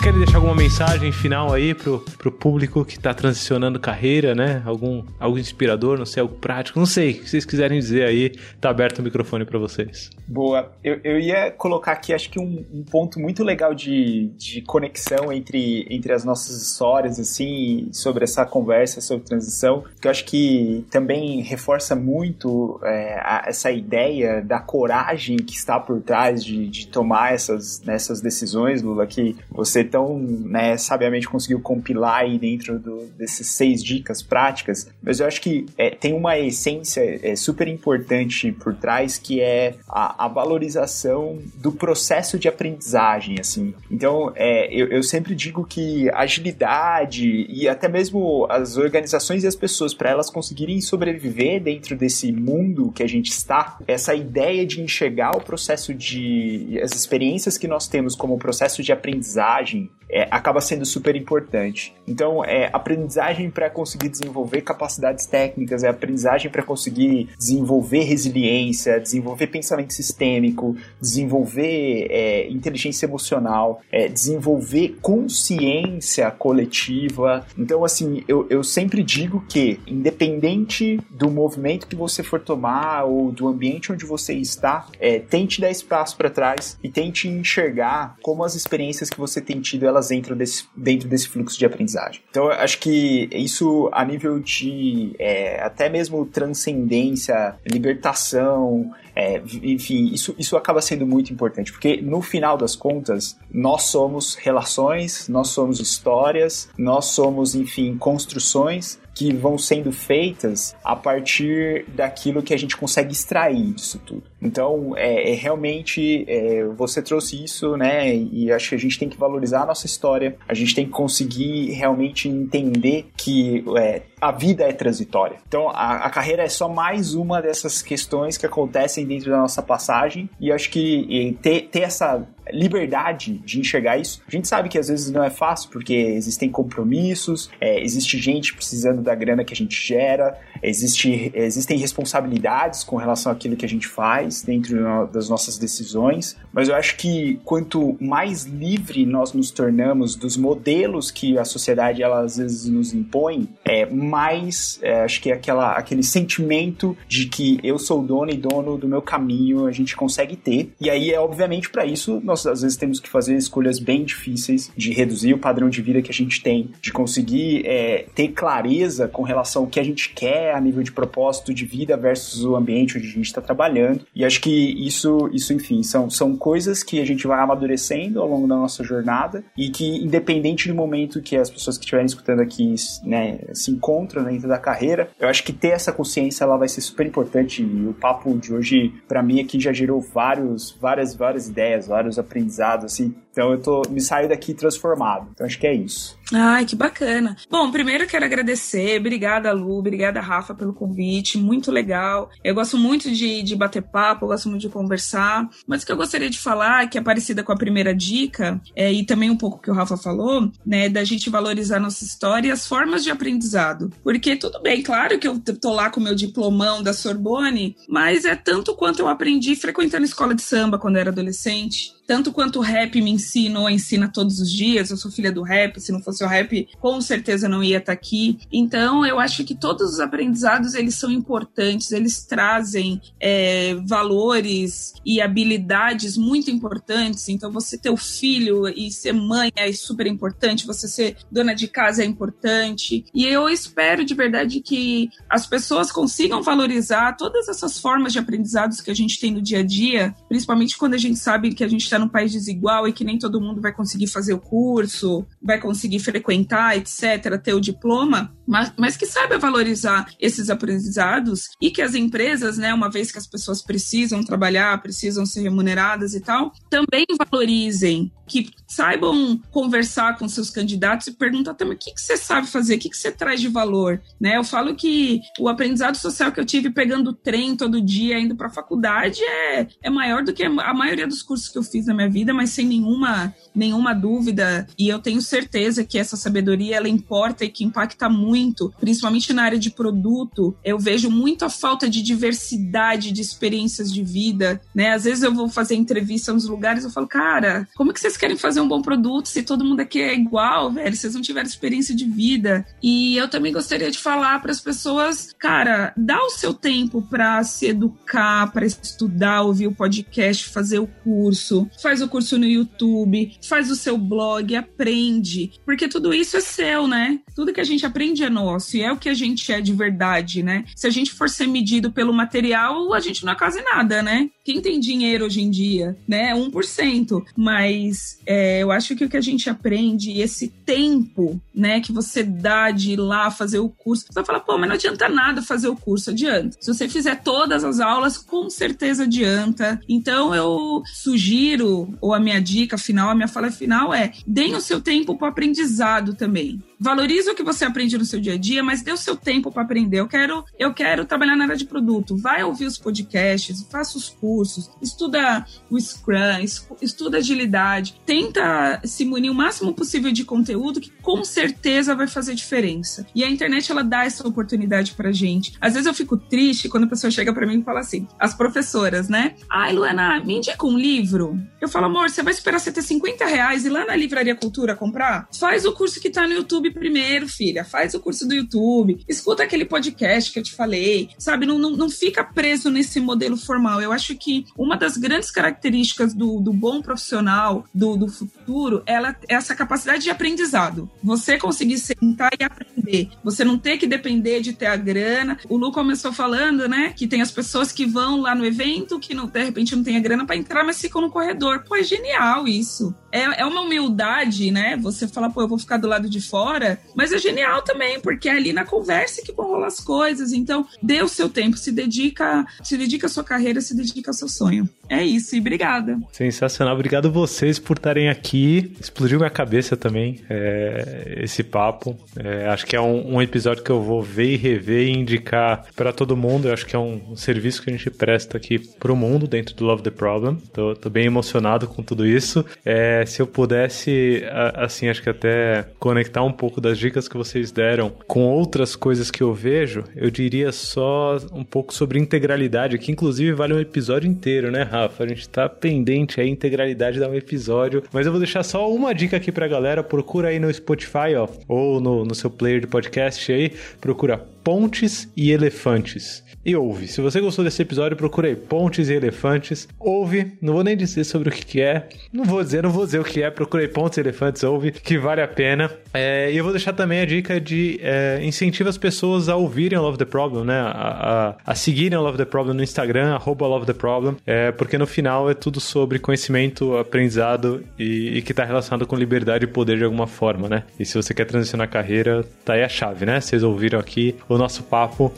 querem 0.00 0.18
deixar 0.18 0.36
alguma 0.36 0.54
mensagem 0.54 1.10
final 1.10 1.52
aí 1.52 1.74
pro, 1.74 2.00
pro 2.18 2.30
público 2.30 2.84
que 2.84 2.98
tá 2.98 3.14
transicionando 3.14 3.80
carreira, 3.80 4.34
né? 4.34 4.62
Algum 4.66 5.02
algo 5.18 5.38
inspirador, 5.38 5.98
não 5.98 6.04
sei, 6.04 6.20
algo 6.20 6.34
prático, 6.34 6.78
não 6.78 6.86
sei. 6.86 7.12
O 7.12 7.14
que 7.20 7.30
vocês 7.30 7.44
quiserem 7.44 7.78
dizer 7.78 8.04
aí, 8.04 8.30
tá 8.60 8.68
aberto 8.68 8.98
o 8.98 9.02
microfone 9.02 9.44
para 9.44 9.58
vocês. 9.58 10.10
Boa. 10.26 10.72
Eu, 10.84 11.00
eu 11.02 11.18
ia 11.18 11.50
colocar 11.50 11.92
aqui, 11.92 12.12
acho 12.12 12.28
que 12.28 12.38
um, 12.38 12.64
um, 12.72 12.82
ponto 12.82 13.18
muito 13.18 13.42
legal 13.42 13.74
de, 13.74 14.26
de 14.36 14.60
conexão 14.62 15.32
entre, 15.32 15.86
entre 15.88 16.12
as 16.12 16.24
nossas 16.24 16.60
histórias, 16.60 17.18
assim, 17.18 17.88
sobre 17.92 18.24
essa 18.24 18.44
conversa 18.44 19.00
sobre 19.00 19.24
transição, 19.24 19.84
que 20.00 20.06
eu 20.06 20.10
acho 20.10 20.24
que 20.24 20.84
também 20.90 21.42
reforça 21.42 21.96
muito 21.96 22.78
é, 22.82 23.14
a, 23.20 23.44
essa 23.46 23.70
ideia 23.70 24.42
da 24.42 24.58
coragem 24.58 25.36
que 25.36 25.54
está 25.54 25.80
por 25.80 26.00
trás 26.02 26.44
de, 26.44 26.68
de 26.68 26.86
tomar 26.88 27.32
essas, 27.32 27.80
nessas 27.82 28.20
decisões, 28.20 28.82
Lula, 28.82 29.06
que 29.06 29.36
você 29.50 29.85
tão 29.86 30.18
né, 30.18 30.76
sabiamente 30.76 31.28
conseguiu 31.28 31.60
compilar 31.60 32.20
aí 32.20 32.38
dentro 32.38 32.78
do, 32.78 33.06
desses 33.16 33.48
seis 33.48 33.82
dicas 33.82 34.22
práticas, 34.22 34.88
mas 35.02 35.20
eu 35.20 35.26
acho 35.26 35.40
que 35.40 35.66
é, 35.76 35.90
tem 35.90 36.12
uma 36.12 36.38
essência 36.38 37.20
é, 37.22 37.36
super 37.36 37.68
importante 37.68 38.52
por 38.52 38.74
trás 38.74 39.18
que 39.18 39.40
é 39.40 39.74
a, 39.88 40.24
a 40.24 40.28
valorização 40.28 41.38
do 41.56 41.72
processo 41.72 42.38
de 42.38 42.48
aprendizagem, 42.48 43.36
assim. 43.38 43.74
Então, 43.90 44.32
é, 44.34 44.72
eu, 44.72 44.88
eu 44.88 45.02
sempre 45.02 45.34
digo 45.34 45.64
que 45.64 46.10
agilidade 46.10 47.46
e 47.48 47.68
até 47.68 47.88
mesmo 47.88 48.46
as 48.50 48.76
organizações 48.76 49.44
e 49.44 49.46
as 49.46 49.56
pessoas, 49.56 49.94
para 49.94 50.10
elas 50.10 50.30
conseguirem 50.30 50.80
sobreviver 50.80 51.62
dentro 51.62 51.96
desse 51.96 52.32
mundo 52.32 52.92
que 52.92 53.02
a 53.02 53.08
gente 53.08 53.30
está, 53.30 53.78
essa 53.86 54.14
ideia 54.14 54.66
de 54.66 54.80
enxergar 54.80 55.36
o 55.36 55.40
processo 55.40 55.94
de. 55.94 56.78
as 56.82 56.94
experiências 56.94 57.56
que 57.56 57.68
nós 57.68 57.88
temos 57.88 58.14
como 58.14 58.38
processo 58.38 58.82
de 58.82 58.92
aprendizagem 58.92 59.75
team. 59.76 59.90
É, 60.08 60.28
acaba 60.30 60.60
sendo 60.60 60.84
super 60.84 61.16
importante. 61.16 61.94
Então, 62.06 62.44
é 62.44 62.70
aprendizagem 62.72 63.50
para 63.50 63.68
conseguir 63.68 64.08
desenvolver 64.08 64.62
capacidades 64.62 65.26
técnicas, 65.26 65.82
é 65.82 65.88
aprendizagem 65.88 66.50
para 66.50 66.62
conseguir 66.62 67.28
desenvolver 67.38 68.04
resiliência, 68.04 69.00
desenvolver 69.00 69.48
pensamento 69.48 69.92
sistêmico, 69.92 70.76
desenvolver 71.00 72.06
é, 72.10 72.48
inteligência 72.48 73.06
emocional, 73.06 73.80
é, 73.90 74.08
desenvolver 74.08 74.96
consciência 75.02 76.30
coletiva. 76.30 77.46
Então, 77.58 77.84
assim, 77.84 78.22
eu, 78.28 78.46
eu 78.48 78.62
sempre 78.62 79.02
digo 79.02 79.44
que, 79.48 79.80
independente 79.86 81.00
do 81.10 81.30
movimento 81.30 81.86
que 81.86 81.96
você 81.96 82.22
for 82.22 82.40
tomar 82.40 83.04
ou 83.04 83.32
do 83.32 83.48
ambiente 83.48 83.92
onde 83.92 84.04
você 84.04 84.34
está, 84.34 84.86
é, 85.00 85.18
tente 85.18 85.60
dar 85.60 85.70
espaço 85.70 86.16
para 86.16 86.30
trás 86.30 86.78
e 86.82 86.88
tente 86.88 87.28
enxergar 87.28 88.16
como 88.22 88.44
as 88.44 88.54
experiências 88.54 89.10
que 89.10 89.18
você 89.18 89.40
tem 89.40 89.60
tido 89.60 89.86
elas 89.96 90.10
entram 90.10 90.36
desse, 90.36 90.64
dentro 90.76 91.08
desse 91.08 91.28
fluxo 91.28 91.58
de 91.58 91.64
aprendizagem. 91.64 92.20
Então, 92.30 92.48
acho 92.48 92.78
que 92.78 93.28
isso, 93.32 93.88
a 93.92 94.04
nível 94.04 94.38
de 94.38 95.14
é, 95.18 95.62
até 95.62 95.88
mesmo 95.88 96.24
transcendência, 96.26 97.56
libertação, 97.66 98.92
é, 99.14 99.40
enfim, 99.62 100.12
isso, 100.12 100.34
isso 100.38 100.56
acaba 100.58 100.82
sendo 100.82 101.06
muito 101.06 101.32
importante, 101.32 101.72
porque 101.72 102.00
no 102.02 102.20
final 102.20 102.58
das 102.58 102.76
contas, 102.76 103.38
nós 103.50 103.84
somos 103.84 104.34
relações, 104.34 105.26
nós 105.28 105.48
somos 105.48 105.80
histórias, 105.80 106.68
nós 106.76 107.06
somos, 107.06 107.54
enfim, 107.54 107.96
construções 107.96 108.98
que 109.14 109.32
vão 109.32 109.56
sendo 109.56 109.90
feitas 109.90 110.76
a 110.84 110.94
partir 110.94 111.86
daquilo 111.88 112.42
que 112.42 112.52
a 112.52 112.58
gente 112.58 112.76
consegue 112.76 113.12
extrair 113.12 113.72
disso 113.72 113.98
tudo. 114.04 114.24
Então, 114.40 114.94
é, 114.96 115.32
é 115.32 115.34
realmente, 115.34 116.24
é, 116.28 116.64
você 116.64 117.00
trouxe 117.00 117.42
isso, 117.42 117.76
né? 117.76 118.14
E 118.14 118.52
acho 118.52 118.70
que 118.70 118.74
a 118.74 118.78
gente 118.78 118.98
tem 118.98 119.08
que 119.08 119.16
valorizar 119.16 119.62
a 119.62 119.66
nossa 119.66 119.86
história, 119.86 120.36
a 120.46 120.54
gente 120.54 120.74
tem 120.74 120.84
que 120.84 120.92
conseguir 120.92 121.70
realmente 121.72 122.28
entender 122.28 123.08
que 123.16 123.64
é, 123.78 124.02
a 124.20 124.30
vida 124.30 124.64
é 124.64 124.72
transitória. 124.72 125.38
Então, 125.46 125.68
a, 125.70 126.06
a, 126.06 126.10
carreira 126.10 126.42
é 126.42 126.48
só 126.48 126.68
mais 126.68 127.14
uma 127.14 127.40
dessas 127.40 127.82
questões 127.82 128.36
que 128.36 128.46
acontecem 128.46 129.06
dentro 129.06 129.30
da 129.30 129.38
nossa 129.38 129.62
passagem, 129.62 130.28
e 130.38 130.52
acho 130.52 130.70
que 130.70 131.36
ter, 131.42 131.68
ter 131.68 131.80
essa 131.80 132.26
liberdade 132.52 133.38
de 133.38 133.58
enxergar 133.58 133.98
isso. 133.98 134.22
A 134.26 134.30
gente 134.30 134.46
sabe 134.46 134.68
que 134.68 134.78
às 134.78 134.88
vezes 134.88 135.10
não 135.10 135.24
é 135.24 135.30
fácil, 135.30 135.70
porque 135.70 135.94
existem 135.94 136.48
compromissos, 136.48 137.50
é, 137.60 137.82
existe 137.82 138.18
gente 138.18 138.54
precisando 138.54 139.02
da 139.02 139.14
grana 139.14 139.44
que 139.44 139.52
a 139.52 139.56
gente 139.56 139.84
gera, 139.84 140.38
existe, 140.62 141.32
existem 141.34 141.76
responsabilidades 141.76 142.84
com 142.84 142.96
relação 142.96 143.32
àquilo 143.32 143.56
que 143.56 143.64
a 143.64 143.68
gente 143.68 143.86
faz 143.86 144.25
dentro 144.42 145.06
das 145.12 145.28
nossas 145.28 145.58
decisões, 145.58 146.36
mas 146.52 146.68
eu 146.68 146.74
acho 146.74 146.96
que 146.96 147.40
quanto 147.44 147.96
mais 148.00 148.44
livre 148.44 149.04
nós 149.04 149.32
nos 149.32 149.50
tornamos 149.50 150.14
dos 150.14 150.36
modelos 150.36 151.10
que 151.10 151.36
a 151.36 151.44
sociedade 151.44 152.02
ela 152.02 152.20
às 152.20 152.36
vezes 152.36 152.68
nos 152.68 152.94
impõe, 152.94 153.48
é, 153.64 153.86
mais 153.86 154.78
é, 154.82 155.02
acho 155.02 155.20
que 155.20 155.32
aquela, 155.32 155.72
aquele 155.72 156.02
sentimento 156.02 156.96
de 157.08 157.26
que 157.26 157.58
eu 157.62 157.78
sou 157.78 158.02
dono 158.02 158.30
e 158.30 158.36
dono 158.36 158.76
do 158.76 158.86
meu 158.86 159.02
caminho 159.02 159.66
a 159.66 159.72
gente 159.72 159.96
consegue 159.96 160.36
ter. 160.36 160.72
E 160.80 160.88
aí 160.88 161.10
é 161.10 161.18
obviamente 161.18 161.70
para 161.70 161.84
isso 161.84 162.20
nós 162.22 162.36
nós 162.36 162.46
às 162.46 162.60
vezes 162.60 162.76
temos 162.76 163.00
que 163.00 163.08
fazer 163.08 163.34
escolhas 163.36 163.78
bem 163.78 164.04
difíceis 164.04 164.70
de 164.76 164.92
reduzir 164.92 165.32
o 165.32 165.38
padrão 165.38 165.70
de 165.70 165.80
vida 165.80 166.02
que 166.02 166.10
a 166.10 166.14
gente 166.14 166.42
tem, 166.42 166.70
de 166.82 166.92
conseguir 166.92 167.64
é, 167.64 168.06
ter 168.14 168.28
clareza 168.28 169.08
com 169.08 169.22
relação 169.22 169.62
ao 169.62 169.68
que 169.68 169.80
a 169.80 169.82
gente 169.82 170.10
quer 170.10 170.54
a 170.54 170.60
nível 170.60 170.82
de 170.82 170.92
propósito 170.92 171.54
de 171.54 171.64
vida 171.64 171.96
versus 171.96 172.44
o 172.44 172.54
ambiente 172.54 172.98
onde 172.98 173.06
a 173.06 173.10
gente 173.10 173.26
está 173.26 173.40
trabalhando. 173.40 174.00
E 174.16 174.24
acho 174.24 174.40
que 174.40 174.50
isso, 174.50 175.28
isso 175.30 175.52
enfim, 175.52 175.82
são, 175.82 176.08
são 176.08 176.34
coisas 176.34 176.82
que 176.82 177.02
a 177.02 177.04
gente 177.04 177.26
vai 177.26 177.38
amadurecendo 177.38 178.18
ao 178.18 178.26
longo 178.26 178.48
da 178.48 178.56
nossa 178.56 178.82
jornada 178.82 179.44
e 179.54 179.68
que, 179.68 180.02
independente 180.02 180.68
do 180.68 180.74
momento 180.74 181.20
que 181.20 181.36
as 181.36 181.50
pessoas 181.50 181.76
que 181.76 181.84
estiverem 181.84 182.06
escutando 182.06 182.40
aqui 182.40 182.74
né, 183.04 183.40
se 183.52 183.70
encontram 183.70 184.24
dentro 184.24 184.48
da 184.48 184.56
carreira, 184.56 185.10
eu 185.20 185.28
acho 185.28 185.44
que 185.44 185.52
ter 185.52 185.68
essa 185.68 185.92
consciência 185.92 186.44
ela 186.44 186.56
vai 186.56 186.66
ser 186.66 186.80
super 186.80 187.06
importante. 187.06 187.62
E 187.62 187.86
o 187.86 187.92
papo 187.92 188.34
de 188.38 188.54
hoje, 188.54 188.94
para 189.06 189.22
mim, 189.22 189.38
aqui 189.38 189.60
já 189.60 189.70
gerou 189.70 190.00
vários, 190.00 190.74
várias, 190.80 191.14
várias 191.14 191.46
ideias, 191.46 191.86
vários 191.86 192.18
aprendizados, 192.18 192.86
assim, 192.86 193.14
então 193.36 193.52
eu 193.52 193.60
tô 193.60 193.82
me 193.90 194.00
saio 194.00 194.30
daqui 194.30 194.54
transformado. 194.54 195.28
Então 195.34 195.46
acho 195.46 195.58
que 195.58 195.66
é 195.66 195.74
isso. 195.74 196.16
Ai, 196.32 196.64
que 196.64 196.74
bacana. 196.74 197.36
Bom, 197.50 197.70
primeiro 197.70 198.06
quero 198.06 198.24
agradecer. 198.24 198.98
Obrigada, 198.98 199.52
Lu. 199.52 199.78
Obrigada, 199.78 200.22
Rafa, 200.22 200.54
pelo 200.54 200.72
convite. 200.72 201.36
Muito 201.36 201.70
legal. 201.70 202.30
Eu 202.42 202.54
gosto 202.54 202.78
muito 202.78 203.12
de, 203.12 203.42
de 203.42 203.54
bater 203.54 203.82
papo, 203.82 204.24
eu 204.24 204.28
gosto 204.30 204.48
muito 204.48 204.62
de 204.62 204.70
conversar. 204.70 205.46
Mas 205.66 205.82
o 205.82 205.86
que 205.86 205.92
eu 205.92 205.98
gostaria 205.98 206.30
de 206.30 206.38
falar, 206.38 206.88
que 206.88 206.96
é 206.96 207.02
parecida 207.02 207.42
com 207.42 207.52
a 207.52 207.56
primeira 207.56 207.94
dica, 207.94 208.58
é, 208.74 208.90
e 208.90 209.04
também 209.04 209.28
um 209.28 209.36
pouco 209.36 209.60
que 209.60 209.70
o 209.70 209.74
Rafa 209.74 209.98
falou, 209.98 210.50
né, 210.64 210.88
da 210.88 211.04
gente 211.04 211.28
valorizar 211.28 211.78
nossa 211.78 212.04
história 212.04 212.48
e 212.48 212.50
as 212.50 212.66
formas 212.66 213.04
de 213.04 213.10
aprendizado. 213.10 213.92
Porque 214.02 214.34
tudo 214.34 214.62
bem, 214.62 214.82
claro 214.82 215.18
que 215.18 215.28
eu 215.28 215.38
tô 215.60 215.74
lá 215.74 215.90
com 215.90 216.00
meu 216.00 216.14
diplomão 216.14 216.82
da 216.82 216.94
Sorbonne, 216.94 217.76
mas 217.86 218.24
é 218.24 218.34
tanto 218.34 218.74
quanto 218.74 219.00
eu 219.00 219.08
aprendi 219.08 219.54
frequentando 219.54 220.06
escola 220.06 220.34
de 220.34 220.40
samba 220.40 220.78
quando 220.78 220.96
era 220.96 221.10
adolescente 221.10 221.95
tanto 222.06 222.32
quanto 222.32 222.58
o 222.58 222.62
rap 222.62 223.00
me 223.00 223.10
ensinou, 223.10 223.68
ensina 223.68 224.08
todos 224.08 224.38
os 224.40 224.50
dias. 224.50 224.90
Eu 224.90 224.96
sou 224.96 225.10
filha 225.10 225.32
do 225.32 225.42
rap, 225.42 225.80
se 225.80 225.92
não 225.92 226.00
fosse 226.00 226.24
o 226.24 226.28
rap, 226.28 226.68
com 226.78 227.00
certeza 227.00 227.48
não 227.48 227.62
ia 227.62 227.78
estar 227.78 227.92
aqui. 227.92 228.38
Então, 228.52 229.04
eu 229.04 229.18
acho 229.18 229.44
que 229.44 229.54
todos 229.54 229.94
os 229.94 230.00
aprendizados 230.00 230.74
eles 230.74 230.94
são 230.94 231.10
importantes, 231.10 231.90
eles 231.92 232.24
trazem 232.24 233.00
é, 233.20 233.74
valores 233.86 234.94
e 235.04 235.20
habilidades 235.20 236.16
muito 236.16 236.50
importantes. 236.50 237.28
Então, 237.28 237.50
você 237.50 237.76
ter 237.76 237.90
o 237.90 237.96
filho 237.96 238.68
e 238.68 238.90
ser 238.90 239.12
mãe 239.12 239.50
é 239.56 239.72
super 239.72 240.06
importante, 240.06 240.66
você 240.66 240.86
ser 240.86 241.16
dona 241.30 241.54
de 241.54 241.66
casa 241.66 242.02
é 242.02 242.06
importante. 242.06 243.04
E 243.14 243.26
eu 243.26 243.48
espero 243.48 244.04
de 244.04 244.14
verdade 244.14 244.60
que 244.60 245.10
as 245.28 245.46
pessoas 245.46 245.90
consigam 245.90 246.42
valorizar 246.42 247.16
todas 247.16 247.48
essas 247.48 247.78
formas 247.78 248.12
de 248.12 248.18
aprendizados 248.18 248.80
que 248.80 248.90
a 248.90 248.94
gente 248.94 249.18
tem 249.18 249.32
no 249.32 249.42
dia 249.42 249.60
a 249.60 249.62
dia, 249.62 250.14
principalmente 250.28 250.76
quando 250.76 250.94
a 250.94 250.98
gente 250.98 251.18
sabe 251.18 251.54
que 251.54 251.64
a 251.64 251.68
gente 251.68 251.82
está 251.82 251.95
está 251.96 251.98
num 251.98 252.08
país 252.08 252.32
desigual 252.32 252.86
e 252.86 252.92
que 252.92 253.04
nem 253.04 253.18
todo 253.18 253.40
mundo 253.40 253.60
vai 253.60 253.72
conseguir 253.72 254.06
fazer 254.06 254.34
o 254.34 254.38
curso, 254.38 255.26
vai 255.42 255.58
conseguir 255.58 255.98
frequentar, 255.98 256.76
etc., 256.76 257.40
ter 257.42 257.54
o 257.54 257.60
diploma, 257.60 258.35
mas, 258.46 258.72
mas 258.76 258.96
que 258.96 259.06
saiba 259.06 259.38
valorizar 259.38 260.08
esses 260.20 260.48
aprendizados 260.48 261.50
e 261.60 261.70
que 261.70 261.82
as 261.82 261.94
empresas, 261.94 262.58
né, 262.58 262.72
uma 262.72 262.90
vez 262.90 263.10
que 263.10 263.18
as 263.18 263.26
pessoas 263.26 263.62
precisam 263.62 264.22
trabalhar, 264.24 264.80
precisam 264.82 265.26
ser 265.26 265.42
remuneradas 265.42 266.14
e 266.14 266.20
tal, 266.20 266.52
também 266.70 267.04
valorizem, 267.18 268.12
que 268.26 268.50
saibam 268.66 269.40
conversar 269.50 270.18
com 270.18 270.28
seus 270.28 270.50
candidatos 270.50 271.06
e 271.06 271.12
perguntar 271.12 271.54
também 271.54 271.76
o 271.76 271.78
que, 271.78 271.92
que 271.92 272.00
você 272.00 272.16
sabe 272.16 272.46
fazer, 272.46 272.76
o 272.76 272.78
que, 272.78 272.90
que 272.90 272.96
você 272.96 273.10
traz 273.12 273.40
de 273.40 273.48
valor, 273.48 274.00
né? 274.20 274.36
Eu 274.36 274.44
falo 274.44 274.74
que 274.74 275.20
o 275.38 275.48
aprendizado 275.48 275.96
social 275.96 276.32
que 276.32 276.40
eu 276.40 276.44
tive 276.44 276.70
pegando 276.70 277.12
trem 277.12 277.56
todo 277.56 277.80
dia, 277.80 278.18
indo 278.18 278.36
para 278.36 278.48
a 278.48 278.52
faculdade, 278.52 279.22
é, 279.22 279.68
é 279.82 279.90
maior 279.90 280.24
do 280.24 280.32
que 280.32 280.42
a 280.42 280.74
maioria 280.74 281.06
dos 281.06 281.22
cursos 281.22 281.48
que 281.48 281.58
eu 281.58 281.62
fiz 281.62 281.86
na 281.86 281.94
minha 281.94 282.10
vida, 282.10 282.34
mas 282.34 282.50
sem 282.50 282.66
nenhuma, 282.66 283.34
nenhuma 283.54 283.94
dúvida. 283.94 284.66
E 284.78 284.88
eu 284.88 284.98
tenho 284.98 285.22
certeza 285.22 285.84
que 285.84 285.98
essa 285.98 286.16
sabedoria 286.16 286.76
ela 286.76 286.88
importa 286.88 287.44
e 287.44 287.48
que 287.48 287.64
impacta 287.64 288.08
muito, 288.08 288.35
principalmente 288.80 289.32
na 289.32 289.42
área 289.42 289.58
de 289.58 289.70
produto. 289.70 290.56
Eu 290.64 290.78
vejo 290.78 291.10
muito 291.10 291.44
a 291.44 291.50
falta 291.50 291.88
de 291.88 292.02
diversidade 292.02 293.12
de 293.12 293.20
experiências 293.20 293.92
de 293.92 294.02
vida, 294.02 294.60
né? 294.74 294.92
Às 294.92 295.04
vezes 295.04 295.22
eu 295.22 295.34
vou 295.34 295.48
fazer 295.48 295.74
entrevista 295.74 296.32
nos 296.32 296.46
lugares 296.46 296.86
eu 296.86 296.90
falo, 296.90 297.06
cara, 297.06 297.68
como 297.74 297.92
que 297.92 298.00
vocês 298.00 298.16
querem 298.16 298.36
fazer 298.36 298.60
um 298.60 298.68
bom 298.68 298.80
produto 298.80 299.26
se 299.26 299.42
todo 299.42 299.64
mundo 299.64 299.80
aqui 299.80 300.00
é 300.00 300.14
igual, 300.14 300.72
velho? 300.72 300.96
Vocês 300.96 301.14
não 301.14 301.22
tiveram 301.22 301.46
experiência 301.46 301.94
de 301.94 302.04
vida. 302.04 302.66
E 302.82 303.16
eu 303.16 303.28
também 303.28 303.52
gostaria 303.52 303.90
de 303.90 303.98
falar 303.98 304.40
para 304.40 304.50
as 304.50 304.60
pessoas, 304.60 305.34
cara, 305.38 305.92
dá 305.96 306.18
o 306.22 306.30
seu 306.30 306.54
tempo 306.54 307.02
para 307.02 307.42
se 307.44 307.66
educar, 307.66 308.52
para 308.52 308.66
estudar, 308.66 309.42
ouvir 309.42 309.66
o 309.66 309.74
podcast, 309.74 310.48
fazer 310.48 310.78
o 310.78 310.86
curso, 310.86 311.68
faz 311.82 312.00
o 312.00 312.08
curso 312.08 312.38
no 312.38 312.46
YouTube, 312.46 313.36
faz 313.42 313.70
o 313.70 313.76
seu 313.76 313.98
blog, 313.98 314.54
aprende, 314.54 315.52
porque 315.64 315.88
tudo 315.88 316.14
isso 316.14 316.36
é 316.36 316.40
seu, 316.40 316.86
né? 316.86 317.20
Tudo 317.34 317.52
que 317.52 317.60
a 317.60 317.64
gente 317.64 317.84
aprende 317.84 318.24
é 318.26 318.30
nosso 318.30 318.76
e 318.76 318.82
é 318.82 318.92
o 318.92 318.96
que 318.96 319.08
a 319.08 319.14
gente 319.14 319.52
é 319.52 319.60
de 319.60 319.72
verdade, 319.72 320.42
né? 320.42 320.64
Se 320.74 320.86
a 320.86 320.90
gente 320.90 321.12
for 321.12 321.28
ser 321.28 321.46
medido 321.46 321.90
pelo 321.90 322.12
material, 322.12 322.92
a 322.92 323.00
gente 323.00 323.24
não 323.24 323.32
é 323.32 323.36
quase 323.36 323.62
nada, 323.62 324.02
né? 324.02 324.30
Quem 324.46 324.60
tem 324.60 324.78
dinheiro 324.78 325.24
hoje 325.24 325.42
em 325.42 325.50
dia, 325.50 325.96
né? 326.06 326.32
1%. 326.32 327.24
Mas 327.36 328.20
é, 328.24 328.62
eu 328.62 328.70
acho 328.70 328.94
que 328.94 329.04
o 329.04 329.08
que 329.08 329.16
a 329.16 329.20
gente 329.20 329.50
aprende, 329.50 330.20
esse 330.20 330.46
tempo, 330.46 331.40
né, 331.52 331.80
que 331.80 331.90
você 331.90 332.22
dá 332.22 332.70
de 332.70 332.92
ir 332.92 332.96
lá 332.96 333.28
fazer 333.28 333.58
o 333.58 333.68
curso, 333.68 334.06
você 334.06 334.14
vai 334.14 334.24
falar, 334.24 334.38
pô, 334.38 334.56
mas 334.56 334.68
não 334.68 334.76
adianta 334.76 335.08
nada 335.08 335.42
fazer 335.42 335.66
o 335.66 335.74
curso, 335.74 336.10
adianta. 336.10 336.56
Se 336.60 336.72
você 336.72 336.88
fizer 336.88 337.22
todas 337.24 337.64
as 337.64 337.80
aulas, 337.80 338.18
com 338.18 338.48
certeza 338.48 339.02
adianta. 339.02 339.80
Então 339.88 340.32
eu 340.32 340.80
sugiro, 340.94 341.92
ou 342.00 342.14
a 342.14 342.20
minha 342.20 342.40
dica 342.40 342.78
final, 342.78 343.10
a 343.10 343.16
minha 343.16 343.26
fala 343.26 343.50
final 343.50 343.92
é: 343.92 344.12
deem 344.24 344.54
o 344.54 344.60
seu 344.60 344.80
tempo 344.80 345.18
para 345.18 345.26
aprendizado 345.26 346.14
também. 346.14 346.62
Valorize 346.78 347.28
o 347.30 347.34
que 347.34 347.42
você 347.42 347.64
aprende 347.64 347.96
no 347.96 348.04
seu 348.04 348.20
dia 348.20 348.34
a 348.34 348.38
dia, 348.38 348.62
mas 348.62 348.82
dê 348.82 348.92
o 348.92 348.96
seu 348.96 349.16
tempo 349.16 349.50
para 349.50 349.62
aprender. 349.62 349.98
Eu 349.98 350.06
quero, 350.06 350.44
eu 350.58 350.74
quero 350.74 351.04
trabalhar 351.04 351.34
na 351.34 351.44
área 351.44 351.56
de 351.56 351.64
produto. 351.64 352.16
Vai 352.16 352.44
ouvir 352.44 352.66
os 352.66 352.78
podcasts, 352.78 353.66
faça 353.70 353.96
os 353.96 354.08
cursos, 354.10 354.35
estuda 354.42 355.44
o 355.70 355.80
Scrum, 355.80 356.44
estuda 356.80 357.18
agilidade, 357.18 358.00
tenta 358.04 358.80
se 358.84 359.04
munir 359.04 359.30
o 359.30 359.34
máximo 359.34 359.72
possível 359.72 360.12
de 360.12 360.24
conteúdo 360.24 360.80
que 360.80 360.90
com 361.02 361.24
certeza 361.24 361.94
vai 361.94 362.06
fazer 362.06 362.34
diferença. 362.34 363.06
E 363.14 363.22
a 363.22 363.30
internet 363.30 363.70
ela 363.70 363.82
dá 363.82 364.04
essa 364.04 364.26
oportunidade 364.26 364.92
pra 364.92 365.12
gente. 365.12 365.54
Às 365.60 365.74
vezes 365.74 365.86
eu 365.86 365.94
fico 365.94 366.16
triste 366.16 366.68
quando 366.68 366.84
a 366.84 366.88
pessoa 366.88 367.10
chega 367.10 367.32
para 367.32 367.46
mim 367.46 367.60
e 367.60 367.64
fala 367.64 367.80
assim, 367.80 368.06
as 368.18 368.34
professoras, 368.34 369.08
né? 369.08 369.34
Ai, 369.50 369.72
Luana, 369.72 370.22
me 370.24 370.36
indica 370.36 370.66
um 370.66 370.76
livro. 370.76 371.38
Eu 371.60 371.68
falo, 371.68 371.86
amor, 371.86 372.10
você 372.10 372.22
vai 372.22 372.32
esperar 372.32 372.58
você 372.58 372.72
ter 372.72 372.82
50 372.82 373.24
reais 373.26 373.64
e 373.64 373.68
lá 373.68 373.84
na 373.84 373.96
Livraria 373.96 374.34
Cultura 374.34 374.74
comprar? 374.74 375.28
Faz 375.38 375.64
o 375.64 375.72
curso 375.72 376.00
que 376.00 376.10
tá 376.10 376.26
no 376.26 376.34
YouTube 376.34 376.70
primeiro, 376.70 377.28
filha. 377.28 377.64
Faz 377.64 377.94
o 377.94 378.00
curso 378.00 378.26
do 378.26 378.34
YouTube, 378.34 379.04
escuta 379.08 379.42
aquele 379.42 379.64
podcast 379.64 380.32
que 380.32 380.38
eu 380.38 380.42
te 380.42 380.54
falei, 380.54 381.10
sabe? 381.18 381.46
Não, 381.46 381.58
não, 381.58 381.70
não 381.70 381.90
fica 381.90 382.24
preso 382.24 382.70
nesse 382.70 383.00
modelo 383.00 383.36
formal. 383.36 383.80
Eu 383.80 383.92
acho 383.92 384.14
que 384.16 384.25
uma 384.56 384.76
das 384.76 384.96
grandes 384.96 385.30
características 385.30 386.14
do, 386.14 386.40
do 386.40 386.52
bom 386.52 386.80
profissional, 386.80 387.64
do, 387.74 387.96
do 387.96 388.08
futuro, 388.08 388.82
ela, 388.86 389.16
é 389.28 389.34
essa 389.34 389.54
capacidade 389.54 390.04
de 390.04 390.10
aprendizado. 390.10 390.90
Você 391.02 391.38
conseguir 391.38 391.78
sentar 391.78 392.30
e 392.38 392.44
aprender. 392.44 393.10
Você 393.22 393.44
não 393.44 393.58
ter 393.58 393.76
que 393.76 393.86
depender 393.86 394.40
de 394.40 394.52
ter 394.52 394.66
a 394.66 394.76
grana. 394.76 395.38
O 395.48 395.56
Lu 395.56 395.72
começou 395.72 396.12
falando, 396.12 396.68
né, 396.68 396.92
que 396.96 397.06
tem 397.06 397.22
as 397.22 397.30
pessoas 397.30 397.72
que 397.72 397.84
vão 397.84 398.20
lá 398.20 398.34
no 398.34 398.44
evento, 398.44 398.98
que 398.98 399.14
não, 399.14 399.26
de 399.26 399.44
repente 399.44 399.76
não 399.76 399.82
tem 399.82 399.96
a 399.96 400.00
grana 400.00 400.24
para 400.24 400.36
entrar, 400.36 400.64
mas 400.64 400.80
ficam 400.80 401.02
no 401.02 401.10
corredor. 401.10 401.64
Pô, 401.64 401.76
é 401.76 401.82
genial 401.82 402.48
isso. 402.48 402.94
É, 403.12 403.42
é 403.42 403.44
uma 403.44 403.60
humildade, 403.60 404.50
né? 404.50 404.76
Você 404.78 405.06
falar, 405.06 405.30
pô, 405.30 405.42
eu 405.42 405.48
vou 405.48 405.58
ficar 405.58 405.76
do 405.76 405.88
lado 405.88 406.08
de 406.08 406.20
fora 406.20 406.80
mas 406.94 407.12
é 407.12 407.18
genial 407.18 407.62
também, 407.62 408.00
porque 408.00 408.28
é 408.28 408.32
ali 408.32 408.52
na 408.52 408.64
conversa 408.64 409.22
que 409.22 409.32
vão 409.32 409.46
rolar 409.46 409.66
as 409.66 409.80
coisas. 409.80 410.32
Então, 410.32 410.66
dê 410.82 411.02
o 411.02 411.08
seu 411.08 411.28
tempo, 411.28 411.56
se 411.56 411.70
dedica, 411.70 412.46
se 412.62 412.76
dedica 412.76 413.06
à 413.06 413.10
sua 413.10 413.24
carreira, 413.24 413.60
se 413.60 413.76
dedica 413.76 414.10
ao 414.10 414.14
seu 414.16 414.28
sonho. 414.28 414.68
É 414.88 415.02
isso, 415.04 415.36
e 415.36 415.40
obrigada. 415.40 415.98
Sensacional, 416.12 416.74
obrigado 416.74 417.10
vocês 417.10 417.58
por 417.58 417.76
estarem 417.76 418.08
aqui. 418.08 418.72
Explodiu 418.80 419.18
minha 419.18 419.30
cabeça 419.30 419.76
também 419.76 420.20
é, 420.28 421.18
esse 421.22 421.42
papo. 421.42 421.96
É, 422.16 422.46
acho 422.48 422.66
que 422.66 422.76
é 422.76 422.80
um, 422.80 423.14
um, 423.14 423.22
episódio 423.22 423.62
que 423.62 423.70
eu 423.70 423.82
vou 423.82 424.02
ver 424.02 424.32
e 424.32 424.36
rever 424.36 424.86
e 424.86 424.90
indicar 424.90 425.66
para 425.74 425.92
todo 425.92 426.16
mundo. 426.16 426.48
Eu 426.48 426.52
acho 426.52 426.66
que 426.66 426.76
é 426.76 426.78
um, 426.78 427.00
um, 427.10 427.16
serviço 427.16 427.62
que 427.62 427.70
a 427.70 427.72
gente 427.72 427.90
presta 427.90 428.36
aqui 428.36 428.58
pro 428.58 428.94
mundo 428.94 429.26
dentro 429.26 429.54
do 429.54 429.64
Love 429.64 429.82
the 429.82 429.90
Problem. 429.90 430.38
Tô, 430.52 430.74
tô 430.74 430.88
bem 430.88 431.06
emocionado 431.06 431.66
com 431.66 431.82
tudo 431.82 432.06
isso. 432.06 432.44
É, 432.64 433.04
se 433.06 433.20
eu 433.20 433.26
pudesse, 433.26 434.22
assim, 434.54 434.88
acho 434.88 435.02
que 435.02 435.10
até 435.10 435.66
conectar 435.78 436.22
um 436.22 436.32
pouco 436.32 436.60
das 436.60 436.78
dicas 436.78 437.08
que 437.08 437.16
vocês 437.16 437.50
deram 437.50 437.92
com 438.06 438.22
outras 438.22 438.76
coisas 438.76 439.10
que 439.10 439.22
eu 439.22 439.34
vejo, 439.34 439.84
eu 439.94 440.10
diria 440.10 440.52
só 440.52 441.16
um 441.32 441.44
pouco 441.44 441.72
sobre 441.72 441.98
integralidade, 441.98 442.78
que 442.78 442.92
inclusive 442.92 443.32
vale 443.32 443.54
um 443.54 443.60
episódio 443.60 444.08
inteiro, 444.08 444.50
né, 444.50 444.68
Rafa? 444.82 445.04
A 445.04 445.08
gente 445.08 445.28
tá 445.28 445.48
pendente 445.48 446.20
aí, 446.20 446.28
integralidade 446.28 447.00
dá 447.00 447.08
um 447.08 447.14
episódio. 447.14 447.82
Mas 447.92 448.06
eu 448.06 448.12
vou 448.12 448.20
deixar 448.20 448.42
só 448.42 448.70
uma 448.72 448.94
dica 448.94 449.16
aqui 449.16 449.32
pra 449.32 449.48
galera. 449.48 449.82
Procura 449.82 450.28
aí 450.28 450.38
no 450.38 450.52
Spotify, 450.52 451.14
ó, 451.16 451.28
ou 451.48 451.80
no, 451.80 452.04
no 452.04 452.14
seu 452.14 452.30
player 452.30 452.60
de 452.60 452.66
podcast 452.66 453.32
aí, 453.32 453.52
procura 453.80 454.26
Pontes 454.46 455.10
e 455.16 455.32
Elefantes 455.32 456.22
e 456.46 456.54
ouve. 456.54 456.86
Se 456.86 457.00
você 457.00 457.20
gostou 457.20 457.44
desse 457.44 457.60
episódio, 457.60 457.96
procura 457.96 458.28
aí 458.28 458.36
Pontes 458.36 458.88
e 458.88 458.94
Elefantes. 458.94 459.66
Ouve, 459.80 460.34
não 460.40 460.54
vou 460.54 460.62
nem 460.62 460.76
dizer 460.76 461.02
sobre 461.02 461.28
o 461.28 461.32
que, 461.32 461.60
é. 461.60 461.88
Não 462.12 462.24
vou 462.24 462.40
dizer, 462.40 462.62
não 462.62 462.70
vou 462.70 462.84
dizer 462.84 463.00
o 463.00 463.04
que 463.04 463.20
é. 463.20 463.28
Procurei 463.28 463.66
Pontes 463.66 463.98
e 463.98 464.00
Elefantes, 464.00 464.44
ouve, 464.44 464.70
que 464.70 464.96
vale 464.96 465.20
a 465.20 465.26
pena. 465.26 465.68
É, 465.92 466.30
e 466.30 466.36
eu 466.36 466.44
vou 466.44 466.52
deixar 466.52 466.72
também 466.72 467.00
a 467.00 467.04
dica 467.04 467.40
de 467.40 467.80
é, 467.82 468.20
incentivar 468.22 468.70
as 468.70 468.78
pessoas 468.78 469.28
a 469.28 469.34
ouvirem 469.34 469.76
Love 469.76 469.98
the 469.98 470.04
Problem, 470.04 470.44
né? 470.44 470.60
A, 470.60 471.34
a, 471.44 471.52
a 471.52 471.54
seguirem 471.56 471.98
Love 471.98 472.16
the 472.16 472.24
Problem 472.24 472.56
no 472.56 472.62
Instagram, 472.62 473.14
arroba 473.14 473.44
Love 473.48 473.66
the 473.66 473.72
Problem, 473.72 474.14
é, 474.24 474.52
porque 474.52 474.78
no 474.78 474.86
final 474.86 475.28
é 475.28 475.34
tudo 475.34 475.58
sobre 475.58 475.98
conhecimento, 475.98 476.76
aprendizado 476.76 477.64
e, 477.76 478.18
e 478.18 478.22
que 478.22 478.30
está 478.30 478.44
relacionado 478.44 478.86
com 478.86 478.94
liberdade 478.94 479.42
e 479.42 479.48
poder 479.48 479.78
de 479.78 479.82
alguma 479.82 480.06
forma, 480.06 480.48
né? 480.48 480.62
E 480.78 480.84
se 480.84 480.94
você 480.94 481.12
quer 481.12 481.24
transicionar 481.24 481.66
a 481.66 481.70
carreira, 481.70 482.24
tá 482.44 482.52
aí 482.52 482.62
a 482.62 482.68
chave, 482.68 483.04
né? 483.04 483.20
Vocês 483.20 483.42
ouviram 483.42 483.80
aqui 483.80 484.14
o 484.28 484.35
nosso 484.38 484.62
papo. 484.62 485.12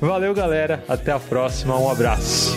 Valeu, 0.00 0.32
galera. 0.32 0.84
Até 0.88 1.12
a 1.12 1.18
próxima. 1.18 1.76
Um 1.78 1.90
abraço. 1.90 2.56